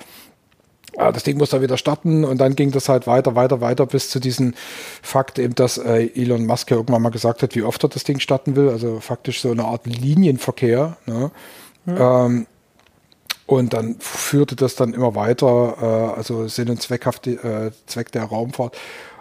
Ah, 1.01 1.13
das 1.13 1.23
Ding 1.23 1.39
muss 1.39 1.51
da 1.51 1.63
wieder 1.63 1.79
starten 1.79 2.25
und 2.25 2.39
dann 2.39 2.57
ging 2.57 2.73
das 2.73 2.89
halt 2.89 3.07
weiter, 3.07 3.35
weiter, 3.35 3.61
weiter 3.61 3.87
bis 3.87 4.11
zu 4.11 4.21
diesem 4.21 4.55
Fakt 5.03 5.39
eben, 5.39 5.55
dass 5.55 5.79
äh, 5.79 6.11
Elon 6.15 6.45
Musk 6.45 6.71
ja 6.71 6.77
irgendwann 6.77 7.03
mal 7.03 7.11
gesagt 7.11 7.43
hat, 7.43 7.55
wie 7.55 7.63
oft 7.63 7.83
er 7.83 7.89
das 7.89 8.05
Ding 8.05 8.21
starten 8.21 8.55
will, 8.55 8.69
also 8.69 9.01
faktisch 9.01 9.41
so 9.41 9.51
eine 9.51 9.65
Art 9.65 9.87
Linienverkehr. 9.87 10.97
Ne? 11.07 11.31
Ähm, 11.87 12.47
und 13.47 13.73
dann 13.73 13.97
führte 13.99 14.55
das 14.55 14.77
dann 14.77 14.95
immer 14.95 15.15
weiter, 15.15 15.77
äh, 15.81 16.17
also 16.19 16.47
Sinn 16.49 16.71
und 16.71 16.81
Zweckhaft, 16.81 17.27
äh, 17.27 17.71
Zweck 17.87 18.13
der 18.13 18.25
Raumfahrt. 18.25 18.77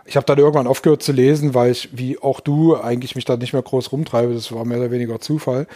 Ich 0.05 0.17
habe 0.17 0.25
dann 0.25 0.37
irgendwann 0.37 0.67
aufgehört 0.67 1.01
zu 1.01 1.11
lesen, 1.11 1.53
weil 1.53 1.71
ich, 1.71 1.89
wie 1.97 2.19
auch 2.19 2.39
du, 2.39 2.75
eigentlich 2.75 3.15
mich 3.15 3.25
da 3.25 3.37
nicht 3.37 3.53
mehr 3.53 3.61
groß 3.61 3.91
rumtreibe. 3.91 4.33
Das 4.33 4.51
war 4.51 4.65
mehr 4.65 4.79
oder 4.79 4.91
weniger 4.91 5.19
Zufall. 5.19 5.67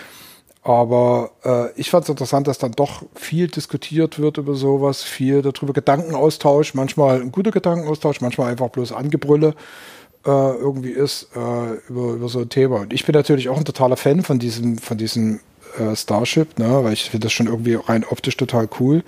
Aber 0.64 1.32
äh, 1.44 1.80
ich 1.80 1.90
fand 1.90 2.04
es 2.04 2.10
interessant, 2.10 2.48
dass 2.48 2.58
dann 2.58 2.72
doch 2.72 3.04
viel 3.16 3.48
diskutiert 3.50 4.20
wird 4.20 4.38
über 4.38 4.56
sowas, 4.56 5.04
viel 5.04 5.42
darüber 5.42 5.74
Gedankenaustausch, 5.74 6.74
manchmal 6.74 7.22
ein 7.22 7.32
guter 7.32 7.52
Gedankenaustausch, 7.52 8.22
manchmal 8.22 8.52
einfach 8.52 8.70
bloß 8.70 8.94
Angebrülle 8.94 9.56
äh, 10.26 10.30
irgendwie 10.30 10.92
ist 10.92 11.30
äh, 11.36 11.90
über, 11.90 12.14
über 12.14 12.30
so 12.30 12.40
ein 12.40 12.50
Thema. 12.50 12.78
Und 12.82 12.94
ich 12.94 13.06
bin 13.06 13.14
natürlich 13.14 13.50
auch 13.50 13.58
ein 13.58 13.66
totaler 13.66 13.98
Fan 13.98 14.24
von 14.24 14.40
diesem, 14.40 14.78
von 14.78 14.98
diesem 14.98 15.42
äh, 15.78 15.96
Starship, 15.96 16.58
ne, 16.60 16.84
weil 16.84 16.94
ich 16.94 17.10
finde 17.10 17.26
das 17.26 17.34
schon 17.34 17.48
irgendwie 17.48 17.76
rein 17.76 18.06
optisch 18.10 18.38
total 18.38 18.70
cool. 18.80 19.04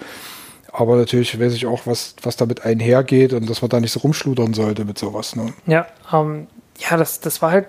Aber 0.72 0.98
natürlich 0.98 1.40
weiß 1.40 1.54
ich 1.54 1.68
auch, 1.68 1.82
was, 1.86 2.16
was 2.22 2.36
damit 2.36 2.66
einhergeht 2.66 3.32
und 3.32 3.50
dass 3.50 3.62
man 3.62 3.70
da 3.70 3.80
nicht 3.80 3.94
so 3.94 4.02
rumschludern 4.02 4.54
sollte 4.54 4.84
mit 4.84 4.98
sowas. 4.98 5.38
Ne? 5.38 5.54
Ja, 5.68 5.88
ähm, 6.12 6.48
ja, 6.78 6.98
das, 6.98 7.22
das 7.22 7.42
war 7.42 7.52
halt, 7.52 7.68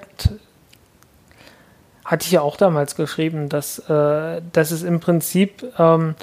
hatte 2.07 2.25
ich 2.25 2.33
ja 2.33 2.41
auch 2.41 2.57
damals 2.57 2.95
geschrieben, 2.97 3.49
dass, 3.49 3.79
äh, 3.91 4.41
dass 4.53 4.71
es 4.71 4.83
im 4.83 5.01
Prinzip 5.01 5.65
ähm, 5.79 6.15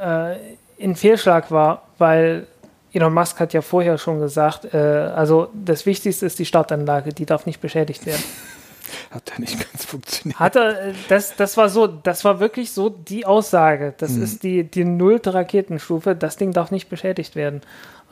äh, 0.00 0.36
ein 0.82 0.96
Fehlschlag 0.96 1.50
war, 1.50 1.82
weil 1.98 2.46
Elon 2.92 3.12
Musk 3.12 3.38
hat 3.40 3.52
ja 3.52 3.60
vorher 3.60 3.98
schon 3.98 4.20
gesagt, 4.20 4.72
äh, 4.72 4.78
also 4.78 5.48
das 5.52 5.84
Wichtigste 5.86 6.24
ist 6.24 6.38
die 6.38 6.46
Startanlage, 6.46 7.12
die 7.12 7.26
darf 7.26 7.44
nicht 7.46 7.60
beschädigt 7.60 8.06
werden. 8.06 8.22
Hat 9.10 9.30
ja 9.30 9.38
nicht 9.38 9.58
ganz 9.58 9.84
funktioniert. 9.84 10.38
Hat 10.38 10.56
er, 10.56 10.88
äh, 10.88 10.92
das, 11.08 11.34
das 11.36 11.56
war 11.56 11.68
so, 11.68 11.86
das 11.86 12.24
war 12.24 12.40
wirklich 12.40 12.72
so 12.72 12.88
die 12.88 13.26
Aussage. 13.26 13.92
Das 13.98 14.12
Mhm. 14.12 14.22
ist 14.22 14.42
die, 14.42 14.64
die 14.64 14.84
nullte 14.84 15.34
Raketenstufe. 15.34 16.14
Das 16.14 16.36
Ding 16.36 16.52
darf 16.52 16.70
nicht 16.70 16.88
beschädigt 16.88 17.34
werden. 17.36 17.60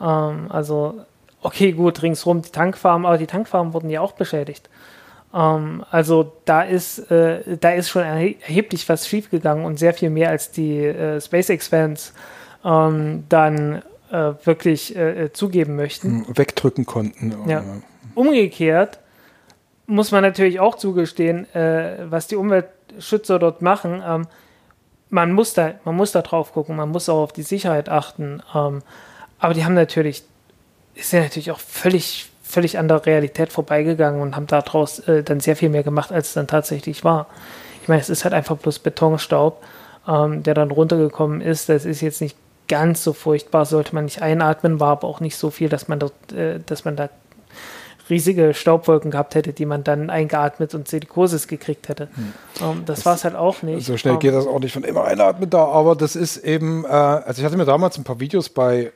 Ähm, 0.01 0.47
also, 0.49 0.95
okay, 1.41 1.71
gut, 1.71 2.01
ringsrum 2.03 2.41
die 2.43 2.51
Tankfarmen, 2.51 3.05
aber 3.07 3.17
die 3.17 3.27
Tankfarmen 3.27 3.73
wurden 3.73 3.89
ja 3.89 4.01
auch 4.01 4.11
beschädigt. 4.13 4.69
Ähm, 5.33 5.83
also 5.91 6.33
da 6.45 6.61
ist, 6.61 6.99
äh, 7.11 7.57
da 7.57 7.71
ist 7.71 7.89
schon 7.89 8.03
erhe 8.03 8.35
erheblich 8.41 8.87
was 8.89 9.07
schiefgegangen 9.07 9.65
und 9.65 9.77
sehr 9.77 9.93
viel 9.93 10.09
mehr 10.09 10.29
als 10.29 10.51
die 10.51 10.79
äh, 10.79 11.19
SpaceX-Fans 11.19 12.13
ähm, 12.63 13.23
dann 13.29 13.81
äh, 14.11 14.33
wirklich 14.43 14.95
äh, 14.95 15.31
zugeben 15.33 15.75
möchten. 15.75 16.25
Wegdrücken 16.35 16.85
konnten. 16.85 17.35
Ja. 17.47 17.63
Umgekehrt 18.15 18.99
muss 19.87 20.11
man 20.11 20.21
natürlich 20.21 20.59
auch 20.59 20.75
zugestehen, 20.75 21.53
äh, 21.55 22.09
was 22.09 22.27
die 22.27 22.35
Umweltschützer 22.35 23.39
dort 23.39 23.61
machen. 23.61 24.03
Ähm, 24.05 24.27
man, 25.09 25.31
muss 25.31 25.53
da, 25.53 25.75
man 25.85 25.95
muss 25.95 26.11
da 26.11 26.21
drauf 26.21 26.53
gucken, 26.53 26.75
man 26.75 26.89
muss 26.89 27.09
auch 27.09 27.23
auf 27.23 27.33
die 27.33 27.43
Sicherheit 27.43 27.89
achten. 27.89 28.43
Ähm, 28.53 28.81
aber 29.39 29.53
die 29.53 29.65
haben 29.65 29.73
natürlich, 29.73 30.23
ist 30.93 31.13
ja 31.13 31.21
natürlich 31.21 31.51
auch 31.51 31.59
völlig, 31.59 32.29
völlig 32.47 32.77
an 32.77 32.87
der 32.87 33.05
Realität 33.05 33.51
vorbeigegangen 33.51 34.21
und 34.21 34.35
haben 34.35 34.47
daraus 34.47 34.99
äh, 34.99 35.23
dann 35.23 35.39
sehr 35.39 35.55
viel 35.55 35.69
mehr 35.69 35.83
gemacht, 35.83 36.11
als 36.11 36.29
es 36.29 36.33
dann 36.33 36.47
tatsächlich 36.47 37.03
war. 37.03 37.27
Ich 37.81 37.87
meine, 37.87 38.01
es 38.01 38.09
ist 38.09 38.23
halt 38.23 38.33
einfach 38.33 38.57
bloß 38.57 38.79
Betonstaub, 38.79 39.61
ähm, 40.07 40.43
der 40.43 40.53
dann 40.53 40.71
runtergekommen 40.71 41.41
ist. 41.41 41.69
Das 41.69 41.85
ist 41.85 42.01
jetzt 42.01 42.21
nicht 42.21 42.37
ganz 42.67 43.03
so 43.03 43.13
furchtbar, 43.13 43.65
sollte 43.65 43.95
man 43.95 44.05
nicht 44.05 44.21
einatmen, 44.21 44.79
war 44.79 44.91
aber 44.91 45.07
auch 45.07 45.19
nicht 45.19 45.37
so 45.37 45.49
viel, 45.49 45.69
dass 45.69 45.87
man 45.87 45.99
dort, 45.99 46.31
äh, 46.31 46.59
dass 46.65 46.85
man 46.85 46.95
da 46.95 47.09
riesige 48.09 48.53
Staubwolken 48.53 49.11
gehabt 49.11 49.35
hätte, 49.35 49.51
die 49.51 49.65
man 49.65 49.83
dann 49.83 50.09
eingeatmet 50.09 50.73
und 50.73 50.87
Silikosis 50.87 51.49
gekriegt 51.49 51.89
hätte. 51.89 52.07
Ähm, 52.61 52.83
das 52.85 53.05
war 53.05 53.15
es 53.15 53.25
halt 53.25 53.35
auch 53.35 53.61
nicht. 53.61 53.85
So 53.85 53.97
schnell 53.97 54.13
Ähm, 54.13 54.19
geht 54.19 54.33
das 54.33 54.47
auch 54.47 54.59
nicht 54.59 54.71
von 54.71 54.83
immer 54.83 55.03
einatmen 55.03 55.49
da, 55.49 55.65
aber 55.65 55.95
das 55.95 56.15
ist 56.15 56.37
eben, 56.37 56.85
äh, 56.85 56.87
also 56.87 57.41
ich 57.41 57.45
hatte 57.45 57.57
mir 57.57 57.65
damals 57.65 57.97
ein 57.97 58.05
paar 58.05 58.21
Videos 58.21 58.47
bei 58.47 58.93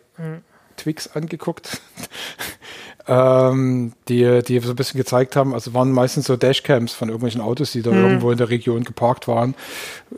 Twix 0.78 1.08
angeguckt, 1.16 1.82
ähm, 3.08 3.94
die, 4.08 4.42
die 4.44 4.60
so 4.60 4.72
ein 4.72 4.76
bisschen 4.76 4.98
gezeigt 4.98 5.36
haben, 5.36 5.54
also 5.54 5.74
waren 5.74 5.92
meistens 5.92 6.26
so 6.26 6.38
Dashcams 6.38 6.94
von 6.94 7.10
irgendwelchen 7.10 7.42
Autos, 7.42 7.72
die 7.72 7.82
da 7.82 7.92
irgendwo 7.92 8.32
in 8.32 8.38
der 8.38 8.50
Region 8.50 8.84
geparkt 8.84 9.28
waren, 9.28 9.56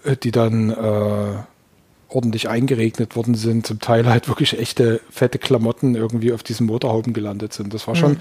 äh, 0.03 0.15
die 0.15 0.31
dann 0.31 0.69
äh, 0.69 1.35
ordentlich 2.09 2.49
eingeregnet 2.49 3.15
worden 3.15 3.35
sind, 3.35 3.65
zum 3.65 3.79
Teil 3.79 4.05
halt 4.07 4.27
wirklich 4.27 4.59
echte 4.59 5.01
fette 5.09 5.39
Klamotten 5.39 5.95
irgendwie 5.95 6.33
auf 6.33 6.43
diesen 6.43 6.67
Motorhauben 6.67 7.13
gelandet 7.13 7.53
sind. 7.53 7.73
Das 7.73 7.87
war 7.87 7.95
schon 7.95 8.17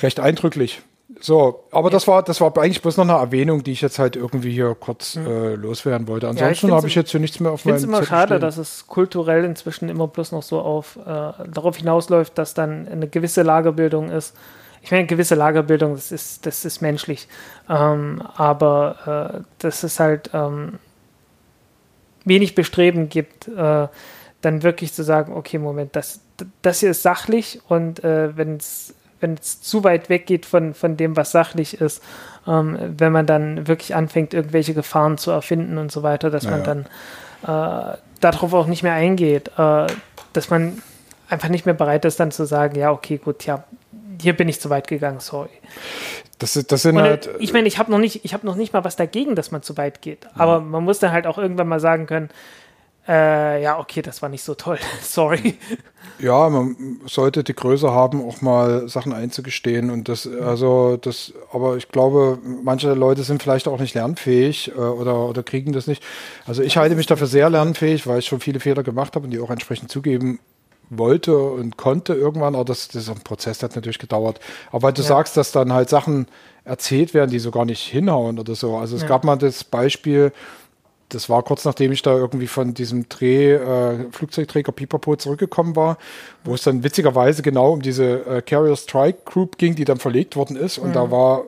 recht 0.00 0.20
eindrücklich. 0.20 0.80
So, 1.20 1.64
aber 1.70 1.88
ja. 1.88 1.92
das 1.92 2.06
war 2.06 2.22
das 2.22 2.40
war 2.40 2.56
eigentlich 2.58 2.82
bloß 2.82 2.98
noch 2.98 3.08
eine 3.08 3.18
Erwähnung, 3.18 3.64
die 3.64 3.72
ich 3.72 3.80
jetzt 3.80 3.98
halt 3.98 4.16
irgendwie 4.16 4.52
hier 4.52 4.76
kurz 4.78 5.16
mhm. 5.16 5.26
äh, 5.26 5.54
loswerden 5.54 6.08
wollte. 6.08 6.28
Ansonsten 6.28 6.68
ja, 6.68 6.74
habe 6.74 6.88
ich 6.88 6.94
jetzt 6.94 7.10
hier 7.10 7.20
nichts 7.20 7.40
mehr 7.40 7.52
auf 7.52 7.64
meinem 7.64 7.76
Ich 7.76 7.82
finde 7.82 7.94
es 7.94 7.98
immer 8.00 8.06
schade, 8.06 8.34
stehen. 8.34 8.40
dass 8.40 8.58
es 8.58 8.86
kulturell 8.86 9.44
inzwischen 9.44 9.88
immer 9.88 10.08
bloß 10.08 10.32
noch 10.32 10.42
so 10.42 10.60
auf 10.60 10.96
äh, 10.96 11.02
darauf 11.06 11.76
hinausläuft, 11.76 12.36
dass 12.36 12.54
dann 12.54 12.86
eine 12.88 13.08
gewisse 13.08 13.42
Lagerbildung 13.42 14.10
ist. 14.10 14.36
Ich 14.82 14.92
meine, 14.92 15.06
gewisse 15.06 15.34
Lagerbildung, 15.34 15.94
das 15.94 16.12
ist, 16.12 16.46
das 16.46 16.64
ist 16.64 16.80
menschlich. 16.80 17.28
Ähm, 17.68 18.22
aber 18.36 19.34
äh, 19.36 19.40
das 19.58 19.82
ist 19.84 19.98
halt 19.98 20.30
ähm, 20.32 20.78
wenig 22.24 22.54
Bestreben 22.54 23.08
gibt, 23.08 23.48
äh, 23.48 23.88
dann 24.42 24.62
wirklich 24.62 24.92
zu 24.92 25.02
sagen, 25.02 25.32
okay, 25.32 25.58
Moment, 25.58 25.96
das, 25.96 26.20
das 26.62 26.80
hier 26.80 26.90
ist 26.90 27.02
sachlich 27.02 27.60
und 27.68 28.04
äh, 28.04 28.36
wenn 28.36 28.56
es 28.56 28.94
wenn 29.20 29.34
es 29.34 29.60
zu 29.60 29.84
weit 29.84 30.08
weggeht 30.08 30.46
von, 30.46 30.74
von 30.74 30.96
dem, 30.96 31.16
was 31.16 31.30
sachlich 31.30 31.80
ist, 31.80 32.02
ähm, 32.46 32.78
wenn 32.98 33.12
man 33.12 33.26
dann 33.26 33.66
wirklich 33.66 33.94
anfängt, 33.94 34.34
irgendwelche 34.34 34.74
Gefahren 34.74 35.18
zu 35.18 35.30
erfinden 35.30 35.78
und 35.78 35.90
so 35.90 36.02
weiter, 36.02 36.30
dass 36.30 36.44
naja. 36.44 36.56
man 36.56 36.86
dann 37.42 37.94
äh, 37.94 37.96
darauf 38.20 38.52
auch 38.54 38.66
nicht 38.66 38.82
mehr 38.82 38.94
eingeht, 38.94 39.50
äh, 39.56 39.86
dass 40.32 40.50
man 40.50 40.82
einfach 41.28 41.48
nicht 41.48 41.66
mehr 41.66 41.74
bereit 41.74 42.04
ist, 42.04 42.20
dann 42.20 42.30
zu 42.30 42.44
sagen, 42.44 42.78
ja, 42.78 42.90
okay, 42.92 43.18
gut, 43.18 43.46
ja, 43.46 43.64
hier 44.20 44.36
bin 44.36 44.48
ich 44.48 44.60
zu 44.60 44.70
weit 44.70 44.88
gegangen, 44.88 45.20
sorry. 45.20 45.50
Das, 46.38 46.52
das 46.52 46.82
sind 46.82 46.96
und, 46.96 47.02
halt. 47.02 47.30
Ich 47.38 47.52
meine, 47.52 47.66
ich 47.66 47.78
habe 47.78 47.90
noch 47.90 47.98
nicht, 47.98 48.24
ich 48.24 48.34
habe 48.34 48.46
noch 48.46 48.56
nicht 48.56 48.72
mal 48.72 48.84
was 48.84 48.96
dagegen, 48.96 49.34
dass 49.34 49.50
man 49.50 49.62
zu 49.62 49.76
weit 49.76 50.02
geht. 50.02 50.26
Aber 50.34 50.60
man 50.60 50.84
muss 50.84 50.98
dann 50.98 51.12
halt 51.12 51.26
auch 51.26 51.38
irgendwann 51.38 51.68
mal 51.68 51.80
sagen 51.80 52.06
können, 52.06 52.28
äh, 53.08 53.62
ja, 53.62 53.78
okay, 53.78 54.02
das 54.02 54.22
war 54.22 54.28
nicht 54.28 54.42
so 54.42 54.54
toll. 54.54 54.78
Sorry. 55.02 55.56
Ja, 56.18 56.48
man 56.48 57.00
sollte 57.06 57.44
die 57.44 57.54
Größe 57.54 57.90
haben, 57.90 58.26
auch 58.26 58.40
mal 58.40 58.88
Sachen 58.88 59.12
einzugestehen 59.12 59.90
und 59.90 60.08
das, 60.08 60.26
also 60.26 60.96
das, 60.96 61.32
aber 61.52 61.76
ich 61.76 61.88
glaube, 61.88 62.38
manche 62.62 62.94
Leute 62.94 63.22
sind 63.22 63.42
vielleicht 63.42 63.68
auch 63.68 63.78
nicht 63.78 63.94
lernfähig 63.94 64.72
äh, 64.74 64.80
oder, 64.80 65.28
oder 65.28 65.42
kriegen 65.42 65.72
das 65.72 65.86
nicht. 65.86 66.02
Also 66.46 66.62
ich 66.62 66.76
halte 66.76 66.96
mich 66.96 67.06
dafür 67.06 67.26
sehr 67.26 67.50
lernfähig, 67.50 68.06
weil 68.06 68.20
ich 68.20 68.26
schon 68.26 68.40
viele 68.40 68.60
Fehler 68.60 68.82
gemacht 68.82 69.14
habe 69.14 69.26
und 69.26 69.30
die 69.30 69.40
auch 69.40 69.50
entsprechend 69.50 69.90
zugeben 69.90 70.40
wollte 70.88 71.36
und 71.36 71.76
konnte 71.76 72.14
irgendwann, 72.14 72.54
aber 72.54 72.64
das, 72.64 72.88
das 72.88 73.02
ist 73.02 73.10
ein 73.10 73.22
Prozess, 73.22 73.58
der 73.58 73.68
hat 73.68 73.76
natürlich 73.76 73.98
gedauert. 73.98 74.40
Aber 74.70 74.84
weil 74.84 74.92
du 74.92 75.02
ja. 75.02 75.08
sagst, 75.08 75.36
dass 75.36 75.52
dann 75.52 75.72
halt 75.72 75.88
Sachen 75.88 76.26
erzählt 76.64 77.14
werden, 77.14 77.30
die 77.30 77.38
so 77.38 77.50
gar 77.50 77.64
nicht 77.64 77.82
hinhauen 77.82 78.38
oder 78.38 78.54
so. 78.54 78.76
Also 78.76 78.96
es 78.96 79.02
ja. 79.02 79.08
gab 79.08 79.24
mal 79.24 79.36
das 79.36 79.64
Beispiel, 79.64 80.32
das 81.08 81.28
war 81.28 81.42
kurz 81.42 81.64
nachdem 81.64 81.92
ich 81.92 82.02
da 82.02 82.16
irgendwie 82.16 82.46
von 82.46 82.74
diesem 82.74 83.08
Dreh, 83.08 83.52
äh, 83.52 84.10
Flugzeugträger 84.10 84.72
Pipapo 84.72 85.16
zurückgekommen 85.16 85.76
war, 85.76 85.98
wo 86.44 86.54
es 86.54 86.62
dann 86.62 86.82
witzigerweise 86.82 87.42
genau 87.42 87.72
um 87.72 87.82
diese 87.82 88.26
äh, 88.26 88.42
Carrier 88.42 88.76
Strike 88.76 89.20
Group 89.24 89.58
ging, 89.58 89.74
die 89.74 89.84
dann 89.84 89.98
verlegt 89.98 90.36
worden 90.36 90.56
ist. 90.56 90.78
Und 90.78 90.90
mhm. 90.90 90.94
da 90.94 91.10
war, 91.10 91.44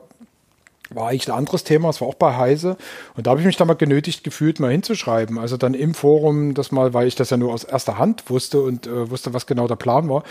war 0.91 1.09
eigentlich 1.09 1.27
ein 1.27 1.37
anderes 1.37 1.63
Thema, 1.63 1.89
es 1.89 2.01
war 2.01 2.07
auch 2.07 2.15
bei 2.15 2.35
Heise. 2.37 2.77
Und 3.15 3.27
da 3.27 3.31
habe 3.31 3.41
ich 3.41 3.45
mich 3.45 3.57
dann 3.57 3.67
mal 3.67 3.73
genötigt 3.73 4.23
gefühlt, 4.23 4.59
mal 4.59 4.71
hinzuschreiben. 4.71 5.37
Also 5.37 5.57
dann 5.57 5.73
im 5.73 5.93
Forum 5.93 6.53
das 6.53 6.71
mal, 6.71 6.93
weil 6.93 7.07
ich 7.07 7.15
das 7.15 7.29
ja 7.29 7.37
nur 7.37 7.53
aus 7.53 7.63
erster 7.63 7.97
Hand 7.97 8.29
wusste 8.29 8.61
und 8.61 8.87
äh, 8.87 9.09
wusste, 9.09 9.33
was 9.33 9.45
genau 9.45 9.67
der 9.67 9.75
Plan 9.75 10.09
war 10.09 10.23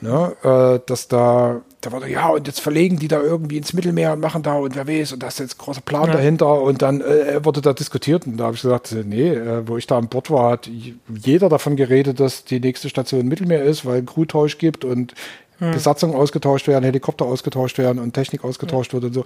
ne, 0.00 0.36
äh, 0.42 0.80
dass 0.86 1.08
da, 1.08 1.60
da 1.80 1.92
war 1.92 2.00
so, 2.00 2.06
ja, 2.06 2.28
und 2.28 2.46
jetzt 2.46 2.60
verlegen 2.60 2.98
die 2.98 3.08
da 3.08 3.20
irgendwie 3.20 3.56
ins 3.56 3.72
Mittelmeer 3.72 4.12
und 4.12 4.20
machen 4.20 4.42
da 4.42 4.54
und 4.54 4.76
wer 4.76 4.86
weiß, 4.86 5.12
und 5.12 5.22
da 5.22 5.28
ist 5.28 5.38
jetzt 5.38 5.54
ein 5.54 5.64
großer 5.64 5.80
Plan 5.80 6.08
ja. 6.08 6.14
dahinter 6.14 6.60
und 6.60 6.82
dann 6.82 7.00
äh, 7.00 7.44
wurde 7.44 7.60
da 7.60 7.72
diskutiert 7.72 8.26
und 8.26 8.36
da 8.36 8.44
habe 8.44 8.56
ich 8.56 8.62
gesagt, 8.62 8.94
nee, 9.04 9.30
äh, 9.30 9.66
wo 9.66 9.76
ich 9.76 9.86
da 9.86 9.96
an 9.96 10.08
Bord 10.08 10.30
war, 10.30 10.52
hat 10.52 10.68
jeder 11.08 11.48
davon 11.48 11.76
geredet, 11.76 12.20
dass 12.20 12.44
die 12.44 12.60
nächste 12.60 12.88
Station 12.88 13.26
Mittelmeer 13.26 13.62
ist, 13.62 13.86
weil 13.86 14.02
Crewtausch 14.02 14.58
gibt 14.58 14.84
und 14.84 15.14
hm. 15.58 15.70
Besatzung 15.72 16.14
ausgetauscht 16.14 16.68
werden, 16.68 16.84
Helikopter 16.84 17.24
ausgetauscht 17.24 17.78
werden 17.78 17.98
und 17.98 18.12
Technik 18.12 18.44
ausgetauscht 18.44 18.92
ja. 18.92 19.00
wird 19.00 19.04
und 19.04 19.12
so. 19.14 19.24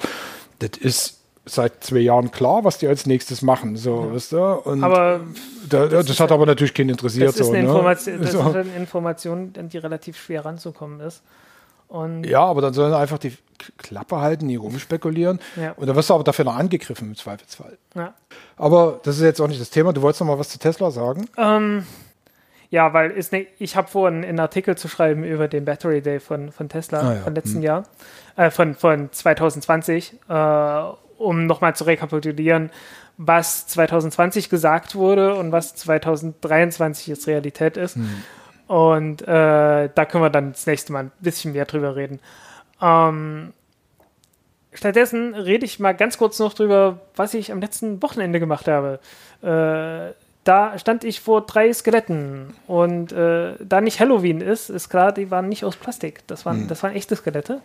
Das 0.60 0.78
ist 0.78 1.18
seit 1.46 1.84
zwei 1.84 1.98
Jahren 1.98 2.30
klar, 2.30 2.64
was 2.64 2.78
die 2.78 2.86
als 2.86 3.06
nächstes 3.06 3.42
machen. 3.42 3.76
So, 3.76 4.06
ja. 4.06 4.14
weißt 4.14 4.32
du? 4.32 4.38
Und 4.38 4.82
aber 4.82 5.20
da, 5.68 5.86
das, 5.86 6.06
das 6.06 6.20
hat 6.20 6.32
aber 6.32 6.46
natürlich 6.46 6.72
keinen 6.72 6.90
interessiert. 6.90 7.28
Das 7.28 7.36
ist, 7.36 7.46
so, 7.46 7.52
eine, 7.52 7.64
ne? 7.64 7.68
Information, 7.68 8.20
das 8.20 8.32
so. 8.32 8.38
ist 8.40 8.56
eine 8.56 8.76
Information, 8.76 9.52
an 9.58 9.68
die 9.68 9.78
relativ 9.78 10.16
schwer 10.16 10.44
ranzukommen 10.44 11.00
ist. 11.00 11.22
Und 11.94 12.24
ja, 12.24 12.40
aber 12.40 12.60
dann 12.60 12.74
sollen 12.74 12.92
einfach 12.92 13.18
die 13.18 13.36
Klappe 13.78 14.20
halten, 14.20 14.46
nie 14.46 14.56
rumspekulieren. 14.56 15.38
Ja. 15.54 15.72
Und 15.76 15.86
dann 15.86 15.94
wirst 15.94 16.10
du 16.10 16.14
aber 16.14 16.24
dafür 16.24 16.44
noch 16.44 16.56
angegriffen 16.56 17.06
im 17.06 17.16
Zweifelsfall. 17.16 17.78
Ja. 17.94 18.14
Aber 18.56 18.98
das 19.04 19.14
ist 19.14 19.22
jetzt 19.22 19.40
auch 19.40 19.46
nicht 19.46 19.60
das 19.60 19.70
Thema. 19.70 19.92
Du 19.92 20.02
wolltest 20.02 20.20
noch 20.20 20.26
mal 20.26 20.36
was 20.36 20.48
zu 20.48 20.58
Tesla 20.58 20.90
sagen? 20.90 21.26
Ähm, 21.38 21.86
ja, 22.68 22.92
weil 22.92 23.12
ist 23.12 23.30
ne, 23.30 23.46
ich 23.60 23.76
habe 23.76 23.86
vorhin 23.86 24.24
einen 24.24 24.40
Artikel 24.40 24.76
zu 24.76 24.88
schreiben 24.88 25.22
über 25.22 25.46
den 25.46 25.64
Battery 25.64 26.02
Day 26.02 26.18
von, 26.18 26.50
von 26.50 26.68
Tesla 26.68 27.00
ah, 27.00 27.14
ja. 27.14 27.20
von 27.20 27.32
letzten 27.36 27.58
hm. 27.58 27.62
Jahr, 27.62 27.82
äh, 28.34 28.50
von, 28.50 28.74
von 28.74 29.12
2020. 29.12 30.16
Äh, 30.28 30.82
um 31.16 31.46
nochmal 31.46 31.76
zu 31.76 31.84
rekapitulieren, 31.84 32.70
was 33.18 33.68
2020 33.68 34.50
gesagt 34.50 34.96
wurde 34.96 35.36
und 35.36 35.52
was 35.52 35.76
2023 35.76 37.06
jetzt 37.06 37.28
Realität 37.28 37.76
ist. 37.76 37.94
Hm. 37.94 38.24
Und 38.66 39.22
äh, 39.22 39.88
da 39.94 40.04
können 40.06 40.24
wir 40.24 40.30
dann 40.30 40.52
das 40.52 40.66
nächste 40.66 40.92
Mal 40.92 41.04
ein 41.04 41.12
bisschen 41.20 41.52
mehr 41.52 41.66
drüber 41.66 41.96
reden. 41.96 42.20
Ähm, 42.80 43.52
stattdessen 44.72 45.34
rede 45.34 45.64
ich 45.64 45.78
mal 45.80 45.94
ganz 45.94 46.18
kurz 46.18 46.38
noch 46.38 46.54
drüber, 46.54 47.00
was 47.14 47.34
ich 47.34 47.52
am 47.52 47.60
letzten 47.60 48.02
Wochenende 48.02 48.40
gemacht 48.40 48.66
habe. 48.68 49.00
Äh, 49.42 50.14
da 50.44 50.78
stand 50.78 51.04
ich 51.04 51.20
vor 51.20 51.42
drei 51.42 51.72
Skeletten 51.72 52.54
und 52.66 53.12
äh, 53.12 53.54
da 53.60 53.80
nicht 53.80 54.00
Halloween 54.00 54.40
ist, 54.40 54.68
ist 54.68 54.90
klar, 54.90 55.12
die 55.12 55.30
waren 55.30 55.48
nicht 55.48 55.64
aus 55.64 55.76
Plastik. 55.76 56.20
Das 56.26 56.44
waren, 56.44 56.62
hm. 56.62 56.68
das 56.68 56.82
waren 56.82 56.94
echte 56.94 57.16
Skelette. 57.16 57.60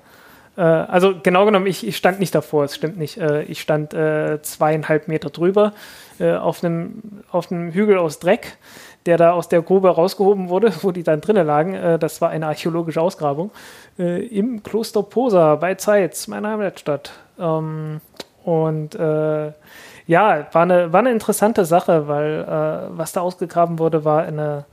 Äh, 0.55 0.61
also 0.61 1.19
genau 1.21 1.45
genommen, 1.45 1.67
ich, 1.67 1.85
ich, 1.85 1.97
stand 1.97 2.19
nicht 2.19 2.33
davor, 2.33 2.63
es 2.63 2.75
stimmt 2.75 2.97
nicht. 2.97 3.17
Äh, 3.17 3.43
ich 3.43 3.61
stand 3.61 3.93
äh, 3.93 4.41
zweieinhalb 4.41 5.07
Meter 5.07 5.29
drüber 5.29 5.73
äh, 6.19 6.33
auf, 6.33 6.63
einem, 6.63 7.01
auf 7.31 7.51
einem 7.51 7.71
Hügel 7.71 7.97
aus 7.97 8.19
Dreck, 8.19 8.57
der 9.05 9.17
da 9.17 9.31
aus 9.31 9.49
der 9.49 9.61
Grube 9.61 9.89
rausgehoben 9.89 10.49
wurde, 10.49 10.73
wo 10.81 10.91
die 10.91 11.03
dann 11.03 11.21
drinnen 11.21 11.45
lagen. 11.45 11.73
Äh, 11.73 11.99
das 11.99 12.21
war 12.21 12.29
eine 12.29 12.47
archäologische 12.47 13.01
Ausgrabung 13.01 13.51
äh, 13.97 14.25
im 14.27 14.63
Kloster 14.63 15.03
Posa 15.03 15.55
bei 15.55 15.75
Zeitz, 15.75 16.27
meiner 16.27 16.49
Heimatstadt. 16.49 17.11
Ähm, 17.39 18.01
und 18.43 18.95
ja, 18.95 20.47
war 20.53 20.63
eine, 20.63 20.91
war 20.91 21.01
eine 21.01 21.11
interessante 21.11 21.65
Sache, 21.65 22.07
weil 22.07 22.87
was 22.89 23.11
da 23.11 23.21
ausgegraben 23.21 23.77
wurde, 23.77 24.05
war 24.05 24.23
eine, 24.23 24.65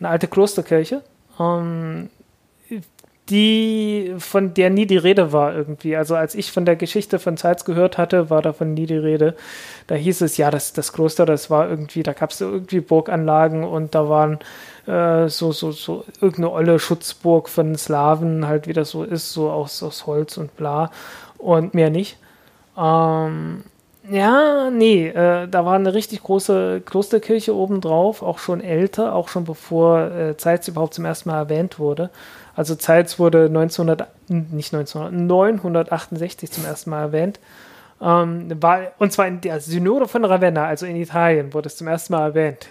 eine 0.00 0.08
alte 0.08 0.26
Klosterkirche. 0.26 1.02
Ähm, 1.38 2.10
die, 3.32 4.14
von 4.18 4.54
der 4.54 4.70
nie 4.70 4.86
die 4.86 4.98
Rede 4.98 5.32
war 5.32 5.54
irgendwie. 5.54 5.96
Also 5.96 6.14
als 6.14 6.34
ich 6.34 6.52
von 6.52 6.64
der 6.64 6.76
Geschichte 6.76 7.18
von 7.18 7.36
Zeitz 7.36 7.64
gehört 7.64 7.98
hatte, 7.98 8.30
war 8.30 8.42
davon 8.42 8.74
nie 8.74 8.86
die 8.86 8.96
Rede. 8.96 9.34
Da 9.88 9.96
hieß 9.96 10.20
es, 10.20 10.36
ja, 10.36 10.50
das, 10.50 10.72
das 10.72 10.92
Kloster, 10.92 11.26
das 11.26 11.50
war 11.50 11.68
irgendwie, 11.68 12.02
da 12.02 12.12
gab 12.12 12.30
es 12.30 12.40
irgendwie 12.40 12.80
Burganlagen 12.80 13.64
und 13.64 13.94
da 13.94 14.08
waren 14.08 14.38
äh, 14.86 15.28
so, 15.28 15.50
so, 15.52 15.72
so 15.72 16.04
irgendeine 16.20 16.52
olle 16.52 16.78
Schutzburg 16.78 17.48
von 17.48 17.74
Slawen, 17.76 18.46
halt 18.46 18.68
wie 18.68 18.74
das 18.74 18.90
so 18.90 19.02
ist, 19.02 19.32
so 19.32 19.50
aus, 19.50 19.82
aus 19.82 20.06
Holz 20.06 20.36
und 20.36 20.56
bla 20.56 20.90
und 21.38 21.74
mehr 21.74 21.90
nicht. 21.90 22.18
Ähm, 22.78 23.64
ja, 24.10 24.70
nee, 24.70 25.08
äh, 25.08 25.48
da 25.48 25.64
war 25.64 25.74
eine 25.74 25.94
richtig 25.94 26.22
große 26.22 26.82
Klosterkirche 26.84 27.54
obendrauf, 27.54 28.22
auch 28.22 28.38
schon 28.38 28.60
älter, 28.60 29.14
auch 29.14 29.28
schon 29.28 29.44
bevor 29.44 30.10
äh, 30.10 30.36
Zeitz 30.36 30.68
überhaupt 30.68 30.94
zum 30.94 31.04
ersten 31.04 31.30
Mal 31.30 31.38
erwähnt 31.38 31.78
wurde. 31.78 32.10
Also 32.54 32.74
Zeitz 32.74 33.18
wurde 33.18 33.46
1900, 33.46 34.08
nicht 34.28 34.74
1900, 34.74 35.12
968 35.12 36.50
zum 36.50 36.64
ersten 36.64 36.90
Mal 36.90 37.02
erwähnt. 37.02 37.40
Ähm, 38.00 38.60
war, 38.60 38.92
und 38.98 39.12
zwar 39.12 39.28
in 39.28 39.40
der 39.40 39.60
Synode 39.60 40.08
von 40.08 40.24
Ravenna, 40.24 40.66
also 40.66 40.86
in 40.86 40.96
Italien, 40.96 41.54
wurde 41.54 41.68
es 41.68 41.76
zum 41.76 41.86
ersten 41.86 42.12
Mal 42.12 42.28
erwähnt. 42.28 42.66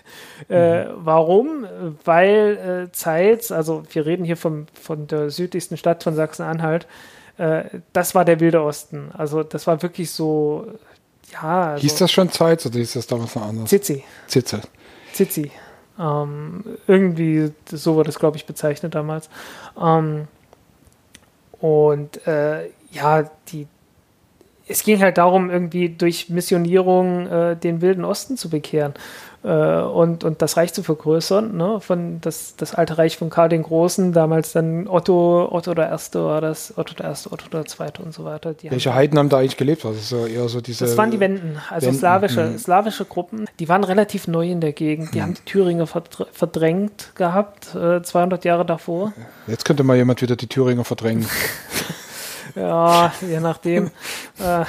Äh, 0.50 0.86
mhm. 0.86 0.92
warum? 0.98 1.66
Weil 2.04 2.90
äh, 2.90 2.92
Zeitz, 2.92 3.52
also 3.52 3.84
wir 3.92 4.06
reden 4.06 4.26
hier 4.26 4.36
vom, 4.36 4.68
von 4.80 5.08
der 5.08 5.30
südlichsten 5.30 5.78
Stadt 5.78 6.04
von 6.04 6.16
Sachsen-Anhalt, 6.16 6.86
äh, 7.38 7.64
das 7.94 8.14
war 8.14 8.26
der 8.26 8.42
Wilde 8.42 8.62
Osten. 8.62 9.10
Also 9.14 9.44
das 9.44 9.68
war 9.68 9.82
wirklich 9.82 10.12
so, 10.12 10.68
ja. 11.32 11.72
Also, 11.72 11.82
hieß 11.82 11.96
das 11.96 12.12
schon 12.12 12.30
Zeitz 12.30 12.66
oder 12.66 12.80
hieß 12.80 12.94
das 12.94 13.08
damals 13.08 13.34
noch 13.36 13.48
anders? 13.48 13.70
Zizi. 13.70 14.04
Zizi. 14.28 14.58
Zizi. 15.14 15.52
Ähm, 16.00 16.64
irgendwie, 16.88 17.52
so 17.70 17.96
wurde 17.96 18.10
es, 18.10 18.20
glaube 18.20 18.38
ich, 18.38 18.46
bezeichnet 18.46 18.96
damals. 18.96 19.30
Ähm, 19.80 20.28
und 21.60 22.26
äh, 22.26 22.70
ja, 22.92 23.30
die, 23.50 23.68
es 24.68 24.84
ging 24.84 25.02
halt 25.02 25.18
darum, 25.18 25.50
irgendwie 25.50 25.90
durch 25.90 26.30
Missionierung 26.30 27.28
äh, 27.28 27.56
den 27.56 27.82
Wilden 27.82 28.06
Osten 28.06 28.38
zu 28.38 28.50
bekehren 28.50 28.94
und, 29.48 30.24
und 30.24 30.42
das 30.42 30.56
Reich 30.56 30.72
zu 30.72 30.84
vergrößern. 30.84 31.58
Ne? 31.58 31.80
Von 31.80 32.22
das, 32.22 32.56
das 32.58 32.76
alte 32.76 33.00
Reich 33.00 33.18
von 33.18 33.32
Karl 33.32 33.50
den 33.50 33.64
Großen, 33.64 34.14
damals 34.14 34.54
dann 34.54 34.88
Otto, 34.88 35.48
Otto 35.52 35.74
der 35.74 35.90
Erste 35.90 36.24
war 36.24 36.42
das, 36.42 36.78
Otto 36.78 36.94
der 36.94 37.08
Erste, 37.08 37.32
Otto 37.32 37.46
der 37.50 37.66
Zweite 37.66 38.04
und 38.04 38.14
so 38.14 38.24
weiter. 38.24 38.54
Die 38.54 38.70
Welche 38.70 38.94
Heiden 38.94 39.18
haben 39.18 39.30
da 39.30 39.40
eigentlich 39.40 39.58
gelebt? 39.58 39.84
Das, 39.84 39.96
ist 39.96 40.10
so 40.10 40.28
eher 40.28 40.48
so 40.48 40.62
diese 40.62 40.86
das 40.86 40.96
waren 40.96 41.10
die 41.10 41.20
Wenden, 41.20 41.58
also 41.70 41.88
Wenden. 41.88 42.00
Slawische, 42.00 42.44
mhm. 42.44 42.58
slawische 42.60 43.06
Gruppen. 43.06 43.46
Die 43.60 43.68
waren 43.68 43.84
relativ 43.84 44.28
neu 44.28 44.50
in 44.50 44.62
der 44.62 44.74
Gegend. 44.74 45.14
Die 45.16 45.18
mhm. 45.18 45.24
haben 45.24 45.34
die 45.34 45.46
Thüringer 45.46 45.88
verdrängt 45.88 47.16
gehabt, 47.16 47.74
äh, 47.74 48.04
200 48.04 48.46
Jahre 48.46 48.66
davor. 48.66 49.14
Jetzt 49.48 49.66
könnte 49.66 49.84
mal 49.84 49.98
jemand 49.98 50.22
wieder 50.22 50.36
die 50.36 50.48
Thüringer 50.48 50.84
verdrängen. 50.84 51.26
ja, 52.56 53.12
je 53.28 53.40
nachdem. 53.40 53.88
äh, 54.40 54.66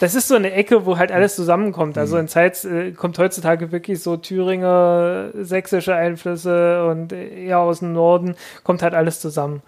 das 0.00 0.14
ist 0.14 0.28
so 0.28 0.34
eine 0.34 0.52
Ecke, 0.52 0.86
wo 0.86 0.98
halt 0.98 1.12
alles 1.12 1.36
zusammenkommt. 1.36 1.98
Also 1.98 2.18
in 2.18 2.28
Zeitz 2.28 2.64
äh, 2.64 2.92
kommt 2.92 3.18
heutzutage 3.18 3.72
wirklich 3.72 4.02
so 4.02 4.16
Thüringer, 4.16 5.30
sächsische 5.34 5.94
Einflüsse 5.94 6.86
und 6.86 7.12
eher 7.12 7.60
aus 7.60 7.80
dem 7.80 7.92
Norden 7.92 8.36
kommt 8.64 8.82
halt 8.82 8.94
alles 8.94 9.20
zusammen. 9.20 9.62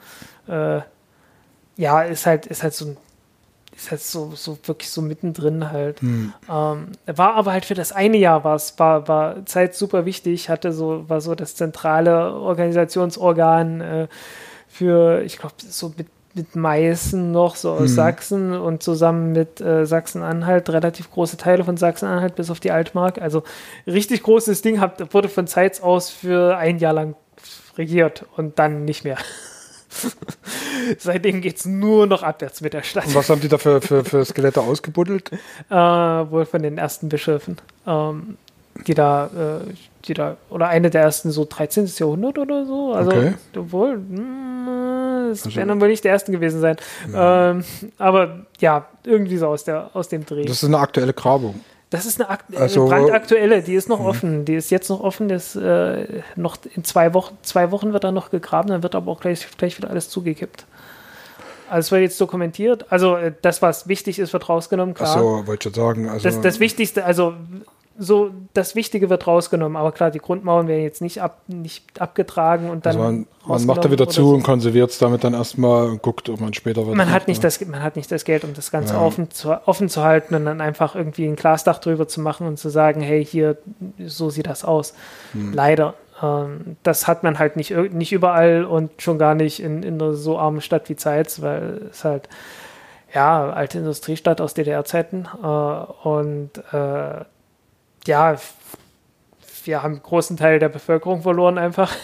Äh, 0.49 0.81
ja, 1.77 2.03
ist 2.03 2.27
halt, 2.27 2.47
ist 2.47 2.63
halt 2.63 2.75
so 2.75 2.87
ein 2.87 2.97
ist 3.79 3.93
halt 3.93 4.01
so, 4.01 4.33
so 4.35 4.59
wirklich 4.65 4.91
so 4.91 5.01
mittendrin 5.01 5.71
halt. 5.71 6.01
Hm. 6.01 6.33
Ähm, 6.51 6.89
war 7.07 7.35
aber 7.35 7.53
halt 7.53 7.65
für 7.65 7.75
das 7.75 7.93
eine 7.93 8.17
Jahr 8.17 8.43
was, 8.43 8.77
war, 8.79 9.07
war 9.07 9.47
Zeit 9.47 9.77
super 9.77 10.05
wichtig, 10.05 10.49
hatte 10.49 10.73
so, 10.73 11.09
war 11.09 11.21
so 11.21 11.37
das 11.37 11.55
zentrale 11.55 12.33
Organisationsorgan 12.35 13.81
äh, 13.81 14.09
für, 14.67 15.23
ich 15.23 15.39
glaube, 15.39 15.55
so 15.59 15.95
mit, 15.97 16.09
mit 16.39 16.57
Meißen 16.57 17.31
noch, 17.31 17.57
so 17.57 17.73
aus 17.73 17.81
Hm. 17.81 17.89
Sachsen 17.89 18.53
und 18.55 18.83
zusammen 18.83 19.33
mit 19.33 19.61
äh, 19.61 19.85
Sachsen-Anhalt, 19.85 20.71
relativ 20.71 21.11
große 21.11 21.37
Teile 21.37 21.65
von 21.65 21.77
Sachsen-Anhalt 21.77 22.35
bis 22.37 22.51
auf 22.51 22.61
die 22.61 22.71
Altmark. 22.71 23.21
Also 23.21 23.43
richtig 23.87 24.23
großes 24.23 24.63
Ding, 24.63 24.81
hab, 24.81 25.13
wurde 25.13 25.29
von 25.29 25.47
Zeitz 25.47 25.81
aus 25.81 26.09
für 26.11 26.57
ein 26.57 26.79
Jahr 26.79 26.95
lang 26.95 27.15
regiert 27.77 28.25
und 28.37 28.59
dann 28.59 28.85
nicht 28.85 29.05
mehr. 29.05 29.19
Seitdem 30.99 31.41
geht 31.41 31.57
es 31.59 31.67
nur 31.67 32.07
noch 32.07 32.23
abwärts 32.23 32.61
mit 32.61 32.73
der 32.73 32.83
Stadt. 32.83 33.07
Und 33.07 33.15
was 33.15 33.31
haben 33.31 33.41
die 33.41 33.49
da 33.49 33.59
für, 33.59 33.81
für, 33.81 34.05
für 34.05 34.25
Skelette 34.25 34.61
ausgebuddelt? 34.61 35.31
Äh, 35.71 35.75
wohl 35.75 36.47
von 36.47 36.63
den 36.63 36.79
ersten 36.79 37.09
Bischöfen, 37.11 37.59
ähm, 37.87 38.39
die 38.87 38.95
da, 38.95 39.27
äh, 39.27 39.73
die 40.07 40.15
da, 40.15 40.37
oder 40.49 40.69
eine 40.69 40.89
der 40.89 41.03
ersten 41.03 41.31
so 41.31 41.47
13. 41.49 41.87
Jahrhundert 41.99 42.39
oder 42.39 42.65
so. 42.65 42.93
Also, 42.95 43.11
Okay. 43.11 43.35
wohl, 43.55 44.01
es 45.31 45.45
Also- 45.45 45.57
werden 45.57 45.69
dann 45.69 45.81
wohl 45.81 45.89
nicht 45.89 46.05
die 46.05 46.09
ersten 46.09 46.33
gewesen 46.33 46.61
sein. 46.61 46.77
Ähm, 47.15 47.65
aber 47.99 48.47
ja, 48.61 48.87
irgendwie 49.05 49.37
so 49.39 49.47
aus, 49.49 49.65
der, 49.65 49.91
aus 49.95 50.09
dem 50.09 50.25
Dreh. 50.27 50.43
Das 50.43 50.49
Das, 50.53 50.63
ist 50.63 50.69
eine 50.69 50.79
aktuelle 50.79 51.13
Grabung. 51.13 51.61
ist 51.91 52.21
eine 52.21 52.29
akt 52.31 52.55
Also- 52.57 52.87
brandaktuelle, 52.87 53.63
die 53.63 53.75
ist 53.75 53.89
noch 53.89 54.01
offen. 54.01 54.45
Die 54.45 54.55
ist 54.55 54.71
jetzt 54.71 54.89
noch 54.91 55.01
offen. 55.01 55.29
Das, 55.29 55.57
äh, 55.57 56.23
noch 56.37 56.57
in 56.75 56.85
zwei 56.85 57.15
Wochen, 57.15 57.37
zwei 57.43 57.71
Wochen 57.71 57.93
wird 57.93 58.05
da 58.05 58.13
noch 58.13 58.31
gegraben, 58.31 58.69
dann 58.69 58.83
wird 58.83 58.95
aber 58.95 59.11
auch 59.11 59.21
gleich, 59.21 59.47
gleich 59.57 59.79
wieder 59.79 59.89
alles 59.91 60.11
zugekippt. 60.11 60.67
Also 61.71 61.87
es 61.87 61.91
wird 61.93 62.03
jetzt 62.03 62.21
dokumentiert. 62.21 62.87
Also 62.91 63.17
äh, 63.17 63.33
das, 63.43 63.61
was 63.63 63.89
wichtig 63.89 64.19
ist, 64.19 64.33
wird 64.33 64.49
rausgenommen, 64.49 64.95
klar. 64.95 65.17
Achso, 65.17 65.47
wollte 65.47 65.69
ich 65.69 65.75
schon 65.75 65.85
sagen. 65.85 66.09
Also, 66.09 66.29
Das, 66.29 66.41
das 66.41 66.61
Wichtigste, 66.61 67.05
also 67.05 67.35
so 68.01 68.31
das 68.55 68.77
Wichtige 68.77 69.11
wird 69.11 69.27
rausgenommen, 69.27 69.77
aber 69.77 69.91
klar, 69.91 70.13
die 70.13 70.21
Grundmauern 70.21 70.69
werden 70.69 70.83
jetzt 70.83 71.03
nicht, 71.03 71.21
ab, 71.21 71.43
nicht 71.49 72.01
abgetragen 72.01 72.71
und 72.71 72.87
dann. 72.87 72.97
also 72.97 73.05
man, 73.05 73.27
man 73.45 73.67
macht 73.67 73.85
da 73.85 73.91
wieder 73.91 74.09
zu 74.09 74.23
so. 74.23 74.35
und 74.35 74.45
konserviert 74.45 74.91
es 74.91 74.99
damit 74.99 75.25
dann 75.25 75.35
erstmal 75.35 75.89
und 75.89 76.03
guckt, 76.03 76.29
ob 76.29 76.41
man 76.41 76.55
später 76.55 76.87
wieder. 76.87 76.95
Man 76.95 77.11
hat, 77.11 77.27
nicht 77.27 77.43
das, 77.43 77.61
man 77.67 77.83
hat 77.83 77.97
nicht 77.97 78.11
das 78.13 78.25
Geld, 78.25 78.45
um 78.45 78.55
das 78.55 78.71
Ganze 78.71 78.95
Ja. 78.95 79.01
offen, 79.01 79.33
zu, 79.33 79.51
offen 79.67 79.89
zu 79.89 80.05
halten 80.05 80.37
und 80.37 80.45
dann 80.45 80.61
einfach 80.61 80.95
irgendwie 80.95 81.27
ein 81.27 81.35
Glasdach 81.35 81.79
drüber 81.81 82.07
zu 82.07 82.21
machen 82.21 82.47
und 82.47 82.57
zu 82.57 82.69
sagen, 82.69 83.01
hey, 83.01 83.25
hier, 83.25 83.59
so 84.07 84.31
sieht 84.31 84.47
das 84.47 84.65
aus. 84.65 84.95
Hm. 85.33 85.53
Leider. 85.53 85.95
Ähm, 86.23 86.77
das 86.85 87.09
hat 87.09 87.25
man 87.25 87.41
halt 87.41 87.57
nicht, 87.57 87.71
nicht 87.71 88.13
überall 88.13 88.65
und 88.65 89.03
schon 89.03 89.19
gar 89.19 89.35
nicht 89.35 89.61
in, 89.61 89.83
in 89.83 90.01
einer 90.01 90.15
so 90.15 90.39
armen 90.39 90.61
Stadt 90.61 90.89
wie 90.89 90.97
Zeitz, 90.97 91.43
weil 91.43 91.89
es 91.91 92.05
halt, 92.05 92.29
ja, 93.13 93.51
alte 93.51 93.79
Industriestadt 93.79 94.41
aus 94.41 94.55
DDR-Zeiten 94.55 95.27
äh, 95.43 95.47
und 95.47 96.51
äh, 96.73 97.25
ja, 98.07 98.37
wir 99.65 99.83
haben 99.83 99.95
einen 99.95 100.03
großen 100.03 100.37
Teil 100.37 100.59
der 100.59 100.69
Bevölkerung 100.69 101.23
verloren 101.23 101.59
einfach. 101.59 101.95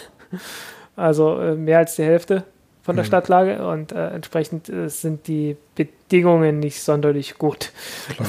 Also 0.96 1.40
äh, 1.40 1.54
mehr 1.54 1.78
als 1.78 1.96
die 1.96 2.04
Hälfte 2.04 2.44
von 2.82 2.96
der 2.96 3.04
Mhm. 3.04 3.08
Stadtlage 3.08 3.66
und 3.66 3.92
äh, 3.92 4.08
entsprechend 4.10 4.68
äh, 4.68 4.88
sind 4.88 5.26
die 5.26 5.56
Bedingungen 5.74 6.60
nicht 6.60 6.82
sonderlich 6.82 7.38
gut. 7.38 7.72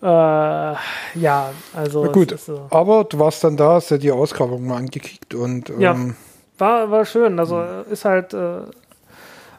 Äh, 0.00 0.06
ja, 0.06 1.50
also 1.74 2.04
Na 2.04 2.12
gut, 2.12 2.38
so. 2.38 2.66
aber 2.70 3.04
du 3.04 3.18
warst 3.18 3.42
dann 3.42 3.56
da, 3.56 3.74
hast 3.74 3.90
ja 3.90 3.96
die 3.98 4.12
Ausgrabung 4.12 4.64
mal 4.66 4.76
angekickt 4.76 5.34
und 5.34 5.70
Ja. 5.70 5.92
ähm, 5.92 6.14
war, 6.58 6.90
war 6.90 7.04
schön. 7.04 7.38
Also 7.40 7.60
äh, 7.60 7.90
ist 7.90 8.04
halt 8.04 8.32
äh, 8.32 8.58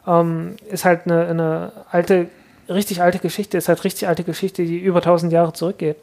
ähm, 0.06 0.56
ist 0.70 0.84
halt 0.86 1.02
eine, 1.04 1.26
eine 1.26 1.72
alte, 1.90 2.28
richtig 2.70 3.02
alte 3.02 3.18
Geschichte, 3.18 3.58
ist 3.58 3.68
halt 3.68 3.84
richtig 3.84 4.08
alte 4.08 4.24
Geschichte, 4.24 4.64
die 4.64 4.78
über 4.78 4.98
1000 5.00 5.30
Jahre 5.32 5.52
zurückgeht. 5.52 5.96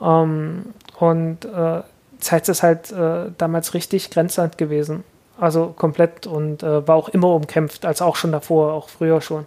Ähm, 0.00 0.66
und 0.98 1.44
äh, 1.44 1.82
Zeitz 2.20 2.48
ist 2.48 2.62
halt 2.62 2.92
äh, 2.92 3.30
damals 3.38 3.74
richtig 3.74 4.10
Grenzland 4.10 4.58
gewesen. 4.58 5.04
Also 5.38 5.74
komplett 5.76 6.26
und 6.26 6.62
äh, 6.62 6.86
war 6.88 6.96
auch 6.96 7.10
immer 7.10 7.28
umkämpft, 7.34 7.84
als 7.84 8.00
auch 8.00 8.16
schon 8.16 8.32
davor, 8.32 8.72
auch 8.72 8.88
früher 8.88 9.20
schon. 9.20 9.46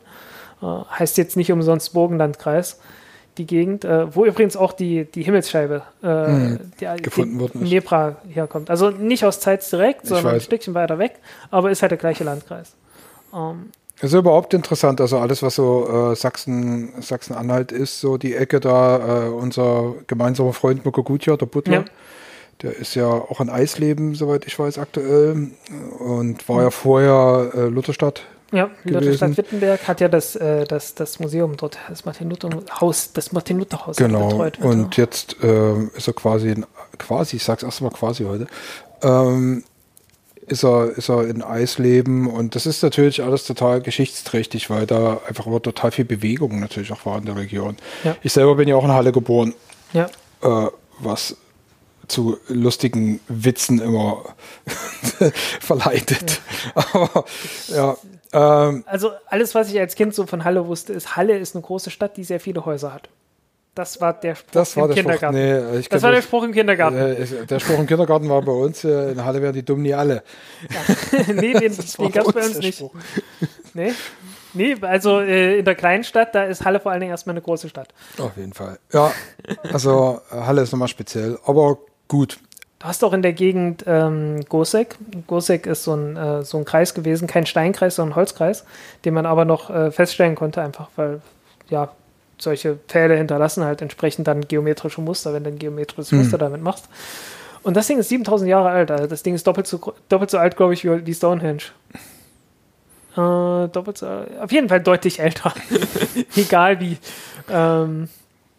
Äh, 0.62 0.66
heißt 0.66 1.18
jetzt 1.18 1.36
nicht 1.36 1.52
umsonst 1.52 1.94
Burgenlandkreis, 1.94 2.80
die 3.38 3.48
Gegend, 3.48 3.86
äh, 3.86 4.14
wo 4.16 4.26
übrigens 4.26 4.56
auch 4.56 4.74
die, 4.74 5.06
die 5.06 5.24
Himmelsscheibe 5.24 5.82
äh, 6.04 6.28
Mhm, 6.28 6.72
die, 6.80 7.02
gefunden 7.02 7.40
ist. 7.40 7.56
Nebra 7.56 8.18
herkommt. 8.30 8.70
Also 8.70 8.92
nicht 8.92 9.26
aus 9.26 9.40
Zeitz 9.40 9.70
direkt, 9.72 10.04
Ich 10.04 10.10
sondern 10.10 10.36
ein. 10.36 10.42
Stückchen 10.42 10.76
weiter 10.76 11.00
weg, 11.00 11.16
aber 11.50 11.72
ist 11.72 11.82
halt 11.82 11.92
der 11.92 11.98
gleiche 11.98 12.24
Landkreis. 12.24 12.76
Ähm, 13.34 13.72
ist 14.02 14.14
überhaupt 14.14 14.54
interessant, 14.54 15.02
also 15.02 15.18
alles, 15.20 15.44
was 15.44 15.56
so 15.56 16.12
äh, 16.12 16.16
Sachsen, 16.16 16.94
Sachsen-Anhalt 17.02 17.72
ist, 17.72 18.00
so 18.00 18.18
die 18.18 18.36
Ecke 18.36 18.60
da, 18.60 19.26
äh, 19.26 19.30
unser 19.30 19.94
gemeinsamer 20.08 20.54
Freund 20.54 20.86
Mirko 20.86 21.04
Gutjahr, 21.04 21.38
der 21.38 21.46
Butler, 21.48 21.74
Ja. 21.74 21.86
der 22.62 22.76
ist 22.78 22.96
ja 22.96 23.08
auch 23.08 23.42
in 23.42 23.50
Eisleben, 23.50 24.16
soweit 24.16 24.46
ich 24.46 24.58
weiß, 24.58 24.78
aktuell 24.78 25.52
und 26.00 26.48
war 26.48 26.64
ja 26.64 26.70
vorher 26.72 27.52
äh, 27.54 27.66
Lutherstadt. 27.68 28.22
ja, 28.52 28.70
Gewesen. 28.84 28.94
Lutherstadt 29.02 29.38
Wittenberg 29.38 29.88
hat 29.88 30.02
ja 30.02 30.08
das, 30.08 30.36
äh, 30.36 30.64
das, 30.66 30.96
das 30.96 31.20
Museum 31.20 31.58
dort, 31.58 31.78
das 31.90 32.06
Martin 32.06 32.30
Luther 32.30 32.50
Haus, 32.80 33.12
das 33.14 33.32
Martin 33.32 33.60
Luther 33.60 33.86
Haus 33.86 33.98
Genau. 33.98 34.28
betreut 34.30 34.62
wird. 34.62 34.74
Und 34.74 34.98
jetzt 34.98 35.36
ähm, 35.44 35.92
ist 35.96 36.08
er 36.08 36.14
quasi, 36.14 36.50
in, 36.52 36.66
quasi, 36.98 37.36
ich 37.38 37.44
sag's 37.44 37.64
erstmal 37.64 37.92
quasi 37.92 38.24
heute, 38.24 38.48
ähm, 39.04 39.64
ist 40.50 40.64
er, 40.64 40.92
ist 40.98 41.10
er 41.10 41.28
in 41.28 41.42
Eisleben 41.42 42.28
und 42.28 42.56
das 42.56 42.66
ist 42.66 42.84
natürlich 42.84 43.24
alles 43.24 43.46
total 43.46 43.82
geschichtsträchtig, 43.82 44.70
weil 44.70 44.86
da 44.86 45.22
einfach 45.28 45.46
immer 45.48 45.62
total 45.62 45.92
viel 45.92 46.06
Bewegung 46.06 46.60
natürlich 46.60 46.92
auch 46.92 47.06
war 47.06 47.18
in 47.18 47.26
der 47.26 47.36
Region. 47.36 47.78
Ja. 48.04 48.16
Ich 48.24 48.34
selber 48.34 48.56
bin 48.56 48.68
ja 48.68 48.76
auch 48.76 48.84
in 48.84 48.92
Halle 48.92 49.12
geboren, 49.12 49.54
ja. 49.94 50.10
äh, 50.42 50.68
was 51.00 51.38
zu 52.08 52.38
lustigen 52.48 53.20
Witzen 53.28 53.80
immer 53.80 54.24
verleitet. 55.60 56.42
Aber 56.74 57.26
ja, 57.68 57.98
ähm, 58.34 58.84
Also 58.88 59.12
alles, 59.28 59.56
was 59.56 59.70
ich 59.72 59.80
als 59.80 59.96
Kind 59.96 60.14
so 60.14 60.26
von 60.26 60.44
Halle 60.44 60.68
wusste, 60.68 60.94
ist, 60.94 61.16
Halle 61.16 61.38
ist 61.38 61.56
eine 61.56 61.64
große 61.64 61.92
Stadt, 61.92 62.18
die 62.18 62.24
sehr 62.24 62.40
viele 62.40 62.66
Häuser 62.66 62.94
hat. 62.94 63.10
Das 63.76 64.02
war 64.02 64.14
der 64.14 64.36
Spruch 64.36 64.52
das 64.52 64.76
war 64.76 64.84
im 64.84 64.90
der 64.90 64.96
Spruch. 64.96 65.12
Kindergarten. 65.12 65.38
Nee, 65.38 65.80
ich 65.80 65.90
das 65.90 66.04
war 66.04 66.12
der 66.12 66.22
Spruch 66.22 66.44
im 66.44 66.52
Kindergarten. 66.52 66.98
äh, 66.98 67.46
der 67.46 67.60
Spruch 67.60 67.80
im 67.80 67.88
Kindergarten 67.88 68.28
war 68.28 68.42
bei 68.42 68.52
uns, 68.52 68.84
äh, 68.84 69.12
in 69.12 69.24
Halle 69.24 69.42
werden 69.42 69.54
die 69.54 69.64
dumm 69.64 69.82
nie 69.82 69.94
alle. 69.94 70.24
nee, 71.28 71.54
den, 71.54 71.76
Das 71.78 71.94
den 71.94 72.12
gab 72.12 72.28
es 72.28 72.34
bei 72.34 72.46
uns 72.46 72.60
nicht. 72.60 72.78
Spruch. 72.78 72.94
Nee, 73.74 73.94
nee 74.54 74.76
also 74.82 75.20
äh, 75.20 75.60
in 75.60 75.66
der 75.66 75.76
kleinen 75.76 76.04
Stadt, 76.04 76.34
da 76.36 76.46
ist 76.46 76.66
Halle 76.66 76.80
vor 76.80 76.92
allen 76.92 77.02
Dingen 77.02 77.12
erstmal 77.12 77.34
eine 77.34 77.42
große 77.42 77.70
Stadt. 77.70 77.90
Auf 78.18 78.36
jeden 78.38 78.54
Fall. 78.54 78.80
Ja, 78.92 79.12
also 79.72 80.20
äh, 80.32 80.42
Halle 80.42 80.62
ist 80.62 80.72
nochmal 80.72 80.88
speziell, 80.88 81.38
aber 81.46 81.78
gut. 82.08 82.40
Du 82.80 82.88
hast 82.88 83.04
auch 83.04 83.14
in 83.14 83.22
der 83.22 83.34
Gegend 83.34 83.84
ähm, 83.88 84.44
Gosek. 84.48 84.98
Gosek 85.28 85.68
ist 85.68 85.84
so 85.84 85.94
ein, 85.94 86.16
äh, 86.16 86.44
so 86.44 86.58
ein 86.58 86.66
Kreis 86.66 86.94
gewesen, 86.94 87.28
kein 87.28 87.46
Steinkreis, 87.46 87.96
sondern 87.96 88.14
ein 88.14 88.16
Holzkreis, 88.16 88.64
den 89.06 89.14
man 89.14 89.26
aber 89.26 89.46
noch 89.46 89.70
äh, 89.70 89.92
feststellen 89.92 90.36
konnte, 90.36 90.62
einfach 90.62 90.90
weil 90.96 91.22
ja 91.70 91.92
solche 92.42 92.78
Pfähle 92.88 93.16
hinterlassen 93.16 93.64
halt 93.64 93.82
entsprechend 93.82 94.28
dann 94.28 94.48
geometrische 94.48 95.02
Muster, 95.02 95.34
wenn 95.34 95.44
du 95.44 95.50
ein 95.52 95.60
geometrisches 95.60 96.12
Hm. 96.12 96.20
Muster 96.20 96.38
damit 96.38 96.62
machst. 96.62 96.88
Und 97.64 97.76
das 97.76 97.88
Ding 97.88 98.00
ist 98.00 98.10
7000 98.10 98.50
Jahre 98.50 98.70
alt. 98.70 98.92
Also 98.92 99.08
das 99.08 99.24
Ding 99.24 99.36
ist 99.36 99.46
doppelt 99.46 99.68
so, 99.68 99.94
doppelt 100.08 100.30
so 100.32 100.38
alt, 100.38 100.56
glaube 100.56 100.74
ich, 100.74 100.84
wie, 100.84 101.06
wie 101.06 101.14
Stonehenge. 101.14 101.64
Äh, 103.14 103.68
doppelt 103.68 103.98
so, 103.98 104.08
auf 104.42 104.52
jeden 104.52 104.70
Fall 104.70 104.82
deutlich 104.82 105.20
älter. 105.20 105.54
Egal 106.36 106.80
wie. 106.80 106.98
Ähm, 107.50 108.08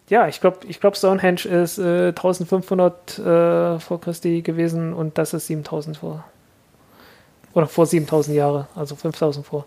ja, 0.09 0.27
ich 0.27 0.40
glaube, 0.40 0.66
ich 0.66 0.81
glaub, 0.81 0.97
Stonehenge 0.97 1.44
ist 1.44 1.78
äh, 1.78 2.09
1500 2.09 3.19
äh, 3.19 3.78
vor 3.78 4.01
Christi 4.01 4.43
gewesen 4.43 4.93
und 4.93 5.16
das 5.19 5.32
ist 5.32 5.47
7000 5.47 5.98
vor. 5.98 6.24
Oder 7.55 7.66
vor 7.66 7.86
7000 7.86 8.36
Jahre, 8.36 8.66
also 8.74 8.97
5000 8.97 9.47
vor. 9.47 9.66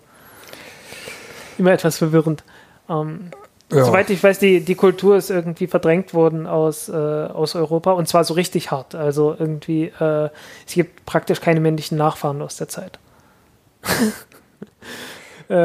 Immer 1.57 1.71
etwas 1.71 1.97
verwirrend. 1.97 2.43
Ähm, 2.89 3.31
Ja. 3.73 3.85
Soweit 3.85 4.09
ich 4.09 4.23
weiß, 4.23 4.39
die, 4.39 4.61
die 4.61 4.75
Kultur 4.75 5.15
ist 5.17 5.29
irgendwie 5.29 5.67
verdrängt 5.67 6.13
worden 6.13 6.47
aus, 6.47 6.89
äh, 6.89 6.93
aus 6.93 7.55
Europa 7.55 7.91
und 7.91 8.07
zwar 8.07 8.23
so 8.23 8.33
richtig 8.33 8.71
hart. 8.71 8.95
Also 8.95 9.35
irgendwie, 9.37 9.91
äh, 9.99 10.29
es 10.65 10.73
gibt 10.73 11.05
praktisch 11.05 11.41
keine 11.41 11.59
männlichen 11.59 11.97
Nachfahren 11.97 12.41
aus 12.41 12.57
der 12.57 12.67
Zeit. 12.67 12.99
äh, 15.49 15.55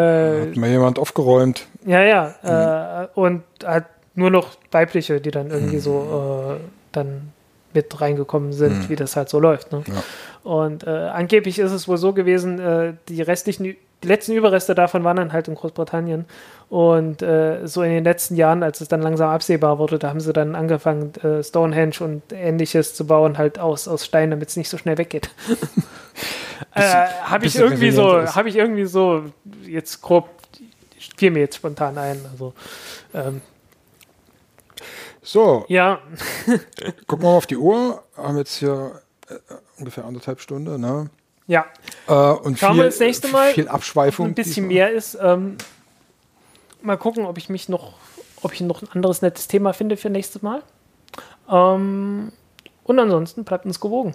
Hat 0.48 0.56
mal 0.56 0.70
jemand 0.70 0.98
aufgeräumt. 0.98 1.66
ja, 1.85 2.02
ja. 2.02 3.05
Äh, 3.05 3.09
und 3.14 3.43
halt 3.64 3.85
nur 4.14 4.30
noch 4.30 4.56
weibliche, 4.70 5.20
die 5.20 5.30
dann 5.30 5.51
irgendwie 5.51 5.78
so 5.78 6.56
äh, 6.59 6.60
dann 6.93 7.32
mit 7.74 8.01
reingekommen 8.01 8.52
sind, 8.52 8.89
wie 8.89 8.97
das 8.97 9.14
halt 9.14 9.28
so 9.28 9.39
läuft. 9.39 9.70
Ne? 9.72 9.85
Ja. 9.86 10.02
Und 10.51 10.85
äh, 10.85 10.90
angeblich 10.90 11.59
ist 11.59 11.70
es 11.70 11.86
wohl 11.86 11.98
so 11.98 12.12
gewesen, 12.12 12.97
die 13.09 13.22
restlichen 13.22 13.76
die 14.03 14.09
letzten 14.09 14.33
Überreste 14.33 14.75
davon 14.75 15.03
waren 15.05 15.16
dann 15.16 15.33
halt 15.33 15.49
in 15.49 15.55
Großbritannien. 15.55 16.27
Und 16.69 17.23
äh, 17.23 17.66
so 17.66 17.83
in 17.83 17.91
den 17.91 18.05
letzten 18.05 18.37
Jahren, 18.37 18.62
als 18.62 18.81
es 18.81 18.89
dann 18.89 19.01
langsam 19.01 19.31
absehbar 19.31 19.79
wurde, 19.79 19.99
da 19.99 20.11
haben 20.11 20.20
sie 20.20 20.33
dann 20.33 20.55
angefangen, 20.55 21.15
äh, 21.23 21.43
Stonehenge 21.43 22.01
und 22.01 22.23
ähnliches 22.33 22.95
zu 22.95 23.07
bauen, 23.07 23.39
halt 23.39 23.59
aus, 23.59 23.89
aus 23.89 24.05
Stein, 24.05 24.31
damit 24.31 24.51
es 24.51 24.57
nicht 24.57 24.69
so 24.69 24.77
schnell 24.77 24.99
weggeht. 24.99 25.31
äh, 26.75 26.81
habe 27.23 27.47
ich 27.47 27.57
irgendwie 27.57 27.91
so, 27.91 28.23
habe 28.35 28.49
ich 28.49 28.57
irgendwie 28.57 28.85
so 28.85 29.25
jetzt 29.65 30.03
grob, 30.03 30.29
fiel 31.16 31.31
mir 31.31 31.41
jetzt 31.41 31.57
spontan 31.57 31.97
ein. 31.97 32.20
Also 32.31 32.53
ähm, 33.15 33.41
so. 35.23 35.65
Ja. 35.69 36.01
Gucken 37.07 37.25
wir 37.25 37.31
mal 37.31 37.37
auf 37.37 37.47
die 37.47 37.57
Uhr. 37.57 38.03
Haben 38.16 38.37
jetzt 38.37 38.57
hier 38.57 39.01
äh, 39.29 39.35
ungefähr 39.79 40.05
anderthalb 40.05 40.41
Stunden, 40.41 40.81
ne? 40.81 41.11
Ja. 41.49 41.66
Äh, 42.07 42.12
und 42.12 42.59
Schauen 42.59 42.75
viel, 42.75 42.83
wir 42.83 42.85
das 42.85 43.01
nächste 43.01 43.29
Mal, 43.29 43.53
viel 43.53 43.66
Abschweifung. 43.69 44.27
Ein 44.27 44.35
bisschen 44.35 44.69
mehr 44.69 44.93
ist. 44.93 45.19
Ähm, 45.20 45.57
mal 46.83 46.97
gucken, 46.97 47.25
ob 47.25 47.39
ich 47.39 47.49
mich 47.49 47.69
noch, 47.69 47.95
ob 48.43 48.53
ich 48.53 48.61
noch 48.61 48.83
ein 48.83 48.89
anderes 48.93 49.23
nettes 49.23 49.49
Thema 49.49 49.73
finde 49.73 49.97
für 49.97 50.11
nächstes 50.11 50.43
Mal. 50.43 50.62
Ähm, 51.51 52.31
und 52.85 52.99
ansonsten 52.99 53.45
bleibt 53.45 53.65
uns 53.65 53.81
gewogen. 53.81 54.15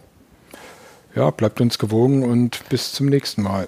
Ja, 1.15 1.31
bleibt 1.31 1.59
uns 1.59 1.77
gewogen 1.77 2.23
und 2.23 2.67
bis 2.69 2.93
zum 2.93 3.07
nächsten 3.07 3.41
Mal. 3.41 3.67